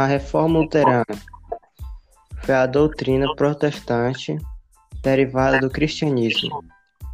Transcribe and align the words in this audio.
A 0.00 0.06
Reforma 0.06 0.60
Luterana 0.60 1.04
foi 2.42 2.54
a 2.54 2.64
doutrina 2.64 3.26
protestante 3.36 4.34
derivada 5.02 5.60
do 5.60 5.68
cristianismo, 5.68 6.64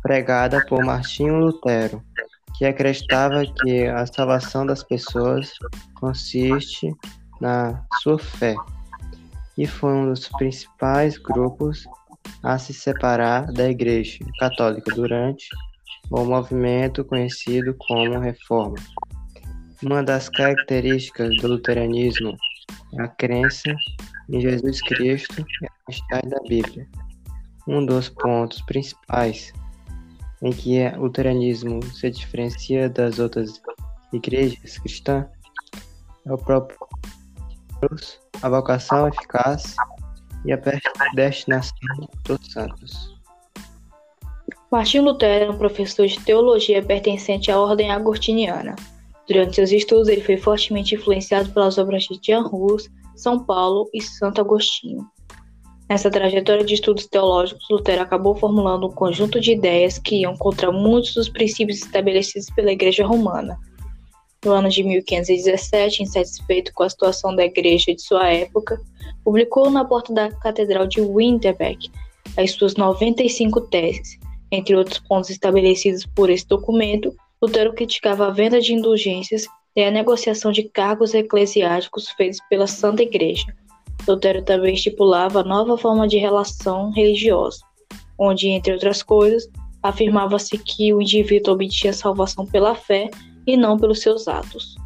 pregada 0.02 0.64
por 0.66 0.84
Martinho 0.84 1.37
Lutero, 1.37 2.01
que 2.56 2.64
acreditava 2.64 3.44
que 3.44 3.88
a 3.88 4.06
salvação 4.06 4.64
das 4.64 4.84
pessoas 4.84 5.51
consiste 5.96 6.94
na 7.40 7.84
sua 8.04 8.20
fé, 8.20 8.54
e 9.58 9.66
foi 9.66 9.92
um 9.92 10.08
dos 10.10 10.28
principais 10.28 11.18
grupos 11.18 11.88
a 12.44 12.56
se 12.56 12.72
separar 12.72 13.53
da 13.53 13.68
Igreja 13.68 14.21
Católica 14.38 14.94
durante 14.94 15.48
o 16.09 16.25
movimento 16.25 17.05
conhecido 17.05 17.75
como 17.80 18.20
Reforma. 18.20 18.77
Uma 19.83 20.05
das 20.05 20.28
características 20.28 21.34
do 21.39 21.48
luteranismo 21.48 22.37
a 22.98 23.09
crença 23.09 23.74
em 24.28 24.41
Jesus 24.41 24.80
Cristo 24.82 25.41
e 25.62 25.66
a 25.66 25.70
mensagem 25.88 26.30
da 26.30 26.41
Bíblia. 26.48 26.86
Um 27.69 27.84
dos 27.84 28.09
pontos 28.09 28.60
principais 28.62 29.52
em 30.42 30.52
que 30.52 30.86
o 30.96 31.02
luteranismo 31.02 31.82
se 31.82 32.10
diferencia 32.10 32.88
das 32.88 33.19
outras 33.19 33.60
igrejas 34.12 34.78
cristãs 34.78 35.27
é 36.27 36.32
o 36.32 36.38
próprio 36.38 36.78
Deus, 37.80 38.20
a 38.42 38.48
vocação 38.48 39.08
eficaz 39.08 39.77
e 40.44 40.52
a 40.52 40.60
destinação 41.14 41.72
dos 42.24 42.52
santos. 42.52 43.16
Martinho 44.70 45.05
Lutero 45.05 45.44
era 45.44 45.52
um 45.52 45.58
professor 45.58 46.06
de 46.06 46.19
teologia 46.20 46.83
pertencente 46.83 47.50
à 47.50 47.58
ordem 47.58 47.91
agostiniana. 47.91 48.75
Durante 49.28 49.56
seus 49.56 49.72
estudos, 49.72 50.08
ele 50.08 50.20
foi 50.20 50.36
fortemente 50.36 50.94
influenciado 50.94 51.50
pelas 51.50 51.78
obras 51.78 52.05
de 52.05 52.19
Jean 52.22 52.44
Hus, 52.46 52.88
São 53.16 53.44
Paulo 53.44 53.88
e 53.92 54.00
Santo 54.00 54.41
Agostinho. 54.41 55.05
Nessa 55.88 56.10
trajetória 56.10 56.64
de 56.64 56.74
estudos 56.74 57.06
teológicos, 57.06 57.64
Lutero 57.70 58.02
acabou 58.02 58.34
formulando 58.34 58.86
um 58.88 58.92
conjunto 58.92 59.41
de 59.41 59.52
ideias 59.52 59.98
que 59.98 60.22
iam 60.22 60.36
contra 60.36 60.72
muitos 60.72 61.14
dos 61.14 61.28
princípios 61.28 61.78
estabelecidos 61.78 62.50
pela 62.50 62.72
Igreja 62.72 63.06
Romana. 63.06 63.58
No 64.44 64.52
ano 64.52 64.69
de 64.69 64.82
1517, 64.82 66.02
insatisfeito 66.02 66.72
com 66.72 66.82
a 66.82 66.91
situação 66.91 67.34
da 67.34 67.44
igreja 67.44 67.94
de 67.94 68.02
sua 68.02 68.28
época, 68.28 68.80
publicou 69.24 69.70
na 69.70 69.84
porta 69.84 70.12
da 70.12 70.30
Catedral 70.30 70.86
de 70.86 71.00
Winterberg 71.00 71.91
as 72.36 72.52
suas 72.52 72.74
95 72.74 73.60
teses. 73.62 74.19
Entre 74.52 74.77
outros 74.77 74.98
pontos 75.00 75.30
estabelecidos 75.30 76.06
por 76.06 76.30
esse 76.30 76.47
documento, 76.47 77.12
Lutero 77.42 77.75
criticava 77.75 78.27
a 78.27 78.31
venda 78.31 78.61
de 78.61 78.73
indulgências 78.73 79.47
e 79.75 79.83
a 79.83 79.91
negociação 79.91 80.51
de 80.51 80.62
cargos 80.65 81.15
eclesiásticos 81.15 82.09
feitos 82.11 82.41
pela 82.48 82.67
Santa 82.67 83.03
Igreja 83.03 83.47
Lutero 84.06 84.43
também 84.43 84.75
estipulava 84.75 85.43
nova 85.43 85.77
forma 85.77 86.06
de 86.06 86.17
relação 86.17 86.91
religiosa, 86.91 87.59
onde, 88.19 88.48
entre 88.48 88.73
outras 88.73 89.03
coisas, 89.03 89.48
afirmava-se 89.83 90.56
que 90.59 90.95
o 90.95 91.03
indivíduo 91.03 91.55
obtinha 91.55 91.93
salvação 91.93 92.47
pela 92.47 92.75
fé 92.75 93.11
e 93.47 93.56
não 93.56 93.78
pelos 93.78 94.00
seus 94.00 94.28
atos. 94.28 94.77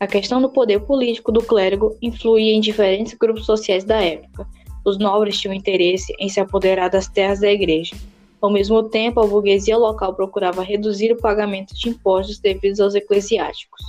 A 0.00 0.06
questão 0.06 0.42
do 0.42 0.50
poder 0.50 0.80
político 0.80 1.30
do 1.30 1.42
clérigo 1.42 1.96
influía 2.02 2.52
em 2.52 2.60
diferentes 2.60 3.14
grupos 3.14 3.46
sociais 3.46 3.84
da 3.84 4.00
época. 4.02 4.46
Os 4.84 4.98
nobres 4.98 5.38
tinham 5.40 5.54
interesse 5.54 6.12
em 6.18 6.28
se 6.28 6.40
apoderar 6.40 6.90
das 6.90 7.06
terras 7.06 7.38
da 7.38 7.50
igreja. 7.50 7.94
Ao 8.42 8.50
mesmo 8.50 8.82
tempo, 8.82 9.20
a 9.20 9.26
burguesia 9.26 9.78
local 9.78 10.14
procurava 10.14 10.64
reduzir 10.64 11.12
o 11.12 11.16
pagamento 11.16 11.72
de 11.76 11.88
impostos 11.88 12.40
devidos 12.40 12.80
aos 12.80 12.96
eclesiásticos. 12.96 13.80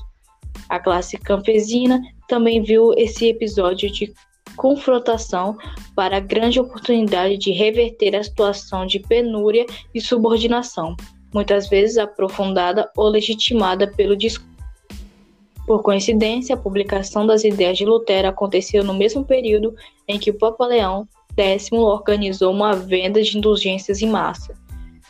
A 0.70 0.80
classe 0.80 1.18
campesina 1.18 2.00
também 2.28 2.62
viu 2.62 2.94
esse 2.94 3.28
episódio 3.28 3.92
de 3.92 4.14
confrontação 4.56 5.58
para 5.96 6.18
a 6.18 6.20
grande 6.20 6.60
oportunidade 6.60 7.36
de 7.38 7.52
reverter 7.52 8.16
a 8.16 8.24
situação 8.24 8.86
de 8.86 9.00
penúria 9.00 9.66
e 9.92 10.00
subordinação, 10.00 10.96
muitas 11.34 11.68
vezes 11.68 11.98
aprofundada 11.98 12.92
ou 12.96 13.10
legitimada 13.10 13.88
pelo 13.88 14.16
discurso. 14.16 14.54
Por 15.66 15.82
coincidência, 15.82 16.54
a 16.54 16.60
publicação 16.60 17.26
das 17.26 17.44
ideias 17.44 17.78
de 17.78 17.86
Lutero 17.86 18.28
aconteceu 18.28 18.84
no 18.84 18.94
mesmo 18.94 19.26
período 19.26 19.74
em 20.08 20.20
que 20.20 20.30
o 20.30 20.38
Papa 20.38 20.68
Leão 20.68 21.08
X 21.38 21.72
organizou 21.72 22.52
uma 22.52 22.74
venda 22.74 23.22
de 23.22 23.38
indulgências 23.38 24.02
em 24.02 24.10
massa. 24.10 24.54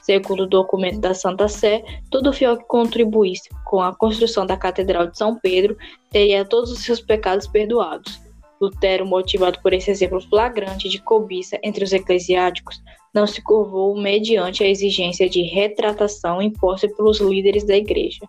Segundo 0.01 0.43
o 0.43 0.47
documento 0.47 0.99
da 0.99 1.13
Santa 1.13 1.47
Sé, 1.47 1.81
todo 2.09 2.33
fiel 2.33 2.57
que 2.57 2.65
contribuísse 2.65 3.49
com 3.65 3.81
a 3.81 3.95
construção 3.95 4.45
da 4.45 4.57
Catedral 4.57 5.07
de 5.07 5.17
São 5.17 5.39
Pedro 5.39 5.77
teria 6.11 6.43
todos 6.43 6.71
os 6.71 6.83
seus 6.83 6.99
pecados 6.99 7.47
perdoados. 7.47 8.21
Lutero, 8.59 9.05
motivado 9.05 9.59
por 9.61 9.73
esse 9.73 9.91
exemplo 9.91 10.21
flagrante 10.21 10.89
de 10.89 11.01
cobiça 11.01 11.57
entre 11.63 11.83
os 11.83 11.93
eclesiásticos, 11.93 12.81
não 13.13 13.27
se 13.27 13.41
curvou 13.41 13.95
mediante 13.95 14.63
a 14.63 14.69
exigência 14.69 15.29
de 15.29 15.41
retratação 15.41 16.41
imposta 16.41 16.87
pelos 16.89 17.19
líderes 17.19 17.65
da 17.65 17.77
igreja. 17.77 18.19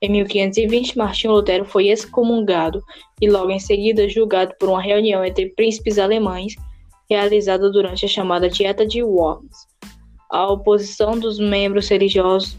Em 0.00 0.10
1520, 0.10 0.98
Martinho 0.98 1.32
Lutero 1.32 1.64
foi 1.64 1.88
excomungado 1.88 2.82
e 3.20 3.30
logo 3.30 3.50
em 3.50 3.60
seguida 3.60 4.08
julgado 4.08 4.52
por 4.58 4.68
uma 4.68 4.82
reunião 4.82 5.24
entre 5.24 5.50
príncipes 5.54 5.98
alemães 5.98 6.54
realizada 7.12 7.70
durante 7.70 8.06
a 8.06 8.08
chamada 8.08 8.48
Dieta 8.48 8.86
de 8.86 9.02
Worms. 9.02 9.66
A 10.30 10.50
oposição 10.50 11.18
dos 11.18 11.38
membros 11.38 11.88
religiosos 11.88 12.56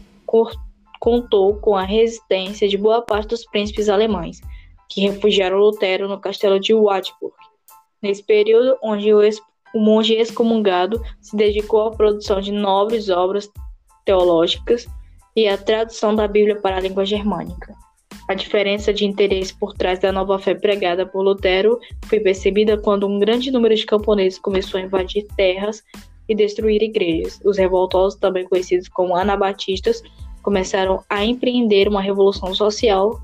contou 1.00 1.56
com 1.56 1.76
a 1.76 1.82
resistência 1.82 2.68
de 2.68 2.78
boa 2.78 3.02
parte 3.02 3.28
dos 3.28 3.44
príncipes 3.44 3.88
alemães, 3.88 4.40
que 4.88 5.00
refugiaram 5.02 5.58
Lutero 5.58 6.08
no 6.08 6.20
castelo 6.20 6.60
de 6.60 6.72
Wartburg. 6.72 7.34
Nesse 8.00 8.22
período, 8.22 8.76
onde 8.82 9.12
o, 9.12 9.20
o 9.74 9.80
monge 9.80 10.14
excomungado 10.14 11.02
se 11.20 11.36
dedicou 11.36 11.88
à 11.88 11.90
produção 11.90 12.40
de 12.40 12.52
nobres 12.52 13.08
obras 13.08 13.50
teológicas 14.04 14.86
e 15.34 15.48
à 15.48 15.58
tradução 15.58 16.14
da 16.14 16.28
Bíblia 16.28 16.60
para 16.60 16.76
a 16.76 16.80
língua 16.80 17.04
germânica. 17.04 17.74
A 18.26 18.34
diferença 18.34 18.92
de 18.92 19.04
interesse 19.04 19.54
por 19.54 19.74
trás 19.74 19.98
da 19.98 20.10
nova 20.10 20.38
fé 20.38 20.54
pregada 20.54 21.04
por 21.04 21.22
Lutero 21.22 21.78
foi 22.06 22.20
percebida 22.20 22.78
quando 22.78 23.06
um 23.06 23.18
grande 23.18 23.50
número 23.50 23.74
de 23.74 23.84
camponeses 23.84 24.38
começou 24.38 24.80
a 24.80 24.82
invadir 24.82 25.26
terras 25.36 25.82
e 26.26 26.34
destruir 26.34 26.82
igrejas. 26.82 27.38
Os 27.44 27.58
revoltosos, 27.58 28.18
também 28.18 28.48
conhecidos 28.48 28.88
como 28.88 29.14
anabatistas, 29.14 30.02
começaram 30.42 31.04
a 31.10 31.22
empreender 31.24 31.86
uma 31.86 32.00
revolução 32.00 32.54
social 32.54 33.20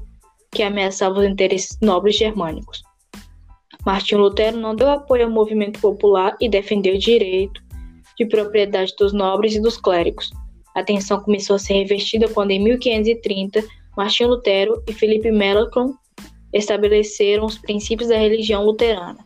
que 0.50 0.62
ameaçava 0.62 1.20
os 1.20 1.26
interesses 1.26 1.78
nobres 1.80 2.16
germânicos. 2.16 2.82
Martinho 3.86 4.20
Lutero 4.20 4.58
não 4.58 4.74
deu 4.74 4.90
apoio 4.90 5.24
ao 5.24 5.30
movimento 5.30 5.80
popular 5.80 6.36
e 6.40 6.48
defendeu 6.48 6.94
o 6.94 6.98
direito 6.98 7.62
de 8.18 8.26
propriedade 8.26 8.94
dos 8.98 9.14
nobres 9.14 9.54
e 9.54 9.62
dos 9.62 9.78
clérigos. 9.78 10.30
A 10.74 10.82
tensão 10.82 11.20
começou 11.20 11.56
a 11.56 11.58
ser 11.58 11.74
revestida 11.74 12.28
quando, 12.28 12.50
em 12.50 12.62
1530, 12.62 13.64
Martinho 13.96 14.30
Lutero 14.30 14.82
e 14.88 14.92
Felipe 14.92 15.30
Melanchthon 15.30 15.94
estabeleceram 16.52 17.44
os 17.46 17.58
princípios 17.58 18.08
da 18.08 18.16
religião 18.16 18.64
luterana. 18.64 19.18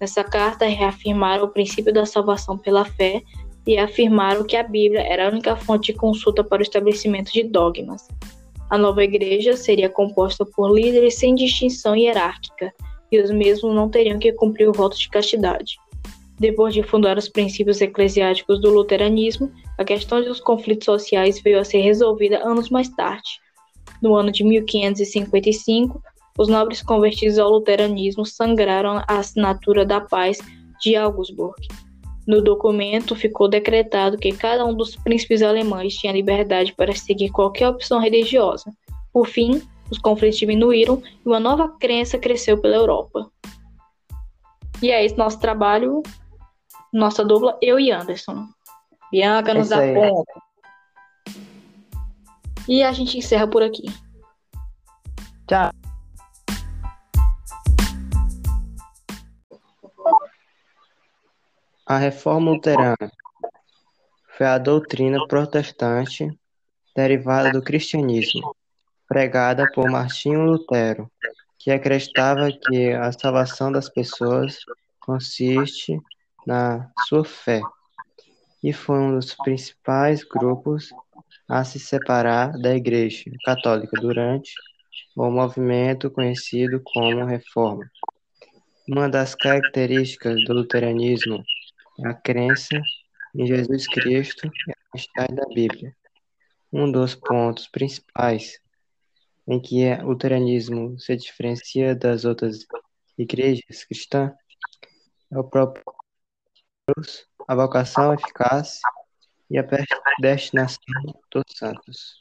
Nessa 0.00 0.24
carta, 0.24 0.66
reafirmaram 0.66 1.44
o 1.44 1.48
princípio 1.48 1.92
da 1.92 2.06
salvação 2.06 2.56
pela 2.56 2.84
fé 2.84 3.22
e 3.66 3.76
afirmaram 3.76 4.44
que 4.44 4.56
a 4.56 4.62
Bíblia 4.62 5.02
era 5.02 5.26
a 5.26 5.30
única 5.30 5.56
fonte 5.56 5.92
de 5.92 5.98
consulta 5.98 6.42
para 6.42 6.60
o 6.60 6.62
estabelecimento 6.62 7.32
de 7.32 7.42
dogmas. 7.42 8.08
A 8.70 8.78
nova 8.78 9.04
igreja 9.04 9.56
seria 9.56 9.90
composta 9.90 10.46
por 10.46 10.72
líderes 10.72 11.16
sem 11.16 11.34
distinção 11.34 11.94
hierárquica, 11.94 12.72
e 13.12 13.20
os 13.20 13.30
mesmos 13.30 13.74
não 13.74 13.88
teriam 13.88 14.18
que 14.18 14.32
cumprir 14.32 14.68
o 14.68 14.72
voto 14.72 14.96
de 14.96 15.08
castidade. 15.08 15.76
Depois 16.38 16.72
de 16.72 16.82
fundar 16.82 17.18
os 17.18 17.28
princípios 17.28 17.80
eclesiásticos 17.80 18.60
do 18.60 18.70
luteranismo, 18.70 19.52
a 19.76 19.84
questão 19.84 20.22
dos 20.22 20.40
conflitos 20.40 20.86
sociais 20.86 21.40
veio 21.42 21.58
a 21.58 21.64
ser 21.64 21.80
resolvida 21.80 22.42
anos 22.42 22.70
mais 22.70 22.88
tarde. 22.88 23.28
No 24.02 24.14
ano 24.14 24.32
de 24.32 24.44
1555, 24.44 26.02
os 26.38 26.48
nobres 26.48 26.82
convertidos 26.82 27.38
ao 27.38 27.50
luteranismo 27.50 28.24
sangraram 28.24 28.98
a 29.06 29.18
assinatura 29.18 29.84
da 29.84 30.00
paz 30.00 30.38
de 30.80 30.96
Augsburg, 30.96 31.60
no 32.30 32.40
documento 32.40 33.16
ficou 33.16 33.48
decretado 33.48 34.16
que 34.16 34.30
cada 34.30 34.64
um 34.64 34.72
dos 34.72 34.94
príncipes 34.94 35.42
alemães 35.42 35.94
tinha 35.94 36.12
liberdade 36.12 36.72
para 36.72 36.94
seguir 36.94 37.30
qualquer 37.30 37.68
opção 37.68 37.98
religiosa. 37.98 38.72
Por 39.12 39.26
fim, 39.26 39.60
os 39.90 39.98
conflitos 39.98 40.38
diminuíram 40.38 41.02
e 41.04 41.28
uma 41.28 41.40
nova 41.40 41.68
crença 41.80 42.18
cresceu 42.18 42.56
pela 42.56 42.76
Europa. 42.76 43.28
E 44.80 44.92
é 44.92 45.04
esse 45.04 45.18
nosso 45.18 45.40
trabalho, 45.40 46.02
nossa 46.92 47.24
dupla, 47.24 47.58
eu 47.60 47.80
e 47.80 47.90
Anderson. 47.90 48.46
Bianca 49.10 49.52
nos 49.52 49.72
aponta. 49.72 50.32
E 52.68 52.82
a 52.82 52.92
gente 52.92 53.18
encerra 53.18 53.48
por 53.48 53.62
aqui. 53.62 53.84
Tchau. 55.46 55.70
A 61.86 61.98
Reforma 61.98 62.52
Luterana 62.52 63.10
foi 64.36 64.46
a 64.46 64.58
doutrina 64.58 65.26
protestante 65.26 66.28
derivada 66.94 67.50
do 67.50 67.60
cristianismo, 67.60 68.54
pregada 69.08 69.68
por 69.74 69.90
Martinho 69.90 70.44
Lutero, 70.44 71.10
que 71.58 71.70
acreditava 71.70 72.48
que 72.52 72.92
a 72.92 73.10
salvação 73.10 73.72
das 73.72 73.88
pessoas 73.88 74.58
consiste 75.00 76.00
na 76.46 76.88
sua 77.08 77.24
fé, 77.24 77.60
e 78.62 78.72
foi 78.72 78.98
um 78.98 79.16
dos 79.16 79.34
principais 79.34 80.22
grupos 80.22 80.90
a 81.50 81.64
se 81.64 81.80
separar 81.80 82.52
da 82.60 82.76
Igreja 82.76 83.24
Católica 83.44 84.00
durante 84.00 84.52
o 85.16 85.28
movimento 85.28 86.08
conhecido 86.08 86.80
como 86.84 87.24
Reforma. 87.24 87.90
Uma 88.88 89.08
das 89.08 89.34
características 89.34 90.36
do 90.44 90.54
luteranismo 90.54 91.42
é 92.04 92.08
a 92.08 92.14
crença 92.14 92.80
em 93.34 93.46
Jesus 93.48 93.88
Cristo 93.88 94.46
e 94.46 94.70
a 94.70 94.76
mensagem 94.94 95.34
da 95.34 95.44
Bíblia. 95.52 95.92
Um 96.72 96.90
dos 96.90 97.16
pontos 97.16 97.66
principais 97.66 98.60
em 99.48 99.60
que 99.60 99.92
o 100.04 100.10
luteranismo 100.10 101.00
se 101.00 101.16
diferencia 101.16 101.96
das 101.96 102.24
outras 102.24 102.64
igrejas 103.18 103.84
cristãs 103.88 104.32
é 105.32 105.36
o 105.38 105.42
próprio 105.42 105.82
a 107.48 107.54
vocação 107.56 108.14
eficaz 108.14 108.80
e 109.50 109.58
a 109.58 109.66
destinação 110.20 110.78
dos 111.30 111.44
santos. 111.48 112.20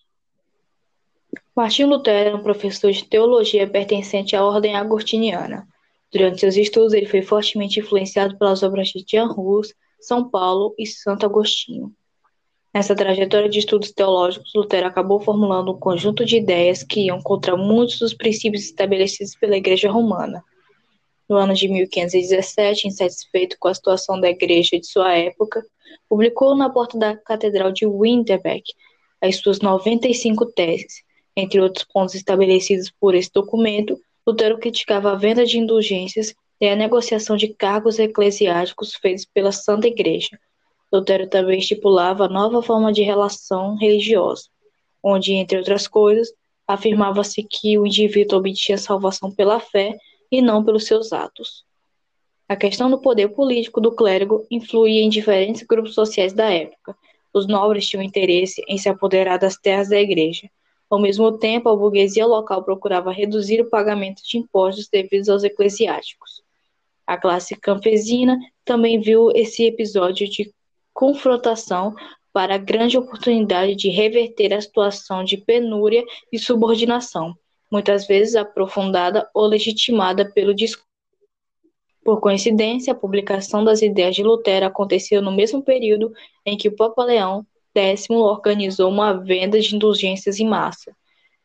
Martinho 1.55 1.89
Lutero 1.89 2.29
era 2.29 2.35
um 2.35 2.41
professor 2.41 2.91
de 2.91 3.05
teologia 3.05 3.67
pertencente 3.67 4.35
à 4.35 4.43
ordem 4.43 4.75
agostiniana. 4.75 5.67
Durante 6.11 6.39
seus 6.39 6.57
estudos, 6.57 6.93
ele 6.93 7.05
foi 7.05 7.21
fortemente 7.21 7.79
influenciado 7.79 8.37
pelas 8.37 8.63
obras 8.63 8.87
de 8.87 9.05
Jean 9.07 9.27
Hus, 9.27 9.73
São 9.99 10.27
Paulo 10.27 10.73
e 10.77 10.87
Santo 10.87 11.25
Agostinho. 11.25 11.93
Nessa 12.73 12.95
trajetória 12.95 13.49
de 13.49 13.59
estudos 13.59 13.91
teológicos, 13.91 14.51
Lutero 14.55 14.87
acabou 14.87 15.19
formulando 15.19 15.71
um 15.71 15.79
conjunto 15.79 16.23
de 16.23 16.37
ideias 16.37 16.83
que 16.83 17.07
iam 17.07 17.21
contra 17.21 17.57
muitos 17.57 17.99
dos 17.99 18.13
princípios 18.13 18.63
estabelecidos 18.63 19.35
pela 19.35 19.57
Igreja 19.57 19.91
Romana. 19.91 20.43
No 21.29 21.37
ano 21.37 21.53
de 21.53 21.67
1517, 21.67 22.87
insatisfeito 22.87 23.55
com 23.59 23.67
a 23.67 23.73
situação 23.73 24.19
da 24.19 24.31
igreja 24.31 24.79
de 24.79 24.87
sua 24.87 25.15
época, 25.15 25.63
publicou 26.09 26.55
na 26.55 26.71
porta 26.71 26.97
da 26.97 27.15
Catedral 27.15 27.71
de 27.71 27.85
Winterberg 27.85 28.63
as 29.21 29.35
suas 29.37 29.59
95 29.59 30.47
teses. 30.47 31.03
Entre 31.35 31.61
outros 31.61 31.85
pontos 31.85 32.15
estabelecidos 32.15 32.91
por 32.99 33.13
esse 33.13 33.29
documento, 33.31 33.99
Lutero 34.25 34.57
criticava 34.57 35.11
a 35.11 35.15
venda 35.15 35.45
de 35.45 35.59
indulgências 35.59 36.33
e 36.59 36.67
a 36.67 36.75
negociação 36.75 37.37
de 37.37 37.49
cargos 37.49 37.99
eclesiásticos 37.99 38.95
feitos 38.95 39.25
pela 39.25 39.51
Santa 39.51 39.87
Igreja. 39.87 40.39
Lutero 40.91 41.27
também 41.27 41.59
estipulava 41.59 42.25
a 42.25 42.29
nova 42.29 42.63
forma 42.63 42.91
de 42.91 43.03
relação 43.03 43.75
religiosa, 43.77 44.45
onde, 45.03 45.33
entre 45.33 45.59
outras 45.59 45.87
coisas, 45.87 46.33
afirmava-se 46.67 47.43
que 47.43 47.77
o 47.77 47.85
indivíduo 47.85 48.39
obtinha 48.39 48.79
salvação 48.79 49.31
pela 49.31 49.59
fé 49.59 49.95
e 50.31 50.41
não 50.41 50.63
pelos 50.63 50.85
seus 50.85 51.11
atos. 51.13 51.63
A 52.47 52.55
questão 52.55 52.89
do 52.89 52.99
poder 52.99 53.29
político 53.29 53.79
do 53.79 53.91
clérigo 53.91 54.45
influía 54.49 55.01
em 55.01 55.09
diferentes 55.09 55.63
grupos 55.63 55.93
sociais 55.93 56.33
da 56.33 56.49
época. 56.51 56.95
Os 57.33 57.47
nobres 57.47 57.87
tinham 57.87 58.03
interesse 58.03 58.63
em 58.67 58.77
se 58.77 58.89
apoderar 58.89 59.37
das 59.37 59.55
terras 59.55 59.89
da 59.89 59.99
igreja, 59.99 60.49
ao 60.89 60.99
mesmo 60.99 61.37
tempo, 61.37 61.69
a 61.69 61.75
burguesia 61.75 62.25
local 62.25 62.63
procurava 62.63 63.11
reduzir 63.11 63.61
o 63.61 63.69
pagamento 63.69 64.23
de 64.23 64.39
impostos 64.39 64.87
devidos 64.87 65.29
aos 65.29 65.43
eclesiásticos. 65.43 66.41
A 67.05 67.15
classe 67.15 67.55
campesina 67.55 68.39
também 68.65 68.99
viu 68.99 69.29
esse 69.35 69.63
episódio 69.65 70.27
de 70.27 70.51
confrontação 70.91 71.95
para 72.33 72.55
a 72.55 72.57
grande 72.57 72.97
oportunidade 72.97 73.75
de 73.75 73.89
reverter 73.89 74.51
a 74.51 74.61
situação 74.61 75.23
de 75.23 75.37
penúria 75.37 76.03
e 76.31 76.39
subordinação, 76.39 77.35
muitas 77.71 78.07
vezes 78.07 78.35
aprofundada 78.35 79.29
ou 79.33 79.45
legitimada 79.45 80.29
pelo 80.31 80.53
discurso. 80.53 80.87
Por 82.03 82.19
coincidência, 82.19 82.93
a 82.93 82.95
publicação 82.95 83.63
das 83.63 83.81
ideias 83.81 84.15
de 84.15 84.23
Lutero 84.23 84.65
aconteceu 84.65 85.21
no 85.21 85.31
mesmo 85.31 85.61
período 85.61 86.11
em 86.45 86.57
que 86.57 86.67
o 86.67 86.75
Papa 86.75 87.03
Leão 87.03 87.45
décimo 87.73 88.19
organizou 88.19 88.89
uma 88.89 89.13
venda 89.13 89.59
de 89.59 89.75
indulgências 89.75 90.39
em 90.39 90.47
massa. 90.47 90.95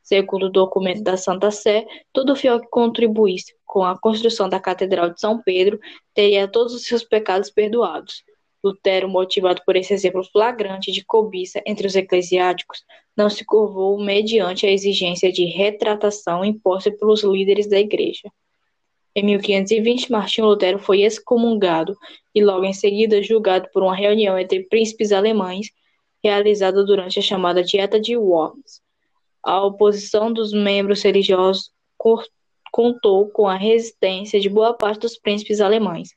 Segundo 0.02 0.46
o 0.46 0.50
documento 0.50 1.02
da 1.02 1.16
Santa 1.16 1.50
Sé, 1.50 1.86
todo 2.12 2.36
fiel 2.36 2.60
que 2.60 2.68
contribuísse 2.68 3.54
com 3.64 3.84
a 3.84 3.98
construção 3.98 4.48
da 4.48 4.60
Catedral 4.60 5.10
de 5.10 5.20
São 5.20 5.42
Pedro 5.42 5.78
teria 6.14 6.46
todos 6.46 6.74
os 6.74 6.84
seus 6.86 7.02
pecados 7.02 7.50
perdoados. 7.50 8.22
Lutero, 8.64 9.08
motivado 9.08 9.60
por 9.66 9.76
esse 9.76 9.92
exemplo 9.92 10.24
flagrante 10.24 10.90
de 10.90 11.04
cobiça 11.04 11.62
entre 11.66 11.86
os 11.86 11.94
eclesiásticos, 11.94 12.82
não 13.14 13.28
se 13.28 13.44
curvou 13.44 14.02
mediante 14.02 14.66
a 14.66 14.72
exigência 14.72 15.30
de 15.30 15.44
retratação 15.44 16.44
imposta 16.44 16.90
pelos 16.90 17.22
líderes 17.22 17.68
da 17.68 17.78
Igreja. 17.78 18.30
Em 19.14 19.22
1520, 19.22 20.10
Martinho 20.10 20.46
Lutero 20.48 20.78
foi 20.78 21.02
excomungado 21.02 21.94
e 22.34 22.42
logo 22.42 22.64
em 22.64 22.72
seguida 22.72 23.22
julgado 23.22 23.68
por 23.72 23.82
uma 23.82 23.94
reunião 23.94 24.38
entre 24.38 24.64
príncipes 24.64 25.12
alemães 25.12 25.68
realizada 26.22 26.82
durante 26.84 27.18
a 27.18 27.22
chamada 27.22 27.62
Dieta 27.62 28.00
de 28.00 28.16
Worms. 28.16 28.80
A 29.42 29.62
oposição 29.62 30.32
dos 30.32 30.52
membros 30.54 31.02
religiosos 31.02 31.70
contou 32.72 33.28
com 33.28 33.46
a 33.46 33.56
resistência 33.56 34.40
de 34.40 34.48
boa 34.48 34.74
parte 34.74 35.02
dos 35.02 35.18
príncipes 35.18 35.60
alemães, 35.60 36.08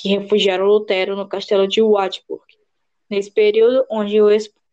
que 0.00 0.08
refugiaram 0.08 0.64
Lutero 0.64 1.14
no 1.14 1.28
castelo 1.28 1.68
de 1.68 1.82
Wartburg. 1.82 2.42
Nesse 3.08 3.30
período, 3.30 3.84
onde 3.90 4.18
o, 4.20 4.28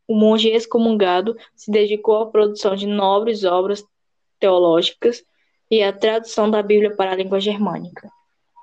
o 0.07 0.15
monge 0.15 0.47
excomungado 0.49 1.35
se 1.53 1.69
dedicou 1.69 2.15
à 2.15 2.25
produção 2.27 2.75
de 2.75 2.87
nobres 2.87 3.43
obras 3.43 3.83
teológicas 4.39 5.25
e 5.69 5.83
à 5.83 5.91
tradução 5.91 6.49
da 6.49 6.63
Bíblia 6.63 6.95
para 6.95 7.11
a 7.11 7.15
língua 7.15 7.41
germânica. 7.41 8.09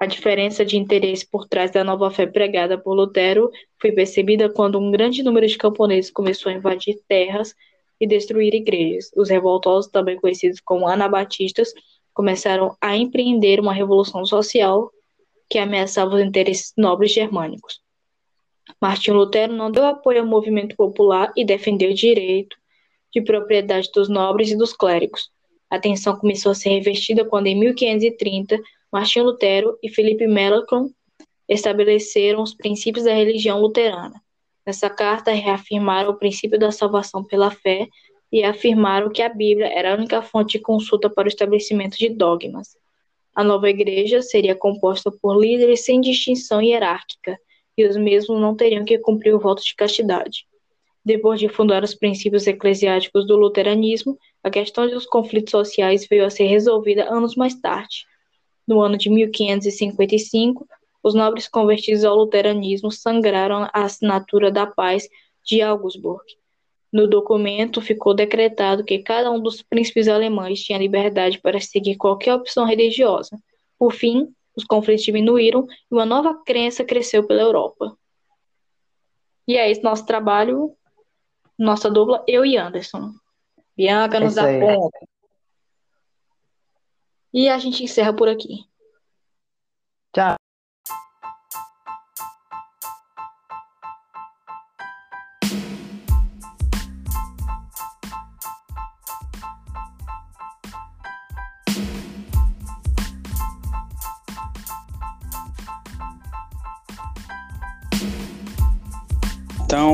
A 0.00 0.06
diferença 0.06 0.64
de 0.64 0.78
interesse 0.78 1.26
por 1.31 1.46
trás 1.46 1.70
da 1.70 1.84
nova 1.84 2.11
fé 2.11 2.26
pregada 2.26 2.78
por 2.78 2.94
Lutero 2.94 3.50
foi 3.78 3.93
percebida 3.93 4.49
quando 4.49 4.78
um 4.78 4.90
grande 4.90 5.22
número 5.22 5.46
de 5.46 5.58
camponeses 5.58 6.11
começou 6.11 6.50
a 6.50 6.55
invadir 6.55 6.99
terras 7.06 7.55
e 8.00 8.06
destruir 8.06 8.55
igrejas. 8.55 9.11
Os 9.14 9.28
revoltosos, 9.28 9.90
também 9.90 10.16
conhecidos 10.16 10.61
como 10.61 10.87
anabatistas, 10.87 11.75
começaram 12.14 12.75
a 12.81 12.96
empreender 12.96 13.61
uma 13.61 13.72
revolução 13.72 14.25
social 14.25 14.90
que 15.55 15.59
ameaçava 15.61 16.17
os 16.17 16.21
interesses 16.21 16.73
nobres 16.77 17.12
germânicos. 17.12 17.81
Martinho 18.83 19.17
Lutero 19.17 19.53
não 19.53 19.71
deu 19.71 19.87
apoio 19.87 20.19
ao 20.19 20.27
movimento 20.27 20.75
popular 20.75 21.33
e 21.37 21.45
defendeu 21.45 21.93
o 21.93 21.95
direito 21.95 22.56
de 23.12 23.23
propriedade 23.23 23.88
dos 23.95 24.09
nobres 24.09 24.50
e 24.50 24.57
dos 24.57 24.73
clérigos. 24.73 25.31
A 25.71 25.78
tensão 25.78 26.17
começou 26.17 26.50
a 26.50 26.57
ser 26.57 26.71
revestida 26.71 27.25
quando, 27.25 27.47
em 27.47 27.55
1530, 27.55 28.61
Martinho 28.93 29.26
Lutero 29.26 29.78
e 29.81 29.88
Felipe 29.88 30.26
Melanchthon 30.26 30.90
estabeleceram 31.49 32.43
os 32.43 32.52
princípios 32.52 33.05
da 33.05 33.14
religião 33.14 33.61
luterana. 33.61 34.21
Nessa 34.67 34.90
carta, 34.90 35.31
reafirmaram 35.31 36.11
o 36.11 36.19
princípio 36.19 36.59
da 36.59 36.73
salvação 36.73 37.23
pela 37.23 37.52
fé 37.52 37.87
e 38.33 38.43
afirmaram 38.43 39.09
que 39.09 39.23
a 39.23 39.28
Bíblia 39.28 39.69
era 39.69 39.93
a 39.93 39.97
única 39.97 40.21
fonte 40.21 40.59
de 40.59 40.64
consulta 40.64 41.09
para 41.09 41.26
o 41.26 41.28
estabelecimento 41.28 41.97
de 41.97 42.09
dogmas. 42.09 42.76
A 43.35 43.43
nova 43.43 43.69
igreja 43.69 44.23
seria 44.23 44.55
composta 44.55 45.11
por 45.11 45.41
líderes 45.41 45.85
sem 45.85 46.00
distinção 46.00 46.62
hierárquica, 46.62 47.38
e 47.76 47.85
os 47.85 47.97
mesmos 47.97 48.41
não 48.41 48.55
teriam 48.55 48.85
que 48.85 48.99
cumprir 48.99 49.35
o 49.35 49.41
voto 49.41 49.62
de 49.62 49.75
castidade. 49.75 50.47
Depois 51.05 51.41
de 51.41 51.49
fundar 51.49 51.83
os 51.83 51.95
princípios 51.95 52.47
eclesiásticos 52.47 53.26
do 53.26 53.37
luteranismo, 53.37 54.17
a 54.43 54.50
questão 54.50 54.88
dos 54.88 55.05
conflitos 55.05 55.50
sociais 55.50 56.07
veio 56.09 56.25
a 56.25 56.31
ser 56.31 56.45
resolvida 56.45 57.12
anos 57.12 57.35
mais 57.35 57.55
tarde, 57.61 58.07
no 58.67 58.81
ano 58.81 58.97
de 58.97 59.11
1555, 59.11 60.67
os 61.03 61.14
nobres 61.14 61.47
convertidos 61.47 62.05
ao 62.05 62.17
luteranismo 62.17 62.91
sangraram 62.91 63.64
a 63.64 63.85
assinatura 63.85 64.50
da 64.50 64.67
paz 64.67 65.07
de 65.45 65.61
Augsburg. 65.61 66.25
No 66.95 67.09
documento 67.09 67.81
ficou 67.81 68.15
decretado 68.15 68.85
que 68.85 69.01
cada 69.01 69.29
um 69.29 69.41
dos 69.41 69.61
príncipes 69.61 70.07
alemães 70.07 70.63
tinha 70.63 70.79
liberdade 70.79 71.41
para 71.41 71.61
seguir 71.61 71.97
qualquer 71.97 72.33
opção 72.35 72.65
religiosa. 72.65 73.37
Por 73.77 73.93
fim, 73.93 74.33
os 74.57 74.63
conflitos 74.63 75.05
diminuíram 75.05 75.67
e 75.91 75.93
uma 75.95 76.07
nova 76.07 76.41
crença 76.45 76.85
cresceu 76.85 77.27
pela 77.27 77.43
Europa. 77.43 77.99
E 79.45 79.57
é 79.57 79.69
esse 79.69 79.83
nosso 79.83 80.07
trabalho, 80.07 80.73
nossa 81.59 81.91
dupla, 81.91 82.23
eu 82.29 82.47
e 82.47 82.57
Anderson. 82.57 83.11
Bianca 83.77 84.21
nos 84.21 84.37
dá 84.37 84.45
ponta. 84.45 85.01
E 87.33 87.49
a 87.49 87.59
gente 87.59 87.83
encerra 87.83 88.15
por 88.15 88.29
aqui. 88.29 88.69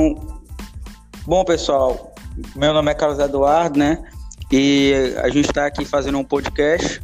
Então, 0.00 0.16
bom 1.26 1.44
pessoal, 1.44 2.14
meu 2.56 2.72
nome 2.72 2.90
é 2.90 2.94
Carlos 2.94 3.18
Eduardo, 3.18 3.78
né? 3.78 4.02
E 4.50 4.94
a 5.22 5.28
gente 5.28 5.50
está 5.50 5.66
aqui 5.66 5.84
fazendo 5.84 6.16
um 6.16 6.24
podcast 6.24 7.02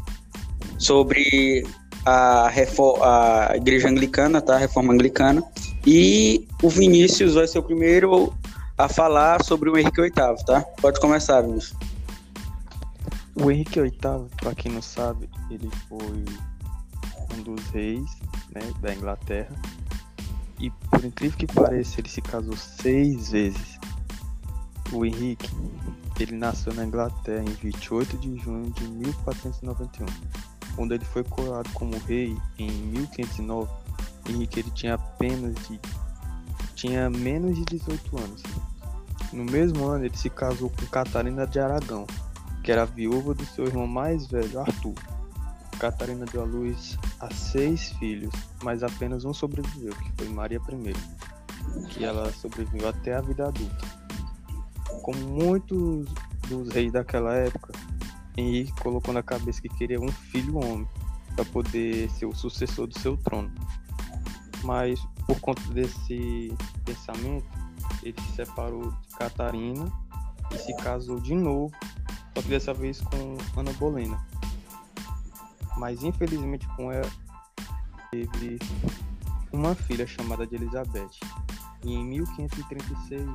sobre 0.79 1.67
a, 2.07 2.49
a 2.49 3.53
igreja 3.55 3.91
anglicana, 3.91 4.41
tá? 4.41 4.55
A 4.55 4.59
reforma 4.59 4.95
anglicana. 4.95 5.43
E 5.87 6.49
o 6.63 6.71
Vinícius 6.71 7.35
vai 7.35 7.47
ser 7.47 7.59
o 7.59 7.63
primeiro 7.63 8.33
a 8.79 8.89
falar 8.89 9.45
sobre 9.45 9.69
o 9.69 9.77
Henrique 9.77 10.01
VIII, 10.01 10.13
tá? 10.47 10.63
Pode 10.81 10.99
começar, 10.99 11.43
Vinícius. 11.43 11.79
O 13.35 13.51
Henrique 13.51 13.79
VIII, 13.79 13.93
para 14.41 14.55
quem 14.55 14.73
não 14.73 14.81
sabe, 14.81 15.29
ele 15.51 15.69
foi 15.87 16.25
um 17.37 17.43
dos 17.43 17.63
reis 17.75 18.11
né, 18.55 18.63
da 18.81 18.95
Inglaterra. 18.95 19.55
E 20.59 20.71
por 20.71 21.05
incrível 21.05 21.39
que 21.39 21.47
pareça, 21.47 22.01
ele 22.01 22.09
se 22.09 22.21
casou 22.21 22.57
seis 22.57 23.31
vezes. 23.31 23.79
O 24.93 25.05
Henrique, 25.05 25.51
ele 26.19 26.37
nasceu 26.37 26.73
na 26.73 26.85
Inglaterra 26.85 27.43
em 27.43 27.55
28 27.55 28.17
de 28.19 28.37
junho 28.39 28.71
de 28.71 28.89
1491 28.89 30.07
quando 30.77 30.93
ele 30.93 31.05
foi 31.07 31.25
coroado 31.25 31.71
como 31.71 31.99
rei 32.07 32.37
em 32.59 32.71
1509, 32.71 33.73
Henrique 34.29 34.61
ele 34.61 34.71
tinha 34.73 34.95
apenas 34.95 35.55
de 35.67 35.81
tinha 36.75 37.09
menos 37.09 37.57
de 37.57 37.65
18 37.65 38.19
anos. 38.19 38.43
No 39.33 39.45
mesmo 39.45 39.87
ano 39.87 40.05
ele 40.05 40.17
se 40.17 40.29
casou 40.29 40.69
com 40.69 40.87
Catarina 40.87 41.47
de 41.47 41.59
Aragão, 41.59 42.07
que 42.63 42.71
era 42.71 42.85
viúva 42.85 43.33
do 43.33 43.47
seu 43.47 43.65
irmão 43.65 43.87
mais 43.87 44.27
velho, 44.27 44.61
Arthur. 44.61 44.95
Catarina 45.79 46.25
deu 46.27 46.43
à 46.43 46.45
luz 46.45 46.99
a 47.21 47.33
seis 47.33 47.91
filhos, 47.93 48.33
mas 48.63 48.83
apenas 48.83 49.25
um 49.25 49.33
sobreviveu, 49.33 49.95
que 49.95 50.13
foi 50.17 50.29
Maria 50.29 50.59
I, 50.59 51.89
que 51.89 52.05
ela 52.05 52.33
sobreviveu 52.33 52.89
até 52.89 53.15
a 53.15 53.21
vida 53.21 53.49
adulta. 53.49 53.85
Como 55.03 55.19
muitos 55.19 56.09
dos 56.49 56.69
reis 56.71 56.93
daquela 56.93 57.35
época, 57.35 57.73
Henrique 58.37 58.73
colocou 58.81 59.15
na 59.15 59.23
cabeça 59.23 59.61
que 59.61 59.69
queria 59.69 60.01
um 60.01 60.09
filho 60.09 60.59
homem 60.59 60.89
para 61.35 61.45
poder 61.45 62.11
ser 62.11 62.27
o 62.27 62.35
sucessor 62.35 62.87
do 62.87 62.99
seu 62.99 63.17
trono. 63.17 63.51
Mas 64.63 65.01
por 65.27 65.39
conta 65.41 65.63
desse 65.73 66.53
pensamento, 66.85 67.47
ele 68.03 68.17
se 68.21 68.37
separou 68.37 68.91
de 68.91 69.17
Catarina 69.17 69.91
e 70.53 70.59
se 70.59 70.75
casou 70.77 71.21
de 71.21 71.35
novo, 71.35 71.73
só 72.35 72.43
que 72.43 72.49
dessa 72.49 72.73
vez 72.73 73.01
com 73.01 73.37
Ana 73.59 73.73
Bolena. 73.75 74.25
Mas 75.77 76.03
infelizmente 76.03 76.67
com 76.77 76.91
ela 76.91 77.11
teve 78.11 78.59
uma 79.53 79.75
filha 79.75 80.07
chamada 80.07 80.47
de 80.47 80.57
Elizabeth. 80.57 81.11
E 81.85 81.93
em 81.93 82.05
1536 82.05 83.29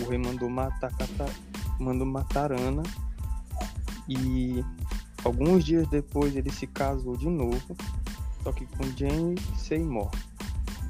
o 0.00 0.08
rei 0.08 0.18
mandou 0.18 0.48
matar, 0.48 0.92
mandou 1.78 2.06
matar 2.06 2.52
Ana 2.52 2.82
e 4.08 4.64
alguns 5.24 5.64
dias 5.64 5.86
depois 5.88 6.34
ele 6.34 6.50
se 6.50 6.66
casou 6.66 7.16
de 7.16 7.28
novo, 7.28 7.76
só 8.42 8.52
que 8.52 8.66
com 8.66 8.84
Jane 8.96 9.38
Seymour, 9.56 10.10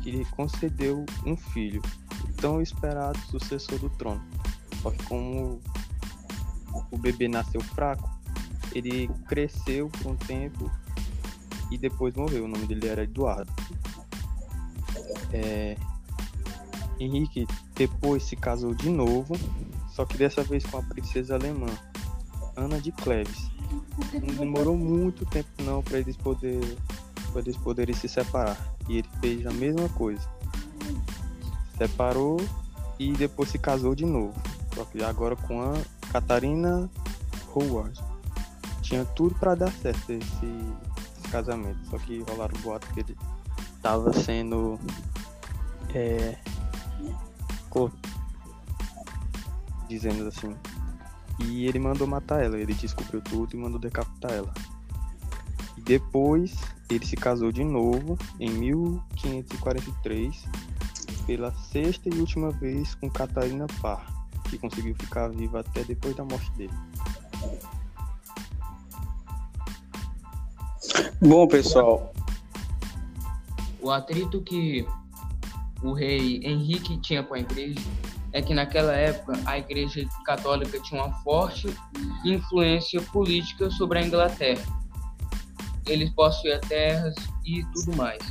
que 0.02 0.10
lhe 0.10 0.24
concedeu 0.26 1.04
um 1.26 1.36
filho, 1.36 1.82
o 2.24 2.32
tão 2.34 2.62
esperado 2.62 3.18
sucessor 3.30 3.78
do 3.78 3.90
trono. 3.90 4.22
Só 4.80 4.90
que 4.90 5.02
como 5.04 5.60
o 6.90 6.96
bebê 6.96 7.28
nasceu 7.28 7.60
fraco, 7.60 8.08
ele 8.74 9.08
cresceu 9.28 9.88
por 9.88 10.12
um 10.12 10.16
tempo 10.16 10.70
e 11.70 11.78
depois 11.78 12.14
morreu. 12.14 12.44
O 12.44 12.48
nome 12.48 12.66
dele 12.66 12.88
era 12.88 13.04
Eduardo. 13.04 13.52
É... 15.32 15.76
Henrique 16.98 17.46
depois 17.74 18.24
se 18.24 18.36
casou 18.36 18.74
de 18.74 18.90
novo, 18.90 19.34
só 19.94 20.04
que 20.04 20.18
dessa 20.18 20.42
vez 20.42 20.64
com 20.66 20.78
a 20.78 20.82
princesa 20.82 21.34
alemã, 21.34 21.68
Ana 22.56 22.80
de 22.80 22.92
Cleves. 22.92 23.50
Não 24.12 24.34
demorou 24.34 24.76
muito 24.76 25.24
tempo 25.26 25.48
não 25.62 25.82
para 25.82 25.98
eles 25.98 26.16
poder 26.16 26.60
para 27.32 27.42
eles 27.42 27.56
poderem 27.56 27.94
se 27.94 28.08
separar. 28.08 28.58
E 28.88 28.98
ele 28.98 29.08
fez 29.20 29.46
a 29.46 29.52
mesma 29.52 29.88
coisa. 29.90 30.28
Separou 31.78 32.38
e 32.98 33.12
depois 33.12 33.48
se 33.50 33.58
casou 33.58 33.94
de 33.94 34.04
novo. 34.04 34.34
Só 34.74 34.84
que 34.84 35.02
agora 35.02 35.36
com 35.36 35.62
a 35.62 35.74
Catarina 36.12 36.90
Howard. 37.54 38.09
Tinha 38.90 39.04
tudo 39.04 39.36
para 39.36 39.54
dar 39.54 39.70
certo 39.70 40.10
esse, 40.10 40.18
esse, 40.18 41.30
casamento. 41.30 41.78
Só 41.88 41.96
que 41.96 42.24
rolaram 42.28 42.60
boato 42.60 42.92
que 42.92 42.98
ele 42.98 43.16
estava 43.76 44.12
sendo 44.12 44.80
é, 45.94 46.36
dizendo 49.88 50.26
assim 50.26 50.56
e 51.38 51.66
ele 51.66 51.78
mandou 51.78 52.04
matar 52.04 52.42
ela. 52.42 52.58
Ele 52.58 52.74
descobriu 52.74 53.22
tudo 53.22 53.54
e 53.54 53.56
mandou 53.56 53.78
decapitar 53.78 54.32
ela. 54.32 54.52
E 55.78 55.82
depois 55.82 56.58
ele 56.90 57.06
se 57.06 57.14
casou 57.14 57.52
de 57.52 57.62
novo 57.62 58.18
em 58.40 58.50
1543 58.50 60.48
pela 61.28 61.52
sexta 61.52 62.08
e 62.08 62.18
última 62.18 62.50
vez 62.50 62.96
com 62.96 63.08
Catarina 63.08 63.68
Parr, 63.80 64.04
que 64.50 64.58
conseguiu 64.58 64.96
ficar 64.96 65.28
viva 65.28 65.60
até 65.60 65.84
depois 65.84 66.16
da 66.16 66.24
morte 66.24 66.50
dele. 66.54 66.74
Bom, 71.22 71.46
pessoal. 71.46 72.14
O 73.82 73.90
atrito 73.90 74.40
que 74.40 74.86
o 75.82 75.92
rei 75.92 76.40
Henrique 76.42 76.96
tinha 76.98 77.22
com 77.22 77.34
a 77.34 77.40
igreja 77.40 77.80
é 78.32 78.40
que 78.40 78.54
naquela 78.54 78.94
época 78.94 79.38
a 79.44 79.58
Igreja 79.58 80.06
Católica 80.24 80.80
tinha 80.80 81.02
uma 81.02 81.12
forte 81.22 81.68
influência 82.24 83.02
política 83.02 83.70
sobre 83.70 83.98
a 83.98 84.02
Inglaterra. 84.02 84.62
Eles 85.86 86.08
possuíam 86.10 86.60
terras 86.60 87.14
e 87.44 87.64
tudo 87.74 87.96
mais. 87.96 88.22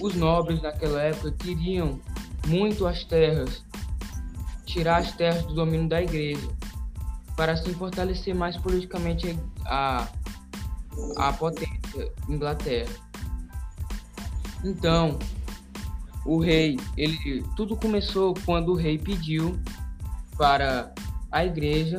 Os 0.00 0.14
nobres 0.14 0.62
naquela 0.62 1.02
época 1.02 1.32
queriam 1.32 2.00
muito 2.46 2.86
as 2.86 3.04
terras, 3.04 3.62
tirar 4.64 4.98
as 4.98 5.12
terras 5.12 5.44
do 5.44 5.54
domínio 5.54 5.88
da 5.88 6.00
Igreja, 6.00 6.48
para 7.36 7.52
assim 7.52 7.74
fortalecer 7.74 8.34
mais 8.34 8.56
politicamente 8.56 9.38
a, 9.66 10.02
a 10.04 10.21
potência 11.32 12.12
Inglaterra. 12.28 12.92
Então, 14.64 15.18
o 16.24 16.38
rei, 16.38 16.78
ele 16.96 17.44
tudo 17.56 17.76
começou 17.76 18.34
quando 18.44 18.72
o 18.72 18.76
rei 18.76 18.98
pediu 18.98 19.58
para 20.36 20.92
a 21.30 21.44
igreja 21.44 21.98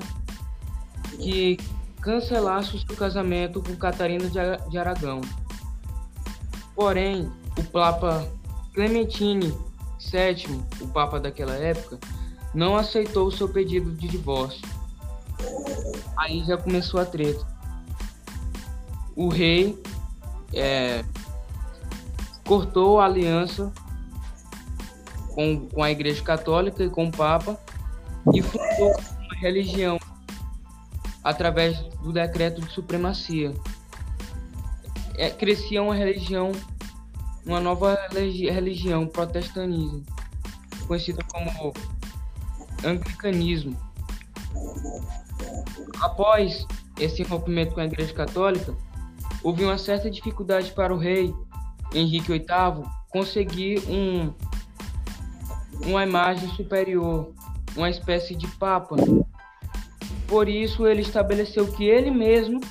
que 1.19 1.57
cancelasse 2.01 2.75
o 2.75 2.79
seu 2.79 2.95
casamento 2.95 3.61
com 3.61 3.75
Catarina 3.75 4.29
de 4.69 4.77
Aragão. 4.77 5.21
Porém, 6.75 7.31
o 7.57 7.63
Papa 7.63 8.27
Clementine 8.73 9.53
VII, 9.99 10.63
o 10.81 10.87
Papa 10.87 11.19
daquela 11.19 11.53
época, 11.53 11.99
não 12.53 12.75
aceitou 12.75 13.27
o 13.27 13.31
seu 13.31 13.47
pedido 13.47 13.91
de 13.91 14.07
divórcio. 14.07 14.61
Aí 16.17 16.43
já 16.43 16.57
começou 16.57 16.99
a 16.99 17.05
treta. 17.05 17.52
O 19.15 19.27
rei 19.27 19.77
é, 20.53 21.03
cortou 22.45 22.99
a 22.99 23.05
aliança 23.05 23.71
com, 25.33 25.67
com 25.67 25.83
a 25.83 25.91
Igreja 25.91 26.21
Católica 26.23 26.83
e 26.83 26.89
com 26.89 27.07
o 27.07 27.11
Papa 27.11 27.59
e 28.33 28.41
fundou 28.41 28.91
uma 28.91 29.35
religião 29.39 29.99
através 31.23 31.77
do 32.01 32.11
decreto 32.11 32.61
de 32.61 32.71
supremacia. 32.71 33.53
É, 35.15 35.29
crescia 35.29 35.81
uma 35.81 35.95
religião, 35.95 36.51
uma 37.45 37.59
nova 37.59 37.97
religião, 38.11 39.07
protestantismo, 39.07 40.03
conhecida 40.87 41.23
como 41.31 41.73
anglicanismo. 42.83 43.77
Após 46.01 46.65
esse 46.99 47.23
rompimento 47.23 47.73
com 47.73 47.81
a 47.81 47.85
Igreja 47.85 48.13
Católica, 48.13 48.75
houve 49.43 49.63
uma 49.63 49.77
certa 49.77 50.09
dificuldade 50.09 50.71
para 50.71 50.93
o 50.93 50.97
rei 50.97 51.33
Henrique 51.93 52.31
VIII 52.31 52.83
conseguir 53.11 53.83
um 53.87 54.33
uma 55.85 56.03
imagem 56.03 56.47
superior, 56.55 57.33
uma 57.75 57.89
espécie 57.89 58.35
de 58.35 58.47
papa. 58.55 58.95
Por 60.27 60.47
isso 60.47 60.87
ele 60.87 61.01
estabeleceu 61.01 61.71
que 61.71 61.83
ele 61.83 62.09
mesmo, 62.09 62.61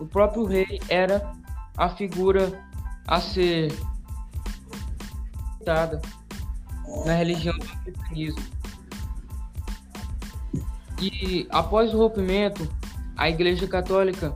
o 0.00 0.06
próprio 0.06 0.44
rei, 0.44 0.80
era 0.88 1.32
a 1.76 1.88
figura 1.88 2.64
a 3.06 3.20
ser 3.20 3.72
dada 5.64 6.00
na 7.04 7.14
religião 7.14 7.56
do 7.58 7.66
cristianismo. 7.66 8.42
E 11.00 11.46
após 11.50 11.92
o 11.92 11.98
rompimento, 11.98 12.68
a 13.16 13.28
Igreja 13.28 13.66
Católica 13.66 14.34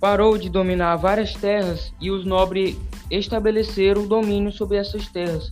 parou 0.00 0.38
de 0.38 0.48
dominar 0.48 0.96
várias 0.96 1.34
terras 1.34 1.92
e 2.00 2.10
os 2.10 2.24
nobres 2.24 2.76
estabeleceram 3.10 4.04
o 4.04 4.08
domínio 4.08 4.50
sobre 4.50 4.78
essas 4.78 5.06
terras 5.08 5.50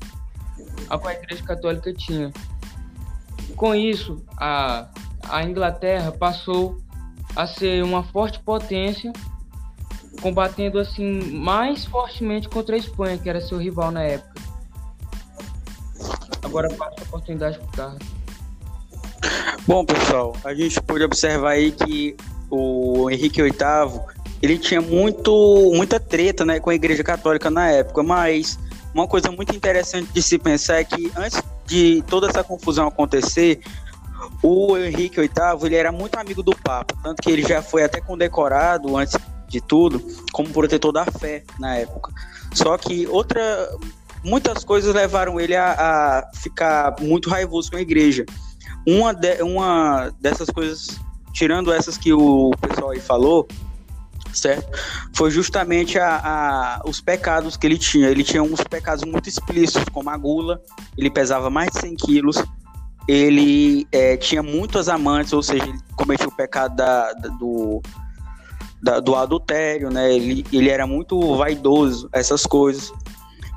a 0.88 0.99
qual 0.99 1.12
a 1.12 1.14
Igreja 1.14 1.43
Católica 1.43 1.93
tinha. 1.93 2.33
Com 3.57 3.75
isso, 3.75 4.23
a, 4.37 4.88
a 5.28 5.45
Inglaterra 5.45 6.12
passou 6.12 6.81
a 7.37 7.47
ser 7.47 7.83
uma 7.85 8.02
forte 8.02 8.40
potência 8.40 9.12
combatendo 10.23 10.78
assim 10.78 11.31
mais 11.33 11.85
fortemente 11.85 12.49
contra 12.49 12.75
a 12.75 12.78
Espanha, 12.78 13.19
que 13.19 13.28
era 13.28 13.40
seu 13.40 13.59
rival 13.59 13.90
na 13.90 14.02
época. 14.02 14.40
Agora 16.43 16.69
passo 16.75 16.95
a 17.00 17.02
oportunidade 17.02 17.59
para 17.59 17.67
o 17.67 17.73
Carlos. 17.73 18.09
Bom, 19.67 19.85
pessoal, 19.85 20.35
a 20.45 20.55
gente 20.55 20.81
pode 20.83 21.05
observar 21.05 21.50
aí 21.50 21.73
que 21.73 22.17
o 22.50 23.11
Henrique 23.11 23.43
VIII 23.43 23.52
ele 24.42 24.59
tinha 24.59 24.80
muito, 24.80 25.73
muita 25.75 25.99
treta 25.99 26.45
né, 26.45 26.61
com 26.61 26.71
a 26.71 26.75
Igreja 26.75 27.02
Católica 27.02 27.50
na 27.50 27.71
época, 27.71 28.02
mas 28.02 28.59
uma 28.95 29.07
coisa 29.07 29.30
muito 29.30 29.54
interessante 29.54 30.11
de 30.12 30.23
se 30.23 30.38
pensar 30.38 30.76
é 30.76 30.85
que 30.85 31.11
antes 31.16 31.42
de 31.66 32.02
toda 32.07 32.28
essa 32.28 32.42
confusão 32.42 32.88
acontecer, 32.88 33.61
o 34.42 34.76
Henrique 34.76 35.21
VIII 35.21 35.30
ele 35.64 35.76
era 35.76 35.92
muito 35.92 36.16
amigo 36.18 36.42
do 36.42 36.54
Papa, 36.57 36.95
tanto 37.02 37.23
que 37.23 37.30
ele 37.30 37.42
já 37.42 37.62
foi 37.62 37.85
até 37.85 38.00
condecorado 38.00 38.97
antes 38.97 39.16
de 39.49 39.61
tudo 39.61 40.02
como 40.33 40.50
protetor 40.50 40.92
da 40.92 41.04
fé 41.07 41.42
na 41.59 41.76
época. 41.76 42.12
Só 42.54 42.76
que 42.76 43.07
outra, 43.07 43.40
muitas 44.25 44.64
coisas 44.64 44.95
levaram 44.95 45.40
ele 45.40 45.57
a, 45.57 45.73
a 45.73 46.30
ficar 46.37 46.97
muito 47.00 47.28
raivoso 47.30 47.71
com 47.71 47.76
a 47.76 47.80
igreja. 47.80 48.25
Uma, 48.87 49.12
de, 49.12 49.42
uma 49.42 50.11
dessas 50.21 50.49
coisas, 50.49 50.99
tirando 51.33 51.73
essas 51.73 51.97
que 51.97 52.12
o 52.12 52.50
pessoal 52.61 52.90
aí 52.90 53.00
falou, 53.00 53.47
certo? 54.33 54.67
Foi 55.15 55.31
justamente 55.31 55.99
a, 55.99 56.21
a, 56.23 56.83
os 56.89 57.01
pecados 57.01 57.57
que 57.57 57.67
ele 57.67 57.79
tinha. 57.79 58.09
Ele 58.09 58.25
tinha 58.25 58.43
uns 58.43 58.63
pecados 58.63 59.05
muito 59.05 59.29
explícitos, 59.29 59.85
como 59.93 60.11
a 60.11 60.17
gula, 60.17 60.61
ele 60.97 61.11
pesava 61.11 61.51
mais 61.51 61.71
de 61.71 61.81
100 61.81 61.97
quilos, 61.97 62.43
ele 63.07 63.87
é, 63.91 64.17
tinha 64.17 64.43
muitas 64.43 64.89
amantes, 64.89 65.33
ou 65.33 65.43
seja, 65.43 65.65
ele 65.65 65.79
cometia 65.97 66.29
o 66.29 66.37
pecado 66.37 66.77
da, 66.77 67.13
da, 67.15 67.29
do, 67.31 67.83
da, 68.83 69.01
do 69.01 69.15
adultério, 69.15 69.91
né? 69.91 70.13
Ele, 70.15 70.45
ele 70.53 70.69
era 70.69 70.87
muito 70.87 71.37
vaidoso, 71.37 72.09
essas 72.13 72.45
coisas. 72.45 72.93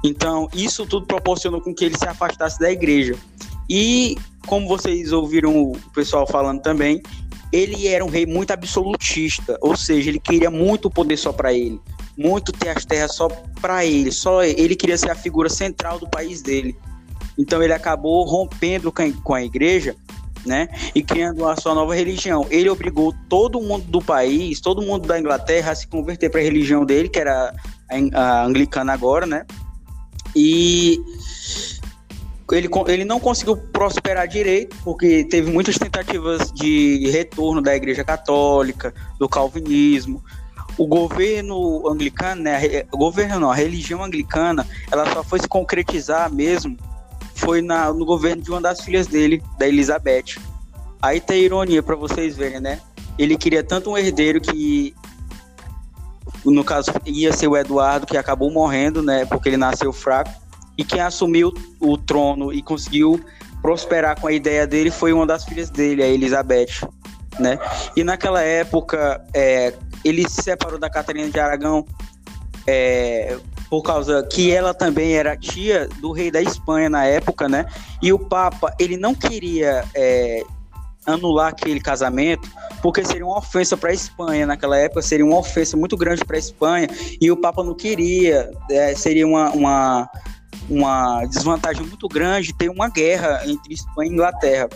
Então, 0.03 0.47
isso 0.53 0.85
tudo 0.85 1.05
proporcionou 1.05 1.61
com 1.61 1.75
que 1.75 1.85
ele 1.85 1.97
se 1.97 2.07
afastasse 2.07 2.59
da 2.59 2.71
igreja. 2.71 3.15
E, 3.69 4.17
como 4.47 4.67
vocês 4.67 5.11
ouviram 5.11 5.55
o 5.55 5.77
pessoal 5.93 6.25
falando 6.25 6.61
também, 6.61 7.01
ele 7.51 7.87
era 7.87 8.03
um 8.03 8.09
rei 8.09 8.25
muito 8.25 8.51
absolutista, 8.51 9.57
ou 9.61 9.75
seja, 9.75 10.09
ele 10.09 10.19
queria 10.19 10.49
muito 10.49 10.89
poder 10.89 11.17
só 11.17 11.33
para 11.33 11.53
ele, 11.53 11.79
muito 12.17 12.51
ter 12.51 12.69
as 12.69 12.85
terras 12.85 13.15
só 13.15 13.27
para 13.61 13.85
ele, 13.85 14.11
só 14.11 14.43
ele 14.43 14.75
queria 14.75 14.97
ser 14.97 15.11
a 15.11 15.15
figura 15.15 15.49
central 15.49 15.99
do 15.99 16.09
país 16.09 16.41
dele. 16.41 16.75
Então 17.37 17.61
ele 17.61 17.73
acabou 17.73 18.25
rompendo 18.25 18.91
com 19.23 19.33
a 19.33 19.43
igreja, 19.43 19.95
né, 20.45 20.69
e 20.95 21.03
criando 21.03 21.47
a 21.47 21.55
sua 21.55 21.75
nova 21.75 21.93
religião. 21.93 22.47
Ele 22.49 22.69
obrigou 22.69 23.13
todo 23.29 23.61
mundo 23.61 23.85
do 23.85 24.01
país, 24.01 24.59
todo 24.59 24.81
mundo 24.81 25.07
da 25.07 25.19
Inglaterra 25.19 25.71
a 25.71 25.75
se 25.75 25.87
converter 25.87 26.29
para 26.29 26.39
a 26.39 26.43
religião 26.43 26.83
dele, 26.83 27.09
que 27.09 27.19
era 27.19 27.53
a 28.13 28.43
anglicana 28.43 28.93
agora, 28.93 29.25
né? 29.25 29.45
E 30.35 30.99
ele, 32.51 32.69
ele 32.87 33.05
não 33.05 33.19
conseguiu 33.19 33.55
prosperar 33.55 34.27
direito, 34.27 34.75
porque 34.83 35.23
teve 35.23 35.51
muitas 35.51 35.77
tentativas 35.77 36.51
de 36.51 37.09
retorno 37.09 37.61
da 37.61 37.75
Igreja 37.75 38.03
Católica, 38.03 38.93
do 39.17 39.29
Calvinismo. 39.29 40.23
O 40.77 40.87
governo 40.87 41.87
anglicano, 41.87 42.43
né, 42.43 42.85
o 42.91 42.97
governo 42.97 43.39
não, 43.39 43.51
a 43.51 43.55
religião 43.55 44.03
anglicana, 44.03 44.67
ela 44.91 45.11
só 45.13 45.23
foi 45.23 45.39
se 45.39 45.47
concretizar 45.47 46.31
mesmo 46.31 46.77
foi 47.41 47.61
na, 47.61 47.91
no 47.91 48.05
governo 48.05 48.41
de 48.41 48.51
uma 48.51 48.61
das 48.61 48.81
filhas 48.81 49.07
dele, 49.07 49.43
da 49.57 49.67
Elizabeth. 49.67 50.37
Aí 51.01 51.19
tem 51.19 51.41
ironia 51.41 51.81
para 51.81 51.95
vocês 51.95 52.37
verem, 52.37 52.59
né? 52.59 52.79
Ele 53.17 53.35
queria 53.35 53.63
tanto 53.63 53.89
um 53.89 53.97
herdeiro 53.97 54.39
que 54.39 54.93
no 56.45 56.63
caso 56.63 56.91
ia 57.05 57.33
ser 57.33 57.47
o 57.47 57.57
Eduardo 57.57 58.05
que 58.05 58.17
acabou 58.17 58.51
morrendo, 58.51 59.01
né, 59.01 59.25
porque 59.25 59.49
ele 59.49 59.57
nasceu 59.57 59.91
fraco 59.91 60.31
e 60.77 60.83
quem 60.83 61.01
assumiu 61.01 61.53
o 61.79 61.97
trono 61.97 62.53
e 62.53 62.61
conseguiu 62.61 63.23
prosperar 63.61 64.19
com 64.19 64.27
a 64.27 64.31
ideia 64.31 64.65
dele 64.65 64.89
foi 64.89 65.13
uma 65.13 65.25
das 65.25 65.45
filhas 65.45 65.69
dele, 65.69 66.01
a 66.01 66.07
Elizabeth, 66.07 66.87
né? 67.39 67.59
E 67.95 68.03
naquela 68.03 68.41
época, 68.41 69.23
é, 69.33 69.73
ele 70.03 70.27
se 70.27 70.41
separou 70.41 70.79
da 70.79 70.89
Catarina 70.89 71.29
de 71.29 71.39
Aragão 71.39 71.85
é, 72.65 73.37
por 73.69 73.83
causa 73.83 74.27
que 74.29 74.51
ela 74.51 74.73
também 74.73 75.13
era 75.13 75.37
tia 75.37 75.87
do 75.99 76.11
rei 76.11 76.29
da 76.29 76.41
Espanha 76.41 76.89
na 76.89 77.05
época, 77.05 77.47
né? 77.47 77.65
E 78.01 78.11
o 78.11 78.19
Papa, 78.19 78.73
ele 78.79 78.97
não 78.97 79.15
queria 79.15 79.85
é, 79.95 80.43
anular 81.05 81.49
aquele 81.49 81.79
casamento, 81.79 82.49
porque 82.81 83.03
seria 83.05 83.25
uma 83.25 83.37
ofensa 83.37 83.77
para 83.77 83.91
a 83.91 83.93
Espanha 83.93 84.45
naquela 84.45 84.77
época, 84.77 85.01
seria 85.01 85.25
uma 85.25 85.37
ofensa 85.37 85.77
muito 85.77 85.95
grande 85.95 86.23
para 86.25 86.35
a 86.35 86.39
Espanha, 86.39 86.87
e 87.19 87.31
o 87.31 87.37
Papa 87.37 87.63
não 87.63 87.73
queria, 87.73 88.51
é, 88.69 88.93
seria 88.95 89.25
uma, 89.25 89.49
uma 89.51 90.09
uma 90.69 91.25
desvantagem 91.25 91.85
muito 91.85 92.07
grande 92.07 92.53
ter 92.53 92.69
uma 92.69 92.89
guerra 92.89 93.41
entre 93.45 93.73
Espanha 93.73 94.09
e 94.09 94.13
Inglaterra. 94.13 94.69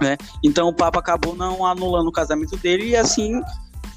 Né? 0.00 0.16
Então 0.42 0.68
o 0.68 0.72
Papa 0.72 0.98
acabou 0.98 1.34
não 1.34 1.64
anulando 1.64 2.08
o 2.08 2.12
casamento 2.12 2.56
dele 2.56 2.90
e 2.90 2.96
assim 2.96 3.40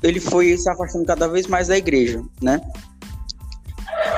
ele 0.01 0.19
foi 0.19 0.57
se 0.57 0.69
afastando 0.69 1.05
cada 1.05 1.27
vez 1.27 1.47
mais 1.47 1.67
da 1.67 1.77
igreja. 1.77 2.21
Né? 2.41 2.61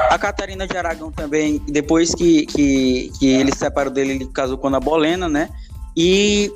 A 0.10 0.18
Catarina 0.20 0.68
de 0.68 0.78
Aragão 0.78 1.12
também, 1.12 1.60
depois 1.68 2.14
que, 2.14 2.46
que, 2.46 3.12
que 3.18 3.28
ele 3.28 3.52
se 3.52 3.60
separou 3.60 3.92
dele, 3.92 4.12
ele 4.12 4.28
casou 4.28 4.58
com 4.58 4.68
a 4.68 4.80
Bolena, 4.80 5.28
né? 5.28 5.50
E 5.96 6.52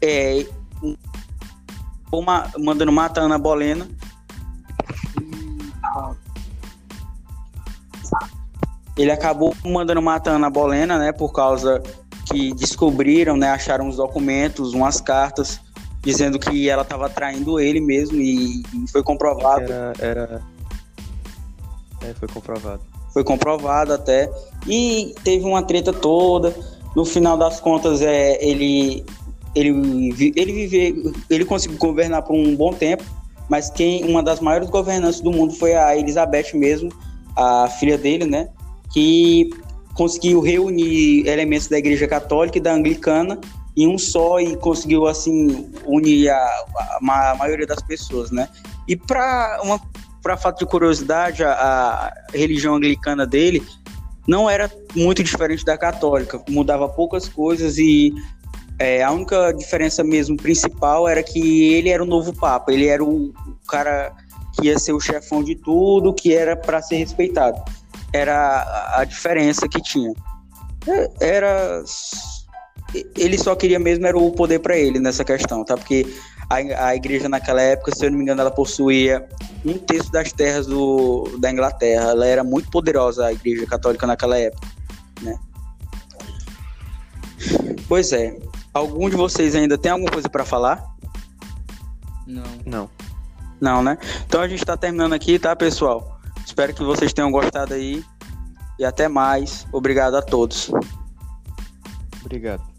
é, 0.00 0.46
uma, 2.12 2.50
mandando 2.58 2.92
matar 2.92 3.22
a 3.22 3.24
Ana 3.24 3.38
Bolena 3.38 3.88
ele 8.96 9.10
acabou 9.10 9.54
mandando 9.64 10.02
matar 10.02 10.32
Ana 10.32 10.50
Bolena, 10.50 10.98
né, 10.98 11.12
por 11.12 11.32
causa 11.32 11.82
que 12.26 12.54
descobriram, 12.54 13.36
né, 13.36 13.50
acharam 13.50 13.88
os 13.88 13.96
documentos, 13.96 14.74
umas 14.74 15.00
cartas 15.00 15.60
dizendo 16.02 16.38
que 16.38 16.68
ela 16.68 16.82
estava 16.82 17.08
traindo 17.08 17.60
ele 17.60 17.80
mesmo 17.80 18.18
e, 18.18 18.62
e 18.62 18.90
foi 18.90 19.02
comprovado. 19.02 19.72
Era, 19.72 19.92
era... 20.00 20.42
É, 22.02 22.12
foi 22.14 22.28
comprovado. 22.28 22.82
Foi 23.12 23.22
comprovado 23.22 23.92
até 23.92 24.30
e 24.66 25.14
teve 25.22 25.44
uma 25.44 25.62
treta 25.62 25.92
toda. 25.92 26.54
No 26.96 27.04
final 27.04 27.36
das 27.36 27.60
contas, 27.60 28.02
é 28.02 28.44
ele 28.44 29.04
ele 29.54 30.32
ele 30.34 30.52
vive, 30.52 31.12
ele 31.30 31.44
conseguiu 31.44 31.78
governar 31.78 32.22
por 32.22 32.34
um 32.34 32.56
bom 32.56 32.72
tempo, 32.72 33.04
mas 33.48 33.70
quem 33.70 34.04
uma 34.04 34.22
das 34.22 34.40
maiores 34.40 34.68
governantes 34.68 35.20
do 35.20 35.30
mundo 35.30 35.52
foi 35.54 35.74
a 35.74 35.96
Elizabeth 35.96 36.54
mesmo, 36.54 36.90
a 37.36 37.68
filha 37.68 37.96
dele, 37.96 38.24
né? 38.24 38.48
Que 38.92 39.50
conseguiu 39.94 40.40
reunir 40.40 41.26
elementos 41.26 41.68
da 41.68 41.78
Igreja 41.78 42.06
Católica 42.06 42.58
e 42.58 42.60
da 42.60 42.72
Anglicana 42.72 43.38
em 43.76 43.86
um 43.86 43.98
só 43.98 44.38
e 44.38 44.56
conseguiu 44.56 45.06
assim 45.06 45.70
unir 45.86 46.28
a, 46.28 46.36
a, 46.36 47.30
a 47.30 47.34
maioria 47.34 47.66
das 47.66 47.82
pessoas, 47.82 48.30
né? 48.30 48.48
E 48.86 48.96
para 48.96 49.60
uma 49.62 49.80
para 50.22 50.36
fato 50.36 50.60
de 50.60 50.66
curiosidade, 50.66 51.42
a, 51.42 51.52
a, 51.52 52.12
religião 52.32 52.76
anglicana 52.76 53.26
dele 53.26 53.60
não 54.24 54.48
era 54.48 54.70
muito 54.94 55.20
diferente 55.20 55.64
da 55.64 55.76
católica, 55.76 56.40
mudava 56.48 56.88
poucas 56.88 57.28
coisas 57.28 57.76
e 57.76 58.14
é, 58.78 59.02
a 59.02 59.10
única 59.10 59.50
diferença 59.50 60.04
mesmo 60.04 60.36
principal 60.36 61.08
era 61.08 61.24
que 61.24 61.74
ele 61.74 61.88
era 61.88 62.00
o 62.00 62.06
novo 62.06 62.32
papa, 62.32 62.72
ele 62.72 62.86
era 62.86 63.02
o, 63.02 63.30
o 63.30 63.66
cara 63.66 64.12
que 64.54 64.68
ia 64.68 64.78
ser 64.78 64.92
o 64.92 65.00
chefão 65.00 65.42
de 65.42 65.56
tudo, 65.56 66.14
que 66.14 66.32
era 66.32 66.54
para 66.54 66.80
ser 66.80 66.96
respeitado 66.96 67.60
era 68.12 68.98
a 68.98 69.04
diferença 69.04 69.68
que 69.68 69.80
tinha. 69.80 70.12
É, 70.86 71.10
era 71.20 71.82
ele 73.16 73.38
só 73.38 73.54
queria 73.54 73.78
mesmo 73.78 74.06
era 74.06 74.18
o 74.18 74.30
poder 74.32 74.58
para 74.58 74.76
ele 74.76 74.98
nessa 74.98 75.24
questão, 75.24 75.64
tá? 75.64 75.76
Porque 75.76 76.06
a, 76.50 76.88
a 76.88 76.96
igreja 76.96 77.28
naquela 77.28 77.62
época, 77.62 77.94
se 77.94 78.04
eu 78.04 78.10
não 78.10 78.18
me 78.18 78.24
engano, 78.24 78.40
ela 78.40 78.50
possuía 78.50 79.26
um 79.64 79.78
terço 79.78 80.12
das 80.12 80.32
terras 80.32 80.66
do, 80.66 81.24
da 81.38 81.50
Inglaterra. 81.50 82.10
Ela 82.10 82.26
era 82.26 82.44
muito 82.44 82.70
poderosa, 82.70 83.26
a 83.26 83.32
igreja 83.32 83.66
católica 83.66 84.06
naquela 84.06 84.38
época, 84.38 84.68
né? 85.22 85.38
Pois 87.88 88.12
é. 88.12 88.36
Algum 88.74 89.08
de 89.08 89.16
vocês 89.16 89.54
ainda 89.54 89.76
tem 89.76 89.92
alguma 89.92 90.10
coisa 90.10 90.28
para 90.28 90.44
falar? 90.44 90.82
Não. 92.26 92.42
Não. 92.64 92.90
Não, 93.60 93.82
né? 93.82 93.98
Então 94.26 94.40
a 94.40 94.48
gente 94.48 94.64
tá 94.64 94.76
terminando 94.76 95.12
aqui, 95.12 95.38
tá, 95.38 95.54
pessoal? 95.54 96.20
Espero 96.44 96.74
que 96.74 96.82
vocês 96.82 97.12
tenham 97.12 97.30
gostado 97.30 97.74
aí. 97.74 98.04
E 98.78 98.84
até 98.84 99.08
mais. 99.08 99.66
Obrigado 99.72 100.16
a 100.16 100.22
todos. 100.22 100.70
Obrigado. 102.24 102.71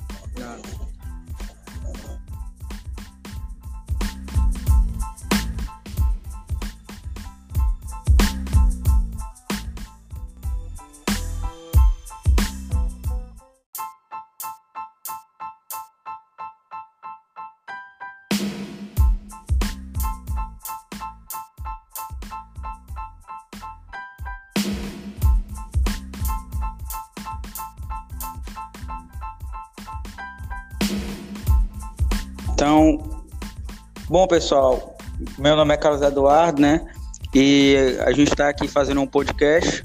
Bom 34.13 34.27
pessoal, 34.27 34.95
meu 35.39 35.55
nome 35.55 35.73
é 35.73 35.77
Carlos 35.77 36.03
Eduardo, 36.03 36.61
né? 36.61 36.87
E 37.33 37.97
a 38.05 38.11
gente 38.11 38.29
está 38.31 38.47
aqui 38.47 38.67
fazendo 38.67 39.01
um 39.01 39.07
podcast 39.07 39.83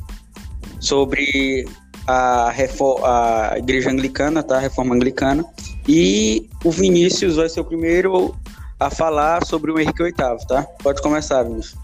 sobre 0.79 1.67
a, 2.07 2.51
a 2.51 3.55
igreja 3.57 3.91
anglicana, 3.91 4.43
tá? 4.43 4.57
A 4.57 4.61
reforma 4.61 4.95
anglicana. 4.95 5.43
E 5.89 6.47
o 6.63 6.71
Vinícius 6.71 7.37
vai 7.37 7.49
ser 7.49 7.61
o 7.61 7.65
primeiro 7.65 8.37
a 8.79 8.91
falar 8.91 9.47
sobre 9.47 9.73
o 9.73 9.81
Henrique 9.81 10.03
VIII, 10.03 10.15
tá? 10.47 10.63
Pode 10.83 11.01
começar, 11.01 11.43
Vinícius. 11.45 11.81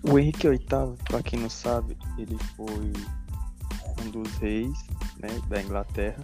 O 0.00 0.16
Henrique 0.16 0.48
VIII, 0.48 0.60
para 1.08 1.24
quem 1.24 1.40
não 1.40 1.50
sabe, 1.50 1.98
ele 2.16 2.38
foi 2.56 2.92
um 4.00 4.10
dos 4.12 4.32
reis 4.36 4.78
né, 5.18 5.28
da 5.48 5.60
Inglaterra. 5.60 6.22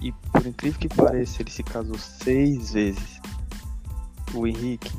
E 0.00 0.10
por 0.10 0.46
incrível 0.46 0.80
que 0.80 0.88
pareça, 0.88 1.42
ele 1.42 1.50
se 1.50 1.62
casou 1.62 1.98
seis 1.98 2.72
vezes. 2.72 3.20
O 4.34 4.46
Henrique, 4.46 4.92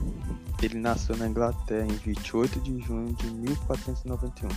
ele 0.61 0.79
nasceu 0.79 1.15
na 1.15 1.27
Inglaterra 1.27 1.85
em 1.85 1.95
28 1.95 2.59
de 2.61 2.79
junho 2.81 3.13
de 3.13 3.29
1491. 3.31 4.49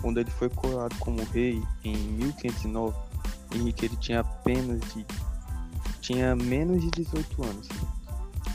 Quando 0.00 0.18
ele 0.18 0.30
foi 0.30 0.48
coroado 0.48 0.94
como 0.96 1.22
rei 1.32 1.62
em 1.84 1.96
1509, 1.96 2.96
Henrique 3.54 3.86
ele 3.86 3.96
tinha 3.96 4.20
apenas 4.20 4.80
de 4.92 5.06
tinha 6.00 6.34
menos 6.34 6.82
de 6.82 6.90
18 6.90 7.44
anos. 7.44 7.68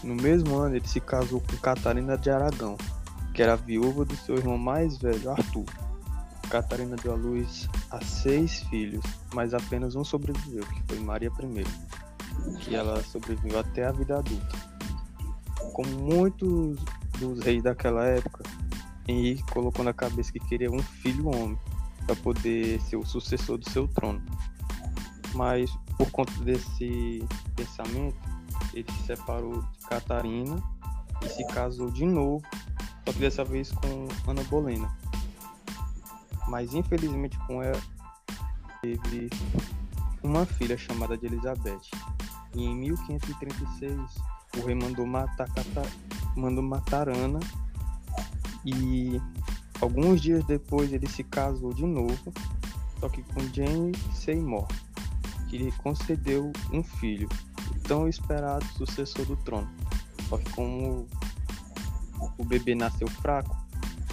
No 0.04 0.16
mesmo 0.16 0.58
ano, 0.58 0.76
ele 0.76 0.88
se 0.88 1.00
casou 1.00 1.42
com 1.42 1.56
Catarina 1.58 2.18
de 2.18 2.30
Aragão, 2.30 2.78
que 3.34 3.42
era 3.42 3.56
viúva 3.56 4.04
do 4.04 4.16
seu 4.18 4.36
irmão 4.36 4.58
mais 4.58 4.98
velho, 4.98 5.32
Arthur. 5.32 5.66
Catarina 6.50 6.96
deu 6.98 7.14
à 7.14 7.16
luz 7.16 7.70
a 7.90 8.02
seis 8.04 8.62
filhos, 8.64 9.04
mas 9.34 9.54
apenas 9.54 9.96
um 9.96 10.04
sobreviveu, 10.04 10.66
que 10.66 10.84
foi 10.88 11.00
Maria 11.00 11.30
I, 11.30 12.60
que 12.60 12.76
ela 12.76 13.02
sobreviveu 13.04 13.60
até 13.60 13.86
a 13.86 13.92
vida 13.92 14.18
adulta. 14.20 14.67
Como 15.74 15.90
muitos 15.90 16.80
dos 17.20 17.40
reis 17.42 17.64
daquela 17.64 18.06
época, 18.06 18.44
Henrique 19.08 19.44
colocou 19.52 19.84
na 19.84 19.94
cabeça 19.94 20.32
que 20.32 20.40
queria 20.40 20.72
um 20.72 20.82
filho 20.82 21.28
homem 21.28 21.58
para 22.06 22.16
poder 22.16 22.80
ser 22.82 22.98
o 22.98 23.06
sucessor 23.06 23.58
do 23.58 23.70
seu 23.70 23.88
trono. 23.88 24.22
Mas 25.34 25.70
por 25.98 26.10
conta 26.12 26.32
desse 26.44 27.24
pensamento, 27.56 28.18
ele 28.74 28.86
se 28.92 29.08
separou 29.08 29.62
de 29.62 29.86
Catarina 29.88 30.62
e 31.24 31.30
se 31.30 31.46
casou 31.48 31.90
de 31.92 32.06
novo 32.06 32.44
só 33.08 33.14
que 33.14 33.20
dessa 33.20 33.46
vez 33.46 33.72
com 33.72 34.30
Ana 34.30 34.44
Bolena. 34.44 34.94
Mas 36.50 36.74
infelizmente 36.74 37.40
com 37.48 37.64
ela 37.64 37.80
teve 38.82 39.30
uma 40.22 40.46
filha 40.46 40.78
chamada 40.78 41.18
de 41.18 41.26
Elizabeth. 41.26 41.80
E 42.54 42.66
em 42.66 42.76
1536 42.76 43.98
o 44.56 44.66
rei 44.66 44.76
mandou 44.76 45.06
matar, 45.06 45.48
mandou 46.36 46.64
matar 46.64 47.10
Ana 47.10 47.40
e 48.66 49.22
alguns 49.82 50.22
dias 50.22 50.44
depois 50.46 50.92
ele 50.92 51.08
se 51.08 51.24
casou 51.24 51.74
de 51.74 51.86
novo, 51.86 52.34
só 53.00 53.10
que 53.10 53.22
com 53.24 53.42
Jane 53.54 53.92
Seymour, 54.14 54.68
que 55.50 55.58
lhe 55.58 55.72
concedeu 55.74 56.52
um 56.72 56.84
filho, 56.84 57.30
tão 57.84 58.08
esperado 58.08 58.66
sucessor 58.78 59.26
do 59.26 59.38
trono. 59.38 59.70
Só 60.28 60.38
que 60.38 60.50
como 60.52 61.08
o 62.38 62.44
bebê 62.44 62.76
nasceu 62.76 63.08
fraco, 63.08 63.56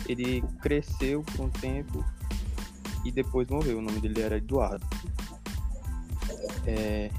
ele 0.09 0.43
cresceu 0.61 1.23
por 1.23 1.47
um 1.47 1.51
tempo 1.51 2.05
e 3.05 3.11
depois 3.11 3.49
morreu. 3.49 3.79
O 3.79 3.83
nome 3.83 4.01
dele 4.01 4.21
era 4.21 4.37
Eduardo. 4.37 4.87
É... 6.67 7.11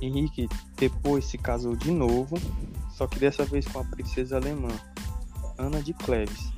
Henrique 0.00 0.48
depois 0.82 1.24
se 1.26 1.38
casou 1.38 1.76
de 1.76 1.92
novo, 1.92 2.36
só 2.96 3.06
que 3.06 3.16
dessa 3.16 3.44
vez 3.44 3.64
com 3.68 3.78
a 3.78 3.84
princesa 3.84 4.36
alemã, 4.36 4.68
Ana 5.56 5.80
de 5.80 5.94
Cleves. 5.94 6.50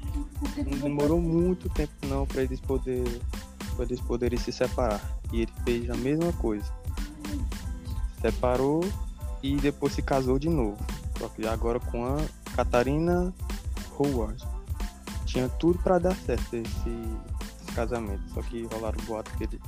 Não 0.57 0.79
demorou 0.79 1.21
muito 1.21 1.69
tempo 1.69 1.93
não 2.07 2.27
para 2.27 2.43
eles 2.43 2.59
poder 2.59 3.05
para 3.77 3.85
eles 3.85 4.01
poderem 4.01 4.39
se 4.39 4.51
separar. 4.51 5.03
E 5.31 5.43
ele 5.43 5.53
fez 5.63 5.91
a 5.91 5.97
mesma 5.97 6.33
coisa. 6.35 6.65
Separou 8.23 8.83
e 9.43 9.57
depois 9.57 9.93
se 9.93 10.01
casou 10.01 10.39
de 10.39 10.49
novo. 10.49 10.79
Só 11.19 11.29
que 11.29 11.47
agora 11.47 11.79
com 11.79 12.07
a 12.07 12.17
Catarina 12.57 13.31
Howard. 13.99 14.43
Tinha 15.27 15.51
tudo 15.51 15.79
para 15.81 15.99
dar 15.99 16.17
certo 16.17 16.57
esse, 16.57 16.89
esse, 16.89 17.73
casamento, 17.75 18.23
só 18.33 18.41
que 18.41 18.63
rolaram 18.73 19.05
boato 19.05 19.37
que 19.37 19.45
ele 19.45 19.61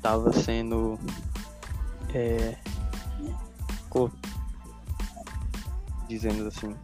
tava 0.00 0.32
sendo 0.32 0.96
é, 2.14 2.56
dizendo 6.08 6.46
assim. 6.46 6.74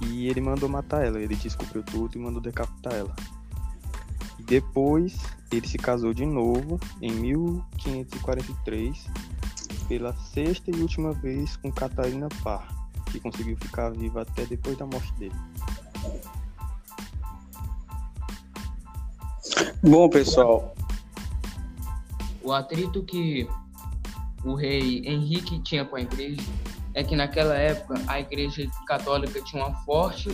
E 0.00 0.28
ele 0.28 0.40
mandou 0.40 0.68
matar 0.68 1.04
ela, 1.04 1.20
ele 1.20 1.36
descobriu 1.36 1.82
tudo 1.82 2.16
e 2.16 2.20
mandou 2.20 2.40
decapitar 2.40 2.94
ela. 2.94 3.14
E 4.38 4.42
depois 4.42 5.18
ele 5.50 5.68
se 5.68 5.78
casou 5.78 6.12
de 6.12 6.26
novo 6.26 6.80
em 7.00 7.12
1543 7.12 9.06
pela 9.88 10.14
sexta 10.14 10.70
e 10.70 10.80
última 10.80 11.12
vez 11.12 11.56
com 11.56 11.70
Catarina 11.70 12.28
Parr 12.42 12.82
que 13.12 13.20
conseguiu 13.20 13.56
ficar 13.58 13.90
vivo 13.90 14.18
até 14.18 14.46
depois 14.46 14.76
da 14.76 14.86
morte 14.86 15.12
dele. 15.14 15.34
Bom, 19.82 20.08
pessoal. 20.08 20.74
O 22.42 22.52
atrito 22.52 23.04
que 23.04 23.46
o 24.44 24.54
rei 24.54 25.02
Henrique 25.04 25.60
tinha 25.60 25.84
com 25.84 25.96
a 25.96 26.00
igreja 26.00 26.42
é 26.94 27.02
que 27.02 27.16
naquela 27.16 27.54
época 27.54 28.02
a 28.06 28.20
igreja 28.20 28.68
católica 28.86 29.40
tinha 29.42 29.64
uma 29.64 29.74
forte 29.84 30.28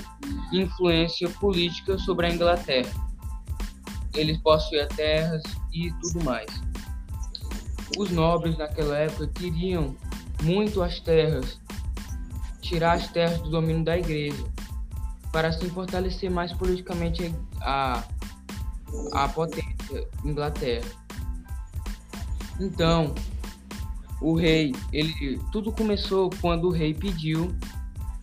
influência 0.52 1.28
política 1.28 1.96
sobre 1.98 2.26
a 2.26 2.30
Inglaterra. 2.30 2.90
Eles 4.14 4.38
possuíam 4.38 4.88
terras 4.88 5.42
e 5.72 5.92
tudo 6.00 6.24
mais. 6.24 6.50
Os 7.96 8.10
nobres 8.10 8.58
naquela 8.58 8.98
época 8.98 9.28
queriam 9.28 9.96
muito 10.42 10.82
as 10.82 10.98
terras 10.98 11.60
tirar 12.68 12.94
as 12.94 13.08
terras 13.08 13.40
do 13.40 13.50
domínio 13.50 13.82
da 13.82 13.96
igreja, 13.96 14.44
para 15.32 15.48
assim 15.48 15.70
fortalecer 15.70 16.30
mais 16.30 16.52
politicamente 16.52 17.34
a, 17.62 18.04
a 19.12 19.28
potência 19.28 20.06
Inglaterra. 20.22 20.86
Então, 22.60 23.14
o 24.20 24.34
rei, 24.34 24.74
ele 24.92 25.40
tudo 25.52 25.70
começou 25.70 26.30
quando 26.40 26.68
o 26.68 26.72
rei 26.72 26.92
pediu 26.92 27.54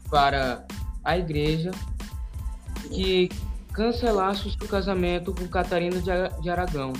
para 0.09 0.65
a 1.03 1.17
igreja 1.17 1.71
que 2.89 3.29
cancelasse 3.71 4.47
o 4.47 4.51
seu 4.51 4.67
casamento 4.67 5.33
com 5.33 5.47
Catarina 5.47 6.01
de 6.41 6.49
Aragão. 6.49 6.93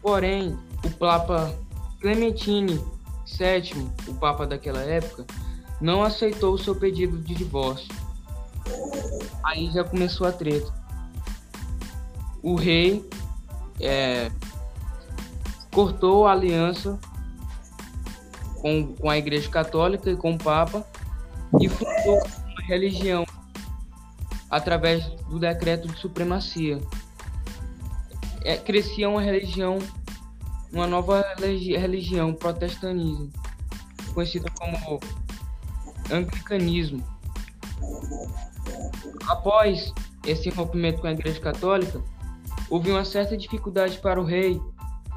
Porém, 0.00 0.56
o 0.84 0.90
Papa 0.90 1.54
Clementine 2.00 2.80
VII, 3.26 3.90
o 4.08 4.14
Papa 4.14 4.46
daquela 4.46 4.80
época, 4.80 5.26
não 5.80 6.02
aceitou 6.02 6.54
o 6.54 6.58
seu 6.58 6.74
pedido 6.74 7.18
de 7.18 7.34
divórcio. 7.34 7.88
Aí 9.44 9.70
já 9.70 9.84
começou 9.84 10.26
a 10.26 10.32
treta. 10.32 10.72
O 12.42 12.54
rei 12.54 13.08
é, 13.80 14.30
cortou 15.72 16.26
a 16.26 16.32
aliança 16.32 16.98
com, 18.60 18.94
com 18.94 19.10
a 19.10 19.18
Igreja 19.18 19.48
Católica 19.48 20.10
e 20.10 20.16
com 20.16 20.32
o 20.32 20.38
Papa 20.38 20.86
e 21.60 21.68
fundou 21.68 22.22
uma 22.22 22.66
religião 22.66 23.26
através 24.48 25.04
do 25.28 25.38
decreto 25.38 25.88
de 25.88 25.98
supremacia. 25.98 26.80
É, 28.44 28.56
crescia 28.56 29.08
uma 29.08 29.20
religião, 29.20 29.78
uma 30.72 30.86
nova 30.86 31.24
religião, 31.38 32.32
protestantismo, 32.32 33.30
conhecida 34.14 34.50
como 34.58 35.00
anglicanismo. 36.10 37.04
Após 39.28 39.92
esse 40.26 40.50
rompimento 40.50 41.00
com 41.00 41.06
a 41.06 41.12
Igreja 41.12 41.40
Católica, 41.40 42.02
houve 42.68 42.90
uma 42.90 43.04
certa 43.04 43.36
dificuldade 43.36 43.98
para 43.98 44.20
o 44.20 44.24
rei 44.24 44.60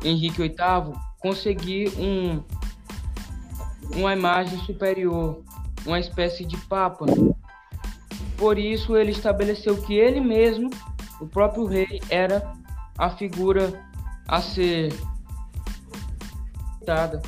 Henrique 0.04 0.42
VIII 0.42 0.94
conseguir 1.20 1.90
um, 1.98 2.44
uma 3.96 4.14
imagem 4.14 4.58
superior, 4.60 5.42
uma 5.86 6.00
espécie 6.00 6.46
de 6.46 6.58
papa. 6.58 7.06
Por 8.38 8.58
isso, 8.58 8.96
ele 8.96 9.12
estabeleceu 9.12 9.82
que 9.82 9.94
ele 9.94 10.20
mesmo, 10.20 10.70
o 11.20 11.28
próprio 11.28 11.66
rei, 11.66 12.02
era 12.10 12.54
a 12.98 13.10
figura 13.10 13.82
a 14.28 14.42
ser 14.42 14.94
citada 16.80 17.22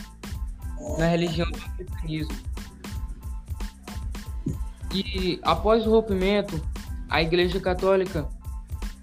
na 0.97 1.07
religião 1.07 1.49
do 1.49 1.59
cristianismo. 1.59 2.35
E 4.93 5.39
após 5.43 5.85
o 5.85 5.91
rompimento, 5.91 6.61
a 7.09 7.21
Igreja 7.21 7.59
Católica 7.59 8.27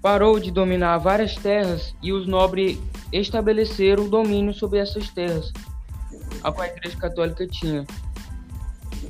parou 0.00 0.40
de 0.40 0.50
dominar 0.50 0.98
várias 0.98 1.34
terras 1.36 1.94
e 2.02 2.12
os 2.12 2.26
nobres 2.26 2.78
estabeleceram 3.12 4.06
o 4.06 4.08
domínio 4.08 4.54
sobre 4.54 4.78
essas 4.78 5.08
terras. 5.10 5.52
A 6.42 6.50
qual 6.50 6.66
a 6.66 6.68
Igreja 6.68 6.96
Católica 6.96 7.46
tinha. 7.46 7.86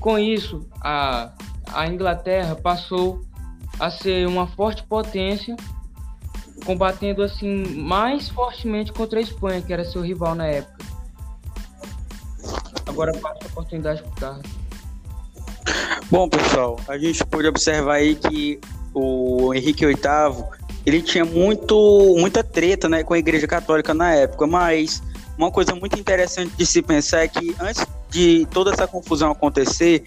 Com 0.01 0.19
isso, 0.19 0.67
a, 0.81 1.31
a 1.73 1.87
Inglaterra 1.87 2.55
passou 2.55 3.25
a 3.79 3.91
ser 3.91 4.27
uma 4.27 4.47
forte 4.47 4.83
potência, 4.85 5.57
combatendo 6.65 7.23
assim 7.23 7.65
mais 7.77 8.29
fortemente 8.29 8.93
contra 8.93 9.19
a 9.19 9.23
Espanha, 9.23 9.63
que 9.63 9.73
era 9.73 9.85
seu 9.85 10.03
rival 10.03 10.35
na 10.35 10.47
época. 10.47 10.85
Agora 12.87 13.13
passo 13.19 13.39
a 13.45 13.47
oportunidade 13.47 14.03
para 14.03 14.11
o 14.11 14.15
Carlos. 14.15 14.63
Bom, 16.11 16.29
pessoal, 16.29 16.79
a 16.89 16.99
gente 16.99 17.25
pode 17.25 17.49
observar 17.49 17.95
aí 17.95 18.15
que 18.15 18.61
o 18.93 19.55
Henrique 19.55 19.87
VIII 19.87 20.45
ele 20.85 21.01
tinha 21.01 21.25
muito, 21.25 22.17
muita 22.19 22.43
treta 22.43 22.89
né, 22.89 23.03
com 23.03 23.15
a 23.15 23.19
Igreja 23.19 23.47
Católica 23.47 23.95
na 23.95 24.15
época, 24.15 24.47
mas 24.47 25.03
uma 25.43 25.51
coisa 25.51 25.75
muito 25.75 25.99
interessante 25.99 26.55
de 26.57 26.65
se 26.65 26.81
pensar 26.81 27.25
é 27.25 27.29
que 27.29 27.55
antes 27.61 27.85
de 28.09 28.47
toda 28.51 28.73
essa 28.73 28.87
confusão 28.87 29.33
acontecer, 29.33 30.05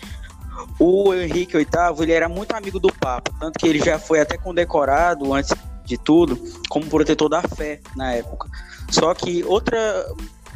o 0.79 1.13
Henrique 1.13 1.57
VIII 1.57 1.65
ele 1.99 2.13
era 2.13 2.29
muito 2.29 2.55
amigo 2.55 2.79
do 2.79 2.91
Papa, 2.93 3.31
tanto 3.39 3.59
que 3.59 3.67
ele 3.67 3.79
já 3.79 3.99
foi 3.99 4.21
até 4.21 4.37
condecorado 4.37 5.33
antes 5.33 5.53
de 5.83 5.97
tudo 5.97 6.39
como 6.69 6.85
protetor 6.87 7.29
da 7.29 7.41
fé 7.41 7.81
na 7.95 8.13
época. 8.13 8.49
Só 8.89 9.13
que 9.13 9.43
outra, 9.43 9.77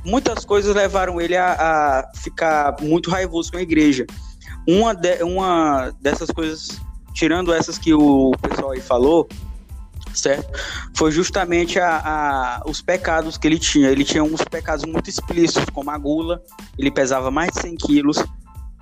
muitas 0.06 0.46
coisas 0.46 0.74
levaram 0.74 1.20
ele 1.20 1.36
a, 1.36 1.54
a 1.54 2.12
ficar 2.16 2.78
muito 2.82 3.10
raivoso 3.10 3.52
com 3.52 3.58
a 3.58 3.62
igreja. 3.62 4.06
Uma, 4.68 4.94
de, 4.94 5.22
uma 5.24 5.92
dessas 6.00 6.30
coisas, 6.32 6.80
tirando 7.14 7.54
essas 7.54 7.78
que 7.78 7.94
o 7.94 8.32
pessoal 8.42 8.72
aí 8.72 8.82
falou, 8.82 9.28
certo? 10.14 10.48
Foi 10.96 11.12
justamente 11.12 11.80
a, 11.80 12.02
a, 12.04 12.62
os 12.66 12.82
pecados 12.82 13.38
que 13.38 13.48
ele 13.48 13.60
tinha. 13.60 13.90
Ele 13.90 14.04
tinha 14.04 14.24
uns 14.24 14.44
pecados 14.44 14.86
muito 14.86 15.10
explícitos, 15.10 15.66
como 15.74 15.92
a 15.92 15.98
gula, 15.98 16.42
ele 16.78 16.92
pesava 16.92 17.30
mais 17.32 17.52
de 17.52 17.62
100 17.62 17.76
quilos, 17.78 18.24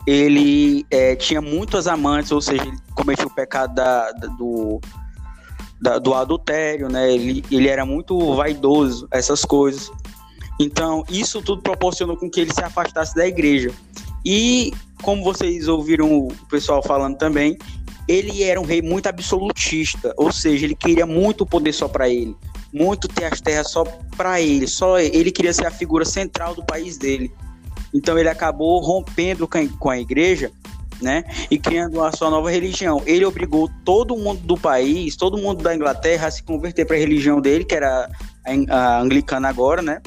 ele 0.05 0.85
é, 0.89 1.15
tinha 1.15 1.41
muitas 1.41 1.87
amantes, 1.87 2.31
ou 2.31 2.41
seja, 2.41 2.63
ele 2.63 2.77
cometia 2.95 3.27
o 3.27 3.33
pecado 3.33 3.75
da, 3.75 4.11
da, 4.13 4.27
do, 4.27 4.79
da, 5.81 5.99
do 5.99 6.13
adultério, 6.13 6.87
né? 6.87 7.11
Ele, 7.11 7.43
ele 7.51 7.67
era 7.67 7.85
muito 7.85 8.35
vaidoso, 8.35 9.07
essas 9.11 9.43
coisas. 9.43 9.91
Então, 10.59 11.03
isso 11.09 11.41
tudo 11.41 11.61
proporcionou 11.61 12.17
com 12.17 12.29
que 12.29 12.39
ele 12.39 12.53
se 12.53 12.63
afastasse 12.63 13.13
da 13.15 13.27
igreja. 13.27 13.71
E, 14.25 14.73
como 15.03 15.23
vocês 15.23 15.67
ouviram 15.67 16.11
o 16.11 16.33
pessoal 16.49 16.81
falando 16.81 17.17
também, 17.17 17.57
ele 18.07 18.43
era 18.43 18.59
um 18.59 18.65
rei 18.65 18.81
muito 18.81 19.07
absolutista, 19.07 20.13
ou 20.17 20.31
seja, 20.31 20.65
ele 20.65 20.75
queria 20.75 21.05
muito 21.05 21.45
poder 21.45 21.73
só 21.73 21.87
para 21.87 22.09
ele, 22.09 22.35
muito 22.73 23.07
ter 23.07 23.25
as 23.25 23.41
terras 23.41 23.69
só 23.69 23.83
para 24.15 24.39
ele, 24.41 24.67
só 24.67 24.99
ele 24.99 25.31
queria 25.31 25.53
ser 25.53 25.65
a 25.65 25.71
figura 25.71 26.05
central 26.05 26.55
do 26.55 26.65
país 26.65 26.97
dele. 26.97 27.31
Então 27.93 28.17
ele 28.17 28.29
acabou 28.29 28.79
rompendo 28.81 29.47
com 29.79 29.89
a 29.89 29.99
igreja, 29.99 30.51
né, 31.01 31.23
e 31.51 31.59
criando 31.59 32.03
a 32.03 32.11
sua 32.11 32.29
nova 32.29 32.49
religião. 32.49 33.03
Ele 33.05 33.23
obrigou 33.23 33.69
todo 33.85 34.17
mundo 34.17 34.41
do 34.41 34.57
país, 34.57 35.15
todo 35.15 35.37
mundo 35.37 35.61
da 35.61 35.75
Inglaterra 35.75 36.27
a 36.27 36.31
se 36.31 36.41
converter 36.41 36.85
para 36.85 36.95
a 36.95 36.99
religião 36.99 37.39
dele, 37.39 37.63
que 37.63 37.75
era 37.75 38.09
a 38.69 38.99
anglicana 38.99 39.47
agora, 39.47 39.81
né? 39.81 40.01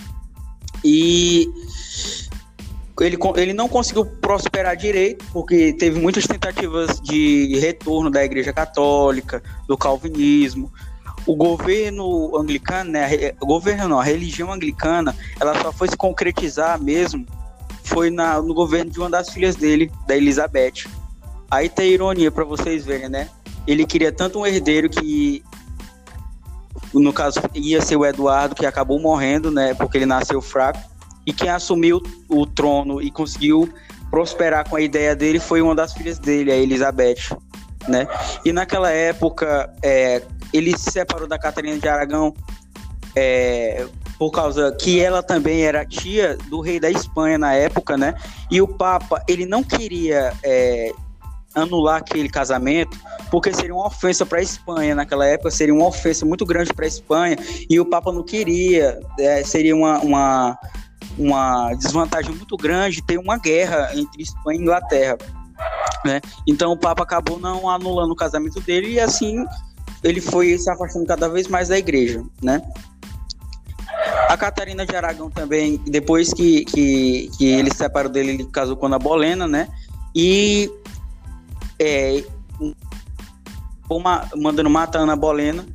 E 0.85 1.49
ele, 3.01 3.19
ele 3.37 3.53
não 3.53 3.69
conseguiu 3.69 4.05
prosperar 4.05 4.77
direito, 4.77 5.25
porque 5.33 5.73
teve 5.73 5.99
muitas 5.99 6.27
tentativas 6.27 7.01
de 7.01 7.59
retorno 7.59 8.11
da 8.11 8.25
Igreja 8.25 8.53
Católica, 8.53 9.43
do 9.67 9.77
Calvinismo. 9.77 10.73
O 11.27 11.35
governo 11.37 12.37
anglicano, 12.37 12.93
né, 12.93 13.33
o 13.41 13.47
governo 13.47 13.89
não, 13.89 14.01
a 14.01 14.05
religião 14.05 14.53
anglicana, 14.53 15.15
ela 15.39 15.61
só 15.61 15.73
foi 15.73 15.89
se 15.89 15.97
concretizar 15.97 16.81
mesmo 16.81 17.27
foi 17.91 18.09
na, 18.09 18.41
no 18.41 18.55
governo 18.55 18.91
de 18.91 18.99
uma 18.99 19.11
das 19.11 19.31
filhas 19.31 19.57
dele, 19.57 19.91
da 20.07 20.17
Elizabeth. 20.17 20.87
Aí 21.51 21.69
tem 21.69 21.91
ironia 21.91 22.31
para 22.31 22.45
vocês 22.45 22.85
verem, 22.85 23.09
né? 23.09 23.29
Ele 23.67 23.85
queria 23.85 24.13
tanto 24.13 24.39
um 24.39 24.47
herdeiro 24.47 24.89
que 24.89 25.43
no 26.95 27.13
caso 27.13 27.41
ia 27.55 27.81
ser 27.81 27.97
o 27.97 28.07
Eduardo 28.07 28.55
que 28.55 28.65
acabou 28.65 29.01
morrendo, 29.01 29.51
né, 29.51 29.75
porque 29.75 29.99
ele 29.99 30.07
nasceu 30.07 30.41
fraco 30.41 30.90
e 31.27 31.33
quem 31.33 31.49
assumiu 31.49 32.03
o 32.29 32.47
trono 32.47 33.01
e 33.01 33.11
conseguiu 33.11 33.73
prosperar 34.11 34.69
com 34.69 34.77
a 34.77 34.81
ideia 34.81 35.15
dele 35.15 35.39
foi 35.39 35.63
uma 35.63 35.75
das 35.75 35.93
filhas 35.93 36.19
dele, 36.19 36.51
a 36.51 36.57
Elizabeth, 36.57 37.37
né? 37.89 38.07
E 38.45 38.53
naquela 38.53 38.91
época, 38.91 39.73
é, 39.83 40.23
ele 40.53 40.77
se 40.77 40.91
separou 40.91 41.29
da 41.29 41.39
Catarina 41.39 41.79
de 41.79 41.89
Aragão 41.89 42.35
é, 43.15 43.87
por 44.19 44.31
causa 44.31 44.73
que 44.73 45.01
ela 45.01 45.23
também 45.23 45.63
era 45.63 45.85
tia 45.85 46.37
do 46.49 46.61
rei 46.61 46.79
da 46.79 46.91
Espanha 46.91 47.39
na 47.39 47.55
época, 47.55 47.97
né? 47.97 48.15
E 48.51 48.61
o 48.61 48.69
Papa, 48.69 49.23
ele 49.29 49.47
não 49.47 49.63
queria 49.63 50.33
é, 50.43 50.93
anular 51.55 51.99
aquele 51.99 52.29
casamento, 52.29 52.99
porque 53.31 53.53
seria 53.53 53.75
uma 53.75 53.87
ofensa 53.87 54.27
para 54.27 54.39
a 54.39 54.43
Espanha 54.43 54.95
naquela 54.95 55.27
época, 55.27 55.51
seria 55.51 55.75
uma 55.75 55.87
ofensa 55.87 56.25
muito 56.27 56.45
grande 56.45 56.73
para 56.73 56.85
a 56.85 56.89
Espanha, 56.89 57.37
e 57.69 57.81
o 57.81 57.87
Papa 57.87 58.13
não 58.13 58.23
queria, 58.23 59.01
é, 59.19 59.43
seria 59.43 59.75
uma, 59.75 59.99
uma 60.01 60.59
uma 61.21 61.75
desvantagem 61.75 62.35
muito 62.35 62.57
grande 62.57 63.03
ter 63.03 63.19
uma 63.19 63.37
guerra 63.37 63.91
entre 63.95 64.23
Espanha 64.23 64.59
e 64.59 64.63
Inglaterra. 64.63 65.19
Né? 66.05 66.21
Então 66.47 66.73
o 66.73 66.77
Papa 66.77 67.03
acabou 67.03 67.39
não 67.39 67.69
anulando 67.69 68.13
o 68.13 68.17
casamento 68.17 68.59
dele 68.61 68.93
e 68.95 69.01
assim 69.01 69.45
ele 70.03 70.21
foi 70.21 70.57
se 70.57 70.71
afastando 70.71 71.07
cada 71.07 71.29
vez 71.29 71.47
mais 71.47 71.69
da 71.69 71.79
igreja. 71.79 72.23
Né? 72.43 72.63
A 74.29 74.37
Catarina 74.37 74.87
de 74.87 74.97
Aragão 74.97 75.31
também, 75.31 75.77
depois 75.87 76.33
que, 76.33 76.65
que, 76.65 77.31
que 77.37 77.45
ele 77.45 77.71
se 77.71 77.77
separou 77.77 78.11
dele, 78.11 78.31
ele 78.31 78.45
casou 78.47 78.77
com 78.77 78.87
a 78.87 78.99
Bolena, 78.99 79.47
né? 79.47 79.69
E 80.15 80.71
é, 81.79 82.25
uma, 83.91 84.27
mandando 84.37 84.71
matar 84.71 85.01
a 85.01 85.03
Ana 85.03 85.17
Bolena 85.17 85.67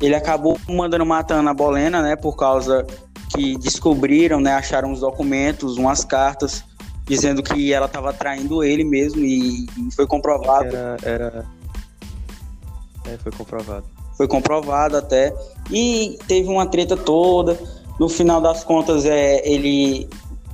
ele 0.00 0.14
acabou 0.14 0.58
mandando 0.68 1.06
matar 1.06 1.38
Ana 1.38 1.54
Bolena, 1.54 2.02
né, 2.02 2.16
por 2.16 2.36
causa 2.36 2.86
que 3.34 3.56
descobriram, 3.58 4.40
né, 4.40 4.54
acharam 4.54 4.92
os 4.92 5.00
documentos, 5.00 5.76
umas 5.76 6.04
cartas 6.04 6.64
dizendo 7.06 7.42
que 7.42 7.72
ela 7.72 7.86
estava 7.86 8.12
traindo 8.12 8.62
ele 8.62 8.84
mesmo 8.84 9.22
e, 9.22 9.64
e 9.64 9.94
foi 9.94 10.06
comprovado. 10.06 10.74
Era, 10.74 10.96
era... 11.02 11.44
É, 13.06 13.16
foi 13.18 13.32
comprovado. 13.32 13.84
Foi 14.16 14.26
comprovado 14.26 14.96
até 14.96 15.32
e 15.70 16.18
teve 16.26 16.48
uma 16.48 16.66
treta 16.66 16.96
toda. 16.96 17.58
No 18.00 18.08
final 18.08 18.40
das 18.40 18.64
contas, 18.64 19.06
é 19.06 19.46
ele 19.48 20.08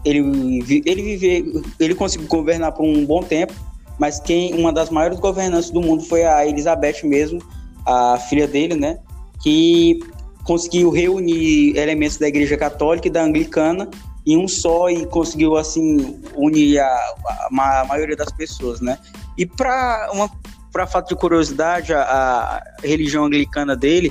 ele 0.04 0.82
ele 0.84 1.02
vive, 1.02 1.62
ele 1.78 1.94
conseguiu 1.94 2.28
governar 2.28 2.72
por 2.72 2.84
um 2.84 3.06
bom 3.06 3.22
tempo, 3.22 3.54
mas 3.98 4.20
quem 4.20 4.52
uma 4.54 4.72
das 4.72 4.90
maiores 4.90 5.18
governantes 5.18 5.70
do 5.70 5.80
mundo 5.80 6.02
foi 6.02 6.24
a 6.24 6.46
Elizabeth 6.46 7.02
mesmo, 7.04 7.40
a 7.86 8.18
filha 8.18 8.46
dele, 8.46 8.74
né? 8.74 8.98
Que 9.42 10.00
conseguiu 10.44 10.90
reunir 10.90 11.76
elementos 11.76 12.16
da 12.16 12.28
Igreja 12.28 12.56
Católica 12.56 13.08
e 13.08 13.10
da 13.10 13.22
Anglicana 13.22 13.88
em 14.26 14.36
um 14.36 14.46
só 14.46 14.88
e 14.88 15.04
conseguiu 15.06 15.56
assim 15.56 16.20
unir 16.34 16.78
a, 16.78 16.86
a, 16.86 17.80
a 17.80 17.84
maioria 17.84 18.16
das 18.16 18.30
pessoas, 18.32 18.80
né? 18.80 18.98
E 19.36 19.44
para 19.44 20.10
uma 20.12 20.30
para 20.72 20.86
fato 20.86 21.10
de 21.10 21.16
curiosidade, 21.16 21.92
a, 21.92 22.00
a, 22.00 22.62
religião 22.82 23.24
anglicana 23.24 23.76
dele 23.76 24.10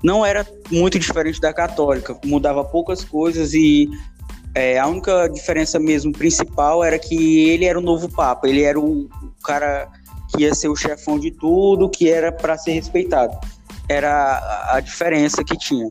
não 0.00 0.24
era 0.24 0.46
muito 0.70 0.96
diferente 0.96 1.40
da 1.40 1.52
católica, 1.52 2.16
mudava 2.24 2.62
poucas 2.64 3.02
coisas 3.02 3.52
e 3.52 3.90
é, 4.54 4.78
a 4.78 4.86
única 4.86 5.26
diferença 5.26 5.76
mesmo 5.80 6.12
principal 6.12 6.84
era 6.84 6.98
que 7.00 7.48
ele 7.48 7.64
era 7.64 7.76
o 7.76 7.82
novo 7.82 8.08
papa, 8.08 8.48
ele 8.48 8.62
era 8.62 8.78
o, 8.78 9.08
cara 9.42 9.88
que 10.30 10.42
ia 10.42 10.54
ser 10.54 10.68
o 10.68 10.76
chefão 10.76 11.18
de 11.18 11.32
tudo, 11.32 11.88
que 11.88 12.08
era 12.08 12.30
para 12.30 12.56
ser 12.56 12.72
respeitado 12.72 13.36
era 13.88 14.72
a 14.74 14.80
diferença 14.80 15.42
que 15.44 15.56
tinha. 15.56 15.88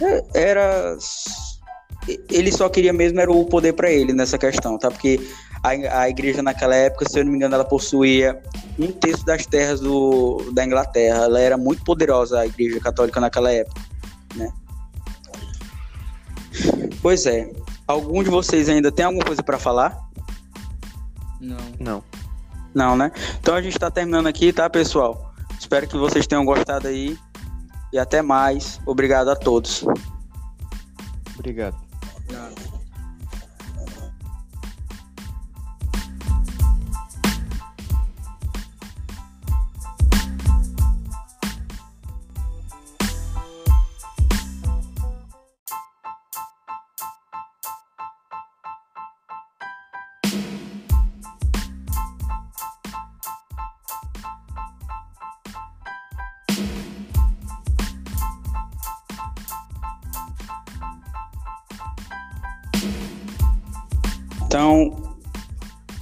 É, 0.00 0.24
era 0.34 0.96
ele 2.30 2.52
só 2.52 2.68
queria 2.68 2.92
mesmo 2.92 3.20
era 3.20 3.30
o 3.30 3.44
poder 3.44 3.72
para 3.72 3.90
ele 3.90 4.12
nessa 4.12 4.38
questão, 4.38 4.78
tá? 4.78 4.90
Porque 4.90 5.20
a, 5.62 6.02
a 6.02 6.08
igreja 6.08 6.42
naquela 6.42 6.74
época, 6.74 7.08
se 7.08 7.18
eu 7.18 7.24
não 7.24 7.32
me 7.32 7.38
engano, 7.38 7.54
ela 7.54 7.64
possuía 7.64 8.40
um 8.78 8.92
terço 8.92 9.24
das 9.24 9.44
terras 9.46 9.80
do, 9.80 10.50
da 10.52 10.64
Inglaterra. 10.64 11.24
Ela 11.24 11.40
era 11.40 11.56
muito 11.56 11.82
poderosa, 11.82 12.40
a 12.40 12.46
igreja 12.46 12.78
católica 12.78 13.20
naquela 13.20 13.50
época, 13.50 13.80
né? 14.36 14.52
Pois 17.02 17.26
é. 17.26 17.50
Algum 17.86 18.22
de 18.22 18.30
vocês 18.30 18.68
ainda 18.68 18.90
tem 18.90 19.04
alguma 19.04 19.24
coisa 19.24 19.42
para 19.42 19.58
falar? 19.58 19.96
Não. 21.40 21.56
Não. 21.78 22.04
Não, 22.74 22.96
né? 22.96 23.10
Então 23.40 23.54
a 23.54 23.62
gente 23.62 23.78
tá 23.78 23.90
terminando 23.90 24.26
aqui, 24.26 24.52
tá, 24.52 24.68
pessoal? 24.68 25.34
Espero 25.58 25.86
que 25.86 25.96
vocês 25.96 26.26
tenham 26.26 26.44
gostado 26.44 26.88
aí. 26.88 27.18
E 27.92 27.98
até 27.98 28.22
mais. 28.22 28.80
Obrigado 28.84 29.30
a 29.30 29.36
todos. 29.36 29.84
Obrigado. 31.38 31.85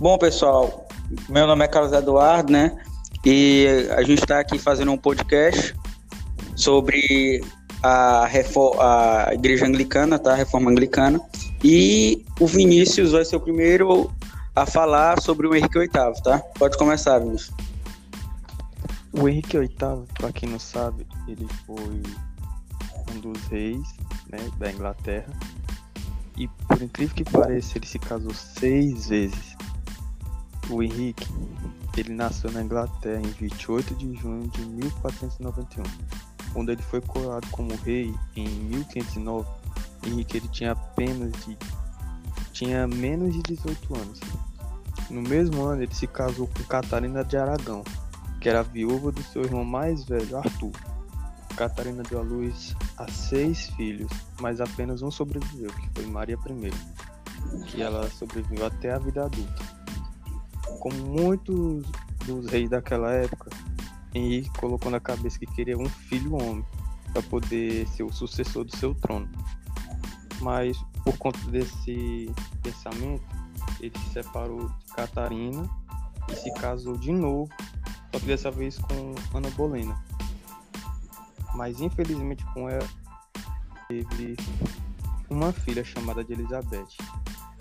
Bom 0.04 0.18
pessoal, 0.18 0.86
meu 1.30 1.46
nome 1.46 1.64
é 1.64 1.66
Carlos 1.66 1.90
Eduardo, 1.94 2.52
né? 2.52 2.76
E 3.24 3.88
a 3.96 4.02
gente 4.02 4.20
está 4.20 4.38
aqui 4.38 4.58
fazendo 4.58 4.92
um 4.92 4.98
podcast 4.98 5.74
sobre 6.54 7.42
a, 7.82 8.26
a 8.26 9.32
igreja 9.32 9.64
anglicana, 9.64 10.18
tá? 10.18 10.32
A 10.32 10.34
reforma 10.34 10.70
anglicana. 10.70 11.18
E 11.64 12.22
o 12.38 12.46
Vinícius 12.46 13.12
vai 13.12 13.24
ser 13.24 13.36
o 13.36 13.40
primeiro 13.40 14.12
a 14.54 14.66
falar 14.66 15.22
sobre 15.22 15.46
o 15.46 15.54
Henrique 15.54 15.78
VIII, 15.78 16.22
tá? 16.22 16.38
Pode 16.58 16.76
começar, 16.76 17.18
Vinícius. 17.20 17.56
O 19.10 19.26
Henrique 19.26 19.58
VIII, 19.58 19.70
para 20.18 20.30
quem 20.32 20.50
não 20.50 20.58
sabe, 20.58 21.06
ele 21.26 21.48
foi 21.64 22.02
um 23.10 23.20
dos 23.20 23.42
reis 23.46 23.88
né, 24.30 24.50
da 24.58 24.70
Inglaterra. 24.70 25.32
E 26.36 26.46
por 26.46 26.82
incrível 26.82 27.16
que 27.16 27.24
pareça, 27.24 27.78
ele 27.78 27.86
se 27.86 27.98
casou 27.98 28.34
seis 28.34 29.08
vezes. 29.08 29.54
O 30.70 30.82
Henrique, 30.82 31.28
ele 31.96 32.12
nasceu 32.12 32.50
na 32.50 32.62
Inglaterra 32.62 33.20
em 33.20 33.30
28 33.30 33.94
de 33.94 34.14
junho 34.14 34.48
de 34.48 34.64
1491. 34.64 35.82
Quando 36.52 36.70
ele 36.70 36.82
foi 36.82 37.00
coroado 37.00 37.46
como 37.48 37.74
rei 37.76 38.14
em 38.36 38.48
1509, 38.48 39.48
Henrique 40.06 40.36
ele 40.36 40.48
tinha 40.48 40.72
apenas 40.72 41.32
de 41.44 41.56
tinha 42.52 42.86
menos 42.86 43.34
de 43.34 43.42
18 43.42 43.96
anos. 43.96 44.20
No 45.10 45.20
mesmo 45.20 45.64
ano, 45.64 45.82
ele 45.82 45.94
se 45.94 46.06
casou 46.06 46.46
com 46.46 46.62
Catarina 46.64 47.24
de 47.24 47.36
Aragão, 47.36 47.82
que 48.40 48.48
era 48.48 48.62
viúva 48.62 49.10
do 49.10 49.22
seu 49.22 49.42
irmão 49.42 49.64
mais 49.64 50.04
velho, 50.04 50.38
Arthur. 50.38 50.70
Catarina 51.56 52.02
deu 52.02 52.20
à 52.20 52.22
luz 52.22 52.74
a 52.96 53.10
seis 53.10 53.68
filhos, 53.70 54.10
mas 54.40 54.60
apenas 54.60 55.02
um 55.02 55.10
sobreviveu, 55.10 55.70
que 55.72 55.88
foi 55.94 56.06
Maria 56.06 56.36
I, 56.36 57.64
que 57.66 57.82
ela 57.82 58.08
sobreviveu 58.10 58.66
até 58.66 58.92
a 58.92 58.98
vida 58.98 59.24
adulta. 59.24 59.63
Como 60.84 60.96
muitos 60.98 61.86
dos 62.26 62.46
reis 62.50 62.68
daquela 62.68 63.10
época, 63.10 63.48
Henrique 64.14 64.50
colocou 64.60 64.90
na 64.90 65.00
cabeça 65.00 65.38
que 65.38 65.46
queria 65.46 65.78
um 65.78 65.88
filho 65.88 66.34
homem 66.34 66.62
para 67.10 67.22
poder 67.22 67.88
ser 67.88 68.02
o 68.02 68.12
sucessor 68.12 68.64
do 68.64 68.76
seu 68.76 68.94
trono. 68.94 69.26
Mas 70.42 70.76
por 71.02 71.16
conta 71.16 71.38
desse 71.50 72.30
pensamento, 72.62 73.24
ele 73.80 73.98
se 73.98 74.12
separou 74.12 74.68
de 74.68 74.92
Catarina 74.94 75.66
e 76.30 76.36
se 76.36 76.52
casou 76.52 76.98
de 76.98 77.12
novo 77.12 77.48
só 78.12 78.20
que 78.20 78.26
dessa 78.26 78.50
vez 78.50 78.76
com 78.76 79.14
Ana 79.34 79.48
Bolena. 79.52 79.98
Mas 81.54 81.80
infelizmente 81.80 82.44
com 82.52 82.68
ela 82.68 82.86
teve 83.88 84.36
uma 85.30 85.50
filha 85.50 85.82
chamada 85.82 86.22
de 86.22 86.34
Elizabeth. 86.34 86.88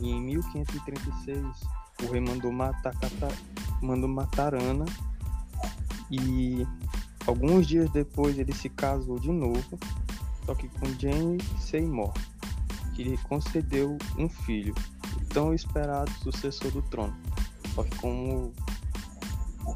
E 0.01 0.09
em 0.09 0.21
1536 0.21 1.82
o 2.03 2.11
rei 2.11 2.21
mandou 2.21 2.51
matar, 2.51 2.93
mandou 3.81 4.09
matar 4.09 4.53
Ana 4.53 4.85
e 6.11 6.65
alguns 7.25 7.67
dias 7.67 7.89
depois 7.91 8.37
ele 8.37 8.53
se 8.53 8.69
casou 8.69 9.19
de 9.19 9.31
novo, 9.31 9.79
só 10.45 10.53
que 10.53 10.67
com 10.67 10.87
Jane 10.99 11.41
Seymour, 11.59 12.13
que 12.93 13.03
lhe 13.03 13.17
concedeu 13.17 13.97
um 14.17 14.29
filho, 14.29 14.75
o 15.15 15.25
tão 15.33 15.53
esperado 15.53 16.11
sucessor 16.21 16.71
do 16.71 16.81
trono. 16.83 17.15
Só 17.73 17.83
que 17.83 17.95
como 17.97 18.53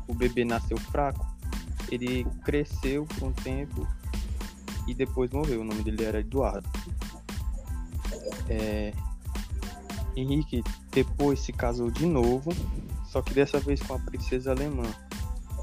o 0.08 0.14
bebê 0.14 0.46
nasceu 0.46 0.78
fraco, 0.78 1.26
ele 1.92 2.26
cresceu 2.44 3.06
por 3.06 3.30
um 3.30 3.32
tempo 3.32 3.88
e 4.88 4.94
depois 4.94 5.32
morreu. 5.32 5.62
O 5.62 5.64
nome 5.64 5.82
dele 5.84 6.04
era 6.04 6.20
Eduardo. 6.20 6.70
É... 8.50 8.94
Henrique 10.20 10.64
depois 10.92 11.40
se 11.40 11.54
casou 11.54 11.92
de 11.92 12.06
novo, 12.06 12.52
só 13.08 13.22
que 13.22 13.34
dessa 13.34 13.60
vez 13.60 13.82
com 13.82 13.94
a 13.94 14.00
princesa 14.00 14.52
alemã, 14.52 14.84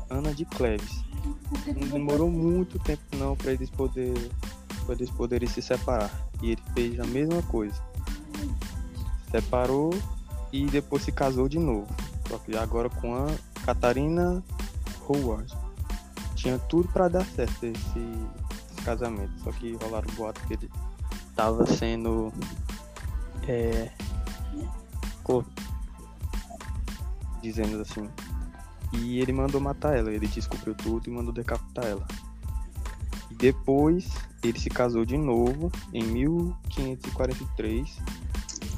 Ana 0.09 0.33
de 0.33 0.45
Cleves. 0.45 1.03
Não 1.67 1.88
demorou 1.88 2.31
muito 2.31 2.79
tempo 2.79 3.03
não 3.17 3.37
para 3.37 3.53
eles 3.53 3.71
poder 3.71 4.14
para 4.85 4.95
eles 4.95 5.11
poderem 5.11 5.49
se 5.49 5.62
separar. 5.62 6.11
E 6.43 6.53
ele 6.53 6.62
fez 6.75 7.01
a 7.01 7.05
mesma 7.05 7.43
coisa. 7.45 7.75
Separou 9.31 9.90
e 10.53 10.67
depois 10.67 11.03
se 11.03 11.11
casou 11.11 11.49
de 11.49 11.59
novo. 11.59 11.88
Só 12.29 12.38
que 12.38 12.57
agora 12.57 12.90
com 12.90 13.14
a 13.14 13.27
Catarina 13.64 14.43
Howard. 15.09 15.53
Tinha 16.35 16.59
tudo 16.59 16.88
para 16.88 17.09
dar 17.09 17.25
certo 17.25 17.64
esse, 17.64 17.73
esse, 17.79 18.83
casamento, 18.85 19.33
só 19.43 19.51
que 19.51 19.73
rolaram 19.83 20.12
boato 20.14 20.47
que 20.47 20.53
ele 20.53 20.71
tava 21.35 21.64
sendo 21.64 22.31
é, 23.49 23.90
dizendo 27.43 27.81
assim. 27.81 28.09
E 28.93 29.21
ele 29.21 29.33
mandou 29.33 29.61
matar 29.61 29.97
ela, 29.97 30.12
ele 30.12 30.27
descobriu 30.27 30.75
tudo 30.75 31.09
e 31.09 31.12
mandou 31.12 31.33
decapitar 31.33 31.85
ela. 31.85 32.07
E 33.31 33.35
depois 33.35 34.11
ele 34.43 34.59
se 34.59 34.71
casou 34.71 35.05
de 35.05 35.17
novo 35.17 35.71
em 35.93 36.03
1543 36.05 37.99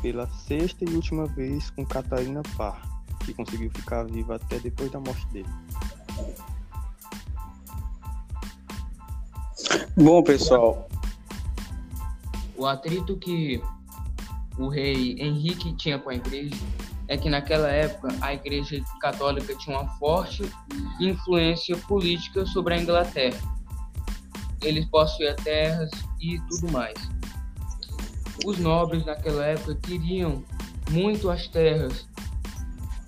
pela 0.03 0.29
sexta 0.29 0.85
e 0.85 0.95
última 0.95 1.27
vez 1.27 1.71
com 1.71 1.85
Catarina 1.85 2.43
Parr 2.57 2.97
que 3.27 3.35
conseguiu 3.35 3.71
ficar 3.71 4.05
vivo 4.05 4.33
até 4.33 4.59
depois 4.61 4.91
da 4.91 5.01
morte 5.01 5.27
dele. 5.29 5.49
Bom, 9.97 10.23
pessoal. 10.23 10.89
O 12.57 12.65
atrito 12.67 13.17
que 13.17 13.61
o 14.59 14.69
rei 14.69 15.17
Henrique 15.19 15.75
tinha 15.75 15.99
com 15.99 16.11
a 16.11 16.15
igreja 16.15 16.57
é 17.09 17.17
que 17.17 17.31
naquela 17.31 17.69
época 17.69 18.09
a 18.21 18.35
igreja 18.35 18.83
católica 19.01 19.55
tinha 19.57 19.79
uma 19.79 19.89
forte 19.97 20.43
influência 21.01 21.77
política 21.77 22.45
sobre 22.47 22.75
a 22.75 22.79
Inglaterra. 22.81 23.39
Eles 24.61 24.85
possuíam 24.87 25.37
terras 25.37 25.91
e 26.21 26.41
tudo 26.49 26.73
mais. 26.73 26.95
Os 28.45 28.59
nobres 28.59 29.05
naquela 29.05 29.45
época 29.45 29.77
queriam 29.77 30.43
muito 30.91 31.31
as 31.31 31.47
terras 31.47 32.07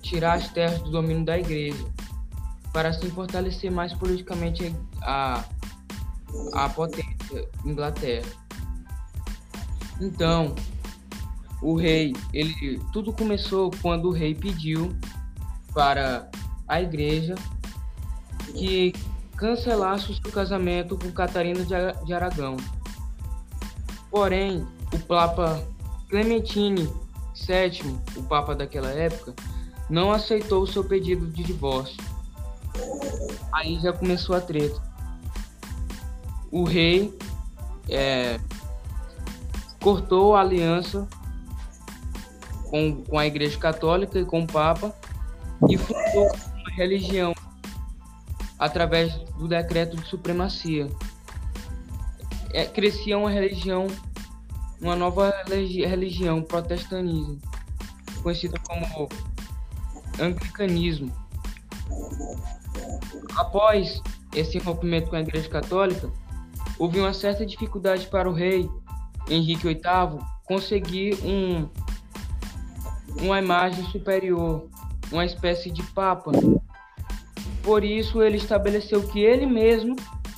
tirar 0.09 0.33
as 0.33 0.49
terras 0.49 0.81
do 0.81 0.89
domínio 0.89 1.23
da 1.23 1.37
igreja, 1.37 1.85
para 2.73 2.89
assim 2.89 3.09
fortalecer 3.11 3.71
mais 3.71 3.93
politicamente 3.93 4.75
a, 5.03 5.43
a 6.53 6.69
potência 6.69 7.47
Inglaterra. 7.63 8.27
Então, 10.01 10.55
o 11.61 11.75
rei, 11.75 12.15
ele 12.33 12.79
tudo 12.93 13.11
começou 13.11 13.69
quando 13.81 14.05
o 14.05 14.11
rei 14.11 14.33
pediu 14.33 14.95
para 15.73 16.29
a 16.67 16.81
igreja 16.81 17.35
que 18.53 18.93
cancelasse 19.35 20.11
o 20.11 20.15
seu 20.15 20.31
casamento 20.31 20.97
com 20.97 21.11
Catarina 21.11 21.63
de 22.05 22.13
Aragão. 22.13 22.57
Porém, 24.09 24.65
o 24.93 24.99
Papa 24.99 25.63
Clementine 26.09 26.89
VII, 27.35 27.99
o 28.15 28.23
Papa 28.23 28.55
daquela 28.55 28.89
época, 28.89 29.33
não 29.89 30.11
aceitou 30.11 30.63
o 30.63 30.67
seu 30.67 30.83
pedido 30.83 31.27
de 31.27 31.43
divórcio. 31.43 31.97
Aí 33.51 33.79
já 33.79 33.91
começou 33.91 34.35
a 34.35 34.41
treta. 34.41 34.81
O 36.51 36.63
rei 36.63 37.15
é, 37.87 38.39
cortou 39.81 40.35
a 40.35 40.41
aliança 40.41 41.07
com, 42.69 43.03
com 43.03 43.17
a 43.17 43.25
Igreja 43.25 43.57
Católica 43.57 44.19
e 44.19 44.25
com 44.25 44.41
o 44.41 44.47
Papa 44.47 44.93
e 45.69 45.77
fundou 45.77 46.31
uma 46.31 46.75
religião 46.75 47.33
através 48.57 49.13
do 49.37 49.47
decreto 49.47 49.97
de 49.97 50.07
supremacia. 50.07 50.89
É, 52.53 52.65
crescia 52.65 53.17
uma 53.17 53.29
religião, 53.29 53.87
uma 54.81 54.95
nova 54.95 55.33
religião, 55.47 56.41
protestantismo, 56.41 57.39
conhecida 58.21 58.59
como 58.67 59.09
anglicanismo. 60.19 61.11
Após 63.35 64.01
esse 64.35 64.57
rompimento 64.59 65.09
com 65.09 65.15
a 65.15 65.21
Igreja 65.21 65.49
Católica, 65.49 66.11
houve 66.77 66.99
uma 66.99 67.13
certa 67.13 67.45
dificuldade 67.45 68.07
para 68.07 68.29
o 68.29 68.33
rei 68.33 68.69
Henrique 69.29 69.67
VIII 69.67 70.19
conseguir 70.45 71.15
um, 71.23 71.69
uma 73.21 73.39
imagem 73.39 73.83
superior, 73.85 74.67
uma 75.11 75.25
espécie 75.25 75.71
de 75.71 75.83
papa. 75.83 76.31
Por 77.63 77.83
isso, 77.83 78.21
ele 78.21 78.37
estabeleceu 78.37 79.07
que 79.07 79.19
ele 79.19 79.45
mesmo, 79.45 79.95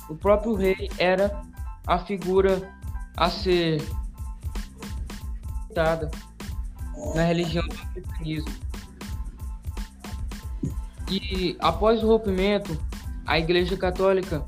o 0.08 0.14
próprio 0.14 0.54
rei, 0.54 0.90
era 0.98 1.42
a 1.86 1.98
figura 1.98 2.70
a 3.16 3.30
ser 3.30 3.82
dada 5.74 6.10
na 7.14 7.24
religião 7.24 7.66
do 7.66 7.74
cristianismo. 7.74 8.52
E 11.10 11.56
após 11.60 12.02
o 12.02 12.06
rompimento, 12.06 12.78
a 13.26 13.38
Igreja 13.38 13.76
Católica 13.76 14.44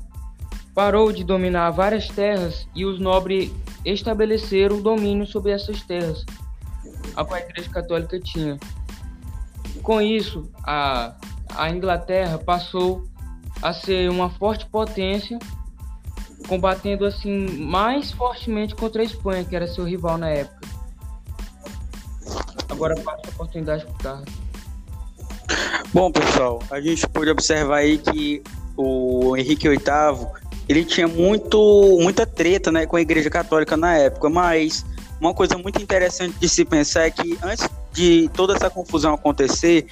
parou 0.73 1.11
de 1.11 1.23
dominar 1.23 1.69
várias 1.71 2.07
terras 2.07 2.67
e 2.75 2.85
os 2.85 2.99
nobres 2.99 3.51
estabeleceram 3.85 4.77
o 4.77 4.81
domínio 4.81 5.25
sobre 5.27 5.51
essas 5.51 5.81
terras, 5.83 6.25
a 7.15 7.39
Igreja 7.39 7.69
Católica 7.69 8.19
tinha. 8.19 8.57
com 9.81 10.01
isso, 10.01 10.49
a, 10.63 11.13
a 11.55 11.69
Inglaterra 11.69 12.37
passou 12.37 13.07
a 13.61 13.73
ser 13.73 14.09
uma 14.09 14.29
forte 14.29 14.65
potência, 14.65 15.39
combatendo 16.47 17.05
assim 17.05 17.47
mais 17.59 18.11
fortemente 18.11 18.75
contra 18.75 19.01
a 19.01 19.05
Espanha, 19.05 19.43
que 19.43 19.55
era 19.55 19.67
seu 19.67 19.85
rival 19.85 20.17
na 20.17 20.29
época. 20.29 20.67
Agora 22.69 22.95
passo 22.95 23.21
a 23.25 23.29
oportunidade 23.29 23.85
para 23.85 23.93
o 23.93 23.97
Carlos. 23.97 24.33
Bom, 25.93 26.11
pessoal, 26.11 26.61
a 26.69 26.81
gente 26.81 27.07
pode 27.07 27.29
observar 27.29 27.77
aí 27.77 27.97
que 27.97 28.43
o 28.75 29.37
Henrique 29.37 29.69
VIII 29.69 30.27
ele 30.67 30.83
tinha 30.83 31.07
muito, 31.07 31.99
muita 32.01 32.25
treta 32.25 32.71
né, 32.71 32.85
com 32.85 32.97
a 32.97 33.01
Igreja 33.01 33.29
Católica 33.29 33.77
na 33.77 33.95
época, 33.95 34.29
mas 34.29 34.85
uma 35.25 35.33
coisa 35.33 35.57
muito 35.57 35.81
interessante 35.81 36.37
de 36.39 36.47
se 36.47 36.63
pensar 36.63 37.05
é 37.05 37.11
que 37.11 37.37
antes 37.41 37.67
de 37.91 38.29
toda 38.33 38.53
essa 38.53 38.69
confusão 38.69 39.13
acontecer, 39.13 39.87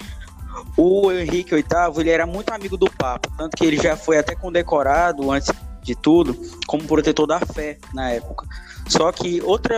o 0.78 1.12
Henrique 1.12 1.56
VIII 1.56 1.64
ele 1.98 2.10
era 2.10 2.26
muito 2.26 2.52
amigo 2.52 2.78
do 2.78 2.90
Papa, 2.90 3.30
tanto 3.38 3.58
que 3.58 3.66
ele 3.66 3.78
já 3.78 3.98
foi 3.98 4.18
até 4.18 4.36
condecorado 4.36 5.32
antes 5.32 5.52
de 5.82 5.96
tudo 5.96 6.40
como 6.68 6.84
protetor 6.84 7.26
da 7.28 7.40
fé 7.40 7.78
na 7.94 8.12
época. 8.12 8.48
Só 8.88 9.12
que 9.12 9.42
outra, 9.42 9.76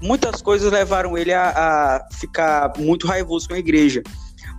muitas 0.00 0.42
coisas 0.42 0.70
levaram 0.70 1.16
ele 1.16 1.32
a, 1.32 1.50
a 1.50 2.08
ficar 2.12 2.72
muito 2.78 3.06
raivoso 3.06 3.48
com 3.48 3.54
a 3.54 3.58
igreja. 3.58 4.02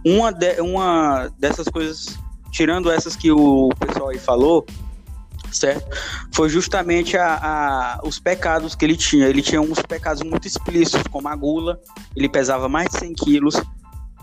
Uma, 0.06 0.32
de, 0.32 0.60
uma 0.62 1.30
dessas 1.38 1.68
coisas, 1.68 2.18
tirando 2.52 2.92
essas 2.92 3.16
que 3.16 3.32
o 3.32 3.70
pessoal 3.80 4.10
aí 4.10 4.18
falou, 4.18 4.66
certo? 5.52 5.86
Foi 6.34 6.50
justamente 6.50 7.18
a, 7.18 7.40
a, 7.42 8.00
os 8.04 8.20
pecados 8.20 8.76
que 8.76 8.86
ele 8.86 8.96
tinha. 8.96 9.28
Ele 9.28 9.42
tinha 9.42 9.62
uns 9.62 9.82
pecados 9.82 10.24
muito 10.24 10.48
explícitos, 10.48 11.04
como 11.10 11.28
a 11.28 11.36
gula, 11.36 11.80
ele 12.16 12.30
pesava 12.30 12.68
mais 12.68 12.90
de 12.90 13.00
100 13.00 13.14
quilos, 13.14 13.62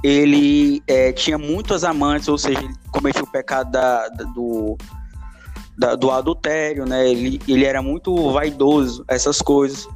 ele 0.02 0.82
é, 0.86 1.12
tinha 1.12 1.38
muitas 1.38 1.84
amantes, 1.84 2.28
ou 2.28 2.36
seja, 2.36 2.60
ele 2.60 2.74
cometia 2.92 3.22
o 3.22 3.30
pecado 3.30 3.70
da, 3.70 4.08
da, 4.08 4.24
do, 4.24 4.76
da, 5.78 5.94
do 5.94 6.10
adultério, 6.10 6.84
né? 6.84 7.08
Ele, 7.08 7.40
ele 7.48 7.64
era 7.64 7.80
muito 7.80 8.32
vaidoso, 8.32 9.04
essas 9.08 9.40
coisas. 9.40 9.88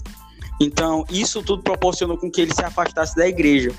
Então, 0.60 1.04
isso 1.10 1.42
tudo 1.42 1.62
proporcionou 1.62 2.16
com 2.16 2.30
que 2.30 2.40
ele 2.40 2.54
se 2.54 2.64
afastasse 2.64 3.14
da 3.14 3.28
igreja. 3.28 3.70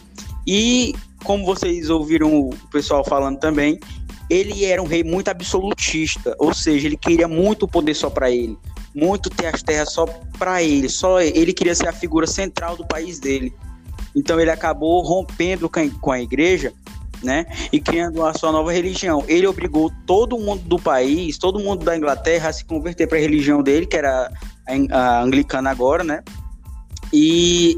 E, 0.48 0.94
como 1.24 1.46
vocês 1.46 1.90
ouviram 1.90 2.34
o 2.34 2.56
pessoal 2.72 3.04
falando 3.04 3.40
também, 3.40 3.80
ele 4.30 4.66
era 4.66 4.82
um 4.82 4.86
rei 4.86 5.04
muito 5.04 5.30
absolutista, 5.30 6.36
ou 6.38 6.54
seja, 6.54 6.88
ele 6.88 6.98
queria 6.98 7.28
muito 7.28 7.68
poder 7.68 7.94
só 7.94 8.10
para 8.10 8.30
ele, 8.30 8.58
muito 8.94 9.30
ter 9.30 9.48
as 9.48 9.64
terras 9.64 9.92
só 9.92 10.06
para 10.38 10.62
ele, 10.62 10.88
só 10.88 11.22
ele 11.22 11.54
queria 11.54 11.74
ser 11.74 11.88
a 11.88 11.94
figura 11.94 12.28
central 12.28 12.76
do 12.76 12.86
país 12.86 13.20
dele. 13.20 13.54
Então 14.16 14.40
ele 14.40 14.52
acabou 14.52 15.02
rompendo 15.02 15.70
com 16.02 16.12
a 16.12 16.22
igreja, 16.22 16.74
né, 17.22 17.46
e 17.72 17.82
criando 17.82 18.26
a 18.26 18.34
sua 18.34 18.52
nova 18.52 18.72
religião. 18.72 19.26
Ele 19.28 19.46
obrigou 19.46 19.92
todo 20.06 20.40
mundo 20.40 20.62
do 20.64 20.80
país, 20.80 21.38
todo 21.38 21.60
mundo 21.60 21.84
da 21.84 21.98
Inglaterra 21.98 22.50
a 22.50 22.54
se 22.54 22.64
converter 22.64 23.08
para 23.08 23.18
a 23.18 23.22
religião 23.22 23.62
dele, 23.62 23.86
que 23.86 23.98
era 23.98 24.32
a 24.92 25.22
anglicana 25.22 25.70
agora, 25.70 26.04
né? 26.04 26.24
E 27.12 27.76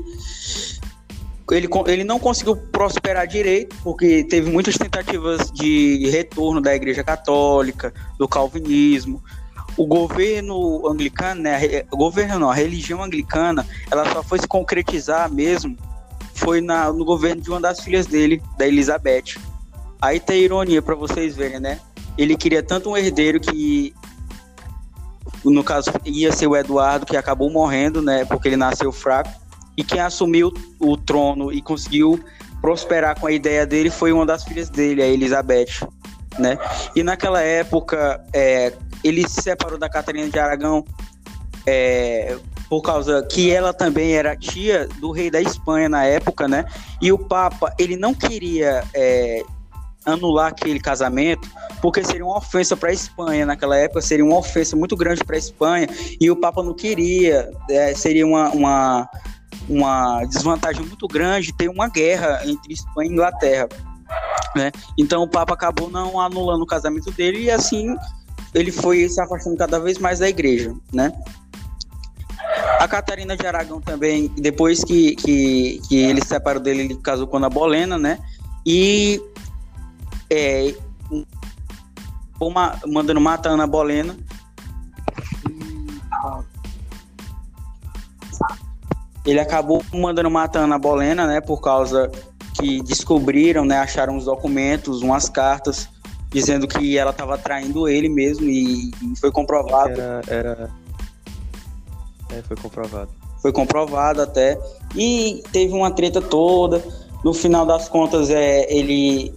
ele, 1.55 1.67
ele 1.87 2.03
não 2.03 2.19
conseguiu 2.19 2.55
prosperar 2.55 3.27
direito, 3.27 3.75
porque 3.83 4.23
teve 4.23 4.49
muitas 4.49 4.77
tentativas 4.77 5.51
de 5.51 6.09
retorno 6.09 6.61
da 6.61 6.73
Igreja 6.73 7.03
Católica, 7.03 7.93
do 8.17 8.27
Calvinismo. 8.27 9.21
O 9.77 9.85
governo 9.85 10.87
anglicano, 10.87 11.41
né, 11.41 11.83
governo 11.91 12.39
não, 12.39 12.49
a 12.49 12.55
religião 12.55 13.01
anglicana, 13.03 13.65
ela 13.89 14.11
só 14.11 14.21
foi 14.21 14.39
se 14.39 14.47
concretizar 14.47 15.31
mesmo 15.31 15.77
foi 16.41 16.59
na, 16.59 16.91
no 16.91 17.05
governo 17.05 17.41
de 17.41 17.49
uma 17.49 17.61
das 17.61 17.81
filhas 17.81 18.07
dele, 18.07 18.41
da 18.57 18.67
Elizabeth. 18.67 19.37
Aí 20.01 20.19
tem 20.19 20.41
ironia 20.41 20.81
para 20.81 20.95
vocês 20.95 21.35
verem, 21.35 21.59
né? 21.59 21.79
Ele 22.17 22.35
queria 22.35 22.63
tanto 22.63 22.89
um 22.89 22.97
herdeiro 22.97 23.39
que 23.39 23.93
no 25.45 25.63
caso 25.63 25.91
ia 26.05 26.31
ser 26.31 26.47
o 26.47 26.55
Eduardo 26.55 27.05
que 27.05 27.15
acabou 27.15 27.49
morrendo, 27.49 28.01
né, 28.01 28.25
porque 28.25 28.47
ele 28.47 28.57
nasceu 28.57 28.91
fraco 28.91 29.40
e 29.77 29.83
quem 29.83 29.99
assumiu 29.99 30.53
o 30.79 30.97
trono 30.97 31.51
e 31.51 31.61
conseguiu 31.61 32.23
prosperar 32.61 33.19
com 33.19 33.27
a 33.27 33.31
ideia 33.31 33.65
dele 33.65 33.89
foi 33.89 34.11
uma 34.11 34.25
das 34.25 34.43
filhas 34.43 34.69
dele, 34.69 35.01
a 35.01 35.07
Elizabeth, 35.07 35.87
né? 36.37 36.57
E 36.95 37.03
naquela 37.03 37.41
época, 37.41 38.23
é, 38.33 38.73
ele 39.03 39.27
se 39.27 39.41
separou 39.41 39.77
da 39.77 39.89
Catarina 39.89 40.29
de 40.29 40.39
Aragão 40.39 40.85
é, 41.65 42.37
por 42.69 42.81
causa 42.81 43.25
que 43.29 43.51
ela 43.51 43.73
também 43.73 44.13
era 44.13 44.35
tia 44.35 44.87
do 44.99 45.11
rei 45.11 45.29
da 45.29 45.41
Espanha 45.41 45.89
na 45.89 46.05
época, 46.05 46.47
né? 46.47 46.65
E 47.01 47.11
o 47.11 47.17
Papa, 47.17 47.73
ele 47.77 47.97
não 47.97 48.13
queria 48.13 48.83
é, 48.93 49.43
anular 50.05 50.47
aquele 50.47 50.79
casamento, 50.79 51.49
porque 51.81 52.03
seria 52.03 52.25
uma 52.25 52.37
ofensa 52.37 52.75
para 52.77 52.89
a 52.89 52.93
Espanha 52.93 53.45
naquela 53.45 53.77
época, 53.77 54.01
seria 54.01 54.23
uma 54.23 54.37
ofensa 54.37 54.75
muito 54.75 54.95
grande 54.95 55.23
para 55.23 55.35
a 55.35 55.39
Espanha, 55.39 55.87
e 56.19 56.31
o 56.31 56.35
Papa 56.35 56.63
não 56.63 56.73
queria, 56.73 57.51
é, 57.69 57.93
seria 57.93 58.25
uma, 58.25 58.49
uma 58.51 59.09
uma 59.71 60.25
desvantagem 60.25 60.85
muito 60.85 61.07
grande 61.07 61.53
ter 61.53 61.69
uma 61.69 61.87
guerra 61.87 62.41
entre 62.45 62.73
Espanha 62.73 63.09
e 63.09 63.13
Inglaterra. 63.13 63.69
Né? 64.55 64.71
Então 64.97 65.23
o 65.23 65.27
Papa 65.27 65.53
acabou 65.53 65.89
não 65.89 66.19
anulando 66.19 66.63
o 66.63 66.67
casamento 66.67 67.09
dele 67.11 67.43
e 67.43 67.51
assim 67.51 67.95
ele 68.53 68.71
foi 68.71 69.07
se 69.07 69.21
afastando 69.21 69.55
cada 69.55 69.79
vez 69.79 69.97
mais 69.97 70.19
da 70.19 70.27
igreja. 70.27 70.73
Né? 70.91 71.13
A 72.79 72.87
Catarina 72.87 73.37
de 73.37 73.47
Aragão 73.47 73.79
também, 73.79 74.27
depois 74.37 74.83
que, 74.83 75.15
que, 75.15 75.81
que 75.87 75.95
ele 75.95 76.21
se 76.21 76.27
separou 76.27 76.61
dele, 76.61 76.81
ele 76.81 76.95
casou 76.97 77.27
com 77.27 77.37
a 77.37 77.49
Bolena, 77.49 77.97
né? 77.97 78.19
E 78.65 79.21
é, 80.29 80.73
uma, 82.39 82.77
mandando 82.87 83.21
matar 83.21 83.51
a 83.51 83.53
Ana 83.53 83.67
Bolena 83.67 84.17
ele 89.25 89.39
acabou 89.39 89.83
mandando 89.93 90.29
matar 90.29 90.63
Ana 90.63 90.79
Bolena, 90.79 91.27
né, 91.27 91.41
por 91.41 91.61
causa 91.61 92.11
que 92.59 92.81
descobriram, 92.83 93.63
né, 93.65 93.77
acharam 93.77 94.17
os 94.17 94.25
documentos, 94.25 95.01
umas 95.01 95.29
cartas 95.29 95.87
dizendo 96.29 96.67
que 96.67 96.97
ela 96.97 97.11
estava 97.11 97.37
traindo 97.37 97.87
ele 97.87 98.09
mesmo 98.09 98.45
e, 98.45 98.89
e 98.89 99.19
foi 99.19 99.31
comprovado. 99.31 99.91
Era, 99.91 100.21
era... 100.27 100.69
É, 102.31 102.41
foi 102.41 102.55
comprovado. 102.55 103.09
Foi 103.41 103.51
comprovado 103.51 104.21
até 104.21 104.57
e 104.95 105.43
teve 105.51 105.73
uma 105.73 105.91
treta 105.91 106.21
toda. 106.21 106.81
No 107.23 107.33
final 107.33 107.65
das 107.65 107.89
contas, 107.89 108.29
é 108.29 108.71
ele 108.73 109.33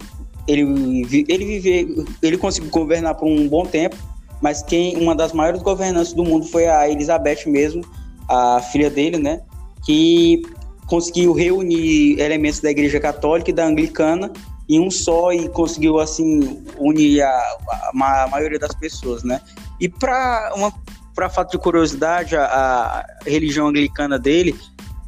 ele 0.47 1.25
ele 1.27 1.45
vive, 1.45 2.05
ele 2.21 2.37
conseguiu 2.37 2.69
governar 2.69 3.15
por 3.15 3.27
um 3.27 3.47
bom 3.49 3.65
tempo, 3.65 3.95
mas 4.41 4.63
quem 4.63 4.95
uma 4.97 5.15
das 5.15 5.33
maiores 5.33 5.61
governantes 5.61 6.13
do 6.13 6.23
mundo 6.23 6.45
foi 6.45 6.67
a 6.67 6.87
Elizabeth 6.89 7.45
mesmo, 7.47 7.83
a 8.29 8.61
filha 8.61 8.89
dele, 8.89 9.17
né? 9.17 9.41
Que 9.85 10.41
conseguiu 10.87 11.33
reunir 11.33 12.19
elementos 12.19 12.59
da 12.59 12.71
Igreja 12.71 12.99
Católica 12.99 13.49
e 13.49 13.53
da 13.53 13.65
Anglicana 13.65 14.31
em 14.67 14.79
um 14.79 14.89
só 14.89 15.31
e 15.31 15.47
conseguiu 15.49 15.99
assim 15.99 16.63
unir 16.77 17.21
a, 17.21 17.29
a, 17.29 18.23
a 18.23 18.27
maioria 18.27 18.57
das 18.57 18.73
pessoas, 18.75 19.23
né? 19.23 19.39
E 19.79 19.87
para 19.87 20.53
uma 20.55 20.73
para 21.13 21.29
fato 21.29 21.51
de 21.51 21.57
curiosidade, 21.57 22.35
a, 22.35 22.43
a, 22.43 23.05
religião 23.25 23.67
anglicana 23.67 24.19
dele 24.19 24.53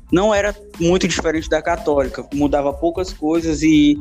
não 0.10 0.34
era 0.34 0.56
muito 0.80 1.06
diferente 1.06 1.50
da 1.50 1.62
católica, 1.62 2.26
mudava 2.34 2.72
poucas 2.72 3.12
coisas 3.12 3.62
e 3.62 3.98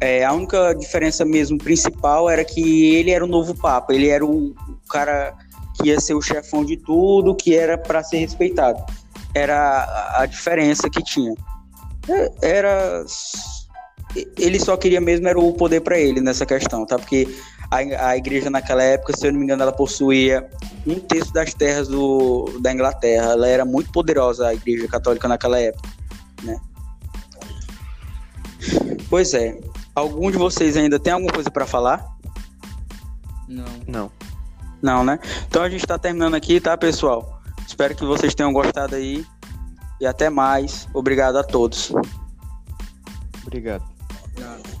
é, 0.00 0.24
a 0.24 0.32
única 0.32 0.72
diferença 0.72 1.22
mesmo 1.22 1.58
principal 1.58 2.30
era 2.30 2.42
que 2.42 2.94
ele 2.94 3.10
era 3.10 3.22
o 3.22 3.28
novo 3.28 3.54
papa, 3.54 3.92
ele 3.92 4.08
era 4.08 4.24
o, 4.24 4.54
cara 4.88 5.34
que 5.76 5.88
ia 5.88 6.00
ser 6.00 6.14
o 6.14 6.22
chefão 6.22 6.64
de 6.64 6.78
tudo, 6.78 7.34
que 7.34 7.54
era 7.54 7.76
para 7.76 8.02
ser 8.02 8.18
respeitado 8.18 8.82
era 9.34 10.18
a 10.18 10.26
diferença 10.26 10.88
que 10.88 11.02
tinha. 11.02 11.34
É, 12.08 12.32
era 12.42 13.04
ele 14.38 14.60
só 14.60 14.76
queria 14.76 15.00
mesmo 15.00 15.26
era 15.26 15.38
o 15.38 15.52
poder 15.52 15.80
para 15.80 15.98
ele 15.98 16.20
nessa 16.20 16.46
questão, 16.46 16.86
tá? 16.86 16.98
Porque 16.98 17.28
a, 17.70 18.08
a 18.10 18.16
igreja 18.16 18.48
naquela 18.48 18.82
época, 18.82 19.16
se 19.16 19.26
eu 19.26 19.32
não 19.32 19.38
me 19.38 19.44
engano, 19.44 19.62
ela 19.62 19.72
possuía 19.72 20.48
um 20.86 20.98
terço 21.00 21.32
das 21.32 21.52
terras 21.52 21.88
do, 21.88 22.58
da 22.60 22.72
Inglaterra. 22.72 23.32
Ela 23.32 23.48
era 23.48 23.64
muito 23.64 23.90
poderosa, 23.90 24.48
a 24.48 24.54
igreja 24.54 24.86
católica 24.86 25.26
naquela 25.26 25.58
época, 25.58 25.88
né? 26.42 26.60
Pois 29.08 29.34
é. 29.34 29.58
Algum 29.94 30.30
de 30.30 30.36
vocês 30.36 30.76
ainda 30.76 30.98
tem 30.98 31.12
alguma 31.12 31.32
coisa 31.32 31.50
para 31.50 31.66
falar? 31.66 32.04
Não. 33.48 33.64
Não. 33.86 34.12
Não, 34.82 35.04
né? 35.04 35.18
Então 35.48 35.62
a 35.62 35.70
gente 35.70 35.86
tá 35.86 35.98
terminando 35.98 36.34
aqui, 36.34 36.60
tá, 36.60 36.76
pessoal? 36.76 37.33
Espero 37.66 37.94
que 37.94 38.04
vocês 38.04 38.34
tenham 38.34 38.52
gostado 38.52 38.94
aí. 38.94 39.24
E 40.00 40.06
até 40.06 40.28
mais. 40.28 40.88
Obrigado 40.92 41.36
a 41.38 41.44
todos. 41.44 41.92
Obrigado. 43.42 43.84
Então, 44.32 44.73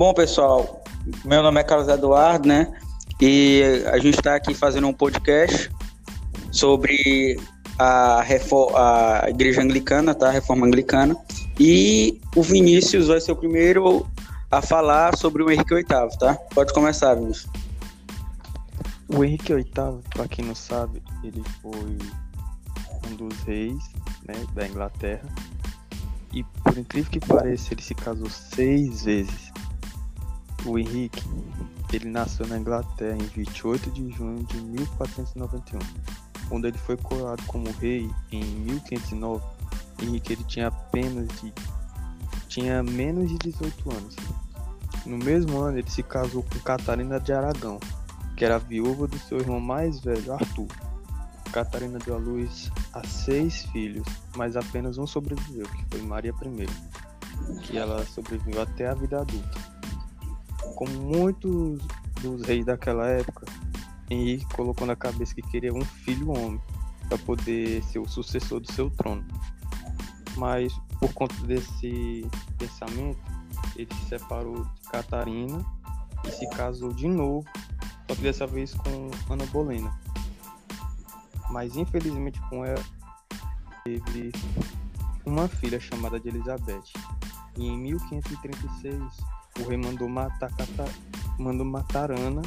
bom 0.00 0.14
pessoal, 0.14 0.82
meu 1.26 1.42
nome 1.42 1.60
é 1.60 1.62
Carlos 1.62 1.86
Eduardo, 1.86 2.48
né? 2.48 2.72
E 3.20 3.84
a 3.92 3.98
gente 3.98 4.16
está 4.16 4.34
aqui 4.34 4.54
fazendo 4.54 4.86
um 4.86 4.94
podcast 4.94 5.70
sobre 6.50 7.38
a, 7.78 8.22
reforma, 8.22 8.78
a 8.78 9.28
Igreja 9.28 9.60
Anglicana, 9.60 10.14
tá? 10.14 10.28
A 10.28 10.30
Reforma 10.30 10.66
Anglicana. 10.66 11.14
E 11.58 12.18
o 12.34 12.42
Vinícius 12.42 13.08
vai 13.08 13.20
ser 13.20 13.32
o 13.32 13.36
primeiro 13.36 14.06
a 14.50 14.62
falar 14.62 15.14
sobre 15.18 15.42
o 15.42 15.50
Henrique 15.50 15.74
VIII, 15.74 15.84
tá? 16.18 16.34
Pode 16.54 16.72
começar, 16.72 17.14
Vinícius. 17.16 17.52
O 19.06 19.22
Henrique 19.22 19.54
VIII, 19.54 19.66
para 20.14 20.26
quem 20.28 20.46
não 20.46 20.54
sabe, 20.54 21.02
ele 21.22 21.44
foi 21.60 21.98
um 23.06 23.16
dos 23.16 23.38
reis 23.42 23.82
né, 24.26 24.34
da 24.54 24.66
Inglaterra. 24.66 25.28
E 26.32 26.42
por 26.42 26.78
incrível 26.78 27.10
que 27.10 27.20
pareça, 27.20 27.74
ele 27.74 27.82
se 27.82 27.94
casou 27.94 28.30
seis 28.30 29.04
vezes. 29.04 29.50
O 30.64 30.78
Henrique, 30.78 31.22
ele 31.92 32.08
nasceu 32.08 32.46
na 32.46 32.58
Inglaterra 32.58 33.16
em 33.16 33.26
28 33.26 33.90
de 33.90 34.10
junho 34.10 34.44
de 34.44 34.60
1491. 34.60 35.78
Quando 36.48 36.66
ele 36.66 36.78
foi 36.78 36.96
coroado 36.96 37.42
como 37.44 37.70
rei 37.72 38.10
em 38.30 38.44
1509, 38.44 39.44
Henrique 40.02 40.32
ele 40.32 40.44
tinha 40.44 40.68
apenas 40.68 41.28
de 41.40 41.52
tinha 42.48 42.82
menos 42.82 43.28
de 43.28 43.38
18 43.38 43.90
anos. 43.92 44.16
No 45.06 45.16
mesmo 45.16 45.60
ano, 45.60 45.78
ele 45.78 45.90
se 45.90 46.02
casou 46.02 46.42
com 46.42 46.58
Catarina 46.58 47.20
de 47.20 47.32
Aragão, 47.32 47.78
que 48.36 48.44
era 48.44 48.58
viúva 48.58 49.06
do 49.06 49.18
seu 49.18 49.38
irmão 49.38 49.60
mais 49.60 50.00
velho, 50.00 50.32
Arthur. 50.32 50.66
Catarina 51.52 51.98
deu 51.98 52.16
à 52.16 52.18
luz 52.18 52.70
a 52.92 53.06
seis 53.06 53.64
filhos, 53.66 54.06
mas 54.36 54.56
apenas 54.56 54.98
um 54.98 55.06
sobreviveu, 55.06 55.66
que 55.68 55.84
foi 55.90 56.02
Maria 56.02 56.32
I, 56.32 57.60
que 57.62 57.78
ela 57.78 58.04
sobreviveu 58.06 58.62
até 58.62 58.88
a 58.88 58.94
vida 58.94 59.20
adulta. 59.20 59.79
Como 60.76 60.92
muitos 60.92 61.82
dos 62.22 62.42
reis 62.42 62.64
daquela 62.64 63.06
época, 63.06 63.46
Henrique 64.08 64.46
colocou 64.54 64.86
na 64.86 64.96
cabeça 64.96 65.34
que 65.34 65.42
queria 65.42 65.72
um 65.72 65.84
filho 65.84 66.30
homem 66.30 66.60
para 67.08 67.18
poder 67.18 67.82
ser 67.84 67.98
o 67.98 68.08
sucessor 68.08 68.60
do 68.60 68.72
seu 68.72 68.90
trono. 68.90 69.24
Mas 70.36 70.72
por 70.98 71.12
conta 71.12 71.34
desse 71.46 72.26
pensamento, 72.58 73.18
ele 73.76 73.88
se 73.94 74.08
separou 74.08 74.64
de 74.64 74.88
Catarina 74.90 75.64
e 76.26 76.30
se 76.30 76.48
casou 76.50 76.92
de 76.92 77.08
novo, 77.08 77.46
só 78.08 78.14
que 78.14 78.22
dessa 78.22 78.46
vez 78.46 78.74
com 78.74 79.10
Ana 79.32 79.46
Bolena 79.46 79.98
mas 81.50 81.76
infelizmente 81.76 82.40
com 82.48 82.64
ela 82.64 82.82
teve 83.84 84.32
uma 85.24 85.48
filha 85.48 85.78
chamada 85.78 86.18
de 86.18 86.28
Elizabeth. 86.28 86.84
E 87.56 87.66
em 87.66 87.78
1536 87.78 89.02
o 89.60 89.68
rei 89.68 89.76
mandou 89.76 90.08
matar, 90.08 90.50
mandou 91.38 91.66
matar 91.66 92.10
Ana 92.10 92.42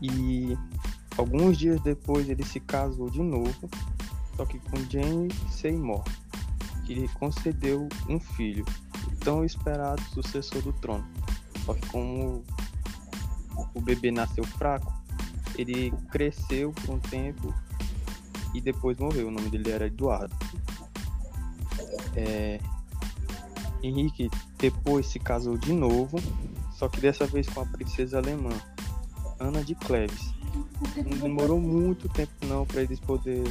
e 0.00 0.56
alguns 1.16 1.56
dias 1.56 1.80
depois 1.80 2.28
ele 2.28 2.44
se 2.44 2.60
casou 2.60 3.08
de 3.08 3.22
novo, 3.22 3.70
só 4.36 4.44
que 4.44 4.58
com 4.58 4.76
Jane 4.90 5.32
Seymour, 5.50 6.02
que 6.84 6.94
lhe 6.94 7.08
concedeu 7.08 7.88
um 8.08 8.18
filho, 8.18 8.64
o 9.06 9.16
tão 9.16 9.44
esperado 9.44 10.02
sucessor 10.12 10.62
do 10.62 10.72
trono. 10.74 11.06
Só 11.64 11.74
que 11.74 11.86
como 11.88 12.44
o 13.74 13.80
bebê 13.80 14.10
nasceu 14.10 14.44
fraco, 14.44 14.92
ele 15.56 15.92
cresceu 16.10 16.72
por 16.72 16.96
um 16.96 16.98
tempo 16.98 17.54
e 18.52 18.60
depois 18.60 18.98
morreu. 18.98 19.28
O 19.28 19.30
nome 19.30 19.48
dele 19.48 19.70
era 19.70 19.86
Eduardo. 19.86 20.34
É... 22.16 22.60
Henrique 23.86 24.30
depois 24.58 25.06
se 25.06 25.18
casou 25.18 25.58
de 25.58 25.72
novo, 25.72 26.18
só 26.76 26.88
que 26.88 27.00
dessa 27.00 27.26
vez 27.26 27.48
com 27.48 27.60
a 27.60 27.66
princesa 27.66 28.18
alemã, 28.18 28.50
Ana 29.38 29.62
de 29.62 29.74
Cleves. 29.74 30.32
Não 30.96 31.18
demorou 31.18 31.60
muito 31.60 32.08
tempo 32.08 32.32
não 32.46 32.64
para 32.64 32.82
eles 32.82 33.00
poder 33.00 33.44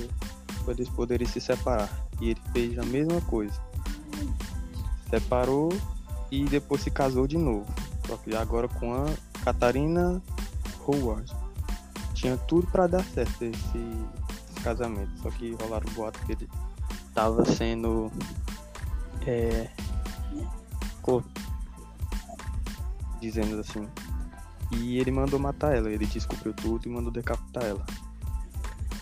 para 0.63 0.73
eles 0.73 0.89
poderem 0.89 1.27
se 1.27 1.41
separar. 1.41 1.89
E 2.21 2.29
ele 2.29 2.41
fez 2.53 2.79
a 2.79 2.83
mesma 2.83 3.19
coisa. 3.21 3.53
Separou 5.09 5.69
e 6.31 6.45
depois 6.45 6.81
se 6.81 6.89
casou 6.89 7.27
de 7.27 7.37
novo. 7.37 7.65
Só 8.07 8.17
que 8.17 8.35
agora 8.35 8.67
com 8.67 8.93
a 8.93 9.05
Catarina 9.43 10.21
Howard. 10.87 11.31
Tinha 12.13 12.37
tudo 12.37 12.65
para 12.67 12.87
dar 12.87 13.03
certo 13.03 13.43
esse 13.43 14.61
casamento. 14.63 15.11
Só 15.21 15.29
que 15.31 15.55
rolaram 15.61 15.87
o 15.89 15.93
boato 15.93 16.19
que 16.25 16.31
ele 16.31 16.49
tava 17.13 17.43
sendo. 17.45 18.11
É. 19.27 19.69
Dizendo 23.19 23.59
assim. 23.59 23.87
E 24.71 24.97
ele 24.97 25.11
mandou 25.11 25.39
matar 25.39 25.75
ela. 25.75 25.89
Ele 25.89 26.05
descobriu 26.05 26.53
tudo 26.53 26.87
e 26.87 26.89
mandou 26.89 27.11
decapitar 27.11 27.63
ela. 27.63 27.85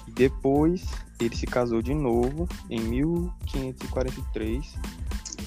E 0.07 0.11
depois 0.11 0.85
ele 1.19 1.35
se 1.35 1.45
casou 1.45 1.81
de 1.81 1.93
novo 1.93 2.47
em 2.69 2.79
1543 2.79 4.75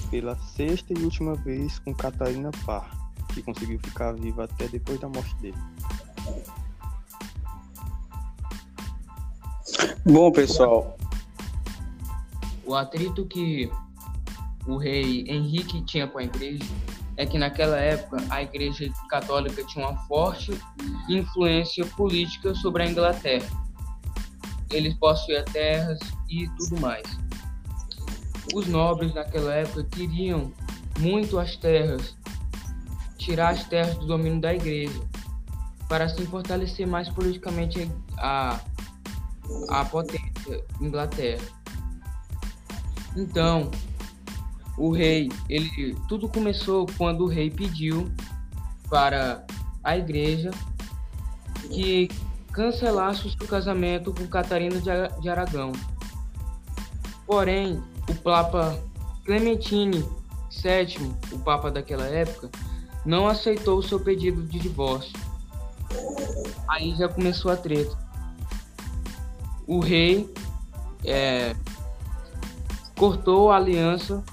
pela 0.09 0.35
sexta 0.37 0.93
e 0.93 1.03
última 1.03 1.35
vez 1.35 1.79
com 1.79 1.93
Catarina 1.93 2.51
Parr, 2.65 2.89
que 3.33 3.41
conseguiu 3.41 3.79
ficar 3.79 4.13
viva 4.13 4.45
até 4.45 4.67
depois 4.67 4.99
da 4.99 5.09
morte 5.09 5.35
dele. 5.37 5.57
Bom, 10.05 10.31
pessoal. 10.31 10.95
O 12.65 12.75
atrito 12.75 13.25
que 13.25 13.71
o 14.67 14.77
rei 14.77 15.25
Henrique 15.27 15.81
tinha 15.83 16.07
com 16.07 16.17
a 16.17 16.23
igreja 16.23 16.65
é 17.17 17.25
que 17.25 17.37
naquela 17.37 17.77
época 17.77 18.17
a 18.29 18.41
igreja 18.43 18.91
católica 19.09 19.63
tinha 19.63 19.87
uma 19.87 19.97
forte 20.05 20.51
influência 21.07 21.85
política 21.85 22.53
sobre 22.55 22.83
a 22.83 22.89
Inglaterra. 22.89 23.47
Eles 24.69 24.93
possuíam 24.95 25.45
terras 25.45 25.99
e 26.29 26.47
tudo 26.57 26.81
mais. 26.81 27.03
Os 28.53 28.67
nobres 28.67 29.13
naquela 29.13 29.53
época 29.53 29.83
queriam 29.85 30.51
muito 30.99 31.39
as 31.39 31.55
terras, 31.55 32.15
tirar 33.17 33.49
as 33.49 33.63
terras 33.63 33.97
do 33.97 34.07
domínio 34.07 34.41
da 34.41 34.53
igreja, 34.53 34.99
para 35.87 36.05
assim 36.05 36.25
fortalecer 36.25 36.85
mais 36.85 37.07
politicamente 37.09 37.89
a 38.17 38.59
a 39.69 39.85
potência 39.85 40.63
Inglaterra. 40.81 41.43
Então, 43.15 43.71
o 44.77 44.91
rei, 44.91 45.31
ele 45.49 45.95
tudo 46.07 46.27
começou 46.27 46.85
quando 46.97 47.21
o 47.21 47.27
rei 47.27 47.49
pediu 47.49 48.11
para 48.89 49.45
a 49.83 49.97
igreja 49.97 50.51
que 51.69 52.09
cancelasse 52.51 53.27
o 53.27 53.29
seu 53.29 53.47
casamento 53.47 54.13
com 54.13 54.27
Catarina 54.27 54.79
de 55.21 55.29
Aragão. 55.29 55.71
Porém, 57.25 57.81
o 58.09 58.15
Papa 58.15 58.77
Clementine 59.25 60.05
VII, 60.51 61.11
o 61.31 61.39
Papa 61.39 61.71
daquela 61.71 62.05
época, 62.05 62.49
não 63.05 63.27
aceitou 63.27 63.79
o 63.79 63.83
seu 63.83 63.99
pedido 63.99 64.43
de 64.43 64.59
divórcio. 64.59 65.13
Aí 66.67 66.95
já 66.95 67.07
começou 67.07 67.51
a 67.51 67.55
treta 67.55 68.05
o 69.67 69.79
rei 69.79 70.31
é, 71.03 71.55
cortou 72.97 73.51
a 73.51 73.57
aliança 73.57 74.23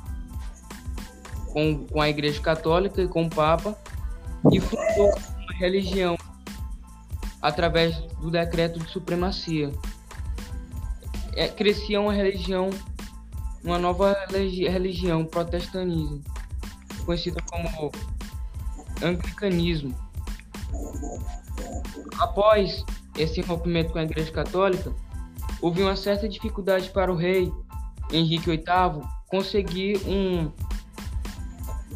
com, 1.53 1.87
com 1.87 2.01
a 2.01 2.09
Igreja 2.09 2.41
Católica 2.41 3.03
e 3.03 3.09
com 3.09 3.25
o 3.25 3.31
Papa 3.31 3.77
e 4.51 4.61
fundou 4.61 5.09
uma 5.09 5.53
religião 5.59 6.17
através 7.41 7.97
do 8.21 8.31
decreto 8.31 8.79
de 8.79 8.91
supremacia. 8.91 9.73
É, 11.35 11.49
crescia 11.49 12.01
uma 12.01 12.13
religião, 12.13 12.71
uma 13.65 13.79
nova 13.79 14.17
religião, 14.29 15.25
protestantismo, 15.25 16.23
conhecida 17.05 17.41
como 17.51 17.91
anglicanismo. 19.03 19.95
Após 22.19 22.85
esse 23.17 23.41
rompimento 23.41 23.93
com 23.93 23.99
a 23.99 24.05
Igreja 24.05 24.31
Católica, 24.31 24.93
houve 25.61 25.83
uma 25.83 25.97
certa 25.97 26.29
dificuldade 26.29 26.91
para 26.91 27.13
o 27.13 27.17
rei 27.17 27.53
Henrique 28.13 28.51
VIII 28.51 29.03
conseguir 29.29 29.97
um, 30.07 30.51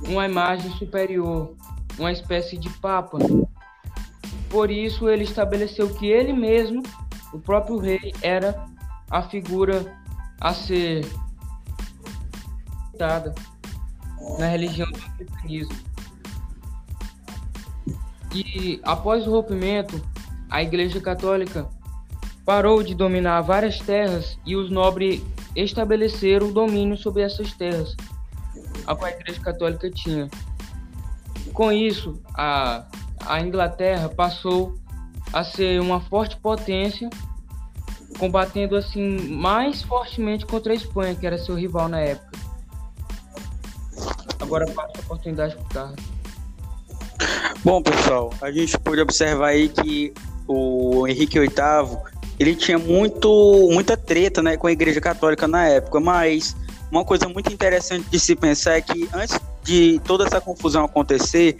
uma 0.08 0.26
imagem 0.26 0.70
superior, 0.72 1.54
uma 1.98 2.12
espécie 2.12 2.56
de 2.56 2.68
papa. 2.78 3.18
Por 4.50 4.70
isso, 4.70 5.08
ele 5.08 5.24
estabeleceu 5.24 5.92
que 5.94 6.06
ele 6.06 6.32
mesmo, 6.32 6.82
o 7.32 7.38
próprio 7.38 7.78
rei, 7.78 8.12
era 8.22 8.66
a 9.10 9.22
figura 9.22 9.94
a 10.40 10.52
ser 10.52 11.04
citada 12.90 13.34
na 14.38 14.48
religião 14.48 14.90
do 14.90 14.98
cristianismo. 14.98 15.76
E 18.34 18.80
após 18.82 19.26
o 19.26 19.30
rompimento, 19.30 20.00
a 20.50 20.62
Igreja 20.62 21.00
Católica 21.00 21.68
parou 22.44 22.82
de 22.82 22.94
dominar 22.94 23.40
várias 23.40 23.78
terras 23.78 24.38
e 24.46 24.54
os 24.54 24.70
nobres 24.70 25.22
estabeleceram 25.54 26.48
o 26.48 26.52
domínio 26.52 26.96
sobre 26.96 27.22
essas 27.22 27.52
terras. 27.52 27.96
A 28.86 28.94
qual 28.94 29.10
a 29.10 29.14
Igreja 29.14 29.40
Católica 29.40 29.90
tinha. 29.90 30.28
Com 31.52 31.72
isso, 31.72 32.20
a, 32.34 32.84
a 33.24 33.40
Inglaterra 33.40 34.08
passou 34.08 34.78
a 35.32 35.42
ser 35.42 35.80
uma 35.80 36.00
forte 36.00 36.36
potência, 36.36 37.10
combatendo 38.18 38.76
assim 38.76 39.18
mais 39.28 39.82
fortemente 39.82 40.46
contra 40.46 40.72
a 40.72 40.76
Espanha, 40.76 41.14
que 41.14 41.26
era 41.26 41.38
seu 41.38 41.54
rival 41.54 41.88
na 41.88 42.00
época. 42.00 42.38
Agora 44.40 44.66
passo 44.70 44.92
a 44.96 45.00
oportunidade 45.00 45.56
para 45.56 45.64
o 45.64 45.68
Carlos. 45.68 46.04
Bom, 47.64 47.82
pessoal, 47.82 48.32
a 48.40 48.52
gente 48.52 48.78
pode 48.78 49.00
observar 49.00 49.48
aí 49.48 49.68
que 49.68 50.12
o 50.46 51.06
Henrique 51.08 51.38
VIII 51.40 51.48
ele 52.38 52.54
tinha 52.54 52.78
muito, 52.78 53.68
muita 53.72 53.96
treta 53.96 54.42
né, 54.42 54.56
com 54.56 54.66
a 54.66 54.72
Igreja 54.72 55.00
Católica 55.00 55.48
na 55.48 55.66
época, 55.66 55.98
mas 55.98 56.54
uma 56.90 57.04
coisa 57.04 57.28
muito 57.28 57.52
interessante 57.52 58.08
de 58.08 58.18
se 58.18 58.34
pensar 58.36 58.76
é 58.76 58.80
que 58.80 59.08
antes 59.12 59.38
de 59.62 60.00
toda 60.04 60.24
essa 60.24 60.40
confusão 60.40 60.84
acontecer, 60.84 61.58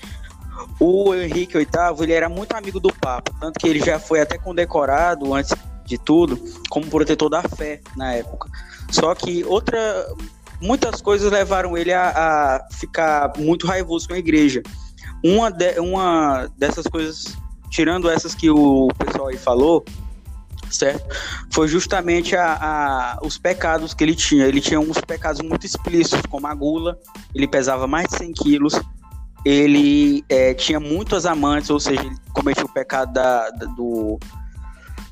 o 0.79 1.15
Henrique 1.15 1.59
VIII 1.59 1.67
ele 2.01 2.13
era 2.13 2.29
muito 2.29 2.55
amigo 2.55 2.79
do 2.81 2.93
Papa, 2.93 3.33
tanto 3.41 3.59
que 3.59 3.69
ele 3.69 3.81
já 3.81 3.99
foi 3.99 4.21
até 4.21 4.39
condecorado 4.39 5.35
antes 5.35 5.55
de 5.85 5.99
tudo 5.99 6.39
como 6.69 6.87
protetor 6.87 7.29
da 7.29 7.43
fé 7.43 7.81
na 7.97 8.13
época. 8.13 8.49
Só 8.91 9.15
que 9.15 9.45
outra, 9.45 9.79
muitas 10.61 11.01
coisas 11.01 11.31
levaram 11.31 11.77
ele 11.77 11.93
a, 11.93 12.09
a 12.11 12.67
ficar 12.73 13.33
muito 13.39 13.67
raivoso 13.67 14.09
com 14.09 14.15
a 14.15 14.19
igreja. 14.19 14.63
Uma, 15.25 15.51
de, 15.51 15.79
uma 15.81 16.49
dessas 16.57 16.87
coisas, 16.87 17.37
tirando 17.71 18.09
essas 18.09 18.35
que 18.35 18.51
o 18.51 18.89
pessoal 18.99 19.29
aí 19.29 19.37
falou, 19.37 19.85
certo? 20.77 21.05
Foi 21.53 21.67
justamente 21.69 22.37
a, 22.37 22.59
a, 22.61 23.19
os 23.23 23.39
pecados 23.39 23.95
que 23.95 24.05
ele 24.05 24.15
tinha. 24.15 24.47
Ele 24.47 24.61
tinha 24.61 24.79
uns 24.79 25.01
pecados 25.01 25.41
muito 25.41 25.67
explícitos, 25.67 26.23
como 26.29 26.47
a 26.47 26.55
gula, 26.55 26.99
ele 27.35 27.49
pesava 27.49 27.87
mais 27.87 28.09
de 28.09 28.17
100 28.17 28.33
quilos, 28.33 28.81
ele 29.45 30.25
é, 30.29 30.55
tinha 30.55 30.81
muitas 30.81 31.25
amantes, 31.27 31.71
ou 31.71 31.79
seja, 31.79 32.01
ele 32.01 32.17
cometia 32.33 32.65
o 32.65 32.69
pecado 32.69 33.13
da, 33.13 33.51
da, 33.51 33.67
do, 33.67 34.19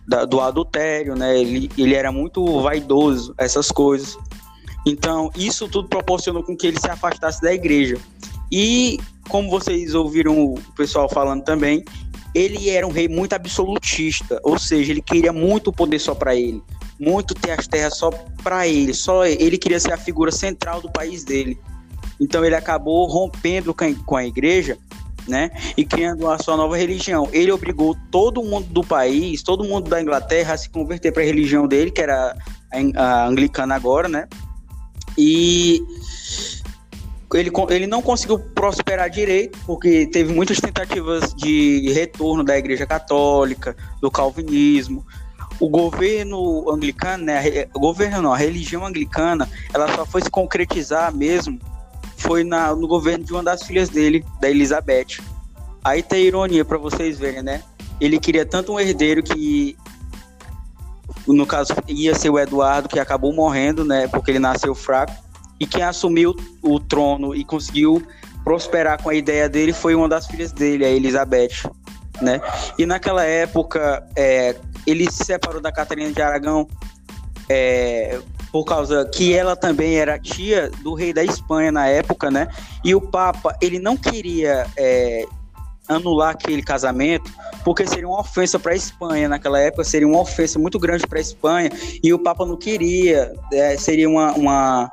da, 0.06 0.24
do 0.24 0.40
adultério, 0.40 1.14
né? 1.14 1.38
Ele, 1.38 1.70
ele 1.78 1.94
era 1.94 2.10
muito 2.10 2.60
vaidoso, 2.60 3.34
essas 3.38 3.70
coisas. 3.70 4.18
Então, 4.86 5.30
isso 5.36 5.68
tudo 5.68 5.88
proporcionou 5.88 6.42
com 6.42 6.56
que 6.56 6.66
ele 6.66 6.78
se 6.78 6.90
afastasse 6.90 7.40
da 7.40 7.54
igreja. 7.54 7.96
E, 8.52 8.98
como 9.28 9.50
vocês 9.50 9.94
ouviram 9.94 10.38
o 10.38 10.60
pessoal 10.76 11.08
falando 11.08 11.42
também, 11.42 11.84
ele 12.34 12.68
era 12.68 12.86
um 12.86 12.90
rei 12.90 13.08
muito 13.08 13.32
absolutista, 13.32 14.40
ou 14.42 14.58
seja, 14.58 14.92
ele 14.92 15.00
queria 15.00 15.32
muito 15.32 15.72
poder 15.72 15.98
só 15.98 16.14
para 16.14 16.34
ele, 16.34 16.62
muito 16.98 17.34
ter 17.34 17.52
as 17.52 17.66
terras 17.66 17.96
só 17.96 18.10
para 18.42 18.66
ele, 18.66 18.92
só 18.92 19.24
ele 19.24 19.56
queria 19.56 19.78
ser 19.78 19.92
a 19.92 19.96
figura 19.96 20.32
central 20.32 20.80
do 20.80 20.90
país 20.90 21.24
dele. 21.24 21.58
Então 22.20 22.44
ele 22.44 22.54
acabou 22.54 23.06
rompendo 23.06 23.74
com 24.04 24.16
a 24.16 24.24
igreja, 24.24 24.76
né, 25.26 25.50
e 25.74 25.84
criando 25.84 26.30
a 26.30 26.38
sua 26.38 26.56
nova 26.56 26.76
religião. 26.76 27.28
Ele 27.32 27.50
obrigou 27.50 27.96
todo 28.10 28.42
mundo 28.42 28.66
do 28.66 28.84
país, 28.84 29.42
todo 29.42 29.64
mundo 29.64 29.88
da 29.88 30.02
Inglaterra 30.02 30.54
a 30.54 30.56
se 30.56 30.68
converter 30.68 31.12
para 31.12 31.22
a 31.22 31.26
religião 31.26 31.66
dele, 31.66 31.90
que 31.90 32.02
era 32.02 32.36
a 32.94 33.26
anglicana 33.26 33.74
agora, 33.74 34.08
né? 34.08 34.28
E 35.16 35.80
ele, 37.32 37.50
ele 37.70 37.86
não 37.86 38.02
conseguiu 38.02 38.38
prosperar 38.38 39.08
direito, 39.08 39.58
porque 39.66 40.06
teve 40.06 40.32
muitas 40.32 40.60
tentativas 40.74 41.32
de 41.34 41.92
retorno 41.92 42.42
da 42.42 42.58
Igreja 42.58 42.84
Católica, 42.84 43.76
do 44.00 44.10
Calvinismo. 44.10 45.06
O 45.60 45.68
governo 45.68 46.68
anglicano, 46.68 47.24
né, 47.24 47.68
o 47.72 47.78
governo 47.78 48.20
não, 48.20 48.32
a 48.32 48.36
religião 48.36 48.84
anglicana, 48.84 49.48
ela 49.72 49.94
só 49.94 50.04
foi 50.04 50.20
se 50.20 50.30
concretizar 50.30 51.14
mesmo 51.14 51.60
foi 52.16 52.42
na, 52.42 52.74
no 52.74 52.88
governo 52.88 53.24
de 53.24 53.32
uma 53.32 53.42
das 53.42 53.62
filhas 53.62 53.90
dele, 53.90 54.24
da 54.40 54.48
Elizabeth. 54.48 55.20
Aí 55.84 56.02
tem 56.02 56.24
ironia 56.24 56.64
para 56.64 56.78
vocês 56.78 57.18
verem, 57.18 57.42
né? 57.42 57.62
Ele 58.00 58.18
queria 58.18 58.46
tanto 58.46 58.72
um 58.72 58.80
herdeiro 58.80 59.22
que 59.22 59.76
no 61.26 61.46
caso 61.46 61.74
ia 61.86 62.14
ser 62.14 62.30
o 62.30 62.38
Eduardo 62.38 62.88
que 62.88 62.98
acabou 62.98 63.32
morrendo, 63.32 63.84
né, 63.84 64.08
porque 64.08 64.30
ele 64.30 64.38
nasceu 64.38 64.74
fraco 64.74 65.12
e 65.60 65.66
quem 65.66 65.82
assumiu 65.82 66.34
o 66.62 66.80
trono 66.80 67.34
e 67.34 67.44
conseguiu 67.44 68.02
prosperar 68.44 69.02
com 69.02 69.08
a 69.08 69.14
ideia 69.14 69.48
dele 69.48 69.72
foi 69.72 69.94
uma 69.94 70.08
das 70.08 70.26
filhas 70.26 70.52
dele, 70.52 70.84
a 70.84 70.90
Elizabeth, 70.90 71.68
né? 72.20 72.40
E 72.78 72.84
naquela 72.86 73.24
época, 73.24 74.06
é, 74.14 74.54
ele 74.86 75.10
se 75.10 75.24
separou 75.24 75.60
da 75.60 75.72
Catarina 75.72 76.12
de 76.12 76.22
Aragão 76.22 76.68
é, 77.48 78.20
por 78.52 78.64
causa 78.64 79.04
que 79.12 79.34
ela 79.34 79.56
também 79.56 79.96
era 79.96 80.18
tia 80.18 80.70
do 80.82 80.94
rei 80.94 81.12
da 81.12 81.24
Espanha 81.24 81.72
na 81.72 81.88
época, 81.88 82.30
né? 82.30 82.48
E 82.84 82.94
o 82.94 83.00
Papa, 83.00 83.56
ele 83.60 83.78
não 83.78 83.96
queria 83.96 84.66
é, 84.76 85.24
anular 85.88 86.30
aquele 86.30 86.62
casamento, 86.62 87.30
porque 87.64 87.86
seria 87.86 88.08
uma 88.08 88.20
ofensa 88.20 88.58
para 88.58 88.72
a 88.72 88.76
Espanha 88.76 89.28
naquela 89.28 89.58
época, 89.58 89.84
seria 89.84 90.06
uma 90.06 90.20
ofensa 90.20 90.58
muito 90.58 90.78
grande 90.78 91.06
para 91.06 91.18
a 91.18 91.20
Espanha, 91.22 91.70
e 92.02 92.12
o 92.12 92.18
Papa 92.18 92.46
não 92.46 92.56
queria, 92.56 93.34
é, 93.52 93.76
seria 93.76 94.08
uma, 94.08 94.32
uma 94.32 94.92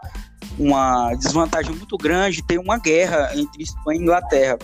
uma 0.58 1.14
desvantagem 1.16 1.76
muito 1.76 1.98
grande 1.98 2.44
ter 2.44 2.60
uma 2.60 2.78
guerra 2.78 3.32
entre 3.36 3.64
Espanha 3.64 4.00
e 4.00 4.04
Inglaterra. 4.04 4.58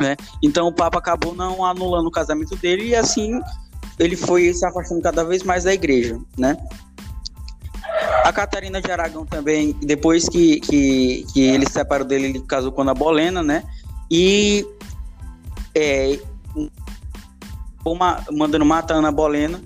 Né? 0.00 0.16
Então 0.42 0.68
o 0.68 0.72
Papa 0.72 0.98
acabou 0.98 1.34
não 1.34 1.64
anulando 1.64 2.06
o 2.06 2.10
casamento 2.10 2.54
dele 2.56 2.88
e 2.88 2.94
assim 2.94 3.40
ele 3.98 4.16
foi 4.16 4.52
se 4.52 4.66
afastando 4.66 5.00
cada 5.00 5.24
vez 5.24 5.42
mais 5.42 5.64
da 5.64 5.72
igreja. 5.72 6.18
Né? 6.36 6.56
A 8.24 8.32
Catarina 8.32 8.80
de 8.80 8.90
Aragão 8.90 9.24
também, 9.24 9.72
depois 9.80 10.28
que, 10.28 10.60
que, 10.60 11.24
que 11.32 11.40
ele 11.40 11.66
se 11.66 11.72
separou 11.72 12.06
dele, 12.06 12.26
ele 12.26 12.40
casou 12.40 12.72
com 12.72 12.82
a 12.82 12.92
Bolena, 12.92 13.42
né? 13.42 13.62
E 14.10 14.66
é, 15.74 16.18
uma, 17.84 18.22
mandando 18.32 18.64
matar 18.64 18.94
a 18.94 18.98
Ana 18.98 19.12
Bolena. 19.12 19.60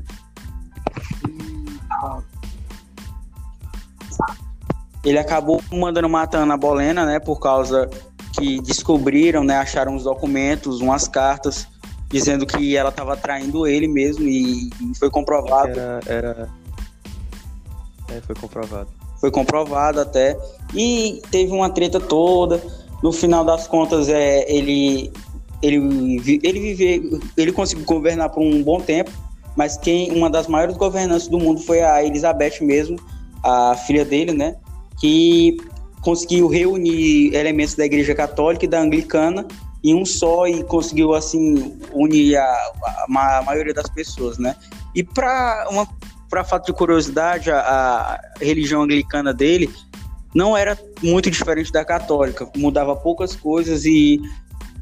Ele 5.05 5.19
acabou 5.19 5.63
mandando 5.73 6.09
matar 6.09 6.39
a 6.39 6.43
Ana 6.43 6.57
Bolena, 6.57 7.07
né, 7.07 7.19
por 7.19 7.39
causa 7.41 7.89
que 8.33 8.61
descobriram, 8.61 9.43
né, 9.43 9.57
acharam 9.57 9.95
os 9.95 10.05
documentos, 10.05 10.81
umas 10.81 11.09
cartas 11.09 11.67
dizendo 12.09 12.45
que 12.45 12.77
ela 12.77 12.91
estava 12.91 13.17
traindo 13.17 13.67
ele 13.67 13.87
mesmo 13.87 14.25
e, 14.25 14.69
e 14.69 14.99
foi 14.99 15.09
comprovado. 15.11 15.79
Era, 15.79 16.01
era... 16.07 16.49
É, 18.11 18.21
foi 18.21 18.35
comprovado. 18.35 18.89
Foi 19.21 19.31
comprovado 19.31 20.01
até 20.01 20.37
e 20.75 21.23
teve 21.31 21.53
uma 21.53 21.71
treta 21.71 22.01
toda. 22.01 22.61
No 23.03 23.13
final 23.13 23.45
das 23.45 23.67
contas, 23.67 24.09
é 24.09 24.51
ele 24.53 25.13
ele 25.63 26.41
ele 26.43 26.61
vive, 26.75 27.21
ele 27.37 27.53
conseguiu 27.53 27.85
governar 27.85 28.31
por 28.31 28.43
um 28.43 28.63
bom 28.63 28.81
tempo, 28.81 29.11
mas 29.55 29.77
quem 29.77 30.11
uma 30.11 30.29
das 30.29 30.47
maiores 30.49 30.77
governantes 30.77 31.29
do 31.29 31.39
mundo 31.39 31.61
foi 31.61 31.83
a 31.83 32.03
Elizabeth 32.03 32.61
mesmo, 32.61 32.97
a 33.45 33.77
filha 33.77 34.05
dele, 34.05 34.33
né? 34.33 34.57
Que 35.01 35.57
conseguiu 36.03 36.49
reunir 36.49 37.35
elementos 37.35 37.75
da 37.75 37.85
Igreja 37.85 38.15
Católica 38.15 38.65
e 38.65 38.69
da 38.69 38.81
Anglicana 38.81 39.47
em 39.83 39.95
um 39.95 40.05
só 40.05 40.47
e 40.47 40.63
conseguiu 40.65 41.15
assim 41.15 41.79
unir 41.93 42.37
a, 42.37 42.43
a, 42.45 43.39
a 43.39 43.43
maioria 43.43 43.73
das 43.73 43.89
pessoas, 43.89 44.39
né? 44.39 44.55
E 44.95 45.03
para 45.03 45.67
uma 45.71 45.89
para 46.29 46.45
fato 46.45 46.67
de 46.67 46.73
curiosidade, 46.73 47.51
a, 47.51 47.59
a, 47.59 48.21
religião 48.41 48.83
anglicana 48.83 49.35
dele 49.35 49.69
não 50.33 50.57
era 50.57 50.79
muito 51.03 51.29
diferente 51.29 51.73
da 51.73 51.85
católica, 51.85 52.49
mudava 52.57 52.95
poucas 52.95 53.35
coisas 53.35 53.85
e 53.85 54.21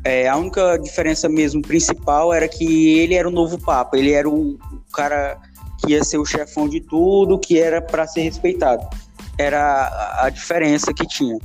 é, 0.05 0.29
a 0.29 0.37
única 0.37 0.77
diferença 0.77 1.27
mesmo 1.27 1.63
principal 1.63 2.35
era 2.35 2.47
que 2.47 2.99
ele 2.99 3.15
era 3.15 3.27
o 3.27 3.31
novo 3.31 3.59
papa, 3.59 3.97
ele 3.97 4.13
era 4.13 4.29
o, 4.29 4.59
cara 4.93 5.39
que 5.81 5.93
ia 5.93 6.05
ser 6.05 6.19
o 6.19 6.27
chefão 6.27 6.69
de 6.69 6.81
tudo, 6.81 7.39
que 7.39 7.59
era 7.59 7.81
para 7.81 8.07
ser 8.07 8.21
respeitado 8.23 8.87
era 9.39 10.23
a 10.23 10.29
diferença 10.31 10.93
que 10.93 11.07
tinha. 11.07 11.39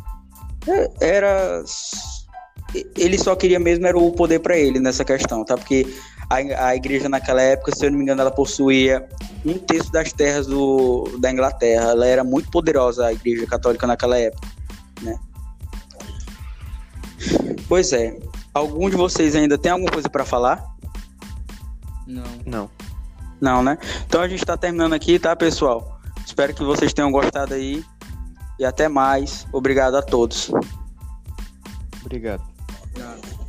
É, 0.67 0.89
era 0.99 1.63
ele 2.97 3.17
só 3.17 3.35
queria 3.35 3.59
mesmo 3.59 3.85
era 3.85 3.97
o 3.97 4.11
poder 4.11 4.39
para 4.39 4.57
ele 4.57 4.79
nessa 4.79 5.05
questão, 5.05 5.45
tá? 5.45 5.55
Porque 5.55 5.85
a, 6.29 6.67
a 6.67 6.75
igreja 6.75 7.07
naquela 7.07 7.41
época, 7.41 7.75
se 7.75 7.85
eu 7.85 7.91
não 7.91 7.97
me 7.97 8.03
engano, 8.03 8.21
ela 8.21 8.31
possuía 8.31 9.07
um 9.45 9.57
terço 9.57 9.91
das 9.91 10.11
terras 10.11 10.47
do, 10.47 11.17
da 11.19 11.31
Inglaterra. 11.31 11.91
Ela 11.91 12.07
era 12.07 12.23
muito 12.23 12.49
poderosa, 12.49 13.05
a 13.05 13.13
igreja 13.13 13.45
católica 13.45 13.85
naquela 13.85 14.17
época, 14.17 14.47
né? 15.01 15.19
Pois 17.67 17.93
é. 17.93 18.17
Algum 18.53 18.89
de 18.89 18.95
vocês 18.95 19.35
ainda 19.35 19.57
tem 19.57 19.71
alguma 19.71 19.91
coisa 19.91 20.09
para 20.09 20.25
falar? 20.25 20.63
Não. 22.05 22.23
Não. 22.45 22.69
Não, 23.41 23.63
né? 23.63 23.77
Então 24.05 24.21
a 24.21 24.27
gente 24.27 24.39
está 24.39 24.55
terminando 24.55 24.93
aqui, 24.93 25.19
tá, 25.19 25.35
pessoal? 25.35 25.92
Espero 26.25 26.53
que 26.53 26.63
vocês 26.63 26.93
tenham 26.93 27.11
gostado 27.11 27.53
aí. 27.53 27.83
E 28.59 28.65
até 28.65 28.87
mais. 28.87 29.47
Obrigado 29.51 29.95
a 29.95 30.01
todos. 30.01 30.51
Obrigado. 32.03 32.43
Obrigado. 32.83 33.43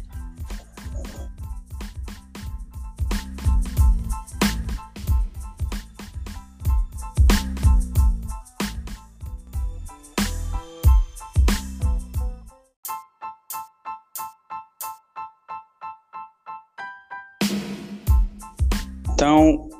Então, 19.14 19.70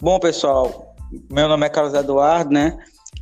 bom 0.00 0.18
pessoal, 0.18 0.95
meu 1.30 1.48
nome 1.48 1.66
é 1.66 1.68
Carlos 1.68 1.94
Eduardo, 1.94 2.52
né? 2.52 2.76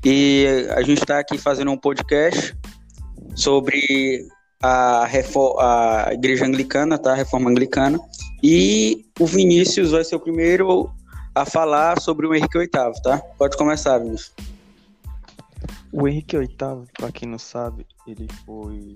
E 0.05 0.66
a 0.70 0.82
gente 0.82 1.01
está 1.03 1.18
aqui 1.18 1.39
fazendo 1.39 1.70
um 1.70 1.78
podcast 1.78 2.57
sobre 3.35 4.26
a, 4.62 5.05
a 5.05 6.12
igreja 6.12 6.47
anglicana, 6.47 6.99
tá? 6.99 7.12
A 7.12 7.16
reforma 7.16 7.51
anglicana. 7.51 7.99
E 8.43 9.05
o 9.18 9.26
Vinícius 9.26 9.91
vai 9.91 10.05
ser 10.05 10.16
o 10.16 10.20
primeiro 10.20 10.91
a 11.35 11.45
falar 11.45 12.01
sobre 12.01 12.26
o 12.26 12.35
Henrique 12.35 12.59
VIII, 12.59 13.03
tá? 13.03 13.18
Pode 13.39 13.57
começar, 13.57 13.99
Vinícius. 13.99 14.32
O 15.93 16.09
Henrique 16.09 16.39
VIII, 16.39 16.49
para 16.99 17.12
quem 17.12 17.28
não 17.28 17.39
sabe, 17.39 17.87
ele 18.07 18.28
foi 18.45 18.95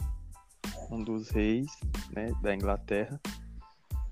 um 0.91 1.03
dos 1.03 1.31
reis 1.31 1.71
né, 2.13 2.33
da 2.43 2.55
Inglaterra. 2.55 3.21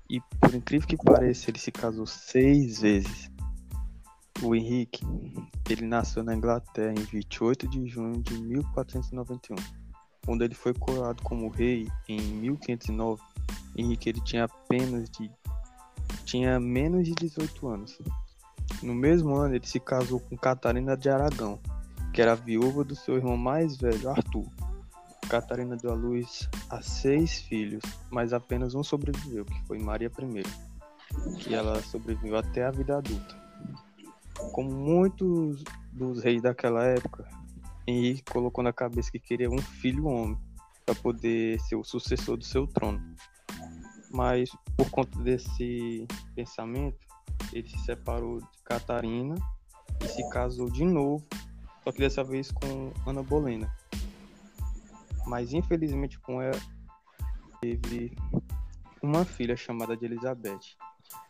E 0.09 0.21
por 0.39 0.53
incrível 0.53 0.87
que 0.87 0.97
pareça, 0.97 1.49
ele 1.49 1.59
se 1.59 1.71
casou 1.71 2.05
seis 2.05 2.81
vezes. 2.81 3.29
O 4.41 4.55
Henrique, 4.55 5.03
ele 5.69 5.85
nasceu 5.85 6.23
na 6.23 6.35
Inglaterra 6.35 6.91
em 6.91 7.03
28 7.03 7.67
de 7.67 7.87
junho 7.87 8.21
de 8.21 8.39
1491. 8.39 9.55
Quando 10.25 10.43
ele 10.43 10.53
foi 10.53 10.73
coroado 10.73 11.23
como 11.23 11.49
rei 11.49 11.87
em 12.07 12.19
1509, 12.19 13.21
Henrique 13.75 14.09
ele 14.09 14.21
tinha 14.21 14.43
apenas 14.43 15.09
de 15.09 15.31
tinha 16.25 16.59
menos 16.59 17.05
de 17.05 17.15
18 17.15 17.67
anos. 17.67 17.97
No 18.83 18.93
mesmo 18.93 19.35
ano, 19.35 19.55
ele 19.55 19.65
se 19.65 19.79
casou 19.79 20.19
com 20.19 20.37
Catarina 20.37 20.95
de 20.95 21.09
Aragão, 21.09 21.59
que 22.13 22.21
era 22.21 22.35
viúva 22.35 22.83
do 22.83 22.95
seu 22.95 23.15
irmão 23.15 23.37
mais 23.37 23.77
velho, 23.77 24.09
Arthur. 24.09 24.45
Catarina 25.29 25.75
deu 25.75 25.91
à 25.91 25.95
luz 25.95 26.49
a 26.69 26.81
seis 26.81 27.39
filhos, 27.39 27.81
mas 28.09 28.33
apenas 28.33 28.75
um 28.75 28.83
sobreviveu, 28.83 29.45
que 29.45 29.65
foi 29.65 29.79
Maria 29.79 30.09
I, 30.09 31.37
que 31.37 31.53
ela 31.53 31.81
sobreviveu 31.81 32.37
até 32.37 32.65
a 32.65 32.71
vida 32.71 32.97
adulta. 32.97 33.46
Como 34.51 34.71
muitos 34.71 35.63
dos 35.91 36.23
reis 36.23 36.41
daquela 36.41 36.83
época, 36.83 37.27
Henrique 37.85 38.23
colocou 38.31 38.63
na 38.63 38.73
cabeça 38.73 39.11
que 39.11 39.19
queria 39.19 39.49
um 39.49 39.57
filho 39.57 40.05
homem 40.05 40.37
para 40.85 40.95
poder 40.95 41.59
ser 41.61 41.75
o 41.75 41.83
sucessor 41.83 42.37
do 42.37 42.45
seu 42.45 42.65
trono. 42.67 43.01
Mas 44.11 44.49
por 44.75 44.89
conta 44.89 45.19
desse 45.19 46.07
pensamento, 46.35 46.97
ele 47.51 47.67
se 47.67 47.79
separou 47.79 48.39
de 48.39 48.63
Catarina 48.63 49.35
e 50.03 50.07
se 50.07 50.27
casou 50.29 50.69
de 50.69 50.85
novo, 50.85 51.25
só 51.83 51.91
que 51.91 51.99
dessa 51.99 52.23
vez 52.23 52.51
com 52.51 52.91
Ana 53.05 53.23
Bolena 53.23 53.71
mas 55.27 55.53
infelizmente 55.53 56.17
com 56.19 56.41
ela 56.41 56.59
teve 57.61 58.15
uma 59.01 59.25
filha 59.25 59.55
chamada 59.55 59.95
de 59.95 60.05
Elizabeth. 60.05 60.77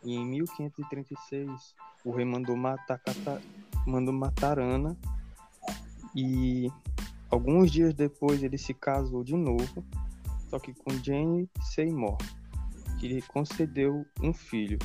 E 0.04 0.14
em 0.14 0.24
1536 0.24 1.74
o 2.04 2.10
rei 2.10 2.24
mandou 2.24 2.56
matar, 2.56 2.98
Cata... 2.98 3.42
mandou 3.86 4.14
matar 4.14 4.58
Ana 4.58 4.96
e 6.14 6.70
alguns 7.30 7.70
dias 7.70 7.94
depois 7.94 8.42
ele 8.42 8.56
se 8.56 8.72
casou 8.72 9.22
de 9.22 9.36
novo, 9.36 9.84
só 10.48 10.58
que 10.58 10.72
com 10.72 10.90
Jane 11.02 11.48
Seymour, 11.62 12.16
que 12.98 13.08
lhe 13.08 13.22
concedeu 13.22 14.06
um 14.22 14.32
filho, 14.32 14.78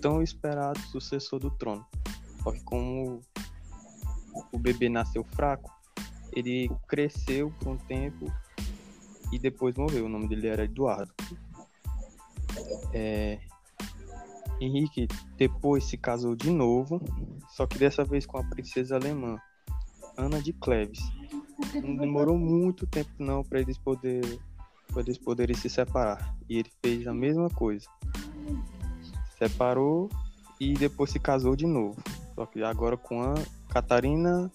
tão 0.00 0.22
esperado 0.22 0.78
sucessor 0.80 1.38
do 1.38 1.50
trono. 1.50 1.86
Só 2.42 2.50
que 2.52 2.60
como 2.64 3.20
o 4.52 4.58
bebê 4.58 4.88
nasceu 4.88 5.24
fraco, 5.24 5.70
ele 6.32 6.70
cresceu 6.88 7.52
por 7.58 7.68
um 7.68 7.76
tempo 7.76 8.26
e 9.30 9.38
depois 9.38 9.76
morreu. 9.76 10.06
O 10.06 10.08
nome 10.08 10.28
dele 10.28 10.48
era 10.48 10.64
Eduardo. 10.64 11.12
É... 12.92 13.38
Henrique 14.60 15.08
depois 15.36 15.84
se 15.84 15.96
casou 15.96 16.36
de 16.36 16.50
novo, 16.50 17.00
só 17.50 17.66
que 17.66 17.78
dessa 17.78 18.04
vez 18.04 18.26
com 18.26 18.38
a 18.38 18.44
princesa 18.44 18.96
alemã, 18.96 19.36
Ana 20.16 20.40
de 20.40 20.52
Cleves. 20.52 21.00
Não 21.82 21.96
demorou 21.96 22.38
muito 22.38 22.86
tempo 22.86 23.10
não 23.18 23.42
para 23.42 23.60
eles 23.60 23.78
poder 23.78 24.40
para 24.92 25.02
eles 25.02 25.18
poderem 25.18 25.56
se 25.56 25.70
separar. 25.70 26.36
E 26.48 26.58
ele 26.58 26.70
fez 26.82 27.06
a 27.06 27.14
mesma 27.14 27.48
coisa. 27.48 27.86
Separou 29.38 30.10
e 30.60 30.74
depois 30.74 31.10
se 31.10 31.18
casou 31.18 31.56
de 31.56 31.66
novo. 31.66 32.00
Só 32.34 32.46
que 32.46 32.62
agora 32.62 32.96
com 32.96 33.22
a 33.22 33.34
Catarina 33.70 34.50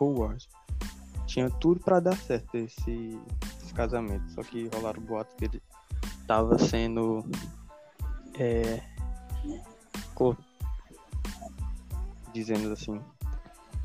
Howard. 0.00 0.48
Tinha 1.26 1.50
tudo 1.50 1.80
para 1.80 2.00
dar 2.00 2.16
certo 2.16 2.56
esse 2.56 3.18
casamento. 3.74 4.30
Só 4.32 4.42
que 4.42 4.68
rolaram 4.74 5.02
boatos 5.02 5.34
que 5.36 5.44
ele 5.44 5.62
tava 6.26 6.58
sendo. 6.58 7.24
É, 8.38 8.82
dizendo 12.36 12.72
assim. 12.72 13.00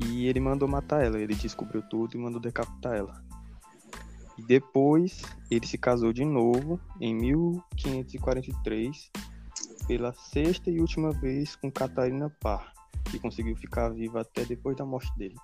E 0.00 0.26
ele 0.26 0.40
mandou 0.40 0.68
matar 0.68 1.04
ela. 1.04 1.18
Ele 1.18 1.34
descobriu 1.34 1.82
tudo 1.82 2.16
e 2.16 2.18
mandou 2.18 2.40
decapitar 2.40 2.94
ela. 2.94 3.22
E 4.38 4.42
depois 4.42 5.22
ele 5.50 5.66
se 5.66 5.76
casou 5.78 6.12
de 6.12 6.24
novo 6.24 6.80
em 7.00 7.14
1543 7.14 9.10
pela 9.86 10.12
sexta 10.12 10.70
e 10.70 10.80
última 10.80 11.10
vez 11.10 11.56
com 11.56 11.70
Catarina 11.70 12.30
Parr, 12.40 12.72
que 13.10 13.18
conseguiu 13.18 13.56
ficar 13.56 13.90
viva 13.90 14.20
até 14.20 14.44
depois 14.44 14.76
da 14.76 14.84
morte 14.86 15.12
dele. 15.16 15.36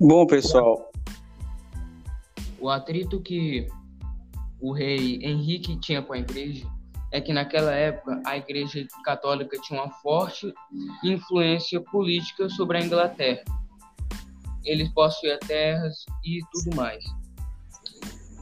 Bom, 0.00 0.26
pessoal. 0.26 0.90
O 2.58 2.68
atrito 2.68 3.20
que 3.20 3.68
o 4.60 4.72
rei 4.72 5.18
Henrique 5.22 5.78
tinha 5.78 6.02
com 6.02 6.12
a 6.12 6.18
igreja 6.18 6.66
é 7.12 7.20
que 7.20 7.32
naquela 7.32 7.72
época 7.72 8.22
a 8.24 8.36
igreja 8.36 8.86
católica 9.04 9.58
tinha 9.62 9.82
uma 9.82 9.90
forte 9.94 10.52
influência 11.02 11.80
política 11.80 12.48
sobre 12.48 12.78
a 12.78 12.84
Inglaterra. 12.84 13.42
Eles 14.64 14.88
possuíam 14.90 15.38
terras 15.40 16.04
e 16.24 16.40
tudo 16.52 16.76
mais. 16.76 17.02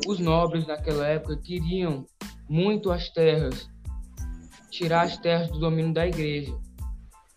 Os 0.07 0.19
nobres 0.19 0.67
naquela 0.67 1.07
época 1.07 1.37
queriam 1.39 2.07
muito 2.49 2.91
as 2.91 3.09
terras, 3.09 3.71
tirar 4.71 5.03
as 5.03 5.17
terras 5.17 5.49
do 5.49 5.59
domínio 5.59 5.95
da 5.95 6.07
igreja, 6.07 6.55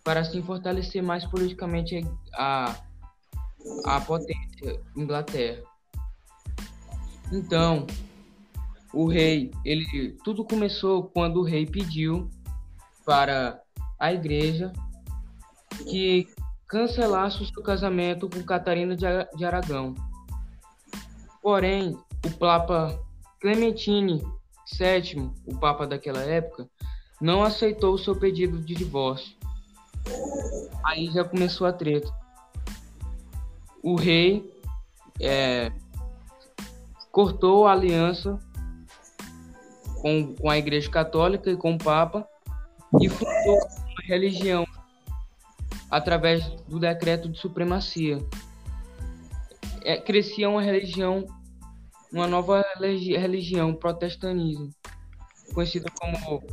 para 0.03 0.19
assim 0.21 0.41
fortalecer 0.41 1.01
mais 1.01 1.25
politicamente 1.25 2.05
a 2.33 2.75
a 3.85 4.01
potência 4.01 4.81
Inglaterra. 4.97 5.61
Então, 7.31 7.85
o 8.93 9.07
rei, 9.07 9.51
ele 9.63 10.17
tudo 10.23 10.43
começou 10.43 11.03
quando 11.03 11.37
o 11.37 11.43
rei 11.43 11.65
pediu 11.65 12.29
para 13.05 13.61
a 13.99 14.13
igreja 14.13 14.71
que 15.89 16.27
cancelasse 16.67 17.41
o 17.41 17.45
seu 17.45 17.63
casamento 17.63 18.29
com 18.29 18.43
Catarina 18.43 18.95
de 18.95 19.45
Aragão. 19.45 19.95
Porém, 21.41 21.97
o 22.25 22.31
Papa 22.37 22.99
Clementine 23.39 24.21
VII, 24.77 25.31
o 25.45 25.57
Papa 25.57 25.87
daquela 25.87 26.21
época, 26.21 26.69
não 27.19 27.43
aceitou 27.43 27.93
o 27.93 27.99
seu 27.99 28.15
pedido 28.15 28.59
de 28.59 28.73
divórcio. 28.73 29.35
Aí 30.83 31.07
já 31.11 31.23
começou 31.23 31.67
a 31.67 31.73
treta 31.73 32.11
o 33.83 33.95
rei 33.95 34.49
é, 35.19 35.71
cortou 37.11 37.65
a 37.65 37.71
aliança 37.71 38.39
com, 40.01 40.33
com 40.35 40.49
a 40.49 40.57
Igreja 40.57 40.89
Católica 40.89 41.49
e 41.51 41.55
com 41.55 41.75
o 41.75 41.77
Papa 41.77 42.27
e 42.99 43.07
fundou 43.07 43.57
uma 43.57 44.03
religião 44.03 44.65
através 45.89 46.43
do 46.67 46.79
decreto 46.79 47.29
de 47.29 47.37
supremacia. 47.37 48.17
É, 49.83 49.97
crescia 49.97 50.49
uma 50.49 50.61
religião, 50.61 51.25
uma 52.11 52.27
nova 52.27 52.65
religião, 52.79 53.73
protestantismo, 53.73 54.69
conhecida 55.53 55.89
como 55.99 56.43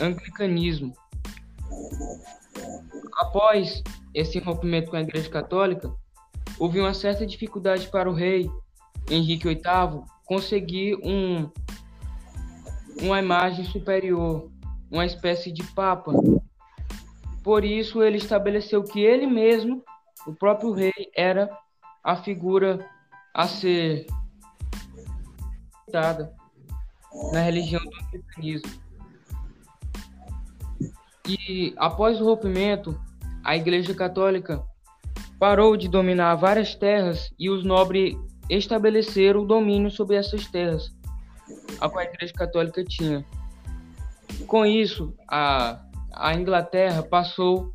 anglicanismo. 0.00 0.92
Após 3.18 3.82
esse 4.14 4.38
rompimento 4.38 4.90
com 4.90 4.96
a 4.96 5.02
Igreja 5.02 5.28
Católica, 5.28 5.92
houve 6.58 6.80
uma 6.80 6.94
certa 6.94 7.26
dificuldade 7.26 7.88
para 7.88 8.10
o 8.10 8.14
rei 8.14 8.50
Henrique 9.08 9.48
VIII 9.48 10.02
conseguir 10.24 10.96
um, 11.02 11.50
uma 13.00 13.18
imagem 13.18 13.64
superior, 13.64 14.50
uma 14.90 15.06
espécie 15.06 15.52
de 15.52 15.62
papa. 15.72 16.12
Por 17.42 17.64
isso, 17.64 18.02
ele 18.02 18.18
estabeleceu 18.18 18.82
que 18.82 19.00
ele 19.00 19.26
mesmo, 19.26 19.82
o 20.26 20.34
próprio 20.34 20.72
rei, 20.72 21.10
era 21.16 21.50
a 22.02 22.16
figura 22.16 22.86
a 23.34 23.46
ser 23.46 24.06
dada 25.90 26.32
na 27.32 27.40
religião 27.40 27.82
do 27.82 28.08
cristianismo. 28.10 28.80
E 31.26 31.74
após 31.76 32.20
o 32.20 32.24
rompimento, 32.24 32.98
a 33.44 33.56
Igreja 33.56 33.94
Católica 33.94 34.64
parou 35.38 35.76
de 35.76 35.88
dominar 35.88 36.34
várias 36.34 36.74
terras 36.74 37.32
e 37.38 37.48
os 37.48 37.64
nobres 37.64 38.16
estabeleceram 38.48 39.42
o 39.42 39.46
domínio 39.46 39.90
sobre 39.90 40.16
essas 40.16 40.46
terras, 40.46 40.92
a 41.80 41.88
qual 41.88 42.04
a 42.04 42.04
Igreja 42.04 42.32
Católica 42.32 42.84
tinha. 42.84 43.24
Com 44.46 44.64
isso, 44.64 45.14
a, 45.28 45.80
a 46.12 46.34
Inglaterra 46.34 47.02
passou 47.02 47.72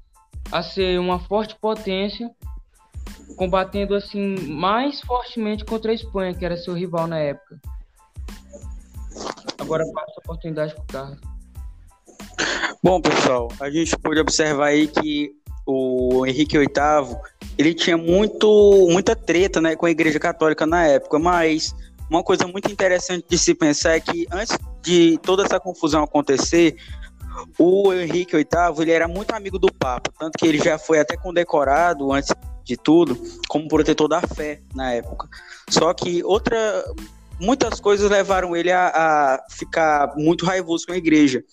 a 0.52 0.62
ser 0.62 1.00
uma 1.00 1.20
forte 1.20 1.56
potência, 1.60 2.30
combatendo 3.36 3.96
assim 3.96 4.36
mais 4.48 5.02
fortemente 5.02 5.66
contra 5.66 5.92
a 5.92 5.96
Espanha, 5.96 6.34
que 6.34 6.46
era 6.46 6.58
seu 6.58 6.74
rival 6.74 7.08
na 7.08 7.20
época. 7.20 7.60
Agora 9.58 9.84
passo 9.94 10.14
a 10.18 10.20
oportunidade 10.20 10.74
para 10.74 10.84
o 10.84 10.88
Carlos. 10.88 11.36
Bom, 12.84 13.02
pessoal, 13.02 13.50
a 13.60 13.70
gente 13.70 13.98
pode 13.98 14.20
observar 14.20 14.68
aí 14.68 14.88
que 14.88 15.32
o 15.66 16.26
Henrique 16.26 16.58
VIII 16.58 17.18
ele 17.58 17.74
tinha 17.74 17.98
muito, 17.98 18.88
muita 18.92 19.16
treta 19.16 19.60
né, 19.60 19.76
com 19.76 19.86
a 19.86 19.92
Igreja 19.92 20.20
Católica 20.20 20.66
na 20.66 20.86
época, 20.86 21.18
mas 21.18 21.74
uma 22.10 22.24
coisa 22.24 22.48
muito 22.48 22.72
interessante 22.72 23.26
de 23.28 23.38
se 23.38 23.54
pensar 23.54 23.96
é 23.96 24.00
que 24.00 24.28
antes 24.32 24.58
de 24.82 25.18
toda 25.20 25.44
essa 25.44 25.60
confusão 25.60 26.04
acontecer, 26.04 26.78
o 27.58 27.94
Henrique 27.94 28.36
VIII 28.36 28.82
ele 28.82 28.92
era 28.92 29.08
muito 29.08 29.34
amigo 29.34 29.60
do 29.60 29.72
Papa, 29.74 30.12
tanto 30.18 30.38
que 30.38 30.46
ele 30.46 30.60
já 30.60 30.78
foi 30.78 31.00
até 31.00 31.18
condecorado 31.18 32.12
antes 32.12 32.34
de 32.64 32.78
tudo 32.78 33.18
como 33.48 33.68
protetor 33.68 34.08
da 34.08 34.22
fé 34.22 34.62
na 34.74 34.92
época. 34.92 35.28
Só 35.70 35.94
que 35.94 36.24
outra, 36.24 36.58
muitas 37.40 37.80
coisas 37.80 38.10
levaram 38.10 38.56
ele 38.56 38.72
a, 38.72 38.88
a 38.88 39.46
ficar 39.50 40.16
muito 40.16 40.46
raivoso 40.46 40.86
com 40.86 40.94
a 40.94 40.98
igreja. 40.98 41.44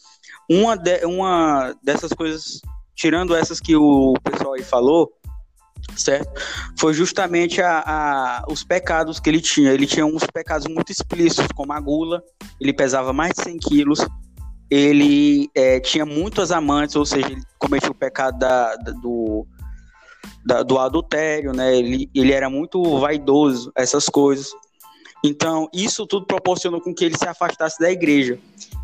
Uma, 0.48 0.76
de, 0.76 1.04
uma 1.04 1.74
dessas 1.82 2.12
coisas, 2.12 2.60
tirando 2.94 3.34
essas 3.34 3.60
que 3.60 3.76
o 3.76 4.14
pessoal 4.22 4.54
aí 4.54 4.62
falou, 4.62 5.12
certo? 5.96 6.40
Foi 6.78 6.92
justamente 6.94 7.60
a, 7.60 7.82
a, 7.86 8.44
os 8.48 8.64
pecados 8.64 9.20
que 9.20 9.28
ele 9.28 9.40
tinha. 9.40 9.72
Ele 9.72 9.86
tinha 9.86 10.06
uns 10.06 10.24
pecados 10.32 10.66
muito 10.66 10.90
explícitos, 10.90 11.48
como 11.54 11.72
a 11.72 11.80
gula, 11.80 12.22
ele 12.60 12.72
pesava 12.72 13.12
mais 13.12 13.32
de 13.34 13.42
100 13.42 13.58
quilos, 13.58 14.06
ele 14.70 15.50
é, 15.54 15.80
tinha 15.80 16.06
muitas 16.06 16.50
amantes, 16.50 16.96
ou 16.96 17.04
seja, 17.04 17.26
ele 17.26 17.42
cometia 17.58 17.90
o 17.90 17.94
pecado 17.94 18.38
da, 18.38 18.74
da, 18.76 18.92
do, 18.92 19.46
da, 20.44 20.62
do 20.62 20.78
adultério, 20.78 21.52
né? 21.52 21.76
Ele, 21.76 22.10
ele 22.14 22.32
era 22.32 22.48
muito 22.48 22.82
vaidoso, 22.98 23.70
essas 23.76 24.06
coisas. 24.08 24.50
Então, 25.24 25.68
isso 25.72 26.06
tudo 26.06 26.26
proporcionou 26.26 26.80
com 26.80 26.94
que 26.94 27.04
ele 27.04 27.16
se 27.16 27.28
afastasse 27.28 27.78
da 27.78 27.90
igreja. 27.90 28.38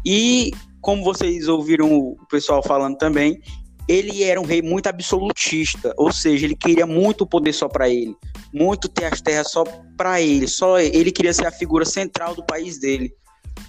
E, 0.07 0.53
como 0.81 1.03
vocês 1.03 1.49
ouviram 1.49 1.91
o 1.91 2.17
pessoal 2.31 2.63
falando 2.63 2.97
também, 2.97 3.41
ele 3.89 4.23
era 4.23 4.41
um 4.41 4.45
rei 4.45 4.61
muito 4.61 4.87
absolutista, 4.87 5.95
ou 5.97 6.13
seja, 6.13 6.45
ele 6.45 6.55
queria 6.55 6.87
muito 6.87 7.27
poder 7.27 7.53
só 7.53 7.69
para 7.69 7.89
ele, 7.89 8.15
muito 8.53 8.89
ter 8.89 9.07
as 9.07 9.21
terras 9.21 9.51
só 9.51 9.65
para 9.97 10.21
ele, 10.21 10.47
só 10.47 10.79
ele 10.79 11.11
queria 11.11 11.33
ser 11.33 11.47
a 11.47 11.51
figura 11.51 11.85
central 11.85 12.35
do 12.35 12.45
país 12.45 12.79
dele. 12.79 13.11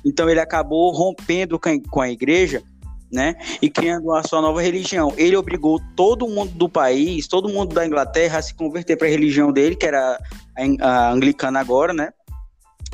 Então 0.06 0.30
ele 0.30 0.40
acabou 0.40 0.92
rompendo 0.92 1.60
com 1.90 2.02
a 2.02 2.10
igreja, 2.10 2.62
né, 3.12 3.36
e 3.60 3.70
criando 3.72 4.14
a 4.14 4.22
sua 4.22 4.40
nova 4.40 4.62
religião. 4.62 5.12
Ele 5.18 5.36
obrigou 5.36 5.80
todo 5.96 6.28
mundo 6.28 6.52
do 6.52 6.70
país, 6.70 7.28
todo 7.28 7.50
mundo 7.50 7.74
da 7.74 7.86
Inglaterra 7.86 8.38
a 8.38 8.42
se 8.42 8.54
converter 8.54 8.98
para 8.98 9.08
a 9.08 9.10
religião 9.10 9.52
dele, 9.52 9.76
que 9.76 9.86
era 9.86 10.20
a 10.80 11.12
anglicana 11.12 11.60
agora, 11.60 11.92
né? 11.92 12.12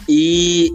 E 0.07 0.69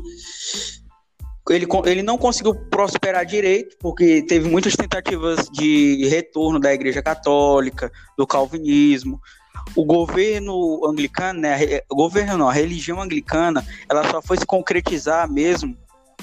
ele, 1.52 1.66
ele 1.86 2.02
não 2.02 2.16
conseguiu 2.16 2.54
prosperar 2.54 3.24
direito, 3.26 3.76
porque 3.78 4.22
teve 4.22 4.48
muitas 4.48 4.74
tentativas 4.74 5.48
de 5.50 6.06
retorno 6.08 6.58
da 6.58 6.72
Igreja 6.72 7.02
Católica, 7.02 7.90
do 8.16 8.26
Calvinismo. 8.26 9.20
O 9.74 9.84
governo 9.84 10.86
anglicano, 10.86 11.40
né, 11.40 11.80
o 11.90 11.96
governo 11.96 12.38
não, 12.38 12.48
a 12.48 12.52
religião 12.52 13.00
anglicana, 13.00 13.64
ela 13.88 14.08
só 14.10 14.22
foi 14.22 14.36
se 14.38 14.46
concretizar 14.46 15.30
mesmo 15.30 15.76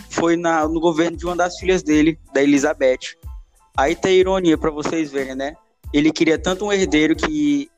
foi 0.09 0.35
na, 0.35 0.67
no 0.67 0.79
governo 0.79 1.17
de 1.17 1.25
uma 1.25 1.35
das 1.35 1.57
filhas 1.57 1.83
dele, 1.83 2.19
da 2.33 2.41
Elizabeth. 2.41 3.15
Aí 3.75 3.95
tem 3.95 4.17
ironia 4.17 4.57
para 4.57 4.71
vocês 4.71 5.11
verem, 5.11 5.35
né? 5.35 5.55
Ele 5.93 6.11
queria 6.11 6.37
tanto 6.37 6.65
um 6.65 6.73
herdeiro 6.73 7.15
que 7.15 7.69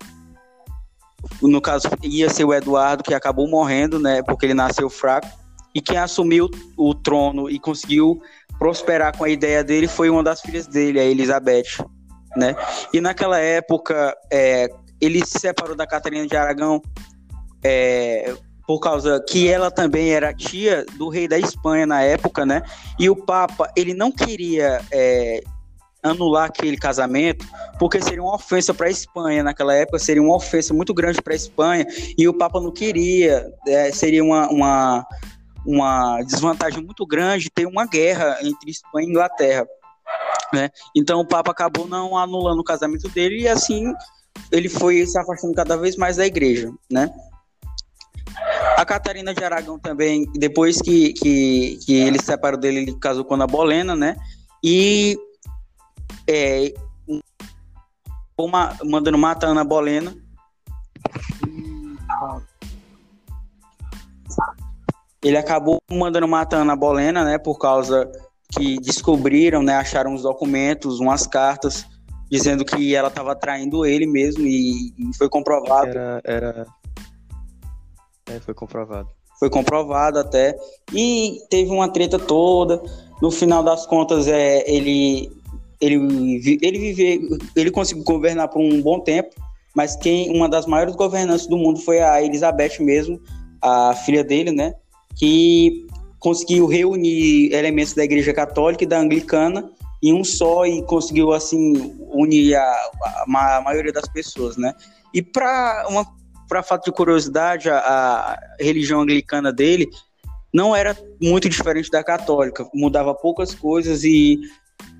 no 1.41 1.59
caso 1.59 1.89
ia 2.01 2.29
ser 2.29 2.45
o 2.45 2.53
Eduardo 2.53 3.03
que 3.03 3.13
acabou 3.13 3.47
morrendo, 3.47 3.99
né, 3.99 4.23
porque 4.23 4.45
ele 4.45 4.53
nasceu 4.53 4.89
fraco 4.89 5.27
e 5.73 5.81
quem 5.81 5.97
assumiu 5.97 6.49
o 6.77 6.93
trono 6.93 7.49
e 7.49 7.59
conseguiu 7.59 8.21
prosperar 8.57 9.17
com 9.17 9.23
a 9.23 9.29
ideia 9.29 9.63
dele 9.63 9.87
foi 9.87 10.09
uma 10.09 10.23
das 10.23 10.41
filhas 10.41 10.67
dele, 10.67 10.99
a 10.99 11.03
Elizabeth, 11.03 11.83
né? 12.35 12.55
E 12.93 12.99
naquela 12.99 13.39
época, 13.39 14.15
é, 14.31 14.69
ele 14.99 15.25
se 15.25 15.39
separou 15.39 15.75
da 15.75 15.87
Catarina 15.87 16.27
de 16.27 16.35
Aragão 16.35 16.81
é, 17.63 18.33
por 18.67 18.79
causa 18.79 19.23
que 19.27 19.47
ela 19.47 19.71
também 19.71 20.11
era 20.11 20.33
tia 20.33 20.85
do 20.97 21.09
rei 21.09 21.27
da 21.27 21.39
Espanha 21.39 21.85
na 21.85 22.01
época, 22.01 22.45
né? 22.45 22.61
E 22.99 23.09
o 23.09 23.15
Papa, 23.15 23.71
ele 23.75 23.93
não 23.93 24.11
queria 24.11 24.81
é, 24.91 25.41
anular 26.03 26.45
aquele 26.45 26.77
casamento, 26.77 27.45
porque 27.79 28.01
seria 28.01 28.21
uma 28.21 28.35
ofensa 28.35 28.73
para 28.73 28.87
a 28.87 28.91
Espanha 28.91 29.43
naquela 29.43 29.73
época, 29.73 29.99
seria 29.99 30.21
uma 30.21 30.35
ofensa 30.35 30.73
muito 30.73 30.93
grande 30.93 31.21
para 31.21 31.33
a 31.33 31.35
Espanha, 31.35 31.85
e 32.17 32.27
o 32.27 32.33
Papa 32.33 32.59
não 32.59 32.71
queria, 32.71 33.51
é, 33.67 33.91
seria 33.91 34.23
uma, 34.23 34.47
uma 34.49 35.05
uma 35.65 36.21
desvantagem 36.23 36.83
muito 36.83 37.05
grande 37.05 37.49
ter 37.49 37.65
uma 37.65 37.85
guerra 37.85 38.37
entre 38.41 38.71
Espanha 38.71 39.07
e 39.07 39.09
Inglaterra. 39.09 39.67
Né? 40.53 40.69
Então 40.95 41.19
o 41.19 41.25
Papa 41.25 41.51
acabou 41.51 41.87
não 41.87 42.17
anulando 42.17 42.59
o 42.59 42.63
casamento 42.63 43.07
dele 43.09 43.41
e 43.41 43.47
assim 43.47 43.93
ele 44.51 44.69
foi 44.69 45.05
se 45.05 45.17
afastando 45.19 45.53
cada 45.53 45.77
vez 45.77 45.95
mais 45.95 46.17
da 46.17 46.25
igreja. 46.25 46.71
Né? 46.89 47.09
A 48.77 48.85
Catarina 48.85 49.33
de 49.33 49.43
Aragão 49.43 49.77
também, 49.77 50.25
depois 50.33 50.81
que, 50.81 51.13
que, 51.13 51.79
que 51.85 51.93
ele 51.93 52.19
se 52.19 52.25
separou 52.25 52.59
dele, 52.59 52.79
ele 52.79 52.99
casou 52.99 53.25
com 53.25 53.35
a 53.35 53.47
Bolena, 53.47 53.95
né? 53.95 54.15
E 54.63 55.17
é, 56.27 56.73
uma, 58.37 58.77
mandando 58.85 59.17
matar 59.17 59.47
a 59.47 59.51
Ana 59.51 59.63
Bolena. 59.63 60.15
Ele 65.23 65.37
acabou 65.37 65.79
mandando 65.91 66.27
matar 66.27 66.57
a 66.57 66.61
Ana 66.61 66.75
Bolena, 66.75 67.23
né, 67.23 67.37
por 67.37 67.57
causa 67.57 68.09
que 68.51 68.79
descobriram, 68.79 69.61
né, 69.61 69.75
acharam 69.75 70.13
os 70.13 70.23
documentos, 70.23 70.99
umas 70.99 71.27
cartas 71.27 71.85
dizendo 72.29 72.63
que 72.63 72.95
ela 72.95 73.07
estava 73.07 73.35
traindo 73.35 73.85
ele 73.85 74.05
mesmo 74.05 74.45
e, 74.45 74.93
e 74.97 75.17
foi 75.17 75.27
comprovado. 75.29 75.89
Era, 75.89 76.21
era... 76.23 76.67
É, 78.29 78.39
foi 78.39 78.53
comprovado. 78.53 79.09
Foi 79.39 79.49
comprovado 79.49 80.19
até 80.19 80.55
e 80.93 81.39
teve 81.49 81.71
uma 81.71 81.89
treta 81.89 82.19
toda. 82.19 82.81
No 83.21 83.31
final 83.31 83.63
das 83.63 83.85
contas, 83.85 84.27
é 84.27 84.69
ele 84.69 85.31
ele 85.81 86.59
ele 86.61 86.77
vive, 86.77 87.37
ele 87.55 87.71
conseguiu 87.71 88.03
governar 88.03 88.49
por 88.49 88.59
um 88.59 88.81
bom 88.81 88.99
tempo, 88.99 89.29
mas 89.75 89.95
quem 89.95 90.35
uma 90.35 90.47
das 90.47 90.65
maiores 90.65 90.95
governantes 90.95 91.47
do 91.47 91.57
mundo 91.57 91.79
foi 91.79 92.01
a 92.01 92.21
Elizabeth 92.21 92.79
mesmo, 92.79 93.19
a 93.61 93.93
filha 93.93 94.23
dele, 94.23 94.51
né? 94.51 94.75
Que 95.19 95.85
conseguiu 96.17 96.65
reunir 96.65 97.53
elementos 97.53 97.93
da 97.93 98.03
Igreja 98.03 98.33
Católica 98.33 98.83
e 98.83 98.87
da 98.87 98.99
Anglicana 98.99 99.69
em 100.01 100.13
um 100.13 100.23
só 100.23 100.65
e 100.65 100.81
conseguiu 100.83 101.33
assim 101.33 101.93
unir 102.09 102.55
a, 102.55 102.61
a, 102.61 103.57
a 103.57 103.61
maioria 103.61 103.91
das 103.91 104.07
pessoas, 104.07 104.55
né? 104.55 104.73
E 105.13 105.21
para 105.21 105.85
uma 105.89 106.05
para 106.47 106.63
fato 106.63 106.85
de 106.85 106.91
curiosidade, 106.91 107.69
a, 107.69 107.77
a, 107.77 108.39
religião 108.59 109.01
anglicana 109.01 109.53
dele 109.53 109.87
não 110.51 110.75
era 110.75 110.97
muito 111.21 111.47
diferente 111.47 111.91
da 111.91 112.03
católica, 112.03 112.67
mudava 112.73 113.13
poucas 113.13 113.53
coisas 113.53 114.03
e 114.03 114.39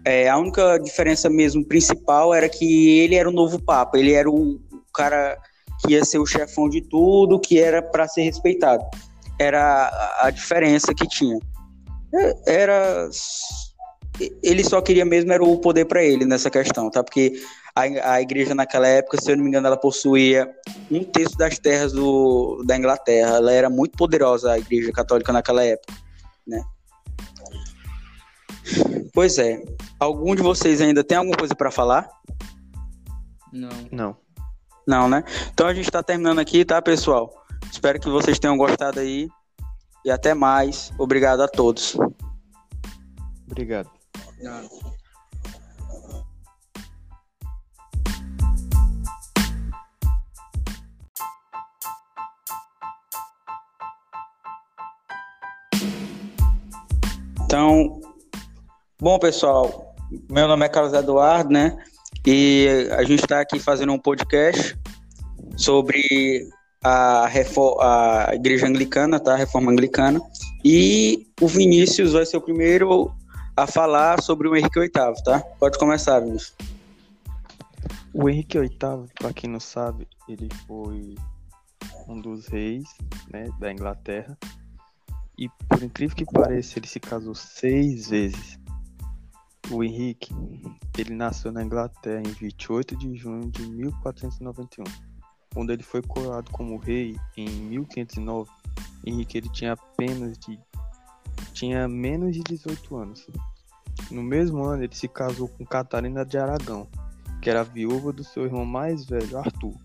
é, 0.06 0.30
a 0.30 0.38
única 0.38 0.78
diferença 0.78 1.28
mesmo 1.28 1.66
principal 1.66 2.36
era 2.36 2.48
que 2.48 3.00
ele 3.00 3.16
era 3.16 3.28
o 3.28 3.32
novo 3.32 3.60
papa, 3.60 3.98
ele 3.98 4.14
era 4.14 4.30
o 4.30 4.60
cara 4.94 5.40
que 5.82 5.94
ia 5.94 6.06
ser 6.06 6.20
o 6.20 6.26
chefão 6.26 6.70
de 6.70 6.82
tudo, 6.82 7.40
que 7.40 7.60
era 7.60 7.82
para 7.82 8.08
ser 8.08 8.22
respeitado 8.22 8.86
era 9.40 10.18
a 10.22 10.30
diferença 10.30 10.94
que 10.94 11.08
tinha. 11.08 11.40
É, 12.14 12.62
era 12.62 13.10
ele 14.44 14.64
só 14.64 14.82
queria 14.82 15.06
mesmo 15.06 15.32
era 15.32 15.44
o 15.44 15.58
poder 15.60 15.86
para 15.86 16.04
ele 16.04 16.26
nessa 16.26 16.50
questão, 16.50 16.90
tá? 16.90 17.04
Porque 17.04 17.42
a, 17.76 18.14
a 18.14 18.22
igreja 18.22 18.54
naquela 18.54 18.88
época, 18.88 19.22
se 19.22 19.32
eu 19.32 19.38
não 19.38 19.44
me 19.44 19.50
engano, 19.50 19.68
ela 19.68 19.78
possuía 19.78 20.50
um 20.92 21.04
terço 21.04 21.38
das 21.38 21.58
terras 21.58 21.94
do, 21.94 22.64
da 22.66 22.76
Inglaterra. 22.76 23.38
Ela 23.38 23.54
era 23.54 23.70
muito 23.70 23.98
poderosa, 23.98 24.52
a 24.52 24.60
igreja 24.60 24.92
católica 24.92 25.32
naquela 25.32 25.64
época, 25.64 25.94
né? 26.46 26.62
Pois 29.14 29.38
é. 29.38 29.62
Algum 30.00 30.36
de 30.36 30.42
vocês 30.42 30.82
ainda 30.82 31.04
tem 31.04 31.18
alguma 31.18 31.38
coisa 31.38 31.56
para 31.56 31.72
falar? 31.72 32.10
Não. 33.52 33.70
Não. 33.92 34.18
Não, 34.88 35.08
né? 35.08 35.24
Então 35.54 35.68
a 35.68 35.74
gente 35.74 35.86
está 35.86 36.02
terminando 36.02 36.40
aqui, 36.40 36.66
tá, 36.66 36.82
pessoal? 36.82 37.39
Espero 37.72 38.00
que 38.00 38.10
vocês 38.10 38.40
tenham 38.40 38.58
gostado 38.58 39.00
aí. 39.00 39.30
E 40.06 40.12
até 40.12 40.34
mais. 40.34 40.92
Obrigado 40.98 41.42
a 41.42 41.48
todos. 41.48 41.96
Obrigado. 43.48 43.90
Então, 57.44 58.00
Bom, 59.02 59.18
pessoal, 59.18 59.96
meu 60.30 60.46
nome 60.46 60.66
é 60.66 60.68
Carlos 60.68 60.92
Eduardo, 60.92 61.54
né? 61.54 61.78
E 62.28 62.68
a 62.92 63.02
gente 63.04 63.22
está 63.22 63.40
aqui 63.40 63.58
fazendo 63.58 63.94
um 63.94 63.98
podcast 63.98 64.78
sobre 65.56 66.50
a, 66.84 67.26
a 67.26 68.36
Igreja 68.36 68.68
Anglicana, 68.68 69.20
tá? 69.20 69.34
A 69.34 69.38
Reforma 69.38 69.72
Anglicana. 69.72 70.22
E 70.64 71.28
o 71.42 71.48
Vinícius 71.48 72.14
vai 72.14 72.26
ser 72.26 72.38
o 72.38 72.42
primeiro 72.42 73.12
a 73.56 73.68
falar 73.68 74.22
sobre 74.22 74.48
o 74.48 74.56
Henrique 74.56 74.80
VIII, 74.80 75.24
tá? 75.24 75.42
Pode 75.60 75.78
começar, 75.78 76.20
Vinícius. 76.20 76.56
O 78.14 78.30
Henrique 78.30 78.60
VIII, 78.60 78.78
para 79.16 79.34
quem 79.34 79.50
não 79.50 79.60
sabe, 79.60 80.08
ele 80.28 80.50
foi 80.66 81.16
um 82.08 82.20
dos 82.20 82.48
reis 82.48 82.86
né, 83.32 83.50
da 83.60 83.72
Inglaterra. 83.72 84.38
E 85.38 85.48
por 85.68 85.82
incrível 85.84 86.16
que 86.16 86.26
pareça, 86.26 86.80
ele 86.80 86.88
se 86.88 87.00
casou 87.00 87.36
seis 87.36 88.10
vezes. 88.10 88.60
O 89.70 89.84
Henrique, 89.84 90.34
ele 90.98 91.14
nasceu 91.14 91.52
na 91.52 91.64
Inglaterra 91.64 92.22
em 92.26 92.32
28 92.32 92.98
de 92.98 93.16
junho 93.16 93.50
de 93.52 93.62
1491. 93.68 95.09
Quando 95.54 95.72
ele 95.72 95.84
foi 95.84 96.02
coroado 96.02 96.52
como 96.52 96.78
rei 96.78 97.16
em 97.36 97.50
1509, 97.50 98.50
Henrique 99.06 99.38
ele 99.38 99.50
tinha 99.50 99.74
apenas 99.74 100.38
de 100.38 100.60
tinha 101.54 101.88
menos 101.88 102.34
de 102.34 102.44
18 102.44 102.96
anos. 102.96 103.28
No 104.12 104.24
mesmo 104.24 104.64
ano, 104.64 104.84
ele 104.84 104.96
se 104.96 105.08
casou 105.08 105.48
com 105.48 105.66
Catarina 105.66 106.26
de 106.26 106.38
Aragão, 106.38 106.88
que 107.42 107.50
era 107.50 107.64
viúva 107.64 108.14
do 108.14 108.24
seu 108.24 108.46
irmão 108.46 108.66
mais 108.66 109.06
velho, 109.06 109.38
Arthur. 109.38 109.76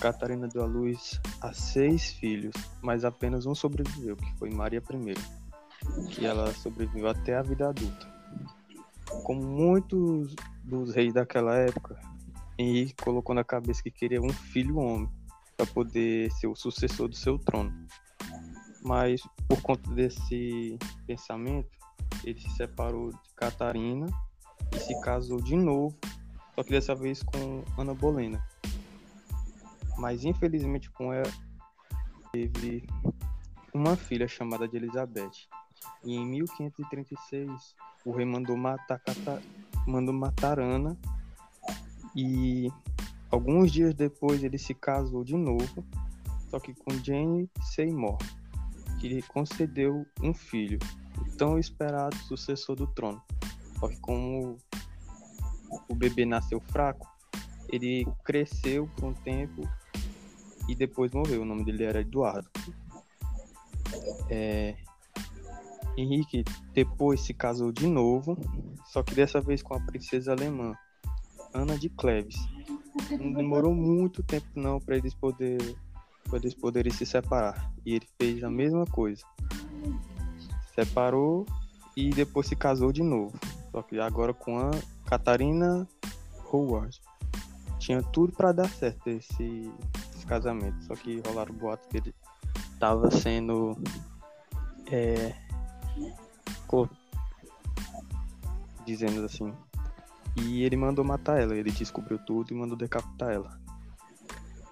Catarina 0.00 0.48
deu 0.48 0.62
à 0.62 0.66
luz 0.66 1.20
a 1.40 1.52
seis 1.52 2.12
filhos, 2.12 2.54
mas 2.80 3.04
apenas 3.04 3.46
um 3.46 3.54
sobreviveu, 3.54 4.16
que 4.16 4.38
foi 4.38 4.50
Maria 4.50 4.82
I, 4.90 6.08
que 6.08 6.26
ela 6.26 6.52
sobreviveu 6.54 7.08
até 7.08 7.36
a 7.36 7.42
vida 7.42 7.68
adulta. 7.68 8.12
Como 9.24 9.42
muitos 9.42 10.34
dos 10.64 10.94
reis 10.94 11.12
daquela 11.12 11.54
época, 11.54 11.98
Henrique 12.62 12.94
colocou 13.02 13.34
na 13.34 13.44
cabeça 13.44 13.82
que 13.82 13.90
queria 13.90 14.20
um 14.20 14.32
filho 14.32 14.78
homem 14.78 15.10
para 15.56 15.66
poder 15.66 16.30
ser 16.32 16.46
o 16.46 16.54
sucessor 16.54 17.08
do 17.08 17.16
seu 17.16 17.38
trono. 17.38 17.72
Mas 18.82 19.22
por 19.48 19.60
conta 19.62 19.90
desse 19.92 20.78
pensamento, 21.06 21.70
ele 22.24 22.40
se 22.40 22.50
separou 22.50 23.10
de 23.10 23.34
Catarina 23.36 24.06
e 24.74 24.78
se 24.78 25.00
casou 25.00 25.40
de 25.40 25.56
novo, 25.56 25.96
só 26.54 26.62
que 26.62 26.70
dessa 26.70 26.94
vez 26.94 27.22
com 27.22 27.64
Ana 27.78 27.94
Bolena. 27.94 28.44
Mas 29.98 30.24
infelizmente 30.24 30.90
com 30.90 31.12
ela 31.12 31.30
teve 32.32 32.86
uma 33.72 33.96
filha 33.96 34.26
chamada 34.26 34.66
de 34.66 34.76
Elizabeth. 34.76 35.48
E 36.04 36.14
em 36.14 36.26
1536 36.26 37.74
o 38.04 38.12
rei 38.12 38.24
mandou 38.24 38.56
matar, 38.56 38.98
Cata... 38.98 39.42
mandou 39.86 40.14
matar 40.14 40.58
Ana 40.58 40.98
e 42.14 42.70
alguns 43.30 43.72
dias 43.72 43.94
depois 43.94 44.42
ele 44.42 44.58
se 44.58 44.74
casou 44.74 45.24
de 45.24 45.36
novo, 45.36 45.84
só 46.50 46.60
que 46.60 46.74
com 46.74 46.92
Jane 47.02 47.50
Seymour, 47.74 48.18
que 49.00 49.08
lhe 49.08 49.22
concedeu 49.22 50.06
um 50.22 50.34
filho, 50.34 50.78
o 51.18 51.36
tão 51.36 51.58
esperado 51.58 52.16
sucessor 52.16 52.76
do 52.76 52.86
trono. 52.86 53.22
Só 53.78 53.88
que 53.88 53.98
como 54.00 54.58
o 55.88 55.94
bebê 55.94 56.24
nasceu 56.24 56.60
fraco, 56.60 57.08
ele 57.68 58.06
cresceu 58.24 58.86
por 58.96 59.06
um 59.06 59.14
tempo 59.14 59.62
e 60.68 60.74
depois 60.74 61.10
morreu. 61.12 61.42
O 61.42 61.44
nome 61.44 61.64
dele 61.64 61.84
era 61.84 62.00
Eduardo. 62.00 62.48
É... 64.28 64.76
Henrique 65.96 66.44
depois 66.72 67.20
se 67.20 67.34
casou 67.34 67.70
de 67.70 67.86
novo, 67.86 68.38
só 68.86 69.02
que 69.02 69.14
dessa 69.14 69.40
vez 69.40 69.62
com 69.62 69.74
a 69.74 69.80
princesa 69.80 70.32
alemã, 70.32 70.74
Ana 71.54 71.78
de 71.78 71.88
Cleves. 71.88 72.36
Não 73.10 73.32
demorou 73.32 73.74
muito 73.74 74.22
tempo 74.22 74.46
não 74.54 74.80
para 74.80 74.96
eles 74.96 75.14
poder 75.14 75.58
para 76.28 76.38
eles 76.38 76.54
poderem 76.54 76.92
se 76.92 77.04
separar. 77.04 77.72
E 77.84 77.94
ele 77.94 78.06
fez 78.18 78.42
a 78.42 78.50
mesma 78.50 78.86
coisa. 78.86 79.22
Separou 80.74 81.44
e 81.96 82.10
depois 82.10 82.46
se 82.46 82.56
casou 82.56 82.92
de 82.92 83.02
novo. 83.02 83.38
Só 83.70 83.82
que 83.82 83.98
agora 83.98 84.32
com 84.32 84.58
a 84.58 84.70
Catarina 85.04 85.86
Howard. 86.50 87.00
Tinha 87.78 88.02
tudo 88.02 88.32
para 88.32 88.52
dar 88.52 88.68
certo 88.68 89.08
esse, 89.08 89.70
esse, 90.14 90.26
casamento. 90.26 90.82
Só 90.84 90.94
que 90.94 91.20
rolaram 91.26 91.54
boatos 91.54 91.88
que 91.88 91.96
ele 91.98 92.14
estava 92.74 93.10
sendo 93.10 93.76
é, 94.90 95.34
dizendo 98.86 99.24
assim 99.24 99.52
e 100.36 100.62
ele 100.62 100.76
mandou 100.76 101.04
matar 101.04 101.40
ela. 101.40 101.54
Ele 101.54 101.70
descobriu 101.70 102.18
tudo 102.18 102.52
e 102.52 102.54
mandou 102.54 102.76
decapitar 102.76 103.30
ela. 103.32 103.60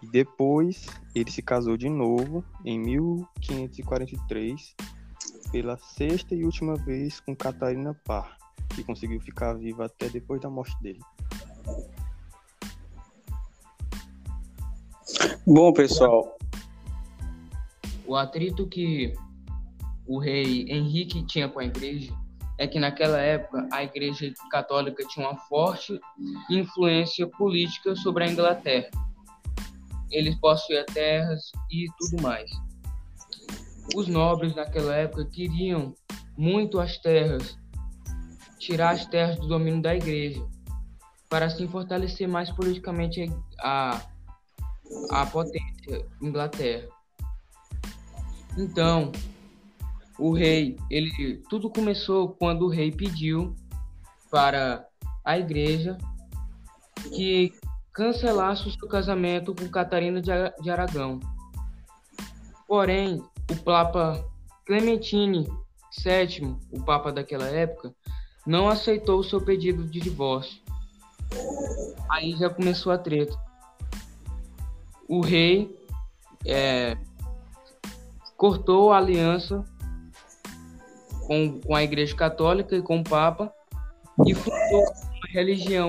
E 0.03 0.07
depois 0.07 0.87
ele 1.15 1.31
se 1.31 1.43
casou 1.43 1.77
de 1.77 1.89
novo 1.89 2.45
em 2.65 2.79
1543 2.79 4.75
pela 5.53 5.77
sexta 5.77 6.35
e 6.35 6.45
última 6.45 6.75
vez 6.77 7.21
com 7.21 7.37
Catarina 7.37 7.95
Parr, 8.05 8.37
que 8.75 8.83
conseguiu 8.83 9.21
ficar 9.21 9.53
viva 9.55 9.85
até 9.87 10.09
depois 10.09 10.41
da 10.41 10.49
morte 10.49 10.75
dele. 10.81 11.01
Bom, 15.47 15.73
pessoal. 15.73 16.39
O 18.07 18.17
atrito 18.17 18.67
que 18.67 19.13
o 20.07 20.19
rei 20.19 20.65
Henrique 20.69 21.25
tinha 21.27 21.49
com 21.49 21.61
a 21.61 21.65
igreja 21.65 22.13
é 22.61 22.67
que 22.67 22.79
naquela 22.79 23.19
época 23.19 23.67
a 23.73 23.83
Igreja 23.83 24.31
Católica 24.51 25.03
tinha 25.09 25.27
uma 25.27 25.39
forte 25.47 25.99
influência 26.51 27.27
política 27.27 27.97
sobre 27.97 28.25
a 28.25 28.29
Inglaterra. 28.29 28.91
Eles 30.11 30.39
possuíam 30.39 30.85
terras 30.85 31.51
e 31.71 31.87
tudo 31.99 32.23
mais. 32.23 32.51
Os 33.97 34.07
nobres 34.09 34.55
naquela 34.55 34.95
época 34.95 35.25
queriam 35.25 35.95
muito 36.37 36.79
as 36.79 36.99
terras, 36.99 37.57
tirar 38.59 38.91
as 38.91 39.07
terras 39.07 39.39
do 39.41 39.49
domínio 39.49 39.81
da 39.81 39.97
Igreja, 39.97 40.47
para 41.31 41.47
assim 41.47 41.67
fortalecer 41.67 42.29
mais 42.29 42.51
politicamente 42.51 43.25
a, 43.59 44.03
a 45.09 45.25
potência 45.25 46.07
Inglaterra. 46.21 46.87
Então, 48.59 49.11
o 50.21 50.33
rei, 50.33 50.77
ele 50.91 51.43
tudo 51.49 51.71
começou 51.71 52.29
quando 52.29 52.67
o 52.67 52.69
rei 52.69 52.93
pediu 52.93 53.57
para 54.31 54.87
a 55.25 55.39
igreja 55.39 55.97
que 57.15 57.55
cancelasse 57.93 58.69
o 58.69 58.71
seu 58.71 58.87
casamento 58.87 59.55
com 59.55 59.69
Catarina 59.69 60.21
de 60.21 60.71
Aragão. 60.71 61.19
Porém, 62.69 63.23
o 63.51 63.57
Papa 63.57 64.23
Clementine 64.67 65.49
VII, 66.05 66.55
o 66.71 66.83
Papa 66.85 67.11
daquela 67.11 67.49
época, 67.49 67.95
não 68.47 68.69
aceitou 68.69 69.19
o 69.21 69.25
seu 69.25 69.41
pedido 69.41 69.85
de 69.85 70.01
divórcio. 70.01 70.61
Aí 72.11 72.37
já 72.37 72.51
começou 72.51 72.93
a 72.93 72.99
treta. 72.99 73.37
O 75.09 75.21
rei 75.21 75.77
é, 76.47 76.97
cortou 78.37 78.93
a 78.93 78.99
aliança 78.99 79.65
com, 81.31 81.61
com 81.61 81.77
a 81.77 81.85
Igreja 81.85 82.17
Católica 82.17 82.75
e 82.75 82.83
com 82.83 82.99
o 82.99 83.05
Papa 83.05 83.55
e 84.27 84.35
fundou 84.35 84.83
uma 84.83 85.29
religião 85.29 85.89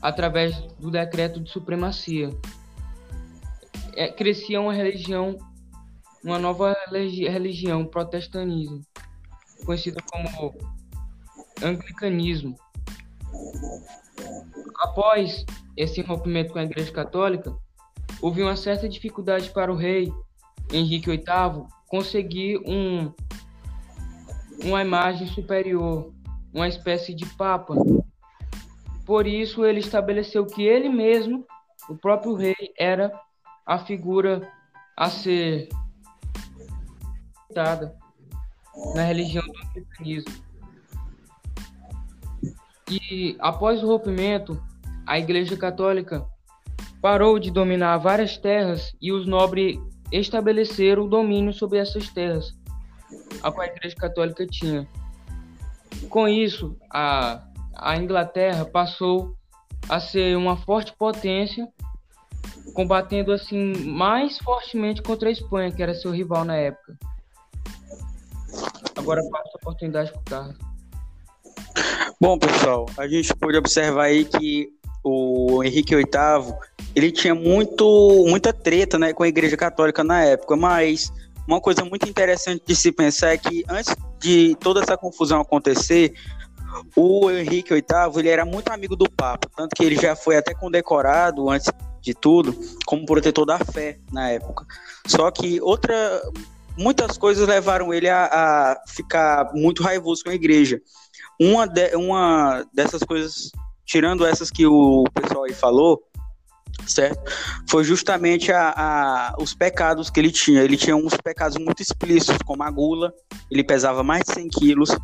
através 0.00 0.56
do 0.78 0.90
decreto 0.90 1.38
de 1.38 1.50
supremacia. 1.50 2.30
É, 3.94 4.08
crescia 4.08 4.58
uma 4.58 4.72
religião, 4.72 5.36
uma 6.24 6.38
nova 6.38 6.74
religião, 6.90 7.84
protestanismo, 7.84 8.80
conhecida 9.66 10.02
como 10.10 10.56
anglicanismo. 11.62 12.56
Após 14.78 15.44
esse 15.76 16.00
rompimento 16.00 16.54
com 16.54 16.58
a 16.58 16.64
Igreja 16.64 16.90
Católica, 16.90 17.54
houve 18.22 18.42
uma 18.42 18.56
certa 18.56 18.88
dificuldade 18.88 19.50
para 19.50 19.70
o 19.70 19.76
rei 19.76 20.10
Henrique 20.72 21.10
VIII 21.10 21.66
conseguir 21.86 22.58
um 22.66 23.12
uma 24.64 24.82
imagem 24.82 25.26
superior, 25.28 26.12
uma 26.52 26.68
espécie 26.68 27.14
de 27.14 27.26
papa. 27.36 27.74
Por 29.04 29.26
isso 29.26 29.64
ele 29.64 29.80
estabeleceu 29.80 30.46
que 30.46 30.62
ele 30.62 30.88
mesmo, 30.88 31.46
o 31.88 31.96
próprio 31.96 32.34
rei, 32.34 32.72
era 32.78 33.12
a 33.64 33.78
figura 33.78 34.50
a 34.96 35.10
ser 35.10 35.68
citada 37.46 37.94
na 38.94 39.02
religião 39.02 39.44
do 39.46 39.72
cristianismo. 39.72 40.46
E 42.88 43.36
após 43.40 43.82
o 43.82 43.86
rompimento, 43.86 44.62
a 45.06 45.18
Igreja 45.18 45.56
Católica 45.56 46.24
parou 47.00 47.38
de 47.38 47.50
dominar 47.50 47.98
várias 47.98 48.36
terras 48.36 48.94
e 49.00 49.12
os 49.12 49.26
nobres 49.26 49.78
estabeleceram 50.10 51.04
o 51.04 51.08
domínio 51.08 51.52
sobre 51.52 51.78
essas 51.78 52.08
terras 52.08 52.54
a 53.42 53.50
qual 53.50 53.66
a 53.66 53.70
Igreja 53.70 53.96
Católica 53.96 54.46
tinha. 54.46 54.86
Com 56.08 56.28
isso, 56.28 56.76
a, 56.90 57.42
a 57.74 57.96
Inglaterra 57.96 58.64
passou 58.64 59.36
a 59.88 60.00
ser 60.00 60.36
uma 60.36 60.56
forte 60.56 60.92
potência, 60.96 61.68
combatendo 62.74 63.32
assim 63.32 63.72
mais 63.84 64.38
fortemente 64.38 65.02
contra 65.02 65.28
a 65.28 65.32
Espanha, 65.32 65.72
que 65.72 65.82
era 65.82 65.94
seu 65.94 66.10
rival 66.10 66.44
na 66.44 66.56
época. 66.56 66.96
Agora 68.96 69.22
passo 69.30 69.50
a 69.54 69.56
oportunidade 69.56 70.12
para 70.12 70.20
o 70.20 70.24
Carlos. 70.24 70.56
Bom, 72.20 72.38
pessoal, 72.38 72.86
a 72.96 73.06
gente 73.06 73.34
pode 73.36 73.56
observar 73.56 74.04
aí 74.04 74.24
que 74.24 74.68
o 75.04 75.62
Henrique 75.62 75.94
VIII 75.94 76.04
ele 76.94 77.12
tinha 77.12 77.34
muito, 77.34 78.24
muita 78.26 78.52
treta 78.52 78.98
né, 78.98 79.12
com 79.12 79.22
a 79.22 79.28
Igreja 79.28 79.56
Católica 79.56 80.02
na 80.02 80.24
época, 80.24 80.56
mas 80.56 81.12
uma 81.46 81.60
coisa 81.60 81.84
muito 81.84 82.08
interessante 82.08 82.62
de 82.66 82.74
se 82.74 82.90
pensar 82.90 83.32
é 83.32 83.38
que 83.38 83.64
antes 83.68 83.94
de 84.18 84.56
toda 84.56 84.80
essa 84.80 84.96
confusão 84.96 85.40
acontecer, 85.40 86.14
o 86.94 87.30
Henrique 87.30 87.72
VIII 87.72 88.18
ele 88.18 88.28
era 88.28 88.44
muito 88.44 88.68
amigo 88.70 88.96
do 88.96 89.08
Papa, 89.08 89.48
tanto 89.56 89.74
que 89.74 89.84
ele 89.84 89.96
já 89.96 90.16
foi 90.16 90.36
até 90.36 90.52
condecorado 90.54 91.48
antes 91.48 91.70
de 92.02 92.14
tudo 92.14 92.56
como 92.84 93.06
protetor 93.06 93.46
da 93.46 93.58
fé 93.58 93.98
na 94.12 94.30
época. 94.30 94.66
Só 95.06 95.30
que 95.30 95.60
outra, 95.60 96.22
muitas 96.76 97.16
coisas 97.16 97.48
levaram 97.48 97.92
ele 97.92 98.08
a, 98.08 98.26
a 98.26 98.82
ficar 98.88 99.52
muito 99.54 99.82
raivoso 99.82 100.24
com 100.24 100.30
a 100.30 100.34
igreja. 100.34 100.80
Uma, 101.40 101.66
de, 101.66 101.94
uma 101.96 102.64
dessas 102.72 103.02
coisas, 103.02 103.50
tirando 103.84 104.26
essas 104.26 104.50
que 104.50 104.66
o 104.66 105.04
pessoal 105.14 105.44
aí 105.44 105.52
falou, 105.52 106.02
certo? 106.86 107.30
Foi 107.68 107.84
justamente 107.84 108.52
a, 108.52 108.74
a, 108.76 109.36
os 109.40 109.54
pecados 109.54 110.10
que 110.10 110.20
ele 110.20 110.30
tinha. 110.30 110.62
Ele 110.62 110.76
tinha 110.76 110.96
uns 110.96 111.16
pecados 111.16 111.56
muito 111.58 111.80
explícitos, 111.82 112.38
como 112.44 112.62
a 112.62 112.70
gula, 112.70 113.12
ele 113.50 113.64
pesava 113.64 114.02
mais 114.02 114.22
de 114.26 114.34
100 114.34 114.48
quilos, 114.48 114.96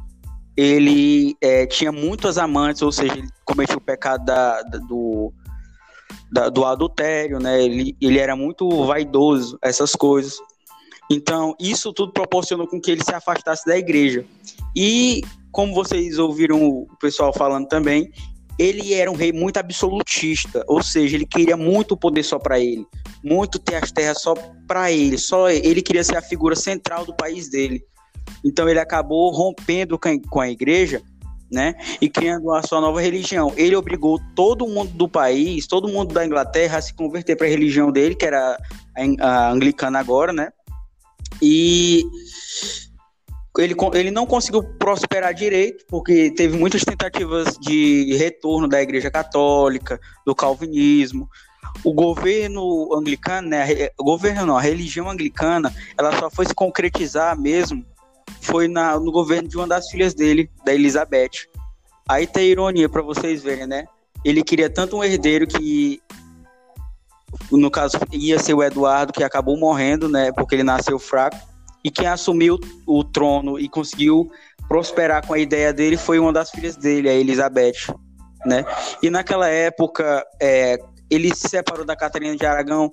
ele 0.56 1.36
é, 1.40 1.66
tinha 1.66 1.90
muitas 1.90 2.38
amantes, 2.38 2.82
ou 2.82 2.92
seja, 2.92 3.14
ele 3.14 3.28
o 3.74 3.80
pecado 3.80 4.24
da, 4.24 4.62
da, 4.62 4.78
do, 4.78 5.32
da, 6.30 6.48
do 6.48 6.64
adultério, 6.64 7.38
né? 7.38 7.62
Ele, 7.62 7.96
ele 8.00 8.18
era 8.18 8.36
muito 8.36 8.84
vaidoso, 8.84 9.58
essas 9.62 9.94
coisas. 9.94 10.38
Então, 11.10 11.54
isso 11.60 11.92
tudo 11.92 12.12
proporcionou 12.12 12.66
com 12.66 12.80
que 12.80 12.90
ele 12.90 13.04
se 13.04 13.14
afastasse 13.14 13.66
da 13.66 13.76
igreja. 13.76 14.24
E, 14.74 15.22
como 15.50 15.74
vocês 15.74 16.18
ouviram 16.18 16.62
o 16.62 16.86
pessoal 16.98 17.32
falando 17.32 17.68
também, 17.68 18.10
ele 18.62 18.94
era 18.94 19.10
um 19.10 19.14
rei 19.14 19.32
muito 19.32 19.56
absolutista, 19.58 20.64
ou 20.68 20.82
seja, 20.82 21.16
ele 21.16 21.26
queria 21.26 21.56
muito 21.56 21.96
poder 21.96 22.22
só 22.22 22.38
para 22.38 22.60
ele, 22.60 22.86
muito 23.22 23.58
ter 23.58 23.76
as 23.76 23.90
terras 23.90 24.20
só 24.22 24.34
para 24.66 24.92
ele, 24.92 25.18
só 25.18 25.50
ele 25.50 25.82
queria 25.82 26.04
ser 26.04 26.16
a 26.16 26.22
figura 26.22 26.54
central 26.54 27.04
do 27.04 27.14
país 27.14 27.50
dele. 27.50 27.82
Então 28.44 28.68
ele 28.68 28.78
acabou 28.78 29.30
rompendo 29.30 29.98
com 29.98 30.40
a 30.40 30.48
igreja, 30.48 31.02
né, 31.50 31.74
e 32.00 32.08
criando 32.08 32.50
a 32.50 32.62
sua 32.62 32.80
nova 32.80 32.98
religião. 33.00 33.52
Ele 33.56 33.76
obrigou 33.76 34.18
todo 34.34 34.66
mundo 34.66 34.90
do 34.92 35.06
país, 35.06 35.66
todo 35.66 35.86
mundo 35.86 36.14
da 36.14 36.24
Inglaterra 36.24 36.78
a 36.78 36.82
se 36.82 36.94
converter 36.94 37.36
para 37.36 37.46
a 37.46 37.50
religião 37.50 37.92
dele, 37.92 38.14
que 38.14 38.24
era 38.24 38.58
a 39.20 39.50
anglicana 39.50 39.98
agora, 39.98 40.32
né? 40.32 40.48
E 41.42 42.04
ele, 43.58 43.74
ele 43.94 44.10
não 44.10 44.26
conseguiu 44.26 44.62
prosperar 44.62 45.34
direito, 45.34 45.84
porque 45.86 46.30
teve 46.30 46.56
muitas 46.56 46.82
tentativas 46.84 47.58
de 47.58 48.16
retorno 48.16 48.66
da 48.66 48.80
Igreja 48.80 49.10
Católica, 49.10 50.00
do 50.24 50.34
Calvinismo. 50.34 51.28
O 51.84 51.92
governo 51.92 52.94
anglicano, 52.94 53.48
né, 53.48 53.90
o 53.98 54.04
governo 54.04 54.46
não, 54.46 54.56
a 54.56 54.60
religião 54.60 55.10
anglicana, 55.10 55.74
ela 55.98 56.18
só 56.18 56.30
foi 56.30 56.46
se 56.46 56.54
concretizar 56.54 57.38
mesmo 57.38 57.84
foi 58.40 58.66
na, 58.68 58.98
no 58.98 59.12
governo 59.12 59.48
de 59.48 59.56
uma 59.56 59.66
das 59.66 59.88
filhas 59.88 60.14
dele, 60.14 60.50
da 60.64 60.74
Elizabeth. 60.74 61.48
Aí 62.08 62.26
tem 62.26 62.48
ironia 62.48 62.88
para 62.88 63.00
vocês 63.00 63.42
verem, 63.42 63.66
né? 63.66 63.86
Ele 64.24 64.42
queria 64.42 64.68
tanto 64.68 64.96
um 64.96 65.04
herdeiro 65.04 65.46
que 65.46 66.00
no 67.50 67.70
caso 67.70 67.98
ia 68.12 68.38
ser 68.38 68.54
o 68.54 68.62
Eduardo 68.62 69.12
que 69.12 69.24
acabou 69.24 69.56
morrendo, 69.56 70.08
né, 70.08 70.30
porque 70.32 70.54
ele 70.54 70.62
nasceu 70.62 70.98
fraco 70.98 71.38
e 71.84 71.90
quem 71.90 72.06
assumiu 72.06 72.58
o 72.86 73.02
trono 73.04 73.58
e 73.58 73.68
conseguiu 73.68 74.30
prosperar 74.68 75.26
com 75.26 75.34
a 75.34 75.38
ideia 75.38 75.72
dele 75.72 75.96
foi 75.96 76.18
uma 76.18 76.32
das 76.32 76.50
filhas 76.50 76.76
dele, 76.76 77.08
a 77.08 77.12
Elizabeth, 77.12 77.94
né? 78.46 78.64
E 79.02 79.10
naquela 79.10 79.48
época, 79.48 80.24
é, 80.40 80.78
ele 81.10 81.34
se 81.34 81.48
separou 81.48 81.84
da 81.84 81.96
Catarina 81.96 82.36
de 82.36 82.46
Aragão 82.46 82.90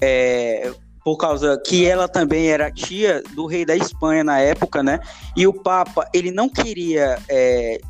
é, 0.00 0.70
por 1.04 1.16
causa 1.16 1.60
que 1.66 1.86
ela 1.86 2.06
também 2.08 2.48
era 2.48 2.70
tia 2.70 3.22
do 3.34 3.46
rei 3.46 3.64
da 3.64 3.74
Espanha 3.74 4.22
na 4.22 4.38
época, 4.38 4.82
né? 4.82 5.00
E 5.36 5.46
o 5.46 5.52
Papa, 5.52 6.08
ele 6.12 6.30
não 6.30 6.48
queria 6.48 7.18
é, 7.28 7.80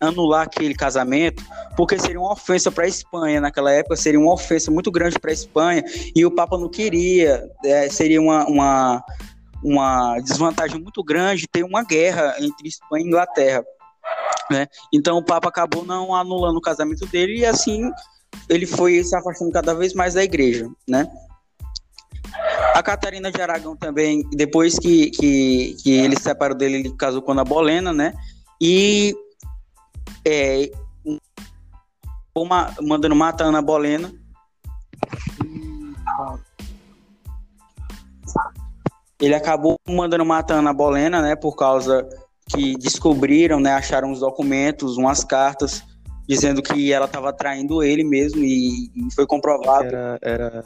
anular 0.00 0.42
aquele 0.42 0.74
casamento, 0.74 1.44
porque 1.76 1.98
seria 1.98 2.20
uma 2.20 2.32
ofensa 2.32 2.70
para 2.70 2.84
a 2.84 2.88
Espanha 2.88 3.40
naquela 3.40 3.70
época, 3.70 3.96
seria 3.96 4.18
uma 4.18 4.32
ofensa 4.32 4.70
muito 4.70 4.90
grande 4.90 5.18
para 5.18 5.30
a 5.30 5.34
Espanha, 5.34 5.84
e 6.14 6.24
o 6.24 6.30
Papa 6.30 6.58
não 6.58 6.68
queria, 6.68 7.46
é, 7.64 7.88
seria 7.88 8.20
uma, 8.20 8.46
uma 8.46 9.04
uma 9.62 10.18
desvantagem 10.20 10.80
muito 10.80 11.02
grande 11.02 11.48
ter 11.48 11.64
uma 11.64 11.84
guerra 11.84 12.34
entre 12.38 12.68
Espanha 12.68 13.04
e 13.04 13.08
Inglaterra. 13.08 13.64
Né? 14.50 14.66
Então 14.92 15.18
o 15.18 15.24
Papa 15.24 15.48
acabou 15.48 15.84
não 15.84 16.14
anulando 16.14 16.56
o 16.56 16.62
casamento 16.62 17.06
dele 17.06 17.38
e 17.38 17.46
assim 17.46 17.90
ele 18.48 18.66
foi 18.66 19.02
se 19.04 19.14
afastando 19.16 19.52
cada 19.52 19.74
vez 19.74 19.94
mais 19.94 20.14
da 20.14 20.24
igreja. 20.24 20.68
Né? 20.88 21.06
A 22.74 22.82
Catarina 22.82 23.30
de 23.30 23.40
Aragão 23.40 23.76
também, 23.76 24.22
depois 24.32 24.78
que, 24.78 25.10
que, 25.10 25.76
que 25.82 25.92
ele 25.92 26.16
se 26.16 26.22
separou 26.22 26.56
dele, 26.56 26.76
ele 26.76 26.96
casou 26.96 27.22
com 27.22 27.32
a 27.32 27.44
Bolena, 27.44 27.92
né? 27.92 28.14
E 28.60 29.14
é, 30.24 30.70
uma, 32.34 32.74
mandando 32.80 33.16
matar 33.16 33.44
a 33.44 33.48
Ana 33.48 33.62
Bolena. 33.62 34.12
Ele 39.20 39.34
acabou 39.34 39.76
mandando 39.88 40.24
matando 40.24 40.68
a 40.68 40.72
Bolena, 40.72 41.20
né, 41.20 41.36
por 41.36 41.54
causa 41.54 42.08
que 42.48 42.76
descobriram, 42.78 43.60
né, 43.60 43.72
acharam 43.72 44.10
os 44.10 44.20
documentos, 44.20 44.96
umas 44.96 45.22
cartas 45.22 45.82
dizendo 46.26 46.62
que 46.62 46.92
ela 46.92 47.06
estava 47.06 47.32
traindo 47.32 47.82
ele 47.82 48.04
mesmo 48.04 48.42
e, 48.42 48.90
e 48.94 49.14
foi 49.14 49.26
comprovado. 49.26 49.84
Era, 49.84 50.18
era... 50.22 50.64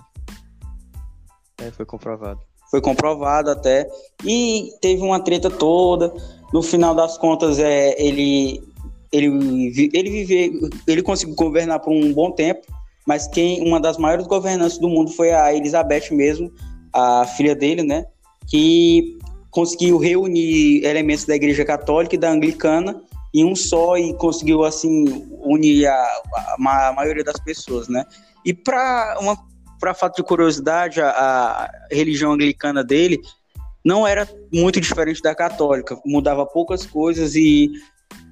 É, 1.59 1.71
foi 1.71 1.87
comprovado. 1.87 2.41
Foi 2.71 2.81
comprovado 2.81 3.51
até 3.51 3.89
e 4.25 4.71
teve 4.81 5.03
uma 5.03 5.21
treta 5.21 5.49
toda. 5.49 6.13
No 6.53 6.63
final 6.63 6.95
das 6.95 7.17
contas, 7.17 7.59
é 7.59 7.95
ele 7.99 8.63
ele 9.11 9.91
ele 9.95 10.11
vive, 10.11 10.71
ele 10.87 11.03
conseguiu 11.03 11.35
governar 11.35 11.81
por 11.81 11.93
um 11.93 12.13
bom 12.13 12.31
tempo, 12.33 12.67
mas 13.07 13.27
quem 13.29 13.67
uma 13.67 13.81
das 13.81 13.97
maiores 13.97 14.27
governantes 14.27 14.77
do 14.77 14.89
mundo 14.89 15.13
foi 15.13 15.33
a 15.33 15.55
Elizabeth 15.55 16.11
mesmo, 16.11 16.53
a 16.93 17.25
filha 17.25 17.55
dele, 17.55 17.83
né? 17.83 18.05
Que 18.49 19.19
conseguiu 19.51 19.99
reunir 19.99 20.85
elementos 20.85 21.25
da 21.25 21.37
Igreja 21.37 21.65
Católica 21.65 22.17
e 22.17 22.19
da 22.19 22.31
Anglicana 22.31 23.01
em 23.33 23.45
um 23.45 23.55
só 23.55 23.97
e 23.97 24.13
conseguiu 24.15 24.65
assim 24.65 25.27
unir 25.43 25.87
a, 25.87 25.95
a, 25.95 26.89
a 26.89 26.93
maioria 26.93 27.25
das 27.25 27.39
pessoas, 27.41 27.89
né? 27.89 28.05
E 28.45 28.53
para 28.53 29.17
uma 29.21 29.37
para 29.81 29.93
fato 29.93 30.17
de 30.17 30.23
curiosidade, 30.23 31.01
a, 31.01 31.11
a, 31.11 31.71
religião 31.91 32.33
anglicana 32.33 32.83
dele 32.83 33.21
não 33.85 34.07
era 34.07 34.27
muito 34.53 34.81
diferente 34.81 35.21
da 35.21 35.35
católica, 35.35 35.99
mudava 36.07 36.47
poucas 36.47 36.87
coisas 36.87 37.35
e 37.35 37.71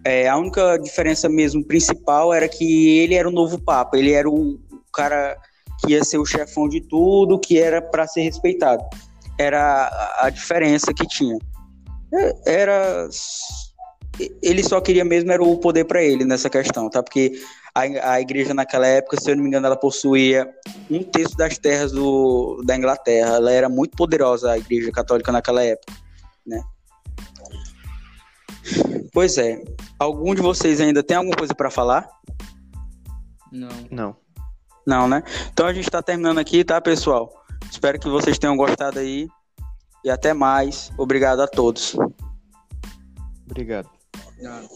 é, 0.04 0.28
a 0.28 0.36
única 0.36 0.78
diferença 0.78 1.28
mesmo 1.28 1.62
principal 1.62 2.32
era 2.32 2.48
que 2.48 2.98
ele 2.98 3.14
era 3.14 3.28
o 3.28 3.32
novo 3.32 3.58
papa, 3.60 3.98
ele 3.98 4.12
era 4.12 4.30
o 4.30 4.58
cara 4.94 5.36
que 5.80 5.92
ia 5.92 6.02
ser 6.02 6.18
o 6.18 6.24
chefão 6.24 6.68
de 6.68 6.80
tudo, 6.80 7.38
que 7.38 7.58
era 7.58 7.82
para 7.82 8.06
ser 8.06 8.22
respeitado 8.22 8.82
era 9.42 10.16
a 10.20 10.30
diferença 10.30 10.92
que 10.94 11.06
tinha. 11.06 11.36
É, 12.14 12.62
era 12.62 13.08
ele 14.42 14.62
só 14.62 14.80
queria 14.80 15.04
mesmo 15.04 15.32
era 15.32 15.42
o 15.42 15.58
poder 15.58 15.84
para 15.84 16.02
ele 16.02 16.24
nessa 16.24 16.50
questão, 16.50 16.90
tá? 16.90 17.02
Porque 17.02 17.32
a, 17.74 18.12
a 18.12 18.20
igreja 18.20 18.52
naquela 18.52 18.86
época, 18.86 19.18
se 19.20 19.30
eu 19.30 19.36
não 19.36 19.42
me 19.42 19.48
engano, 19.48 19.66
ela 19.66 19.76
possuía 19.76 20.48
um 20.90 21.02
terço 21.02 21.36
das 21.36 21.56
terras 21.58 21.92
do, 21.92 22.62
da 22.64 22.76
Inglaterra. 22.76 23.36
Ela 23.36 23.52
era 23.52 23.68
muito 23.68 23.96
poderosa, 23.96 24.52
a 24.52 24.58
igreja 24.58 24.90
católica 24.92 25.32
naquela 25.32 25.62
época, 25.64 25.92
né? 26.46 26.62
Pois 29.12 29.38
é. 29.38 29.62
Algum 29.98 30.34
de 30.34 30.42
vocês 30.42 30.80
ainda 30.80 31.02
tem 31.02 31.16
alguma 31.16 31.36
coisa 31.36 31.54
para 31.54 31.70
falar? 31.70 32.08
Não. 33.50 33.68
Não. 33.90 34.16
Não, 34.86 35.08
né? 35.08 35.22
Então 35.52 35.66
a 35.66 35.72
gente 35.72 35.84
está 35.84 36.02
terminando 36.02 36.38
aqui, 36.38 36.64
tá, 36.64 36.80
pessoal? 36.80 37.41
Espero 37.72 37.98
que 37.98 38.06
vocês 38.06 38.38
tenham 38.38 38.54
gostado 38.54 38.98
aí 38.98 39.26
e 40.04 40.10
até 40.10 40.34
mais. 40.34 40.92
Obrigado 40.98 41.40
a 41.40 41.48
todos. 41.48 41.96
Obrigado. 43.46 43.88
Obrigado. 44.28 44.68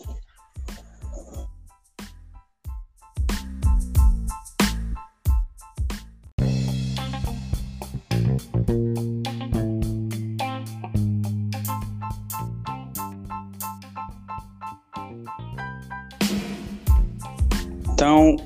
Então, 17.92 18.36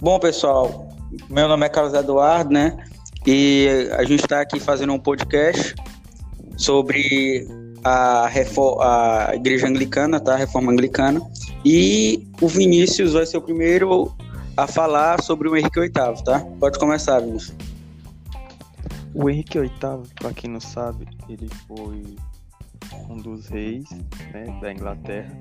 bom 0.00 0.20
pessoal, 0.20 0.88
meu 1.30 1.48
nome 1.48 1.64
é 1.64 1.68
Carlos 1.70 1.94
Eduardo, 1.94 2.52
né? 2.52 2.87
E 3.30 3.90
a 3.92 4.04
gente 4.04 4.22
está 4.22 4.40
aqui 4.40 4.58
fazendo 4.58 4.94
um 4.94 4.98
podcast 4.98 5.74
sobre 6.56 7.46
a, 7.84 8.26
a 8.26 9.34
Igreja 9.34 9.66
Anglicana, 9.66 10.18
tá? 10.18 10.32
A 10.32 10.36
Reforma 10.38 10.72
Anglicana. 10.72 11.20
E 11.62 12.26
o 12.40 12.48
Vinícius 12.48 13.12
vai 13.12 13.26
ser 13.26 13.36
o 13.36 13.42
primeiro 13.42 14.16
a 14.56 14.66
falar 14.66 15.22
sobre 15.22 15.46
o 15.46 15.54
Henrique 15.54 15.78
VIII, 15.78 16.24
tá? 16.24 16.40
Pode 16.58 16.78
começar, 16.78 17.20
Vinícius. 17.20 17.54
O 19.12 19.28
Henrique 19.28 19.60
VIII, 19.60 19.70
para 20.14 20.32
quem 20.32 20.48
não 20.48 20.60
sabe, 20.60 21.06
ele 21.28 21.50
foi 21.66 22.16
um 23.10 23.18
dos 23.18 23.46
reis 23.48 23.90
né, 24.32 24.58
da 24.62 24.72
Inglaterra. 24.72 25.38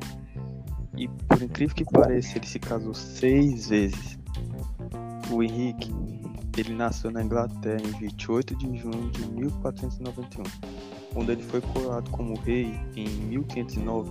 E 0.97 1.07
por 1.07 1.41
incrível 1.41 1.73
que 1.73 1.85
pareça, 1.85 2.38
ele 2.38 2.47
se 2.47 2.59
casou 2.59 2.93
seis 2.93 3.69
vezes. 3.69 4.19
O 5.31 5.41
Henrique, 5.41 5.93
ele 6.62 6.74
nasceu 6.74 7.12
na 7.12 7.24
Inglaterra 7.24 7.82
em 7.82 8.00
28 8.00 8.56
de 8.56 8.78
junho 8.78 9.12
de 9.12 9.26
1491. 9.32 10.44
Quando 11.14 11.32
ele 11.32 11.44
foi 11.44 11.62
coroado 11.62 12.10
como 12.12 12.40
rei 12.40 12.80
em 12.96 13.08
1509, 13.08 14.10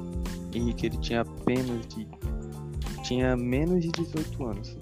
Henrique 0.52 0.86
ele 0.86 0.98
tinha 0.98 1.20
apenas 1.22 1.86
de 1.86 2.06
tinha 3.02 3.36
menos 3.36 3.82
de 3.82 3.92
18 3.92 4.44
anos. 4.44 4.76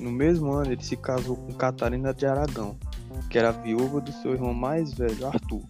No 0.00 0.10
mesmo 0.10 0.52
ano, 0.52 0.72
ele 0.72 0.82
se 0.82 0.96
casou 0.96 1.36
com 1.36 1.52
Catarina 1.54 2.12
de 2.12 2.26
Aragão, 2.26 2.76
que 3.30 3.38
era 3.38 3.52
viúva 3.52 4.00
do 4.00 4.12
seu 4.12 4.32
irmão 4.32 4.52
mais 4.52 4.92
velho, 4.92 5.26
Arthur. 5.26 5.62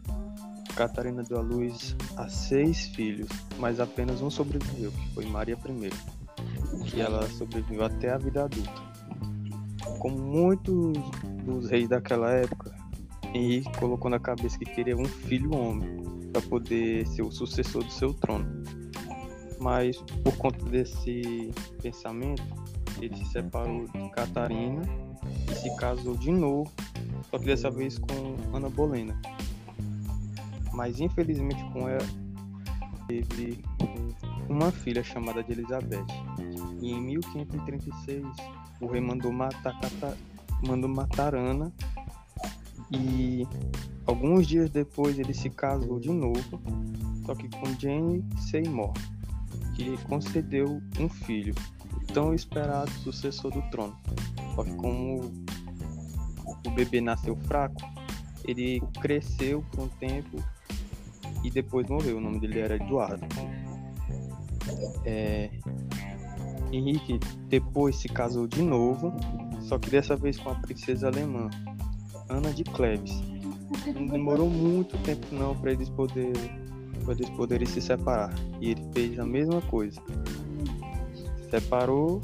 Catarina 0.74 1.22
deu 1.22 1.38
à 1.38 1.40
luz 1.40 1.96
a 2.16 2.28
seis 2.28 2.86
filhos, 2.88 3.28
mas 3.58 3.78
apenas 3.80 4.20
um 4.20 4.30
sobreviveu, 4.30 4.90
que 4.90 5.14
foi 5.14 5.26
Maria 5.26 5.56
I, 5.56 6.84
que 6.84 7.00
ela 7.00 7.26
sobreviveu 7.30 7.84
até 7.84 8.10
a 8.10 8.18
vida 8.18 8.44
adulta. 8.44 8.95
Como 9.98 10.18
muitos 10.18 10.92
dos 11.44 11.70
reis 11.70 11.88
daquela 11.88 12.30
época, 12.30 12.74
Henrique 13.34 13.70
colocou 13.78 14.10
na 14.10 14.18
cabeça 14.18 14.58
que 14.58 14.64
queria 14.64 14.96
um 14.96 15.04
filho 15.04 15.54
homem 15.54 15.96
para 16.32 16.42
poder 16.42 17.06
ser 17.06 17.22
o 17.22 17.30
sucessor 17.30 17.84
do 17.84 17.92
seu 17.92 18.12
trono. 18.14 18.46
Mas 19.60 19.96
por 20.22 20.36
conta 20.36 20.64
desse 20.66 21.50
pensamento, 21.82 22.42
ele 23.00 23.16
se 23.16 23.24
separou 23.26 23.86
de 23.86 24.10
Catarina 24.10 24.82
e 25.50 25.54
se 25.54 25.74
casou 25.76 26.16
de 26.16 26.30
novo, 26.30 26.70
só 27.30 27.38
que 27.38 27.46
dessa 27.46 27.70
vez 27.70 27.98
com 27.98 28.56
Ana 28.56 28.68
Bolena 28.68 29.18
mas 30.76 31.00
infelizmente 31.00 31.64
com 31.72 31.88
ela 31.88 32.06
teve 33.08 33.64
uma 34.48 34.70
filha 34.70 35.02
chamada 35.02 35.42
de 35.42 35.52
Elizabeth. 35.52 36.04
E 36.80 36.92
em 36.92 37.00
1536 37.00 38.24
o 38.80 38.86
rei 38.86 39.00
mandou 39.00 39.32
matar, 39.32 39.74
mandou 40.66 40.88
matar 40.88 41.34
Ana 41.34 41.72
e 42.90 43.46
alguns 44.06 44.46
dias 44.46 44.70
depois 44.70 45.18
ele 45.18 45.34
se 45.34 45.50
casou 45.50 45.98
de 45.98 46.10
novo, 46.10 46.60
só 47.24 47.34
que 47.34 47.48
com 47.48 47.66
Jane 47.78 48.24
Seymour, 48.50 48.92
que 49.74 49.96
concedeu 50.04 50.80
um 50.98 51.08
filho, 51.08 51.54
tão 52.12 52.32
esperado 52.32 52.90
sucessor 53.02 53.50
do 53.50 53.62
trono. 53.70 53.96
Só 54.54 54.64
que 54.64 54.74
como 54.76 55.32
o 56.64 56.70
bebê 56.70 57.00
nasceu 57.00 57.36
fraco, 57.36 57.82
ele 58.44 58.80
cresceu 59.00 59.62
por 59.72 59.84
um 59.84 59.88
tempo 59.88 60.42
e 61.42 61.50
depois 61.50 61.86
morreu. 61.88 62.18
O 62.18 62.20
nome 62.20 62.40
dele 62.40 62.60
era 62.60 62.76
Eduardo. 62.76 63.26
É... 65.04 65.50
Henrique 66.72 67.18
depois 67.48 67.96
se 67.96 68.08
casou 68.08 68.46
de 68.46 68.62
novo, 68.62 69.12
só 69.60 69.78
que 69.78 69.90
dessa 69.90 70.16
vez 70.16 70.38
com 70.38 70.50
a 70.50 70.54
princesa 70.54 71.08
alemã, 71.08 71.48
Ana 72.28 72.52
de 72.52 72.64
Cleves. 72.64 73.22
Não 73.94 74.06
demorou 74.06 74.48
muito 74.48 74.96
tempo 74.98 75.26
não 75.32 75.54
para 75.56 75.72
eles 75.72 75.88
poderem 75.88 76.66
eles 77.08 77.30
poderem 77.30 77.66
se 77.66 77.80
separar. 77.80 78.34
E 78.60 78.70
ele 78.70 78.82
fez 78.92 79.18
a 79.18 79.24
mesma 79.24 79.60
coisa. 79.62 80.00
Separou 81.50 82.20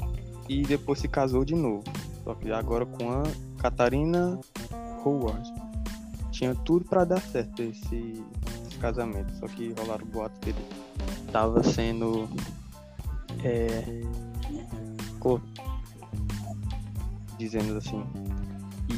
e 0.49 0.63
depois 0.63 0.99
se 0.99 1.07
casou 1.07 1.45
de 1.45 1.55
novo. 1.55 1.83
Só 2.23 2.35
que 2.35 2.51
agora 2.51 2.85
com 2.85 3.09
a 3.09 3.23
Catarina 3.57 4.39
Howard. 5.05 5.53
Tinha 6.31 6.53
tudo 6.53 6.85
para 6.85 7.05
dar 7.05 7.21
certo 7.21 7.61
esse, 7.61 8.21
casamento, 8.83 9.33
só 9.39 9.47
que 9.47 9.73
rolaram 9.79 10.05
boatos 10.07 10.37
que 10.39 10.49
ele 10.49 10.65
tava 11.31 11.63
sendo 11.63 12.27
é, 13.41 14.01
dizendo 17.53 17.77
assim. 17.77 18.03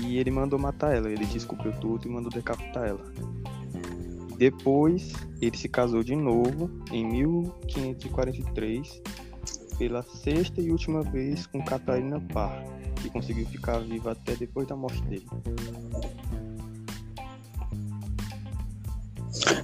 E 0.02 0.18
ele 0.18 0.32
mandou 0.32 0.58
matar 0.60 0.96
ela, 0.96 1.10
ele 1.10 1.26
descobriu 1.26 1.74
tudo 1.80 2.08
e 2.08 2.12
mandou 2.12 2.32
decapitar 2.32 2.88
ela. 2.88 3.04
Depois, 4.38 5.14
ele 5.42 5.58
se 5.58 5.70
casou 5.70 6.04
de 6.04 6.16
novo 6.16 6.70
em 6.92 7.06
1543 7.06 9.02
pela 9.78 10.04
sexta 10.04 10.62
e 10.62 10.72
última 10.72 11.02
vez 11.02 11.48
com 11.48 11.64
Catarina 11.64 12.20
Parr, 12.34 12.64
que 13.02 13.10
conseguiu 13.10 13.46
ficar 13.48 13.80
viva 13.80 14.12
até 14.12 14.36
depois 14.36 14.68
da 14.68 14.76
morte 14.76 15.02
dele. 15.04 15.26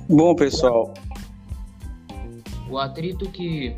Bom, 0.09 0.35
pessoal. 0.35 0.93
O 2.69 2.77
atrito 2.77 3.29
que 3.29 3.75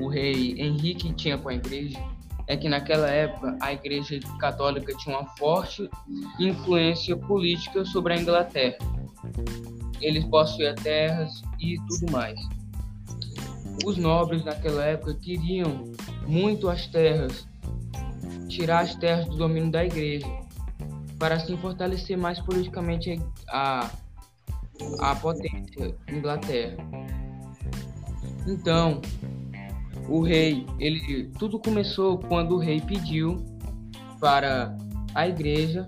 o 0.00 0.08
rei 0.08 0.54
Henrique 0.58 1.12
tinha 1.12 1.38
com 1.38 1.48
a 1.48 1.54
igreja 1.54 1.98
é 2.46 2.56
que 2.56 2.68
naquela 2.68 3.08
época 3.08 3.56
a 3.60 3.72
igreja 3.72 4.18
católica 4.40 4.94
tinha 4.96 5.18
uma 5.18 5.28
forte 5.36 5.88
influência 6.40 7.14
política 7.14 7.84
sobre 7.84 8.14
a 8.14 8.16
Inglaterra. 8.16 8.78
Eles 10.00 10.24
possuíam 10.24 10.74
terras 10.74 11.42
e 11.60 11.76
tudo 11.86 12.10
mais. 12.10 12.40
Os 13.84 13.98
nobres 13.98 14.44
naquela 14.44 14.82
época 14.84 15.14
queriam 15.14 15.92
muito 16.26 16.70
as 16.70 16.86
terras, 16.86 17.46
tirar 18.48 18.80
as 18.80 18.94
terras 18.94 19.26
do 19.26 19.36
domínio 19.36 19.70
da 19.70 19.84
igreja, 19.84 20.26
para 21.18 21.34
assim 21.34 21.56
fortalecer 21.58 22.16
mais 22.16 22.40
politicamente 22.40 23.20
a 23.48 23.90
a 25.00 25.14
potência 25.16 25.94
Inglaterra. 26.08 26.76
Então, 28.46 29.00
o 30.08 30.22
rei, 30.22 30.66
ele 30.78 31.30
tudo 31.38 31.58
começou 31.58 32.18
quando 32.18 32.54
o 32.54 32.58
rei 32.58 32.80
pediu 32.80 33.44
para 34.20 34.76
a 35.14 35.28
igreja 35.28 35.86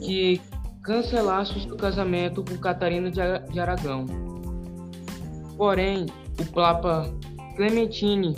que 0.00 0.40
cancelasse 0.82 1.56
o 1.56 1.60
seu 1.60 1.76
casamento 1.76 2.44
com 2.44 2.56
Catarina 2.58 3.10
de 3.10 3.60
Aragão. 3.60 4.06
Porém, 5.56 6.06
o 6.40 6.44
Papa 6.52 7.12
Clementine 7.56 8.34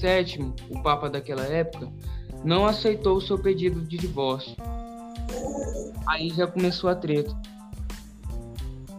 VII, 0.00 0.52
o 0.70 0.82
Papa 0.82 1.08
daquela 1.08 1.44
época, 1.44 1.88
não 2.44 2.66
aceitou 2.66 3.16
o 3.16 3.20
seu 3.20 3.38
pedido 3.38 3.80
de 3.82 3.96
divórcio. 3.96 4.56
Aí 6.06 6.30
já 6.30 6.46
começou 6.46 6.90
a 6.90 6.94
treta 6.94 7.36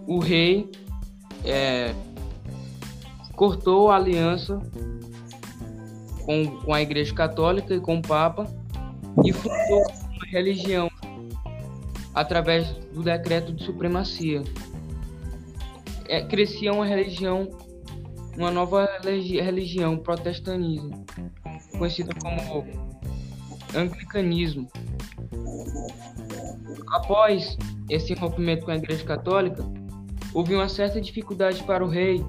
o 0.08 0.20
rei 0.20 0.72
é, 1.44 1.94
cortou 3.38 3.92
a 3.92 3.96
aliança 3.96 4.60
com, 6.26 6.48
com 6.58 6.74
a 6.74 6.82
Igreja 6.82 7.14
Católica 7.14 7.74
e 7.76 7.80
com 7.80 8.00
o 8.00 8.02
Papa 8.02 8.52
e 9.24 9.32
fundou 9.32 9.84
uma 10.12 10.26
religião 10.26 10.90
através 12.16 12.68
do 12.92 13.04
decreto 13.04 13.54
de 13.54 13.64
supremacia. 13.64 14.44
É, 16.10 16.24
crescia 16.24 16.74
uma 16.74 16.86
religião, 16.86 17.48
uma 18.36 18.50
nova 18.50 18.90
religião, 19.04 19.98
protestantismo, 19.98 21.06
conhecido 21.78 22.10
como 22.20 22.66
anglicanismo. 23.76 24.68
Após 26.88 27.56
esse 27.88 28.16
rompimento 28.16 28.66
com 28.66 28.72
a 28.72 28.78
Igreja 28.78 29.04
Católica, 29.04 29.64
houve 30.34 30.56
uma 30.56 30.68
certa 30.68 31.00
dificuldade 31.00 31.62
para 31.64 31.86
o 31.86 31.88
rei 31.88 32.26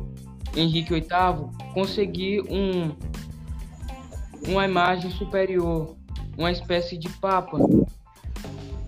Henrique 0.56 0.94
VIII 0.94 1.72
conseguir 1.74 2.42
um, 2.50 2.94
uma 4.50 4.64
imagem 4.64 5.10
superior, 5.10 5.96
uma 6.36 6.50
espécie 6.50 6.96
de 6.96 7.08
papa. 7.08 7.58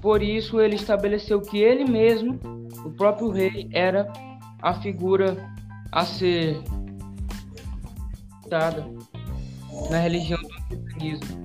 Por 0.01 0.23
isso, 0.23 0.61
ele 0.61 0.77
estabeleceu 0.77 1.41
que 1.41 1.59
ele 1.59 1.85
mesmo, 1.85 2.39
o 2.85 2.91
próprio 2.91 3.31
rei, 3.31 3.69
era 3.73 4.11
a 4.62 4.74
figura 4.74 5.37
a 5.93 6.05
ser 6.05 6.61
dada 8.49 8.87
na 9.91 9.99
religião 9.99 10.41
do 10.41 10.49
cristianismo. 10.49 11.41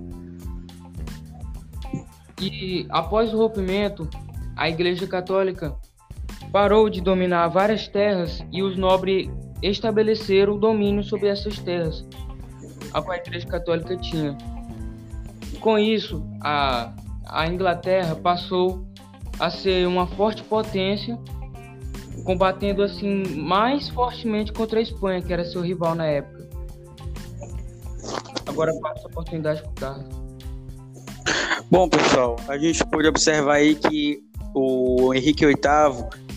E 2.41 2.85
após 2.89 3.33
o 3.33 3.37
rompimento, 3.37 4.09
a 4.55 4.69
Igreja 4.69 5.07
Católica 5.07 5.75
parou 6.51 6.89
de 6.89 7.01
dominar 7.01 7.47
várias 7.47 7.87
terras 7.87 8.43
e 8.51 8.61
os 8.61 8.77
nobres 8.77 9.29
estabeleceram 9.61 10.53
o 10.53 10.57
domínio 10.57 11.03
sobre 11.03 11.27
essas 11.27 11.57
terras, 11.60 12.06
a 12.94 13.02
qual 13.02 13.14
a 13.14 13.18
Igreja 13.18 13.48
Católica 13.48 13.95
tinha. 13.98 14.38
com 15.60 15.80
isso, 15.80 16.23
a, 16.41 16.94
a 17.26 17.48
Inglaterra 17.48 18.15
passou 18.15 18.86
a 19.40 19.49
ser 19.49 19.88
uma 19.88 20.07
forte 20.07 20.44
potência, 20.44 21.18
combatendo 22.23 22.84
assim 22.84 23.23
mais 23.36 23.90
fortemente 23.90 24.53
contra 24.53 24.80
a 24.80 24.82
Espanha, 24.82 25.22
que 25.22 25.34
era 25.34 25.44
seu 25.44 25.61
rival 25.61 25.95
na 25.95 26.06
época. 26.06 26.45
Agora 28.45 28.72
passo 28.80 29.07
a 29.07 29.10
oportunidade 29.10 29.61
para 29.61 29.72
o 29.72 29.73
Carlos. 29.73 30.26
Bom, 31.69 31.90
pessoal, 31.90 32.36
a 32.48 32.57
gente 32.57 32.86
pode 32.86 33.07
observar 33.07 33.56
aí 33.56 33.76
que 33.76 34.23
o 34.53 35.14
Henrique 35.14 35.45
VIII 35.45 35.56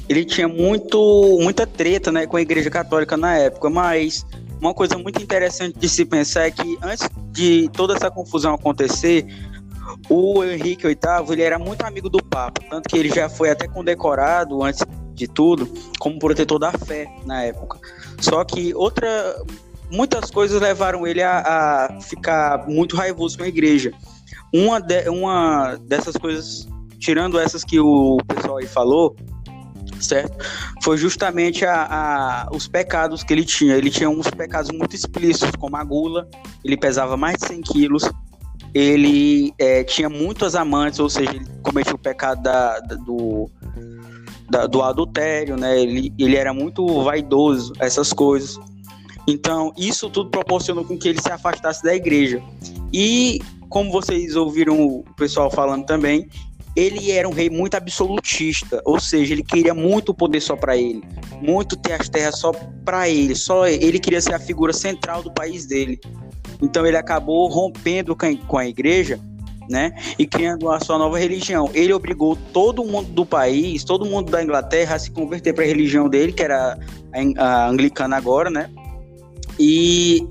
ele 0.09 0.24
tinha 0.24 0.48
muito, 0.48 1.39
muita 1.40 1.66
treta 1.66 2.10
né, 2.10 2.26
com 2.26 2.36
a 2.36 2.40
Igreja 2.40 2.70
Católica 2.70 3.16
na 3.16 3.36
época, 3.36 3.68
mas 3.68 4.24
uma 4.60 4.74
coisa 4.74 4.97
muito 4.97 5.22
interessante 5.22 5.78
de 5.78 5.89
se 5.89 6.05
pensar 6.05 6.47
é 6.47 6.51
que 6.51 6.78
antes 6.82 7.09
de 7.30 7.68
toda 7.72 7.94
essa 7.94 8.10
confusão 8.10 8.55
acontecer, 8.55 9.26
o 10.09 10.43
Henrique 10.43 10.86
VIII 10.86 10.97
ele 11.30 11.43
era 11.43 11.59
muito 11.59 11.82
amigo 11.82 12.09
do 12.09 12.22
Papa, 12.22 12.60
tanto 12.68 12.89
que 12.89 12.97
ele 12.97 13.09
já 13.09 13.28
foi 13.28 13.51
até 13.51 13.68
condecorado 13.68 14.62
antes 14.62 14.85
de 15.14 15.26
tudo 15.26 15.68
como 15.98 16.18
protetor 16.18 16.59
da 16.59 16.72
fé 16.72 17.06
na 17.26 17.43
época. 17.43 17.78
Só 18.20 18.44
que 18.44 18.74
outra, 18.74 19.09
muitas 19.90 20.30
coisas 20.30 20.60
levaram 20.60 21.06
ele 21.06 21.22
a, 21.22 21.40
a 21.90 22.01
ficar 22.01 22.66
muito 22.66 22.97
raivoso 22.97 23.36
com 23.36 23.44
a 23.44 23.48
Igreja. 23.48 23.93
Uma, 24.52 24.80
de, 24.80 25.09
uma 25.09 25.76
dessas 25.82 26.16
coisas, 26.16 26.66
tirando 26.98 27.39
essas 27.39 27.62
que 27.64 27.78
o 27.78 28.16
pessoal 28.26 28.59
aí 28.59 28.66
falou, 28.66 29.14
certo? 30.00 30.44
Foi 30.82 30.96
justamente 30.96 31.64
a, 31.64 31.86
a, 31.90 32.48
os 32.54 32.66
pecados 32.68 33.22
que 33.22 33.32
ele 33.32 33.44
tinha. 33.44 33.76
Ele 33.76 33.90
tinha 33.90 34.08
uns 34.08 34.28
pecados 34.30 34.70
muito 34.70 34.94
explícitos, 34.94 35.50
como 35.58 35.76
a 35.76 35.84
gula, 35.84 36.28
ele 36.64 36.76
pesava 36.76 37.16
mais 37.16 37.36
de 37.36 37.46
100 37.46 37.60
quilos, 37.62 38.10
ele 38.74 39.52
é, 39.58 39.82
tinha 39.84 40.08
muitas 40.08 40.54
amantes, 40.54 40.98
ou 40.98 41.08
seja, 41.08 41.30
ele 41.30 41.46
o 41.92 41.98
pecado 41.98 42.42
da, 42.42 42.80
da, 42.80 42.94
do, 42.96 43.50
da, 44.50 44.66
do 44.66 44.82
adultério, 44.82 45.56
né? 45.56 45.80
Ele, 45.80 46.12
ele 46.18 46.36
era 46.36 46.52
muito 46.52 47.02
vaidoso, 47.02 47.72
essas 47.78 48.12
coisas. 48.12 48.58
Então, 49.26 49.72
isso 49.76 50.08
tudo 50.08 50.30
proporcionou 50.30 50.84
com 50.84 50.98
que 50.98 51.08
ele 51.08 51.20
se 51.20 51.30
afastasse 51.30 51.82
da 51.82 51.94
igreja. 51.94 52.42
E, 52.92 53.40
como 53.68 53.90
vocês 53.92 54.34
ouviram 54.36 54.80
o 54.80 55.04
pessoal 55.16 55.50
falando 55.50 55.84
também, 55.84 56.28
ele 56.78 57.10
era 57.10 57.28
um 57.28 57.32
rei 57.32 57.50
muito 57.50 57.74
absolutista, 57.74 58.80
ou 58.84 59.00
seja, 59.00 59.34
ele 59.34 59.42
queria 59.42 59.74
muito 59.74 60.14
poder 60.14 60.40
só 60.40 60.55
para 60.55 60.76
ele, 60.76 61.02
muito 61.42 61.76
ter 61.76 61.94
as 61.94 62.09
terras 62.09 62.38
só 62.38 62.52
para 62.84 63.09
ele, 63.09 63.34
só 63.34 63.66
ele 63.66 63.98
queria 63.98 64.20
ser 64.20 64.34
a 64.34 64.38
figura 64.38 64.72
central 64.72 65.20
do 65.20 65.32
país 65.32 65.66
dele. 65.66 65.98
Então 66.62 66.86
ele 66.86 66.96
acabou 66.96 67.48
rompendo 67.48 68.16
com 68.46 68.56
a 68.56 68.66
igreja, 68.66 69.18
né, 69.68 69.92
e 70.18 70.26
criando 70.26 70.70
a 70.70 70.80
sua 70.80 70.96
nova 70.96 71.18
religião. 71.18 71.68
Ele 71.74 71.92
obrigou 71.92 72.38
todo 72.52 72.84
mundo 72.84 73.10
do 73.10 73.26
país, 73.26 73.82
todo 73.82 74.06
mundo 74.06 74.30
da 74.30 74.42
Inglaterra 74.42 74.94
a 74.94 74.98
se 75.00 75.10
converter 75.10 75.52
para 75.52 75.64
a 75.64 75.66
religião 75.66 76.09
dele, 76.09 76.32
que 76.32 76.42
era 76.42 76.78
a 77.36 77.68
anglicana 77.68 78.16
agora, 78.16 78.48
né? 78.48 78.70
E 79.59 80.26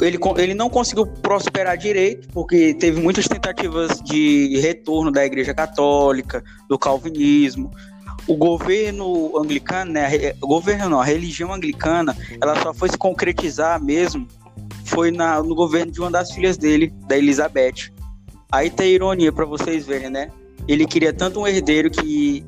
ele, 0.00 0.18
ele 0.38 0.54
não 0.54 0.68
conseguiu 0.68 1.06
prosperar 1.06 1.76
direito, 1.76 2.28
porque 2.28 2.74
teve 2.74 3.00
muitas 3.00 3.26
tentativas 3.26 4.00
de 4.00 4.58
retorno 4.58 5.10
da 5.10 5.24
Igreja 5.24 5.54
Católica, 5.54 6.42
do 6.68 6.78
Calvinismo. 6.78 7.70
O 8.26 8.36
governo 8.36 9.38
anglicano, 9.38 9.92
né, 9.92 10.08
o 10.40 10.46
governo 10.46 10.88
não, 10.88 11.00
a 11.00 11.04
religião 11.04 11.52
anglicana, 11.52 12.16
ela 12.40 12.60
só 12.62 12.72
foi 12.72 12.88
se 12.88 12.98
concretizar 12.98 13.82
mesmo 13.82 14.26
foi 14.84 15.10
na, 15.10 15.42
no 15.42 15.54
governo 15.54 15.90
de 15.90 16.00
uma 16.00 16.10
das 16.10 16.30
filhas 16.30 16.56
dele, 16.56 16.92
da 17.08 17.16
Elizabeth. 17.16 17.90
Aí 18.52 18.70
tem 18.70 18.92
ironia 18.92 19.32
para 19.32 19.44
vocês 19.44 19.84
verem, 19.86 20.10
né? 20.10 20.30
Ele 20.68 20.86
queria 20.86 21.12
tanto 21.12 21.40
um 21.40 21.46
herdeiro 21.46 21.90
que 21.90 22.44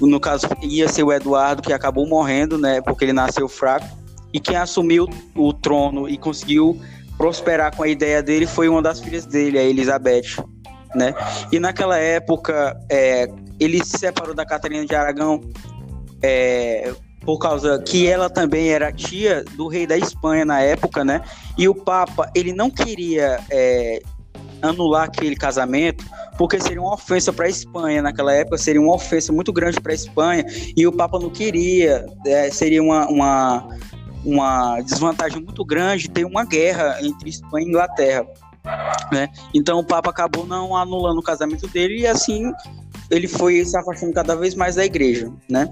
no 0.00 0.20
caso 0.20 0.46
ia 0.62 0.88
ser 0.88 1.02
o 1.02 1.12
Eduardo 1.12 1.62
que 1.62 1.72
acabou 1.72 2.06
morrendo, 2.06 2.58
né, 2.58 2.80
porque 2.80 3.04
ele 3.04 3.12
nasceu 3.12 3.48
fraco 3.48 3.86
e 4.32 4.40
quem 4.40 4.56
assumiu 4.56 5.08
o 5.34 5.52
trono 5.52 6.08
e 6.08 6.16
conseguiu 6.16 6.80
prosperar 7.16 7.74
com 7.76 7.82
a 7.82 7.88
ideia 7.88 8.22
dele 8.22 8.46
foi 8.46 8.68
uma 8.68 8.80
das 8.80 9.00
filhas 9.00 9.26
dele, 9.26 9.58
a 9.58 9.62
Elizabeth, 9.62 10.42
né? 10.94 11.14
E 11.52 11.60
naquela 11.60 11.98
época, 11.98 12.78
é, 12.88 13.28
ele 13.58 13.84
se 13.84 13.98
separou 13.98 14.34
da 14.34 14.46
Catarina 14.46 14.86
de 14.86 14.94
Aragão 14.94 15.40
é, 16.22 16.92
por 17.20 17.38
causa 17.38 17.78
que 17.82 18.06
ela 18.06 18.30
também 18.30 18.70
era 18.70 18.90
tia 18.92 19.44
do 19.56 19.68
rei 19.68 19.86
da 19.86 19.96
Espanha 19.98 20.44
na 20.44 20.60
época, 20.60 21.04
né? 21.04 21.20
E 21.58 21.68
o 21.68 21.74
Papa, 21.74 22.30
ele 22.34 22.52
não 22.52 22.70
queria 22.70 23.38
é, 23.50 24.00
anular 24.62 25.04
aquele 25.04 25.36
casamento 25.36 26.04
porque 26.38 26.58
seria 26.58 26.80
uma 26.80 26.94
ofensa 26.94 27.32
para 27.34 27.44
a 27.44 27.48
Espanha 27.50 28.00
naquela 28.00 28.32
época, 28.32 28.56
seria 28.56 28.80
uma 28.80 28.94
ofensa 28.94 29.30
muito 29.30 29.52
grande 29.52 29.78
para 29.78 29.92
a 29.92 29.94
Espanha 29.94 30.44
e 30.74 30.86
o 30.86 30.92
Papa 30.92 31.18
não 31.18 31.28
queria, 31.28 32.06
é, 32.24 32.50
seria 32.50 32.82
uma, 32.82 33.06
uma 33.08 33.68
uma 34.24 34.80
desvantagem 34.80 35.42
muito 35.42 35.64
grande 35.64 36.08
ter 36.08 36.24
uma 36.24 36.44
guerra 36.44 36.98
entre 37.02 37.30
Espanha 37.30 37.66
e 37.66 37.68
Inglaterra. 37.68 38.26
Né? 39.10 39.28
Então 39.54 39.78
o 39.78 39.84
Papa 39.84 40.10
acabou 40.10 40.46
não 40.46 40.76
anulando 40.76 41.18
o 41.18 41.22
casamento 41.22 41.66
dele 41.68 42.00
e 42.00 42.06
assim 42.06 42.52
ele 43.10 43.26
foi 43.26 43.64
se 43.64 43.76
afastando 43.76 44.12
cada 44.12 44.36
vez 44.36 44.54
mais 44.54 44.76
da 44.76 44.84
igreja. 44.84 45.32
Né? 45.48 45.68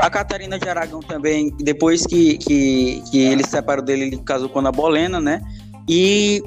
A 0.00 0.08
Catarina 0.08 0.58
de 0.58 0.68
Aragão 0.68 1.00
também, 1.00 1.54
depois 1.58 2.06
que, 2.06 2.38
que, 2.38 3.02
que 3.10 3.18
ele 3.18 3.42
se 3.42 3.50
separou 3.50 3.84
dele, 3.84 4.04
ele 4.04 4.18
casou 4.18 4.48
com 4.48 4.60
a 4.60 4.70
Bolena, 4.70 5.20
né? 5.20 5.42
E 5.88 6.42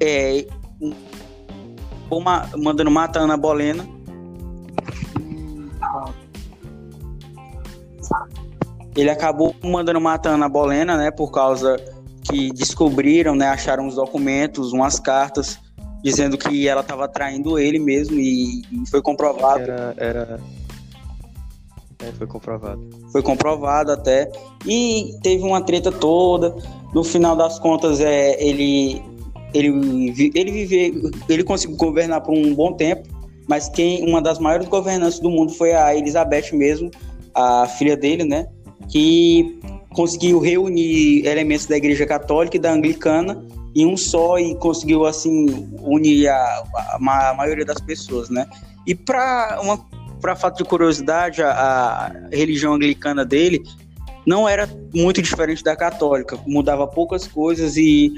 é, 0.00 0.46
uma, 2.10 2.48
mandando 2.56 2.90
matar 2.90 3.20
a 3.20 3.22
Ana 3.24 3.36
Bolena 3.36 3.93
ele 8.96 9.10
acabou 9.10 9.54
mandando 9.62 10.00
matando 10.00 10.44
a 10.44 10.48
Bolena, 10.48 10.96
né, 10.96 11.10
por 11.10 11.30
causa 11.30 11.76
que 12.22 12.50
descobriram, 12.52 13.34
né, 13.34 13.48
acharam 13.48 13.86
os 13.86 13.96
documentos, 13.96 14.72
umas 14.72 14.98
cartas 14.98 15.58
dizendo 16.02 16.36
que 16.36 16.68
ela 16.68 16.82
estava 16.82 17.08
traindo 17.08 17.58
ele 17.58 17.78
mesmo 17.78 18.18
e, 18.18 18.60
e 18.60 18.90
foi 18.90 19.00
comprovado. 19.00 19.62
Era, 19.62 19.94
era... 19.96 20.40
É, 22.02 22.12
foi 22.12 22.26
comprovado. 22.26 22.86
Foi 23.10 23.22
comprovado 23.22 23.90
até 23.90 24.30
e 24.66 25.14
teve 25.22 25.42
uma 25.42 25.62
treta 25.62 25.90
toda. 25.90 26.54
No 26.92 27.02
final 27.02 27.34
das 27.34 27.58
contas, 27.58 28.00
é 28.00 28.42
ele 28.42 29.02
ele 29.54 30.32
ele 30.34 30.50
viveu, 30.50 31.10
ele 31.28 31.42
conseguiu 31.42 31.76
governar 31.76 32.20
por 32.20 32.34
um 32.34 32.54
bom 32.54 32.74
tempo, 32.74 33.08
mas 33.48 33.68
quem 33.68 34.06
uma 34.06 34.20
das 34.20 34.38
maiores 34.38 34.68
governantes 34.68 35.20
do 35.20 35.30
mundo 35.30 35.52
foi 35.52 35.72
a 35.72 35.96
Elizabeth 35.96 36.52
mesmo, 36.52 36.90
a 37.32 37.66
filha 37.66 37.96
dele, 37.96 38.24
né? 38.24 38.46
Que 38.88 39.58
conseguiu 39.94 40.40
reunir 40.40 41.26
elementos 41.26 41.66
da 41.66 41.76
Igreja 41.76 42.04
Católica 42.04 42.56
e 42.56 42.60
da 42.60 42.72
Anglicana 42.72 43.42
em 43.74 43.86
um 43.86 43.96
só 43.96 44.38
e 44.38 44.54
conseguiu 44.56 45.04
assim 45.04 45.68
unir 45.80 46.28
a, 46.28 46.64
a, 46.74 47.30
a 47.30 47.34
maioria 47.34 47.64
das 47.64 47.80
pessoas, 47.80 48.30
né? 48.30 48.46
E 48.86 48.94
para 48.94 49.58
uma 49.62 49.84
para 50.20 50.34
fato 50.34 50.58
de 50.58 50.64
curiosidade, 50.64 51.42
a, 51.42 51.50
a, 51.50 52.12
religião 52.32 52.72
anglicana 52.72 53.26
dele 53.26 53.62
não 54.24 54.48
era 54.48 54.66
muito 54.94 55.20
diferente 55.20 55.62
da 55.62 55.76
católica, 55.76 56.38
mudava 56.46 56.86
poucas 56.86 57.26
coisas 57.26 57.76
e 57.76 58.10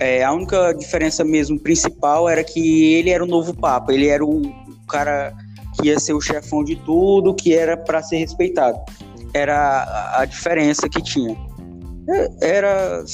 é, 0.00 0.24
a 0.24 0.32
única 0.32 0.72
diferença 0.72 1.22
mesmo 1.22 1.60
principal 1.60 2.28
era 2.28 2.42
que 2.42 2.94
ele 2.94 3.10
era 3.10 3.22
o 3.22 3.28
novo 3.28 3.54
papa, 3.54 3.92
ele 3.92 4.08
era 4.08 4.24
o 4.24 4.42
cara 4.88 5.32
que 5.76 5.86
ia 5.86 6.00
ser 6.00 6.14
o 6.14 6.20
chefão 6.20 6.64
de 6.64 6.74
tudo, 6.74 7.32
que 7.32 7.54
era 7.54 7.76
para 7.76 8.02
ser 8.02 8.16
respeitado 8.16 8.80
era 9.36 10.18
a 10.18 10.24
diferença 10.24 10.88
que 10.88 11.02
tinha. 11.02 11.36
Era 12.40 13.04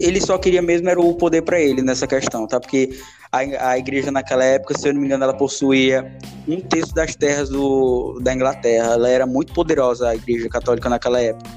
ele 0.00 0.20
só 0.20 0.36
queria 0.38 0.60
mesmo 0.60 0.88
era 0.88 1.00
o 1.00 1.14
poder 1.14 1.42
para 1.42 1.60
ele 1.60 1.82
nessa 1.82 2.06
questão, 2.06 2.46
tá? 2.46 2.58
Porque 2.58 2.98
a, 3.30 3.70
a 3.70 3.78
igreja 3.78 4.10
naquela 4.10 4.44
época, 4.44 4.76
se 4.76 4.88
eu 4.88 4.94
não 4.94 5.00
me 5.00 5.06
engano, 5.06 5.22
ela 5.22 5.34
possuía 5.34 6.18
um 6.48 6.60
terço 6.60 6.92
das 6.94 7.14
terras 7.14 7.48
do, 7.48 8.18
da 8.20 8.34
Inglaterra. 8.34 8.94
Ela 8.94 9.08
era 9.08 9.26
muito 9.26 9.52
poderosa, 9.52 10.08
a 10.08 10.16
igreja 10.16 10.48
católica 10.48 10.88
naquela 10.88 11.20
época, 11.20 11.48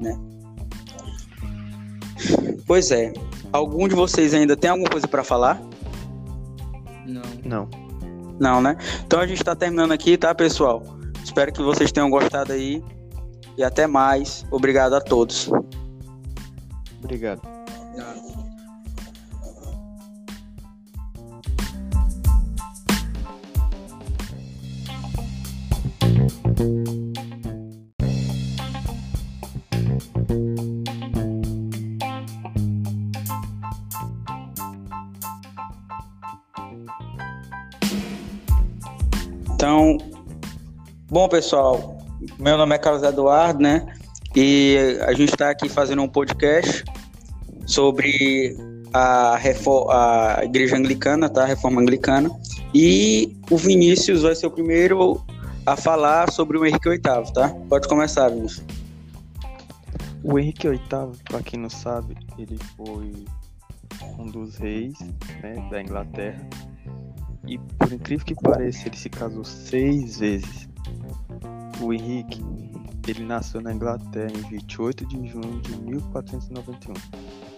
né? 0.00 0.16
Pois 2.66 2.90
é. 2.90 3.12
Algum 3.52 3.88
de 3.88 3.94
vocês 3.94 4.34
ainda 4.34 4.56
tem 4.56 4.70
alguma 4.70 4.90
coisa 4.90 5.08
para 5.08 5.24
falar? 5.24 5.60
Não. 7.06 7.22
Não. 7.44 7.68
Não, 8.38 8.60
né? 8.60 8.76
Então 9.06 9.20
a 9.20 9.26
gente 9.26 9.38
está 9.38 9.54
terminando 9.54 9.92
aqui, 9.92 10.16
tá, 10.16 10.34
pessoal? 10.34 10.82
Espero 11.24 11.52
que 11.52 11.62
vocês 11.62 11.90
tenham 11.90 12.10
gostado 12.10 12.52
aí. 12.52 12.84
E 13.56 13.64
até 13.64 13.86
mais. 13.86 14.44
Obrigado 14.50 14.94
a 14.94 15.00
todos. 15.00 15.50
Obrigado. 17.02 17.63
Bom 41.14 41.28
pessoal, 41.28 41.96
meu 42.40 42.58
nome 42.58 42.74
é 42.74 42.78
Carlos 42.78 43.04
Eduardo, 43.04 43.62
né? 43.62 43.86
E 44.34 44.98
a 45.02 45.12
gente 45.12 45.28
está 45.28 45.48
aqui 45.48 45.68
fazendo 45.68 46.02
um 46.02 46.08
podcast 46.08 46.82
sobre 47.68 48.56
a, 48.92 49.36
a 49.36 50.40
igreja 50.42 50.76
anglicana, 50.76 51.28
tá? 51.28 51.44
A 51.44 51.46
reforma 51.46 51.80
anglicana. 51.80 52.28
E 52.74 53.32
o 53.48 53.56
Vinícius 53.56 54.22
vai 54.22 54.34
ser 54.34 54.48
o 54.48 54.50
primeiro 54.50 55.24
a 55.64 55.76
falar 55.76 56.32
sobre 56.32 56.58
o 56.58 56.66
Henrique 56.66 56.88
VIII, 56.88 57.32
tá? 57.32 57.48
Pode 57.68 57.86
começar, 57.86 58.28
Vinícius. 58.30 58.66
O 60.20 60.36
Henrique 60.36 60.68
VIII, 60.68 60.80
para 61.30 61.40
quem 61.44 61.60
não 61.60 61.70
sabe, 61.70 62.16
ele 62.36 62.58
foi 62.76 63.24
um 64.18 64.26
dos 64.26 64.56
reis 64.56 64.98
né, 65.40 65.64
da 65.70 65.80
Inglaterra. 65.80 66.44
E 67.46 67.56
por 67.56 67.92
incrível 67.92 68.26
que 68.26 68.34
pareça, 68.34 68.88
ele 68.88 68.96
se 68.96 69.08
casou 69.08 69.44
seis 69.44 70.18
vezes. 70.18 70.73
O 71.80 71.92
Henrique, 71.92 72.42
ele 73.06 73.24
nasceu 73.24 73.60
na 73.60 73.72
Inglaterra 73.72 74.30
em 74.30 74.48
28 74.48 75.06
de 75.06 75.28
junho 75.28 75.60
de 75.60 75.76
1491. 75.82 76.94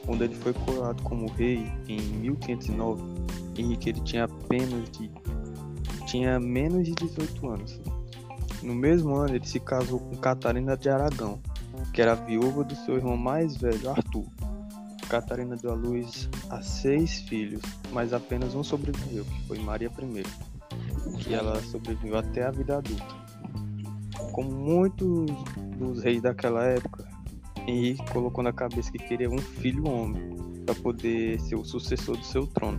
Quando 0.04 0.22
ele 0.22 0.34
foi 0.34 0.52
coroado 0.52 1.02
como 1.02 1.30
rei 1.32 1.66
em 1.88 2.00
1509, 2.00 3.02
Henrique 3.58 3.90
ele 3.90 4.00
tinha 4.00 4.24
apenas 4.24 4.90
de 4.90 5.10
tinha 6.06 6.38
menos 6.38 6.84
de 6.84 6.94
18 6.94 7.48
anos. 7.48 7.80
No 8.62 8.74
mesmo 8.74 9.16
ano, 9.16 9.34
ele 9.34 9.46
se 9.46 9.58
casou 9.58 9.98
com 9.98 10.16
Catarina 10.16 10.76
de 10.76 10.88
Aragão, 10.88 11.40
que 11.92 12.00
era 12.00 12.14
viúva 12.14 12.64
do 12.64 12.74
seu 12.76 12.96
irmão 12.96 13.16
mais 13.16 13.56
velho, 13.56 13.90
Arthur. 13.90 14.24
Catarina 15.08 15.56
deu 15.56 15.72
à 15.72 15.74
luz 15.74 16.28
a 16.50 16.62
seis 16.62 17.20
filhos, 17.20 17.62
mas 17.92 18.12
apenas 18.12 18.54
um 18.54 18.62
sobreviveu, 18.62 19.24
que 19.24 19.46
foi 19.46 19.58
Maria 19.58 19.88
I, 19.88 21.18
que 21.18 21.34
ela 21.34 21.60
sobreviveu 21.62 22.18
até 22.18 22.44
a 22.44 22.50
vida 22.50 22.78
adulta. 22.78 23.25
Como 24.36 24.50
muitos 24.50 25.30
dos 25.78 26.02
reis 26.02 26.20
daquela 26.20 26.62
época, 26.62 27.08
Henrique 27.66 28.04
colocou 28.12 28.44
na 28.44 28.52
cabeça 28.52 28.92
que 28.92 28.98
queria 28.98 29.30
um 29.30 29.38
filho 29.38 29.88
homem 29.88 30.36
para 30.66 30.74
poder 30.74 31.40
ser 31.40 31.54
o 31.54 31.64
sucessor 31.64 32.18
do 32.18 32.22
seu 32.22 32.46
trono. 32.46 32.78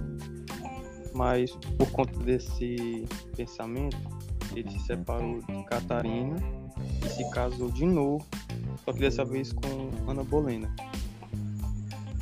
Mas 1.16 1.50
por 1.76 1.90
conta 1.90 2.20
desse 2.20 3.08
pensamento, 3.36 3.98
ele 4.56 4.70
se 4.70 4.78
separou 4.82 5.42
de 5.42 5.64
Catarina 5.64 6.36
e 7.04 7.10
se 7.10 7.28
casou 7.32 7.72
de 7.72 7.88
novo, 7.88 8.24
só 8.86 8.94
que 8.94 9.00
dessa 9.00 9.26
vez 9.26 9.52
com 9.52 9.90
Ana 10.08 10.24
Bolena. 10.24 10.72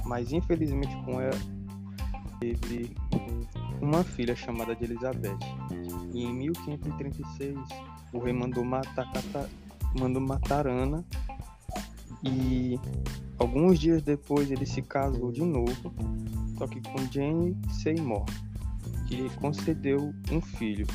Mas 0.06 0.32
infelizmente 0.32 0.96
com 1.04 1.20
ela 1.20 1.38
teve 2.40 2.96
uma 3.82 4.02
filha 4.02 4.34
chamada 4.34 4.74
de 4.74 4.86
Elizabeth. 4.86 5.38
E 6.14 6.24
em 6.24 6.34
1536 6.34 7.58
o 8.14 8.20
rei 8.20 8.34
mandou 8.34 8.64
matar, 8.64 9.12
Cata... 9.12 9.50
mandou 10.00 10.22
matar 10.22 10.68
Ana 10.68 11.04
e 12.24 12.80
alguns 13.38 13.80
dias 13.80 14.02
depois 14.02 14.50
ele 14.50 14.66
se 14.66 14.82
casou 14.82 15.32
de 15.32 15.42
novo, 15.42 15.94
só 16.58 16.68
que 16.68 16.82
com 16.82 16.98
Jane 17.12 17.56
Seymour, 17.70 18.26
que 19.08 19.30
concedeu 19.36 20.14
um 20.32 20.42
filho, 20.42 20.88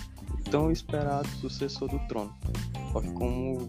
tão 0.50 0.70
esperado 0.70 1.28
sucessor 1.28 1.88
do 1.88 1.98
trono. 2.08 2.34
Só 2.92 3.00
que 3.00 3.10
como 3.12 3.68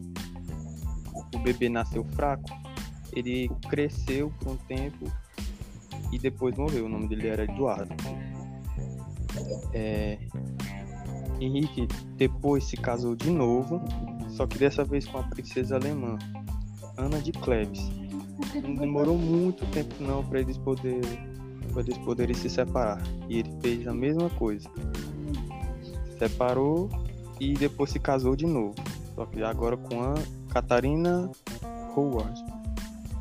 o 1.34 1.40
bebê 1.40 1.70
nasceu 1.70 2.04
fraco, 2.16 2.50
ele 3.14 3.50
cresceu 3.70 4.32
por 4.40 4.54
um 4.54 4.58
tempo 4.58 5.06
e 6.12 6.18
depois 6.18 6.56
morreu. 6.58 6.86
O 6.86 6.90
nome 6.90 7.08
dele 7.08 7.28
era 7.28 7.44
Eduardo. 7.44 7.94
É... 9.74 10.18
Henrique 11.42 11.88
depois 12.16 12.64
se 12.64 12.78
casou 12.78 13.16
de 13.16 13.30
novo, 13.30 13.82
só 14.30 14.46
que 14.46 14.58
dessa 14.58 14.84
vez 14.84 15.08
com 15.08 15.18
a 15.18 15.24
princesa 15.24 15.76
alemã, 15.76 16.18
Ana 16.98 17.20
de 17.20 17.32
Cleves. 17.32 17.90
Não 18.64 18.76
demorou 18.76 19.18
muito 19.18 19.66
tempo 19.68 19.96
não 20.00 20.24
para 20.24 20.40
eles 20.40 20.60
eles 21.78 21.98
poderem 22.00 22.36
se 22.36 22.50
separar. 22.50 23.02
E 23.30 23.40
ele 23.40 23.52
fez 23.62 23.88
a 23.88 23.94
mesma 23.94 24.30
coisa. 24.32 24.70
Separou 26.18 26.90
e 27.40 27.54
depois 27.54 27.90
se 27.90 28.00
casou 28.00 28.36
de 28.36 28.46
novo. 28.46 28.76
Só 29.16 29.26
que 29.26 29.42
agora 29.44 29.78
com 29.78 30.02
a 30.02 30.16
Catarina 30.50 31.30
Howard. 31.96 32.44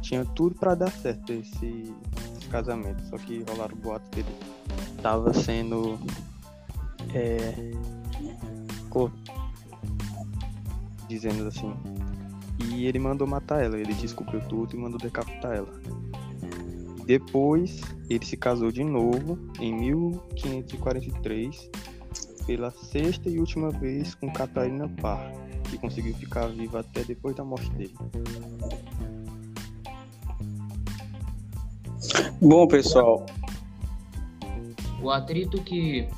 Tinha 0.03 0.25
tudo 0.25 0.55
para 0.57 0.75
dar 0.75 0.91
certo 0.91 1.33
esse, 1.33 1.95
esse, 2.37 2.49
casamento. 2.49 3.03
Só 3.09 3.17
que 3.17 3.45
rolaram 3.49 3.77
boatos 3.77 4.09
que 4.11 4.21
ele 4.21 4.35
estava 4.97 5.33
sendo 5.33 5.99
é, 7.15 7.73
dizendo 11.09 11.47
assim 11.47 11.73
e 12.69 12.87
ele 12.87 12.99
mandou 12.99 13.27
matar 13.27 13.65
ela. 13.65 13.79
Ele 13.79 13.95
descobriu 13.95 14.41
tudo 14.49 14.75
e 14.75 14.79
mandou 14.79 14.99
decapitar 14.99 15.53
ela. 15.53 15.81
Depois, 17.05 17.81
ele 18.09 18.25
se 18.25 18.37
casou 18.37 18.71
de 18.71 18.85
novo 18.85 19.39
em 19.59 19.75
1543 19.75 21.71
pela 22.47 22.71
sexta 22.71 23.29
e 23.29 23.39
última 23.39 23.71
vez 23.71 24.15
com 24.15 24.33
Catarina 24.33 24.89
Parr, 25.01 25.33
que 25.69 25.79
conseguiu 25.79 26.15
ficar 26.15 26.47
viva 26.49 26.81
até 26.81 27.03
depois 27.05 27.35
da 27.35 27.45
morte 27.45 27.71
dele. 27.71 27.95
Bom, 32.41 32.67
pessoal. 32.67 33.27
O 35.03 35.11
atrito 35.11 35.61
que 35.63 36.09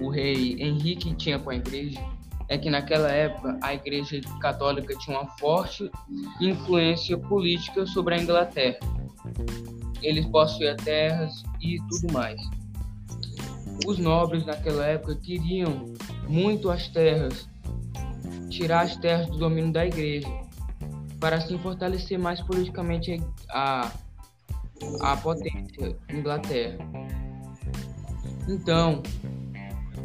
o 0.00 0.08
rei 0.08 0.56
Henrique 0.60 1.14
tinha 1.14 1.38
com 1.38 1.50
a 1.50 1.56
igreja 1.56 2.00
é 2.48 2.56
que 2.56 2.70
naquela 2.70 3.10
época 3.10 3.58
a 3.60 3.74
Igreja 3.74 4.20
Católica 4.40 4.96
tinha 4.98 5.18
uma 5.18 5.28
forte 5.38 5.90
influência 6.40 7.18
política 7.18 7.86
sobre 7.86 8.14
a 8.14 8.18
Inglaterra. 8.18 8.78
Eles 10.02 10.26
possuíam 10.26 10.76
terras 10.76 11.42
e 11.60 11.78
tudo 11.88 12.12
mais. 12.12 12.40
Os 13.86 13.98
nobres 13.98 14.46
naquela 14.46 14.86
época 14.86 15.16
queriam 15.16 15.92
muito 16.28 16.70
as 16.70 16.88
terras, 16.88 17.48
tirar 18.48 18.82
as 18.82 18.96
terras 18.96 19.26
do 19.28 19.38
domínio 19.38 19.72
da 19.72 19.84
Igreja, 19.84 20.28
para 21.18 21.36
assim 21.36 21.58
fortalecer 21.58 22.18
mais 22.18 22.40
politicamente 22.40 23.20
a, 23.50 23.90
a 25.00 25.16
potência 25.16 25.96
Inglaterra. 26.08 26.78
Então, 28.48 29.02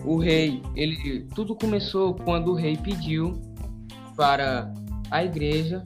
o 0.03 0.17
rei, 0.17 0.61
ele 0.75 1.27
tudo 1.35 1.55
começou 1.55 2.13
quando 2.13 2.51
o 2.51 2.55
rei 2.55 2.77
pediu 2.77 3.39
para 4.15 4.71
a 5.09 5.23
igreja 5.23 5.83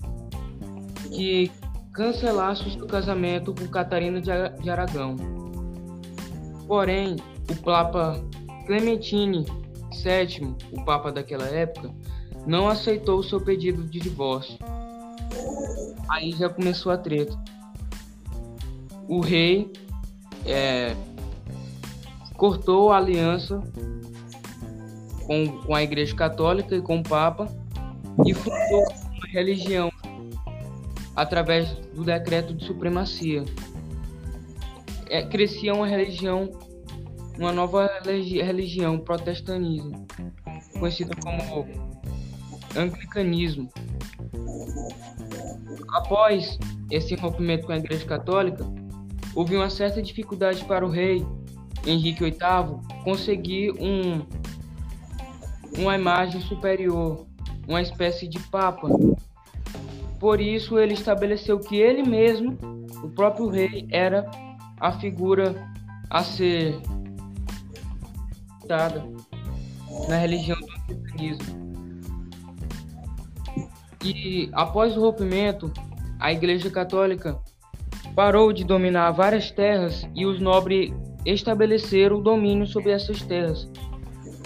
que 1.11 1.51
cancelasse 1.91 2.67
o 2.67 2.71
seu 2.71 2.87
casamento 2.87 3.53
com 3.53 3.67
Catarina 3.67 4.21
de 4.21 4.69
Aragão. 4.69 5.15
Porém, 6.67 7.15
o 7.49 7.55
Papa 7.61 8.21
Clementine 8.65 9.45
VII, 9.91 10.55
o 10.71 10.83
Papa 10.83 11.11
daquela 11.11 11.45
época, 11.45 11.91
não 12.45 12.67
aceitou 12.67 13.19
o 13.19 13.23
seu 13.23 13.39
pedido 13.39 13.83
de 13.83 13.99
divórcio. 13.99 14.57
Aí 16.09 16.31
já 16.31 16.49
começou 16.49 16.91
a 16.91 16.97
treta. 16.97 17.37
O 19.07 19.19
rei 19.19 19.71
é, 20.45 20.95
cortou 22.37 22.91
a 22.91 22.97
aliança 22.97 23.61
com, 25.25 25.47
com 25.61 25.75
a 25.75 25.83
Igreja 25.83 26.15
Católica 26.15 26.75
e 26.75 26.81
com 26.81 26.99
o 26.99 27.03
Papa 27.03 27.47
e 28.25 28.33
fundou 28.33 28.83
uma 28.83 29.27
religião 29.27 29.91
através 31.15 31.69
do 31.93 32.03
decreto 32.03 32.53
de 32.53 32.65
supremacia. 32.65 33.43
É, 35.09 35.23
crescia 35.23 35.73
uma 35.73 35.87
religião, 35.87 36.49
uma 37.37 37.51
nova 37.51 37.89
religião, 38.03 38.97
protestantismo, 38.97 40.05
conhecida 40.79 41.15
como 41.23 41.67
anglicanismo. 42.75 43.69
Após 45.93 46.57
esse 46.91 47.15
rompimento 47.15 47.65
com 47.65 47.71
a 47.71 47.77
Igreja 47.77 48.05
Católica, 48.05 48.65
houve 49.33 49.55
uma 49.55 49.69
certa 49.69 50.01
dificuldade 50.01 50.65
para 50.65 50.85
o 50.85 50.89
rei 50.89 51.25
Henrique 51.85 52.23
VIII 52.23 53.03
conseguir 53.03 53.71
um 53.79 54.25
uma 55.77 55.95
imagem 55.95 56.41
superior, 56.41 57.25
uma 57.67 57.81
espécie 57.81 58.27
de 58.27 58.39
papa. 58.39 58.87
Por 60.19 60.39
isso 60.39 60.79
ele 60.79 60.93
estabeleceu 60.93 61.59
que 61.59 61.75
ele 61.75 62.03
mesmo, 62.03 62.57
o 63.03 63.09
próprio 63.09 63.47
rei, 63.49 63.87
era 63.91 64.29
a 64.79 64.91
figura 64.93 65.55
a 66.09 66.23
ser 66.23 66.79
dada 68.65 69.05
na 70.07 70.17
religião 70.17 70.57
do 70.59 70.95
cristianismo. 70.95 71.65
E 74.03 74.49
após 74.53 74.95
o 74.95 75.01
rompimento, 75.01 75.71
a 76.19 76.31
Igreja 76.31 76.69
Católica 76.69 77.39
parou 78.15 78.53
de 78.53 78.63
dominar 78.63 79.11
várias 79.11 79.51
terras 79.51 80.07
e 80.15 80.25
os 80.25 80.39
nobres 80.39 80.93
estabeleceram 81.25 82.17
o 82.17 82.21
domínio 82.21 82.67
sobre 82.67 82.91
essas 82.91 83.21
terras 83.21 83.67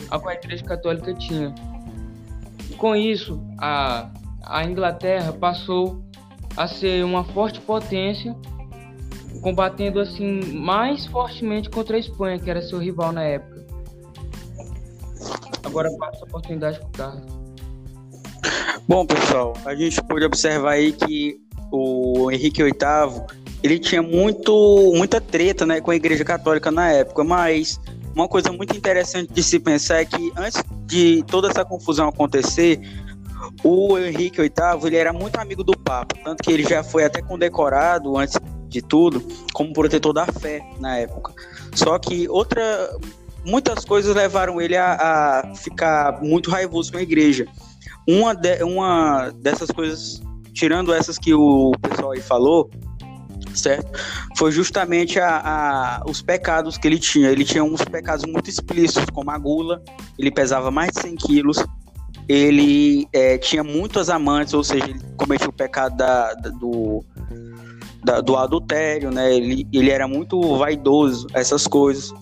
a 0.10 0.20
qual 0.20 0.30
a 0.30 0.34
Igreja 0.34 0.64
Católica 0.64 1.14
tinha. 1.14 1.54
Com 2.78 2.96
isso, 2.96 3.42
a, 3.58 4.10
a 4.44 4.64
Inglaterra 4.64 5.34
passou 5.34 6.02
a 6.58 6.68
ser 6.68 7.04
uma 7.04 7.24
forte 7.24 7.62
potência, 7.62 8.36
combatendo 9.42 10.00
assim 10.00 10.42
mais 10.54 11.06
fortemente 11.06 11.70
contra 11.70 11.96
a 11.96 12.00
Espanha, 12.00 12.40
que 12.40 12.50
era 12.50 12.62
seu 12.62 12.80
rival 12.80 13.12
na 13.12 13.24
época. 13.24 13.60
Agora 15.64 15.90
passo 15.98 16.24
a 16.24 16.28
oportunidade 16.28 16.80
para 16.80 16.88
o 16.88 16.92
Carlos. 16.92 17.40
Bom, 18.88 19.06
pessoal, 19.06 19.54
a 19.66 19.76
gente 19.76 20.02
pode 20.04 20.26
observar 20.26 20.72
aí 20.72 20.94
que 20.94 21.40
o 21.72 22.32
Henrique 22.32 22.64
VIII 22.64 22.74
ele 23.62 23.80
tinha 23.80 24.02
muito, 24.02 24.94
muita 24.96 25.20
treta 25.20 25.66
né, 25.66 25.82
com 25.82 25.92
a 25.92 25.96
Igreja 25.96 26.24
Católica 26.24 26.72
na 26.72 26.92
época, 26.92 27.24
mas 27.24 27.80
uma 28.16 28.28
coisa 28.28 28.52
muito 28.52 28.76
interessante 28.76 29.32
de 29.32 29.44
se 29.44 29.60
pensar 29.60 30.02
é 30.02 30.06
que 30.06 30.32
antes 30.36 30.64
de 30.86 31.24
toda 31.28 31.50
essa 31.50 31.64
confusão 31.64 32.08
acontecer, 32.08 32.80
o 33.64 33.98
Henrique 33.98 34.42
VIII 34.42 34.52
ele 34.86 34.98
era 34.98 35.14
muito 35.14 35.38
amigo 35.38 35.64
do 35.64 35.78
Papa, 35.78 36.16
tanto 36.24 36.44
que 36.44 36.52
ele 36.52 36.64
já 36.64 36.84
foi 36.84 37.04
até 37.04 37.22
condecorado 37.22 38.18
antes 38.18 38.38
de 38.68 38.82
tudo 38.82 39.26
como 39.54 39.74
protetor 39.74 40.14
da 40.14 40.26
fé 40.26 40.62
na 40.80 40.98
época. 40.98 41.34
Só 41.74 41.98
que 41.98 42.28
outra, 42.30 42.62
muitas 43.46 43.84
coisas 43.84 44.16
levaram 44.16 44.62
ele 44.62 44.78
a, 44.78 44.94
a 45.44 45.56
ficar 45.56 46.22
muito 46.22 46.50
raivoso 46.50 46.92
com 46.92 46.98
a 46.98 47.02
Igreja. 47.02 47.46
Uma, 48.08 48.34
de, 48.34 48.64
uma 48.64 49.32
dessas 49.36 49.70
coisas, 49.70 50.22
tirando 50.54 50.94
essas 50.94 51.18
que 51.18 51.34
o 51.34 51.72
pessoal 51.82 52.12
aí 52.12 52.22
falou, 52.22 52.70
certo? 53.60 53.92
Foi 54.38 54.52
justamente 54.52 55.20
a, 55.20 55.42
a, 55.44 56.04
os 56.10 56.22
pecados 56.22 56.78
que 56.78 56.88
ele 56.88 57.00
tinha. 57.00 57.30
Ele 57.30 57.44
tinha 57.44 57.64
uns 57.64 57.84
pecados 57.84 58.26
muito 58.26 58.50
explícitos, 58.50 59.06
como 59.12 59.30
a 59.32 59.38
gula, 59.38 59.82
ele 60.18 60.32
pesava 60.32 60.72
mais 60.72 60.92
de 60.92 61.02
100 61.02 61.16
quilos, 61.16 61.64
ele 62.28 63.08
é, 63.12 63.38
tinha 63.38 63.64
muitas 63.64 64.10
amantes, 64.10 64.54
ou 64.54 64.64
seja, 64.64 64.86
ele 64.86 65.00
cometia 65.18 65.50
o 65.50 65.54
pecado 65.54 65.98
da, 65.98 66.34
da, 66.36 66.50
do, 66.50 67.04
da, 68.04 68.22
do 68.22 68.38
adultério, 68.38 69.12
né? 69.12 69.34
Ele, 69.34 69.68
ele 69.74 69.90
era 69.90 70.08
muito 70.08 70.40
vaidoso, 70.58 71.28
essas 71.34 71.66
coisas. 71.66 72.14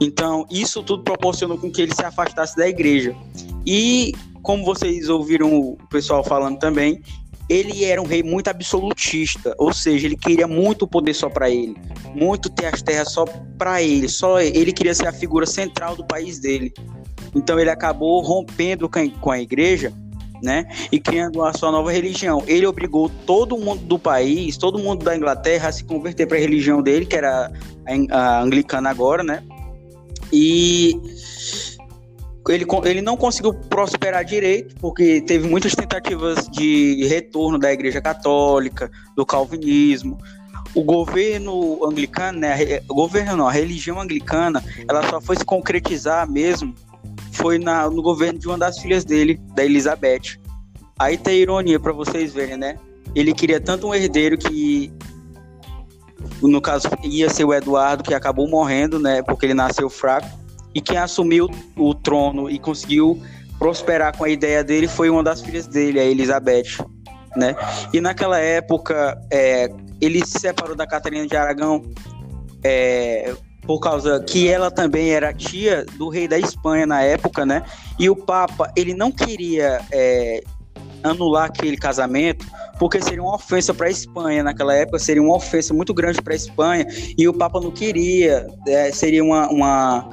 Então, 0.00 0.46
isso 0.50 0.82
tudo 0.82 1.02
proporcionou 1.02 1.58
com 1.58 1.70
que 1.70 1.82
ele 1.82 1.94
se 1.94 2.04
afastasse 2.04 2.56
da 2.56 2.68
igreja. 2.68 3.16
E, 3.66 4.12
como 4.42 4.64
vocês 4.64 5.08
ouviram 5.08 5.58
o 5.58 5.76
pessoal 5.88 6.22
falando 6.22 6.58
também, 6.58 7.02
ele 7.48 7.84
era 7.84 8.00
um 8.00 8.06
rei 8.06 8.22
muito 8.22 8.48
absolutista, 8.48 9.54
ou 9.58 9.72
seja, 9.72 10.06
ele 10.06 10.16
queria 10.16 10.46
muito 10.46 10.86
poder 10.86 11.14
só 11.14 11.30
para 11.30 11.48
ele, 11.48 11.76
muito 12.14 12.50
ter 12.50 12.66
as 12.66 12.82
terras 12.82 13.12
só 13.12 13.24
para 13.56 13.82
ele, 13.82 14.08
só 14.08 14.40
ele 14.40 14.72
queria 14.72 14.94
ser 14.94 15.08
a 15.08 15.12
figura 15.12 15.46
central 15.46 15.96
do 15.96 16.06
país 16.06 16.38
dele. 16.38 16.72
Então 17.34 17.58
ele 17.58 17.70
acabou 17.70 18.20
rompendo 18.22 18.88
com 19.20 19.30
a 19.30 19.40
igreja, 19.40 19.92
né, 20.40 20.68
e 20.92 21.00
criando 21.00 21.42
a 21.44 21.52
sua 21.52 21.72
nova 21.72 21.90
religião. 21.90 22.44
Ele 22.46 22.64
obrigou 22.66 23.10
todo 23.26 23.58
mundo 23.58 23.80
do 23.82 23.98
país, 23.98 24.56
todo 24.56 24.78
mundo 24.78 25.04
da 25.04 25.16
Inglaterra 25.16 25.68
a 25.68 25.72
se 25.72 25.82
converter 25.82 26.26
para 26.26 26.36
a 26.36 26.40
religião 26.40 26.80
dele, 26.80 27.06
que 27.06 27.16
era 27.16 27.50
a 28.10 28.40
anglicana 28.40 28.88
agora, 28.88 29.24
né? 29.24 29.42
E 30.32 30.96
ele, 32.48 32.66
ele 32.84 33.02
não 33.02 33.16
conseguiu 33.16 33.52
prosperar 33.52 34.24
direito, 34.24 34.74
porque 34.76 35.20
teve 35.20 35.46
muitas 35.48 35.74
tentativas 35.74 36.48
de 36.48 37.06
retorno 37.06 37.58
da 37.58 37.72
Igreja 37.72 38.00
Católica, 38.00 38.90
do 39.16 39.26
Calvinismo. 39.26 40.18
O 40.74 40.82
governo 40.82 41.84
anglicano, 41.84 42.40
né, 42.40 42.80
o 42.88 42.94
governo 42.94 43.36
não, 43.36 43.48
a 43.48 43.52
religião 43.52 44.00
anglicana, 44.00 44.62
ela 44.88 45.08
só 45.08 45.20
foi 45.20 45.36
se 45.36 45.44
concretizar 45.44 46.30
mesmo 46.30 46.74
foi 47.32 47.58
na, 47.58 47.88
no 47.88 48.02
governo 48.02 48.38
de 48.38 48.48
uma 48.48 48.58
das 48.58 48.78
filhas 48.78 49.04
dele, 49.04 49.40
da 49.54 49.64
Elizabeth. 49.64 50.38
Aí 50.98 51.16
tem 51.16 51.38
ironia 51.38 51.78
para 51.78 51.92
vocês 51.92 52.34
verem, 52.34 52.56
né? 52.56 52.76
Ele 53.14 53.32
queria 53.32 53.60
tanto 53.60 53.86
um 53.86 53.94
herdeiro 53.94 54.36
que 54.36 54.92
no 56.42 56.60
caso 56.60 56.88
ia 57.04 57.30
ser 57.30 57.44
o 57.44 57.54
Eduardo 57.54 58.02
que 58.02 58.12
acabou 58.12 58.48
morrendo, 58.48 58.98
né, 58.98 59.22
porque 59.22 59.46
ele 59.46 59.54
nasceu 59.54 59.88
fraco 59.88 60.28
e 60.78 60.80
quem 60.80 60.96
assumiu 60.96 61.50
o 61.76 61.92
trono 61.92 62.48
e 62.48 62.56
conseguiu 62.56 63.20
prosperar 63.58 64.16
com 64.16 64.22
a 64.22 64.28
ideia 64.28 64.62
dele 64.62 64.86
foi 64.86 65.10
uma 65.10 65.24
das 65.24 65.40
filhas 65.40 65.66
dele, 65.66 65.98
a 65.98 66.04
Elizabeth, 66.04 66.78
né? 67.36 67.56
E 67.92 68.00
naquela 68.00 68.38
época, 68.38 69.20
é, 69.28 69.68
ele 70.00 70.24
se 70.24 70.38
separou 70.38 70.76
da 70.76 70.86
Catarina 70.86 71.26
de 71.26 71.36
Aragão 71.36 71.82
é, 72.62 73.34
por 73.62 73.80
causa 73.80 74.22
que 74.22 74.48
ela 74.48 74.70
também 74.70 75.10
era 75.10 75.34
tia 75.34 75.84
do 75.96 76.08
rei 76.08 76.28
da 76.28 76.38
Espanha 76.38 76.86
na 76.86 77.02
época, 77.02 77.44
né? 77.44 77.64
E 77.98 78.08
o 78.08 78.14
Papa, 78.14 78.72
ele 78.76 78.94
não 78.94 79.10
queria 79.10 79.80
é, 79.90 80.44
anular 81.02 81.46
aquele 81.46 81.76
casamento 81.76 82.46
porque 82.78 83.02
seria 83.02 83.22
uma 83.22 83.34
ofensa 83.34 83.74
para 83.74 83.88
a 83.88 83.90
Espanha 83.90 84.44
naquela 84.44 84.72
época, 84.72 85.00
seria 85.00 85.20
uma 85.20 85.34
ofensa 85.34 85.74
muito 85.74 85.92
grande 85.92 86.22
para 86.22 86.32
a 86.32 86.36
Espanha 86.36 86.86
e 87.18 87.26
o 87.26 87.34
Papa 87.34 87.60
não 87.60 87.72
queria, 87.72 88.46
é, 88.68 88.92
seria 88.92 89.24
uma, 89.24 89.48
uma 89.48 90.08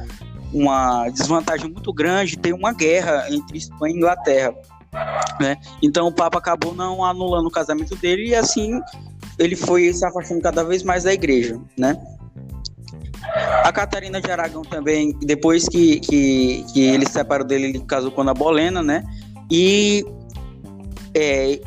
uma 0.55 1.09
desvantagem 1.09 1.69
muito 1.69 1.91
grande 1.91 2.37
ter 2.37 2.53
uma 2.53 2.71
guerra 2.71 3.25
entre 3.29 3.57
Espanha 3.57 3.93
e 3.93 3.97
Inglaterra. 3.97 4.55
Né? 5.39 5.57
Então 5.83 6.07
o 6.07 6.11
Papa 6.11 6.37
acabou 6.37 6.73
não 6.73 7.03
anulando 7.03 7.47
o 7.47 7.51
casamento 7.51 7.93
dele 7.97 8.29
e 8.29 8.35
assim 8.35 8.79
ele 9.37 9.57
foi 9.57 9.91
se 9.91 10.05
afastando 10.05 10.41
cada 10.41 10.63
vez 10.63 10.81
mais 10.81 11.03
da 11.03 11.13
igreja. 11.13 11.59
Né? 11.77 12.01
A 13.65 13.71
Catarina 13.73 14.21
de 14.21 14.31
Aragão 14.31 14.61
também, 14.61 15.11
depois 15.19 15.67
que, 15.67 15.99
que, 15.99 16.65
que 16.71 16.79
ele 16.79 17.05
se 17.05 17.11
separou 17.11 17.45
dele, 17.45 17.65
ele 17.65 17.79
casou 17.81 18.11
com 18.11 18.21
a 18.21 18.33
Bolena, 18.33 18.81
né? 18.81 19.03
E 19.51 20.05
é, 21.13 21.59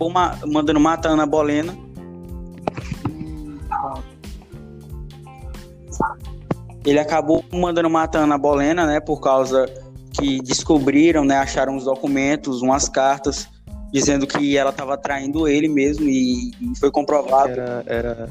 uma, 0.00 0.36
mandando 0.46 0.80
matar 0.80 1.10
a 1.10 1.12
Ana 1.12 1.26
Bolena 1.26 1.76
ele 6.84 6.98
acabou 6.98 7.44
mandando 7.52 7.90
matando 7.90 8.32
a 8.32 8.38
Bolena, 8.38 8.86
né, 8.86 9.00
por 9.00 9.20
causa 9.20 9.66
que 10.12 10.40
descobriram, 10.42 11.24
né, 11.24 11.36
acharam 11.36 11.76
os 11.76 11.84
documentos, 11.84 12.62
umas 12.62 12.88
cartas 12.88 13.48
dizendo 13.92 14.26
que 14.26 14.56
ela 14.56 14.70
estava 14.70 14.96
traindo 14.96 15.48
ele 15.48 15.68
mesmo 15.68 16.06
e, 16.08 16.50
e 16.60 16.78
foi 16.78 16.90
comprovado. 16.90 17.52
Era, 17.52 17.84
era... 17.86 18.28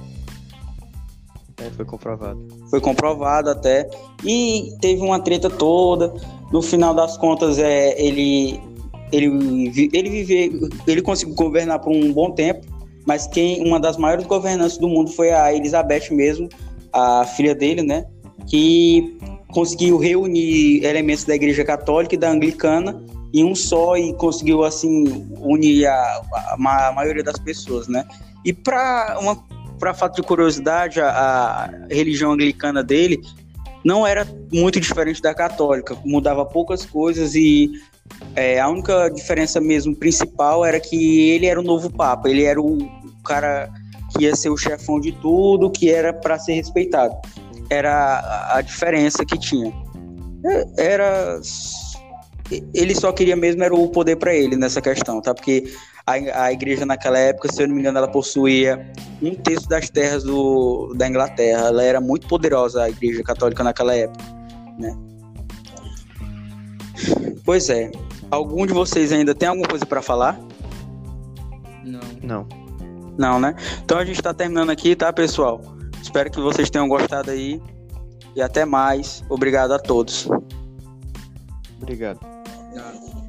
É, 1.58 1.70
foi 1.72 1.86
comprovado. 1.86 2.48
Foi 2.70 2.80
comprovado 2.80 3.50
até 3.50 3.90
e 4.24 4.74
teve 4.80 5.02
uma 5.02 5.20
treta 5.20 5.50
toda. 5.50 6.14
No 6.52 6.62
final 6.62 6.94
das 6.94 7.18
contas, 7.18 7.60
é 7.60 8.02
ele 8.02 8.60
ele 9.12 9.90
ele 9.92 10.10
viveu, 10.10 10.70
ele 10.88 11.02
conseguiu 11.02 11.36
governar 11.36 11.80
por 11.80 11.92
um 11.92 12.14
bom 12.14 12.32
tempo, 12.32 12.66
mas 13.06 13.28
quem 13.28 13.68
uma 13.68 13.80
das 13.80 13.98
maiores 13.98 14.26
governantes 14.26 14.78
do 14.78 14.88
mundo 14.88 15.12
foi 15.12 15.32
a 15.32 15.54
Elizabeth 15.54 16.10
mesmo, 16.12 16.48
a 16.94 17.26
filha 17.26 17.54
dele, 17.54 17.82
né? 17.82 18.06
Que 18.50 19.18
conseguiu 19.48 19.98
reunir 19.98 20.84
elementos 20.84 21.24
da 21.24 21.36
Igreja 21.36 21.64
Católica 21.64 22.16
e 22.16 22.18
da 22.18 22.30
Anglicana 22.30 23.02
em 23.34 23.44
um 23.44 23.56
só 23.56 23.96
e 23.96 24.14
conseguiu 24.14 24.64
assim 24.64 25.28
unir 25.40 25.86
a, 25.86 26.22
a, 26.34 26.88
a 26.88 26.92
maioria 26.92 27.24
das 27.24 27.38
pessoas, 27.40 27.88
né? 27.88 28.06
E 28.44 28.52
para 28.52 29.18
uma 29.20 29.38
para 29.80 29.94
fato 29.94 30.18
de 30.18 30.24
curiosidade, 30.24 31.00
a, 31.00 31.10
a, 31.10 31.70
religião 31.90 32.34
anglicana 32.34 32.84
dele 32.84 33.22
não 33.82 34.06
era 34.06 34.28
muito 34.52 34.78
diferente 34.78 35.22
da 35.22 35.34
católica, 35.34 35.96
mudava 36.04 36.46
poucas 36.46 36.86
coisas 36.86 37.34
e 37.34 37.72
é, 38.36 38.60
a 38.60 38.68
única 38.68 39.08
diferença 39.08 39.62
mesmo 39.62 39.96
principal 39.96 40.66
era 40.66 40.82
que 40.82 41.30
ele 41.30 41.46
era 41.46 41.58
o 41.58 41.64
novo 41.64 41.90
papa, 41.90 42.30
ele 42.30 42.44
era 42.44 42.60
o 42.60 42.78
cara 43.24 43.70
que 44.12 44.26
ia 44.26 44.36
ser 44.36 44.50
o 44.50 44.58
chefão 44.58 45.00
de 45.00 45.14
tudo, 45.14 45.70
que 45.70 45.90
era 45.90 46.12
para 46.12 46.38
ser 46.38 46.54
respeitado 46.54 47.16
era 47.70 48.56
a 48.56 48.62
diferença 48.62 49.26
que 49.26 49.38
tinha. 49.38 49.74
Era 50.78 51.40
ele 52.74 52.96
só 52.96 53.12
queria 53.12 53.36
mesmo 53.36 53.64
era 53.64 53.74
o 53.74 53.88
poder 53.90 54.16
para 54.16 54.34
ele 54.34 54.56
nessa 54.56 54.82
questão, 54.82 55.22
tá? 55.22 55.34
Porque 55.34 55.72
a, 56.06 56.46
a 56.46 56.52
igreja 56.52 56.86
naquela 56.86 57.20
época, 57.20 57.52
se 57.52 57.62
eu 57.62 57.68
não 57.68 57.76
me 57.76 57.82
engano, 57.82 57.98
ela 57.98 58.08
possuía 58.08 58.92
um 59.22 59.36
terço 59.36 59.70
das 59.70 59.90
terras 59.90 60.24
do, 60.24 60.94
da 60.96 61.08
Inglaterra. 61.08 61.68
Ela 61.68 61.84
era 61.84 62.02
muito 62.02 62.28
poderosa, 62.28 62.84
a 62.84 62.90
igreja 62.90 63.22
católica 63.22 63.64
naquela 63.64 63.96
época, 63.96 64.24
né? 64.80 64.98
Pois 67.46 67.70
é. 67.70 67.92
Algum 68.32 68.66
de 68.66 68.74
vocês 68.74 69.12
ainda 69.12 69.34
tem 69.34 69.50
alguma 69.50 69.68
coisa 69.68 69.86
para 69.86 70.02
falar? 70.02 70.40
Não. 71.84 72.00
Não. 72.22 72.48
Não, 73.18 73.40
né? 73.40 73.56
Então 73.84 73.98
a 73.98 74.06
gente 74.06 74.22
tá 74.22 74.34
terminando 74.34 74.70
aqui, 74.70 74.96
tá, 74.96 75.12
pessoal? 75.12 75.62
Espero 76.02 76.32
que 76.32 76.40
vocês 76.40 76.70
tenham 76.70 76.88
gostado 76.88 77.32
aí 77.32 77.62
e 78.36 78.42
até 78.42 78.66
mais. 78.66 79.24
Obrigado 79.30 79.74
a 79.74 79.80
todos. 79.80 80.28
Obrigado. 81.82 82.20
Obrigado. 82.70 83.20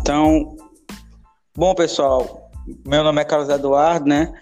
Então, 0.00 0.56
bom 1.56 1.74
pessoal, 1.74 2.50
meu 2.86 3.04
nome 3.04 3.20
é 3.20 3.24
Carlos 3.24 3.48
Eduardo, 3.48 4.06
né? 4.06 4.32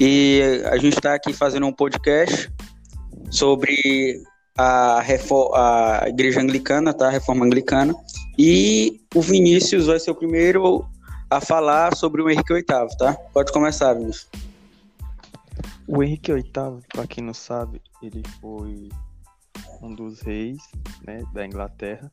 E 0.00 0.62
a 0.64 0.78
gente 0.78 0.94
está 0.96 1.12
aqui 1.12 1.30
fazendo 1.30 1.66
um 1.66 1.72
podcast 1.74 2.50
sobre 3.30 4.22
a, 4.56 4.98
a 5.00 6.08
Igreja 6.08 6.40
Anglicana, 6.40 6.94
tá? 6.94 7.08
A 7.08 7.10
Reforma 7.10 7.44
Anglicana. 7.44 7.94
E 8.38 9.02
o 9.14 9.20
Vinícius 9.20 9.84
vai 9.84 10.00
ser 10.00 10.10
o 10.10 10.14
primeiro 10.14 10.88
a 11.28 11.38
falar 11.38 11.94
sobre 11.94 12.22
o 12.22 12.30
Henrique 12.30 12.54
VIII, 12.54 12.64
tá? 12.96 13.12
Pode 13.34 13.52
começar, 13.52 13.92
Vinícius. 13.92 14.26
O 15.86 16.02
Henrique 16.02 16.32
VIII, 16.32 16.44
para 16.88 17.06
quem 17.06 17.22
não 17.22 17.34
sabe, 17.34 17.82
ele 18.02 18.22
foi 18.40 18.88
um 19.82 19.94
dos 19.94 20.22
reis 20.22 20.62
né, 21.06 21.22
da 21.34 21.44
Inglaterra. 21.44 22.10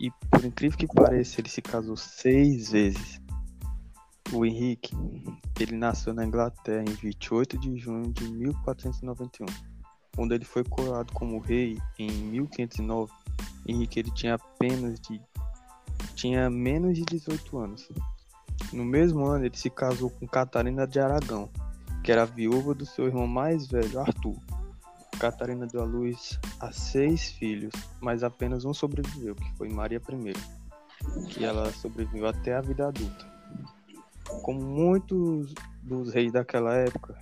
E 0.00 0.10
por 0.30 0.42
incrível 0.42 0.78
que 0.78 0.86
pareça, 0.86 1.38
ele 1.38 1.50
se 1.50 1.60
casou 1.60 1.98
seis 1.98 2.70
vezes. 2.70 3.20
O 4.32 4.44
Henrique, 4.44 4.94
ele 5.58 5.76
nasceu 5.76 6.12
na 6.12 6.24
Inglaterra 6.24 6.84
em 6.86 6.92
28 6.92 7.58
de 7.58 7.78
junho 7.78 8.12
de 8.12 8.28
1491, 8.28 9.46
quando 10.14 10.32
ele 10.32 10.44
foi 10.44 10.62
coroado 10.64 11.12
como 11.14 11.38
rei 11.38 11.78
em 11.98 12.10
1509. 12.10 13.10
Henrique 13.66 14.00
ele 14.00 14.10
tinha 14.10 14.34
apenas 14.34 15.00
de 15.00 15.20
tinha 16.14 16.50
menos 16.50 16.94
de 16.94 17.04
18 17.04 17.58
anos. 17.58 17.88
No 18.72 18.84
mesmo 18.84 19.24
ano, 19.26 19.46
ele 19.46 19.56
se 19.56 19.70
casou 19.70 20.10
com 20.10 20.26
Catarina 20.26 20.86
de 20.86 21.00
Aragão, 21.00 21.48
que 22.02 22.12
era 22.12 22.26
viúva 22.26 22.74
do 22.74 22.84
seu 22.84 23.06
irmão 23.06 23.26
mais 23.26 23.66
velho, 23.66 24.00
Arthur. 24.00 24.36
Catarina 25.18 25.66
deu 25.66 25.82
à 25.82 25.84
luz 25.84 26.38
a 26.60 26.70
seis 26.70 27.30
filhos, 27.30 27.72
mas 28.00 28.22
apenas 28.22 28.64
um 28.64 28.74
sobreviveu, 28.74 29.34
que 29.34 29.56
foi 29.56 29.68
Maria 29.68 30.00
I, 30.00 31.26
que 31.28 31.44
ela 31.44 31.72
sobreviveu 31.72 32.26
até 32.26 32.54
a 32.54 32.60
vida 32.60 32.86
adulta. 32.86 33.37
Como 34.42 34.60
muitos 34.60 35.54
dos 35.82 36.12
reis 36.12 36.32
daquela 36.32 36.74
época, 36.74 37.18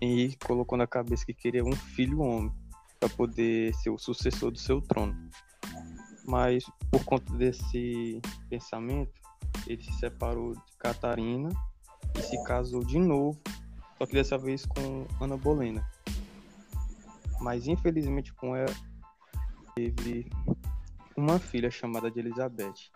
Henrique 0.00 0.46
colocou 0.46 0.76
na 0.76 0.86
cabeça 0.86 1.24
que 1.24 1.34
queria 1.34 1.64
um 1.64 1.72
filho 1.72 2.20
homem 2.20 2.52
para 2.98 3.08
poder 3.08 3.74
ser 3.74 3.90
o 3.90 3.98
sucessor 3.98 4.50
do 4.50 4.58
seu 4.58 4.80
trono. 4.80 5.16
Mas 6.24 6.64
por 6.90 7.04
conta 7.04 7.32
desse 7.34 8.20
pensamento, 8.48 9.12
ele 9.66 9.82
se 9.82 9.92
separou 9.94 10.54
de 10.54 10.76
Catarina 10.78 11.48
e 12.16 12.22
se 12.22 12.42
casou 12.44 12.84
de 12.84 12.98
novo, 12.98 13.40
só 13.98 14.06
que 14.06 14.12
dessa 14.12 14.38
vez 14.38 14.66
com 14.66 15.06
Ana 15.20 15.36
Bolena. 15.36 15.88
Mas 17.40 17.66
infelizmente 17.66 18.32
com 18.34 18.54
ela 18.54 18.74
teve 19.74 20.30
uma 21.16 21.38
filha 21.38 21.70
chamada 21.70 22.10
de 22.10 22.20
Elizabeth. 22.20 22.90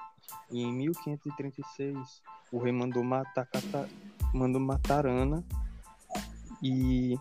E 0.51 0.63
em 0.63 0.73
1536 0.73 2.23
o 2.53 2.59
rei 2.59 2.73
mandou 2.73 3.03
matar, 3.03 3.47
Cata... 3.47 3.89
mandou 4.33 4.61
matar 4.61 5.07
Ana 5.07 5.45
e 6.63 7.19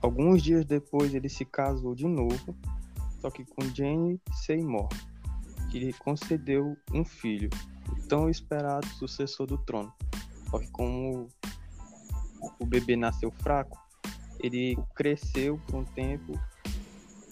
alguns 0.00 0.42
dias 0.42 0.64
depois 0.64 1.14
ele 1.14 1.28
se 1.28 1.44
casou 1.44 1.94
de 1.94 2.06
novo, 2.06 2.54
só 3.20 3.30
que 3.30 3.44
com 3.44 3.62
Jane 3.74 4.20
Seymour, 4.32 4.88
que 5.70 5.78
lhe 5.78 5.92
concedeu 5.92 6.76
um 6.92 7.04
filho, 7.04 7.50
o 7.90 8.08
tão 8.08 8.30
esperado 8.30 8.86
sucessor 8.86 9.46
do 9.46 9.58
trono. 9.58 9.92
Só 10.50 10.58
que 10.58 10.68
como 10.68 11.28
o 12.58 12.66
bebê 12.66 12.96
nasceu 12.96 13.30
fraco, 13.30 13.78
ele 14.40 14.76
cresceu 14.94 15.58
por 15.66 15.76
um 15.76 15.84
tempo 15.84 16.32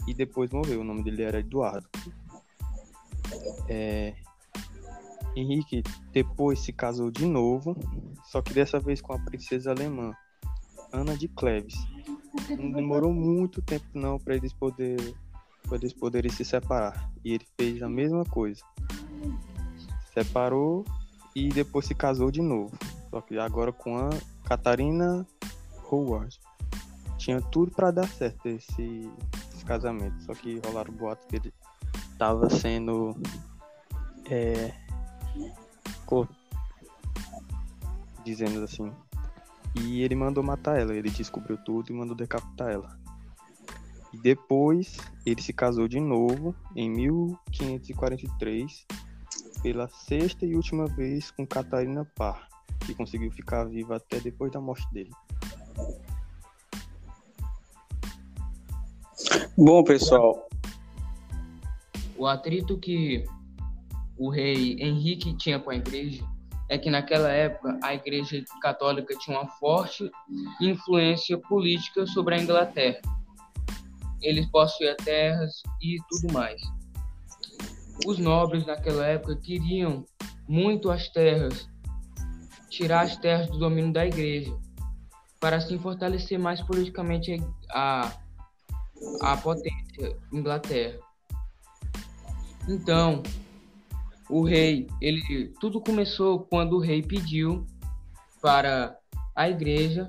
e 0.07 0.15
depois 0.15 0.51
morreu. 0.51 0.81
O 0.81 0.85
nome 0.85 1.03
dele 1.03 1.23
era 1.23 1.40
Eduardo. 1.40 1.89
É... 3.69 4.15
Henrique 5.37 5.83
depois 6.13 6.61
se 6.61 6.73
casou 6.73 7.11
de 7.11 7.27
novo, 7.27 7.77
só 8.25 8.43
que 8.43 8.53
dessa 8.53 8.81
vez 8.81 9.01
com 9.01 9.13
a 9.13 9.19
princesa 9.19 9.71
alemã, 9.71 10.13
Ana 10.93 11.17
de 11.17 11.29
Cleves. 11.29 11.75
Não 12.51 12.71
demorou 12.71 13.13
muito 13.13 13.61
tempo 13.63 13.87
não 13.95 14.19
para 14.19 14.37
eles 14.37 14.53
poder 14.53 14.97
para 15.69 15.77
eles 15.77 15.93
poderem 15.93 16.31
se 16.31 16.45
separar. 16.45 17.11
E 17.25 17.35
ele 17.35 17.47
fez 17.59 17.83
a 17.83 17.89
mesma 17.89 18.25
coisa. 18.25 18.63
Separou 20.15 20.85
e 21.35 21.51
depois 21.51 21.87
se 21.87 21.95
casou 21.95 22.31
de 22.31 22.41
novo. 22.41 22.77
Só 23.11 23.21
que 23.21 23.39
agora 23.39 23.73
com 23.73 23.97
a 23.97 24.11
Catarina 24.45 25.27
Howard. 25.91 26.41
Tinha 27.19 27.41
tudo 27.41 27.71
para 27.73 27.91
dar 27.91 28.09
certo 28.09 28.47
esse, 28.47 29.11
esse, 29.55 29.65
casamento. 29.65 30.23
Só 30.23 30.33
que 30.33 30.61
rolaram 30.65 30.93
boatos 30.95 31.27
que 31.27 31.37
ele 31.37 31.53
tava 32.17 32.49
sendo 32.49 33.15
é, 34.31 34.73
dizendo 38.28 38.62
assim. 38.62 38.93
E 39.74 40.02
ele 40.02 40.15
mandou 40.15 40.43
matar 40.43 40.78
ela. 40.78 40.94
Ele 40.94 41.10
descobriu 41.10 41.56
tudo 41.59 41.90
e 41.90 41.94
mandou 41.94 42.15
decapitar 42.15 42.70
ela. 42.70 42.98
E 44.12 44.19
depois 44.19 44.97
ele 45.24 45.43
se 45.43 45.52
casou 45.52 45.89
de 45.89 46.01
novo 46.01 46.55
em 46.74 46.90
1543 46.90 48.86
pela 49.62 49.89
sexta 49.89 50.47
e 50.47 50.55
última 50.55 50.86
vez 50.86 51.31
com 51.31 51.47
Catarina 51.47 52.05
Parr, 52.15 52.48
que 52.86 52.94
conseguiu 52.94 53.31
ficar 53.31 53.65
viva 53.65 53.97
até 53.97 54.20
depois 54.20 54.52
da 54.52 54.60
morte 54.60 54.86
dele. 54.93 55.10
Bom, 59.56 59.82
pessoal. 59.82 60.48
O 62.16 62.27
atrito 62.27 62.78
que 62.78 63.24
o 64.19 64.28
rei 64.31 64.77
Henrique 64.81 65.36
tinha 65.36 65.59
com 65.59 65.70
a 65.70 65.77
igreja 65.77 66.24
é 66.70 66.77
que 66.77 66.90
naquela 66.90 67.31
época 67.31 67.78
a 67.82 67.95
igreja 67.95 68.45
católica 68.61 69.16
tinha 69.19 69.39
uma 69.39 69.49
forte 69.49 70.11
influência 70.61 71.39
política 71.39 72.07
sobre 72.07 72.35
a 72.35 72.39
Inglaterra 72.39 73.01
eles 74.23 74.47
possuíam 74.47 74.97
terras 74.97 75.62
e 75.81 75.97
tudo 76.09 76.32
mais. 76.32 76.61
Os 78.07 78.19
nobres 78.19 78.66
naquela 78.66 79.07
época 79.07 79.36
queriam 79.36 80.05
muito 80.49 80.90
as 80.90 81.09
terras, 81.09 81.69
tirar 82.69 83.03
as 83.03 83.16
terras 83.16 83.49
do 83.49 83.59
domínio 83.59 83.93
da 83.93 84.07
igreja, 84.07 84.57
para 85.40 85.57
assim 85.57 85.78
fortalecer 85.78 86.39
mais 86.39 86.61
politicamente 86.62 87.40
a, 87.70 88.12
a 89.20 89.36
potência 89.36 90.16
Inglaterra. 90.32 90.99
Então, 92.69 93.23
o 94.29 94.43
rei, 94.43 94.87
ele 95.01 95.53
tudo 95.61 95.81
começou 95.81 96.41
quando 96.41 96.75
o 96.75 96.81
rei 96.81 97.03
pediu 97.03 97.67
para 98.43 98.97
a 99.35 99.49
igreja 99.49 100.09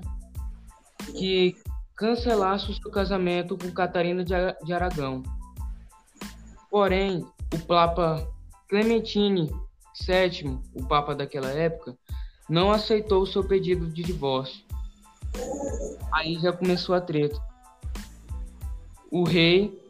que 1.16 1.56
cancelasse 1.96 2.70
o 2.70 2.74
seu 2.74 2.90
casamento 2.90 3.56
com 3.56 3.70
Catarina 3.70 4.24
de 4.24 4.72
Aragão. 4.72 5.22
Porém, 6.70 7.26
o 7.52 7.58
Papa 7.66 8.28
Clementine 8.68 9.50
VII, 10.06 10.58
o 10.74 10.84
Papa 10.86 11.14
daquela 11.14 11.50
época, 11.50 11.96
não 12.48 12.70
aceitou 12.70 13.22
o 13.22 13.26
seu 13.26 13.44
pedido 13.44 13.86
de 13.86 14.02
divórcio. 14.02 14.64
Aí 16.12 16.38
já 16.40 16.52
começou 16.52 16.94
a 16.94 17.00
treta. 17.00 17.40
O 19.10 19.24
rei 19.24 19.80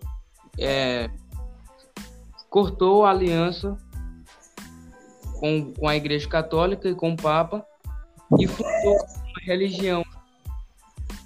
é, 0.59 1.11
cortou 2.49 3.05
a 3.05 3.11
aliança 3.11 3.77
com, 5.41 5.73
com 5.73 5.89
a 5.89 5.97
Igreja 5.97 6.29
Católica 6.29 6.89
e 6.89 6.95
com 6.95 7.13
o 7.13 7.17
Papa 7.17 7.65
e 8.39 8.47
fundou 8.47 8.95
uma 8.95 9.41
religião 9.43 10.05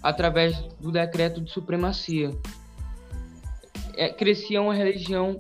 através 0.01 0.57
do 0.81 0.93
decreto 0.93 1.41
de 1.41 1.51
supremacia. 1.51 2.31
É, 3.97 4.09
crescia 4.09 4.63
uma 4.63 4.75
religião, 4.75 5.39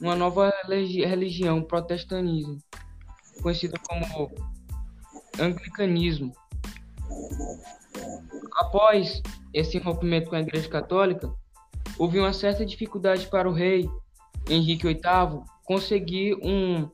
uma 0.00 0.14
nova 0.14 0.52
religião, 0.68 1.62
protestantismo, 1.62 2.58
conhecida 3.42 3.76
como 3.88 4.30
anglicanismo. 5.38 6.32
Após 8.54 9.20
esse 9.52 9.78
rompimento 9.78 10.30
com 10.30 10.36
a 10.36 10.40
Igreja 10.40 10.68
Católica, 10.68 11.32
houve 11.98 12.20
uma 12.20 12.32
certa 12.32 12.64
dificuldade 12.64 13.26
para 13.26 13.48
o 13.48 13.52
rei 13.52 13.88
Henrique 14.48 14.86
VIII 14.86 15.42
conseguir 15.64 16.34
um, 16.42 16.88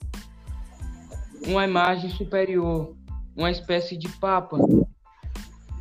uma 1.46 1.64
imagem 1.64 2.10
superior, 2.10 2.94
uma 3.36 3.50
espécie 3.50 3.96
de 3.96 4.08
papa 4.18 4.58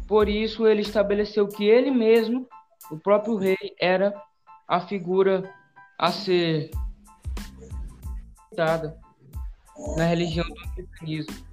por 0.07 0.29
isso, 0.29 0.67
ele 0.67 0.81
estabeleceu 0.81 1.47
que 1.47 1.63
ele 1.63 1.89
mesmo, 1.89 2.47
o 2.91 2.97
próprio 2.97 3.35
rei, 3.37 3.57
era 3.79 4.13
a 4.67 4.79
figura 4.79 5.51
a 5.97 6.11
ser 6.11 6.69
dada 8.55 8.97
na 9.97 10.05
religião 10.05 10.45
do 10.47 10.73
cristianismo. 10.75 11.45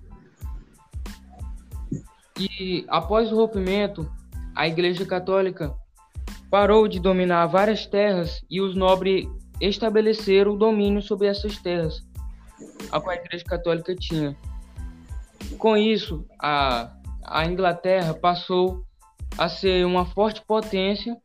E 2.39 2.85
após 2.89 3.33
o 3.33 3.37
rompimento, 3.37 4.11
a 4.55 4.69
Igreja 4.69 5.07
Católica 5.07 5.75
parou 6.51 6.87
de 6.87 7.01
dominar 7.01 7.47
várias 7.47 7.87
terras 7.87 8.45
e 8.51 8.61
os 8.61 8.75
nobres 8.75 9.27
estabeleceram 9.61 10.53
o 10.53 10.59
domínio 10.59 11.01
sobre 11.01 11.27
essas 11.27 11.57
terras, 11.57 12.05
a 12.91 13.01
qual 13.01 13.11
a 13.11 13.19
Igreja 13.19 13.45
Católica 13.45 13.95
tinha. 13.95 14.37
Com 15.59 15.77
isso, 15.77 16.25
a, 16.39 16.93
a 17.25 17.45
Inglaterra 17.47 18.15
passou 18.15 18.85
a 19.39 19.49
ser 19.49 19.87
uma 19.87 20.05
forte 20.05 20.43
potência, 20.47 21.17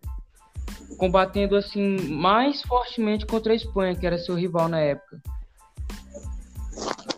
combatendo 0.97 1.55
assim 1.55 1.97
mais 2.09 2.61
fortemente 2.61 3.25
contra 3.25 3.53
a 3.53 3.55
Espanha, 3.55 3.95
que 3.95 4.05
era 4.05 4.17
seu 4.17 4.35
rival 4.35 4.67
na 4.67 4.79
época. 4.79 5.21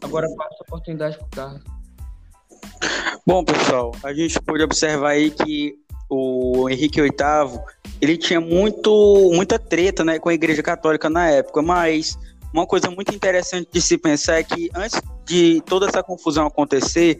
Agora 0.01 0.27
passo 0.35 0.55
a 0.61 0.63
oportunidade 0.63 1.17
para 1.17 1.25
o 1.25 1.29
Carlos. 1.29 1.79
Bom, 3.25 3.43
pessoal, 3.43 3.91
a 4.03 4.13
gente 4.13 4.41
pode 4.41 4.63
observar 4.63 5.09
aí 5.09 5.29
que 5.29 5.75
o 6.09 6.67
Henrique 6.69 7.01
VIII 7.01 7.59
ele 8.01 8.17
tinha 8.17 8.41
muito, 8.41 9.31
muita 9.33 9.59
treta 9.59 10.03
né, 10.03 10.17
com 10.17 10.29
a 10.29 10.33
Igreja 10.33 10.63
Católica 10.63 11.09
na 11.09 11.29
época, 11.29 11.61
mas 11.61 12.17
uma 12.53 12.65
coisa 12.65 12.89
muito 12.89 13.13
interessante 13.13 13.69
de 13.71 13.81
se 13.81 13.97
pensar 13.97 14.39
é 14.39 14.43
que 14.43 14.69
antes 14.75 14.99
de 15.25 15.61
toda 15.61 15.87
essa 15.87 16.01
confusão 16.01 16.47
acontecer, 16.47 17.19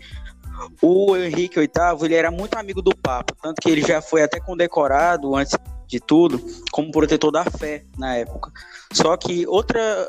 o 0.82 1.16
Henrique 1.16 1.60
VIII 1.60 1.70
ele 2.04 2.16
era 2.16 2.32
muito 2.32 2.56
amigo 2.56 2.82
do 2.82 2.96
Papa, 2.96 3.36
tanto 3.42 3.62
que 3.62 3.70
ele 3.70 3.82
já 3.82 4.02
foi 4.02 4.24
até 4.24 4.40
condecorado 4.40 5.36
antes 5.36 5.56
de 5.88 6.00
tudo 6.00 6.40
como 6.72 6.92
protetor 6.92 7.32
da 7.32 7.46
fé 7.46 7.86
na 7.98 8.16
época. 8.16 8.52
Só 8.92 9.16
que 9.18 9.48
outra, 9.48 10.08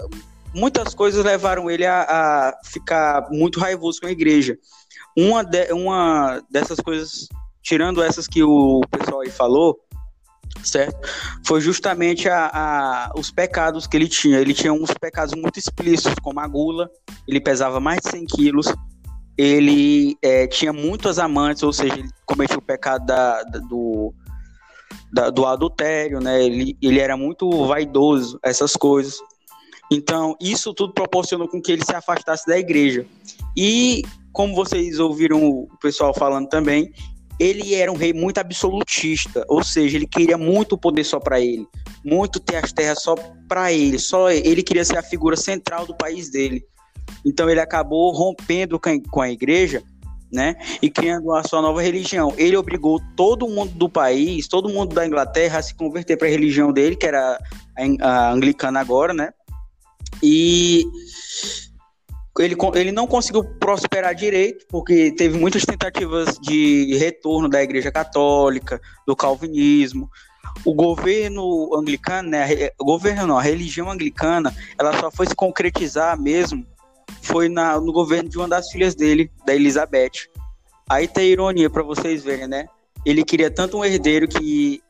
muitas 0.54 0.94
coisas 0.94 1.24
levaram 1.24 1.70
ele 1.70 1.86
a, 1.86 2.02
a 2.02 2.58
ficar 2.64 3.28
muito 3.30 3.60
raivoso 3.60 4.00
com 4.00 4.06
a 4.06 4.12
igreja. 4.12 4.58
Uma, 5.16 5.42
de, 5.42 5.72
uma 5.72 6.42
dessas 6.50 6.78
coisas, 6.80 7.28
tirando 7.62 8.02
essas 8.02 8.26
que 8.26 8.42
o 8.42 8.80
pessoal 8.90 9.20
aí 9.20 9.30
falou, 9.30 9.78
certo? 10.62 11.08
Foi 11.46 11.60
justamente 11.60 12.28
a, 12.28 12.50
a, 12.52 13.12
os 13.16 13.30
pecados 13.30 13.86
que 13.86 13.96
ele 13.96 14.08
tinha. 14.08 14.38
Ele 14.38 14.54
tinha 14.54 14.72
uns 14.72 14.90
pecados 15.00 15.34
muito 15.34 15.58
explícitos, 15.58 16.14
como 16.22 16.40
a 16.40 16.46
gula, 16.46 16.90
ele 17.26 17.40
pesava 17.40 17.80
mais 17.80 18.00
de 18.00 18.10
100 18.10 18.26
quilos, 18.26 18.74
ele 19.36 20.16
é, 20.22 20.46
tinha 20.46 20.72
muitas 20.72 21.18
amantes, 21.18 21.62
ou 21.62 21.72
seja, 21.72 21.94
ele 21.94 22.08
cometia 22.26 22.58
o 22.58 22.62
pecado 22.62 23.06
da, 23.06 23.42
da, 23.42 23.58
do, 23.58 24.12
da, 25.12 25.30
do 25.30 25.46
adultério, 25.46 26.20
né? 26.20 26.44
Ele, 26.44 26.76
ele 26.82 26.98
era 26.98 27.16
muito 27.16 27.48
vaidoso, 27.66 28.38
essas 28.42 28.74
coisas. 28.74 29.18
Então, 29.90 30.36
isso 30.40 30.72
tudo 30.72 30.92
proporcionou 30.92 31.48
com 31.48 31.60
que 31.60 31.72
ele 31.72 31.84
se 31.84 31.94
afastasse 31.94 32.46
da 32.46 32.58
igreja. 32.58 33.04
E, 33.56 34.02
como 34.32 34.54
vocês 34.54 35.00
ouviram 35.00 35.42
o 35.42 35.68
pessoal 35.80 36.14
falando 36.14 36.48
também, 36.48 36.92
ele 37.40 37.74
era 37.74 37.90
um 37.90 37.96
rei 37.96 38.12
muito 38.12 38.38
absolutista, 38.38 39.46
ou 39.48 39.64
seja, 39.64 39.96
ele 39.96 40.06
queria 40.06 40.36
muito 40.36 40.76
poder 40.76 41.04
só 41.04 41.18
para 41.18 41.40
ele, 41.40 41.66
muito 42.04 42.38
ter 42.38 42.56
as 42.56 42.70
terras 42.70 43.02
só 43.02 43.14
para 43.48 43.72
ele, 43.72 43.98
só 43.98 44.30
ele 44.30 44.62
queria 44.62 44.84
ser 44.84 44.98
a 44.98 45.02
figura 45.02 45.36
central 45.36 45.86
do 45.86 45.96
país 45.96 46.30
dele. 46.30 46.62
Então 47.24 47.48
ele 47.48 47.60
acabou 47.60 48.12
rompendo 48.12 48.78
com 48.78 49.22
a 49.22 49.30
igreja, 49.30 49.82
né, 50.30 50.54
e 50.80 50.88
criando 50.88 51.32
a 51.32 51.42
sua 51.42 51.60
nova 51.60 51.82
religião. 51.82 52.32
Ele 52.36 52.56
obrigou 52.56 53.00
todo 53.16 53.48
mundo 53.48 53.72
do 53.72 53.88
país, 53.88 54.46
todo 54.46 54.68
mundo 54.68 54.94
da 54.94 55.04
Inglaterra 55.06 55.58
a 55.58 55.62
se 55.62 55.74
converter 55.74 56.16
para 56.16 56.28
a 56.28 56.30
religião 56.30 56.72
dele, 56.72 56.94
que 56.94 57.06
era 57.06 57.36
a 58.00 58.30
anglicana 58.30 58.78
agora, 58.78 59.12
né? 59.12 59.30
E 60.22 60.84
ele, 62.38 62.56
ele 62.74 62.92
não 62.92 63.06
conseguiu 63.06 63.44
prosperar 63.44 64.14
direito, 64.14 64.66
porque 64.68 65.10
teve 65.12 65.38
muitas 65.38 65.64
tentativas 65.64 66.38
de 66.38 66.96
retorno 66.96 67.48
da 67.48 67.62
Igreja 67.62 67.90
Católica, 67.90 68.80
do 69.06 69.16
Calvinismo. 69.16 70.08
O 70.64 70.74
governo 70.74 71.74
anglicano, 71.74 72.30
né, 72.30 72.70
o 72.78 72.84
governo 72.84 73.26
não, 73.26 73.38
a 73.38 73.42
religião 73.42 73.90
anglicana, 73.90 74.54
ela 74.78 74.98
só 74.98 75.10
foi 75.10 75.26
se 75.26 75.34
concretizar 75.34 76.20
mesmo 76.20 76.66
foi 77.22 77.48
na, 77.48 77.78
no 77.80 77.92
governo 77.92 78.28
de 78.28 78.38
uma 78.38 78.48
das 78.48 78.70
filhas 78.70 78.94
dele, 78.94 79.30
da 79.44 79.54
Elizabeth. 79.54 80.28
Aí 80.88 81.06
tem 81.06 81.30
ironia 81.30 81.70
para 81.70 81.82
vocês 81.82 82.22
verem, 82.22 82.46
né? 82.46 82.66
Ele 83.04 83.24
queria 83.24 83.50
tanto 83.50 83.78
um 83.78 83.84
herdeiro 83.84 84.26
que 84.28 84.82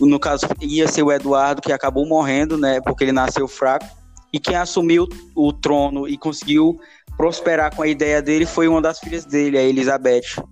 no 0.00 0.18
caso 0.18 0.46
ia 0.60 0.88
ser 0.88 1.02
o 1.02 1.12
Eduardo 1.12 1.62
que 1.62 1.72
acabou 1.72 2.04
morrendo, 2.06 2.58
né, 2.58 2.80
porque 2.80 3.04
ele 3.04 3.12
nasceu 3.12 3.46
fraco 3.46 3.86
e 4.32 4.38
quem 4.38 4.56
assumiu 4.56 5.08
o 5.34 5.52
trono 5.52 6.08
e 6.08 6.16
conseguiu 6.16 6.78
prosperar 7.16 7.74
com 7.74 7.82
a 7.82 7.88
ideia 7.88 8.22
dele 8.22 8.46
foi 8.46 8.68
uma 8.68 8.80
das 8.80 8.98
filhas 8.98 9.24
dele, 9.24 9.58
a 9.58 9.62
Elizabeth, 9.62 10.42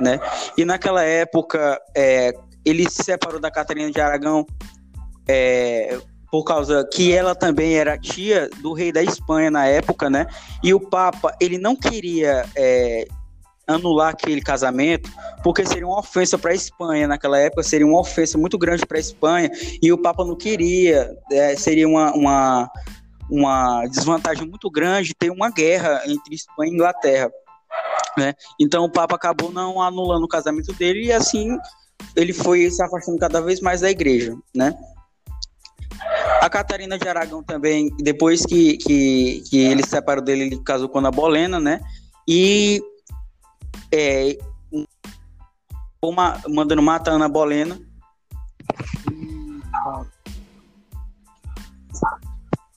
né? 0.00 0.18
E 0.56 0.64
naquela 0.64 1.02
época, 1.02 1.80
é, 1.96 2.32
ele 2.64 2.88
se 2.88 3.02
separou 3.04 3.40
da 3.40 3.50
Catarina 3.50 3.90
de 3.90 4.00
Aragão 4.00 4.46
é, 5.28 5.98
por 6.30 6.44
causa 6.44 6.88
que 6.92 7.12
ela 7.12 7.34
também 7.34 7.74
era 7.74 7.98
tia 7.98 8.48
do 8.60 8.72
rei 8.72 8.90
da 8.90 9.02
Espanha 9.02 9.50
na 9.50 9.66
época, 9.66 10.08
né? 10.08 10.26
E 10.62 10.72
o 10.72 10.80
Papa, 10.80 11.36
ele 11.40 11.58
não 11.58 11.76
queria 11.76 12.44
é, 12.56 13.06
anular 13.66 14.10
aquele 14.10 14.40
casamento, 14.40 15.10
porque 15.42 15.64
seria 15.64 15.86
uma 15.86 15.98
ofensa 15.98 16.36
para 16.36 16.50
a 16.50 16.54
Espanha 16.54 17.06
naquela 17.06 17.38
época, 17.38 17.62
seria 17.62 17.86
uma 17.86 18.00
ofensa 18.00 18.36
muito 18.36 18.58
grande 18.58 18.84
para 18.84 18.96
a 18.96 19.00
Espanha, 19.00 19.50
e 19.80 19.92
o 19.92 19.98
Papa 19.98 20.24
não 20.24 20.34
queria, 20.34 21.16
é, 21.30 21.54
seria 21.56 21.88
uma, 21.88 22.12
uma 22.12 22.70
uma 23.30 23.86
desvantagem 23.86 24.46
muito 24.48 24.70
grande 24.70 25.14
ter 25.14 25.30
uma 25.30 25.50
guerra 25.50 26.02
entre 26.06 26.34
Espanha 26.34 26.70
e 26.70 26.74
Inglaterra. 26.74 27.30
Né? 28.16 28.34
Então 28.60 28.84
o 28.84 28.90
Papa 28.90 29.16
acabou 29.16 29.50
não 29.50 29.80
anulando 29.80 30.24
o 30.24 30.28
casamento 30.28 30.72
dele 30.72 31.06
e 31.06 31.12
assim 31.12 31.56
ele 32.14 32.32
foi 32.32 32.70
se 32.70 32.82
afastando 32.82 33.18
cada 33.18 33.40
vez 33.40 33.60
mais 33.60 33.80
da 33.80 33.90
igreja. 33.90 34.36
Né? 34.54 34.72
A 36.40 36.48
Catarina 36.50 36.98
de 36.98 37.08
Aragão 37.08 37.42
também, 37.42 37.90
depois 37.98 38.44
que, 38.44 38.76
que, 38.76 39.42
que 39.48 39.58
ele 39.58 39.82
se 39.82 39.90
separou 39.90 40.22
dele, 40.22 40.44
ele 40.44 40.62
casou 40.62 40.88
com 40.88 40.98
a 40.98 41.10
Bolena, 41.10 41.58
né? 41.58 41.80
E 42.28 42.82
é, 43.90 44.36
uma, 46.02 46.40
mandando 46.48 46.82
matar 46.82 47.12
a 47.12 47.14
Ana 47.14 47.28
Bolena. 47.28 47.80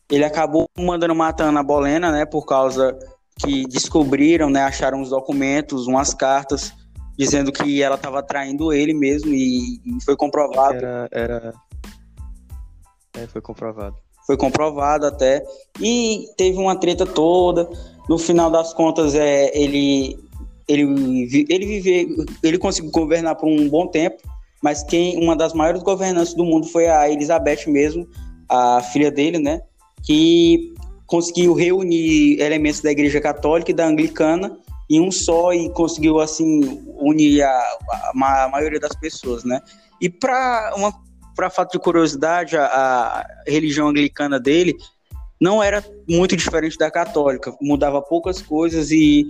Ele 0.09 0.23
acabou 0.23 0.69
mandando 0.77 1.15
matando 1.15 1.59
a 1.59 1.63
Bolena, 1.63 2.11
né, 2.11 2.25
por 2.25 2.45
causa 2.45 2.97
que 3.39 3.67
descobriram, 3.67 4.49
né, 4.49 4.61
acharam 4.61 5.01
os 5.01 5.09
documentos, 5.09 5.87
umas 5.87 6.13
cartas 6.13 6.73
dizendo 7.17 7.51
que 7.51 7.81
ela 7.81 7.95
estava 7.95 8.21
traindo 8.21 8.71
ele 8.71 8.93
mesmo 8.93 9.33
e, 9.33 9.81
e 9.83 10.03
foi 10.05 10.15
comprovado. 10.15 10.77
Era, 10.77 11.09
era... 11.11 11.53
É, 13.15 13.27
foi 13.27 13.41
comprovado. 13.41 13.95
Foi 14.25 14.37
comprovado 14.37 15.07
até 15.07 15.43
e 15.79 16.27
teve 16.37 16.57
uma 16.57 16.75
treta 16.75 17.05
toda. 17.05 17.67
No 18.07 18.17
final 18.17 18.51
das 18.51 18.73
contas, 18.73 19.15
é 19.15 19.57
ele 19.57 20.19
ele 20.67 21.45
ele 21.49 21.65
vive, 21.65 22.25
ele 22.43 22.57
conseguiu 22.57 22.91
governar 22.91 23.35
por 23.35 23.47
um 23.47 23.69
bom 23.69 23.87
tempo, 23.87 24.17
mas 24.61 24.83
quem 24.83 25.17
uma 25.23 25.35
das 25.35 25.53
maiores 25.53 25.81
governantes 25.81 26.33
do 26.33 26.43
mundo 26.43 26.67
foi 26.67 26.87
a 26.87 27.09
Elizabeth 27.09 27.67
mesmo, 27.67 28.07
a 28.49 28.81
filha 28.81 29.09
dele, 29.09 29.39
né? 29.39 29.61
Que 30.03 30.73
conseguiu 31.05 31.53
reunir 31.53 32.39
elementos 32.39 32.81
da 32.81 32.91
Igreja 32.91 33.21
Católica 33.21 33.71
e 33.71 33.73
da 33.73 33.87
Anglicana 33.87 34.57
em 34.89 35.01
um 35.01 35.11
só 35.11 35.53
e 35.53 35.69
conseguiu 35.71 36.19
assim 36.19 36.81
unir 36.99 37.43
a, 37.43 37.49
a, 37.49 38.43
a 38.45 38.49
maioria 38.49 38.79
das 38.79 38.95
pessoas, 38.95 39.43
né? 39.43 39.61
E 39.99 40.09
para 40.09 40.73
uma 40.75 40.93
para 41.35 41.51
fato 41.51 41.73
de 41.73 41.79
curiosidade, 41.79 42.57
a, 42.57 42.65
a, 42.65 43.27
religião 43.45 43.89
anglicana 43.89 44.39
dele 44.39 44.75
não 45.39 45.61
era 45.61 45.85
muito 46.09 46.35
diferente 46.35 46.79
da 46.79 46.89
católica, 46.89 47.55
mudava 47.61 48.01
poucas 48.01 48.41
coisas 48.41 48.89
e 48.89 49.27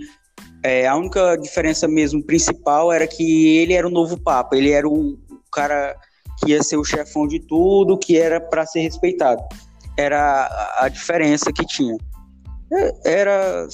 é, 0.62 0.86
a 0.86 0.96
única 0.96 1.36
diferença 1.36 1.86
mesmo 1.86 2.22
principal 2.22 2.90
era 2.90 3.06
que 3.06 3.58
ele 3.58 3.74
era 3.74 3.86
o 3.86 3.90
novo 3.90 4.18
papa, 4.18 4.56
ele 4.56 4.70
era 4.70 4.88
o, 4.88 5.18
cara 5.52 5.94
que 6.40 6.52
ia 6.52 6.62
ser 6.62 6.78
o 6.78 6.84
chefão 6.84 7.26
de 7.26 7.40
tudo, 7.40 7.98
que 7.98 8.16
era 8.16 8.40
para 8.40 8.64
ser 8.64 8.80
respeitado 8.80 9.42
era 9.98 10.76
a 10.78 10.88
diferença 10.88 11.52
que 11.52 11.66
tinha. 11.66 11.96
Era 13.04 13.66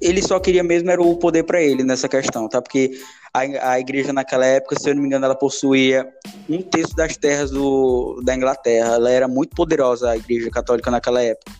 ele 0.00 0.20
só 0.20 0.40
queria 0.40 0.64
mesmo 0.64 0.90
era 0.90 1.00
o 1.00 1.16
poder 1.16 1.44
para 1.44 1.62
ele 1.62 1.84
nessa 1.84 2.08
questão, 2.08 2.48
tá? 2.48 2.60
Porque 2.60 2.98
a, 3.32 3.72
a 3.72 3.80
igreja 3.80 4.12
naquela 4.12 4.44
época, 4.44 4.76
se 4.78 4.90
eu 4.90 4.94
não 4.94 5.02
me 5.02 5.06
engano, 5.06 5.24
ela 5.24 5.36
possuía 5.36 6.08
um 6.48 6.60
terço 6.60 6.96
das 6.96 7.16
terras 7.16 7.50
do, 7.50 8.20
da 8.24 8.34
Inglaterra. 8.34 8.94
Ela 8.94 9.10
era 9.10 9.28
muito 9.28 9.54
poderosa, 9.54 10.10
a 10.10 10.16
igreja 10.16 10.50
católica 10.50 10.90
naquela 10.90 11.22
época, 11.22 11.52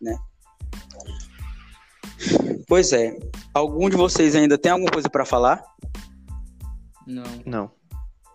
né? 0.00 0.16
Pois 2.68 2.92
é. 2.92 3.16
Algum 3.52 3.90
de 3.90 3.96
vocês 3.96 4.36
ainda 4.36 4.56
tem 4.56 4.70
alguma 4.70 4.90
coisa 4.90 5.08
para 5.08 5.24
falar? 5.24 5.62
Não. 7.06 7.24
Não. 7.44 7.70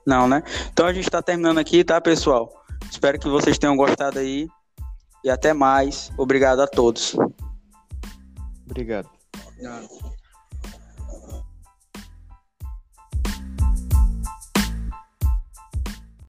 Não, 0.05 0.27
né? 0.27 0.43
Então 0.71 0.85
a 0.85 0.93
gente 0.93 1.05
está 1.05 1.21
terminando 1.21 1.59
aqui, 1.59 1.83
tá, 1.83 2.01
pessoal? 2.01 2.58
Espero 2.89 3.19
que 3.19 3.29
vocês 3.29 3.57
tenham 3.57 3.77
gostado 3.77 4.19
aí. 4.19 4.47
E 5.23 5.29
até 5.29 5.53
mais. 5.53 6.11
Obrigado 6.17 6.61
a 6.61 6.67
todos. 6.67 7.15
Obrigado. 8.65 9.09
Obrigado. 9.47 9.87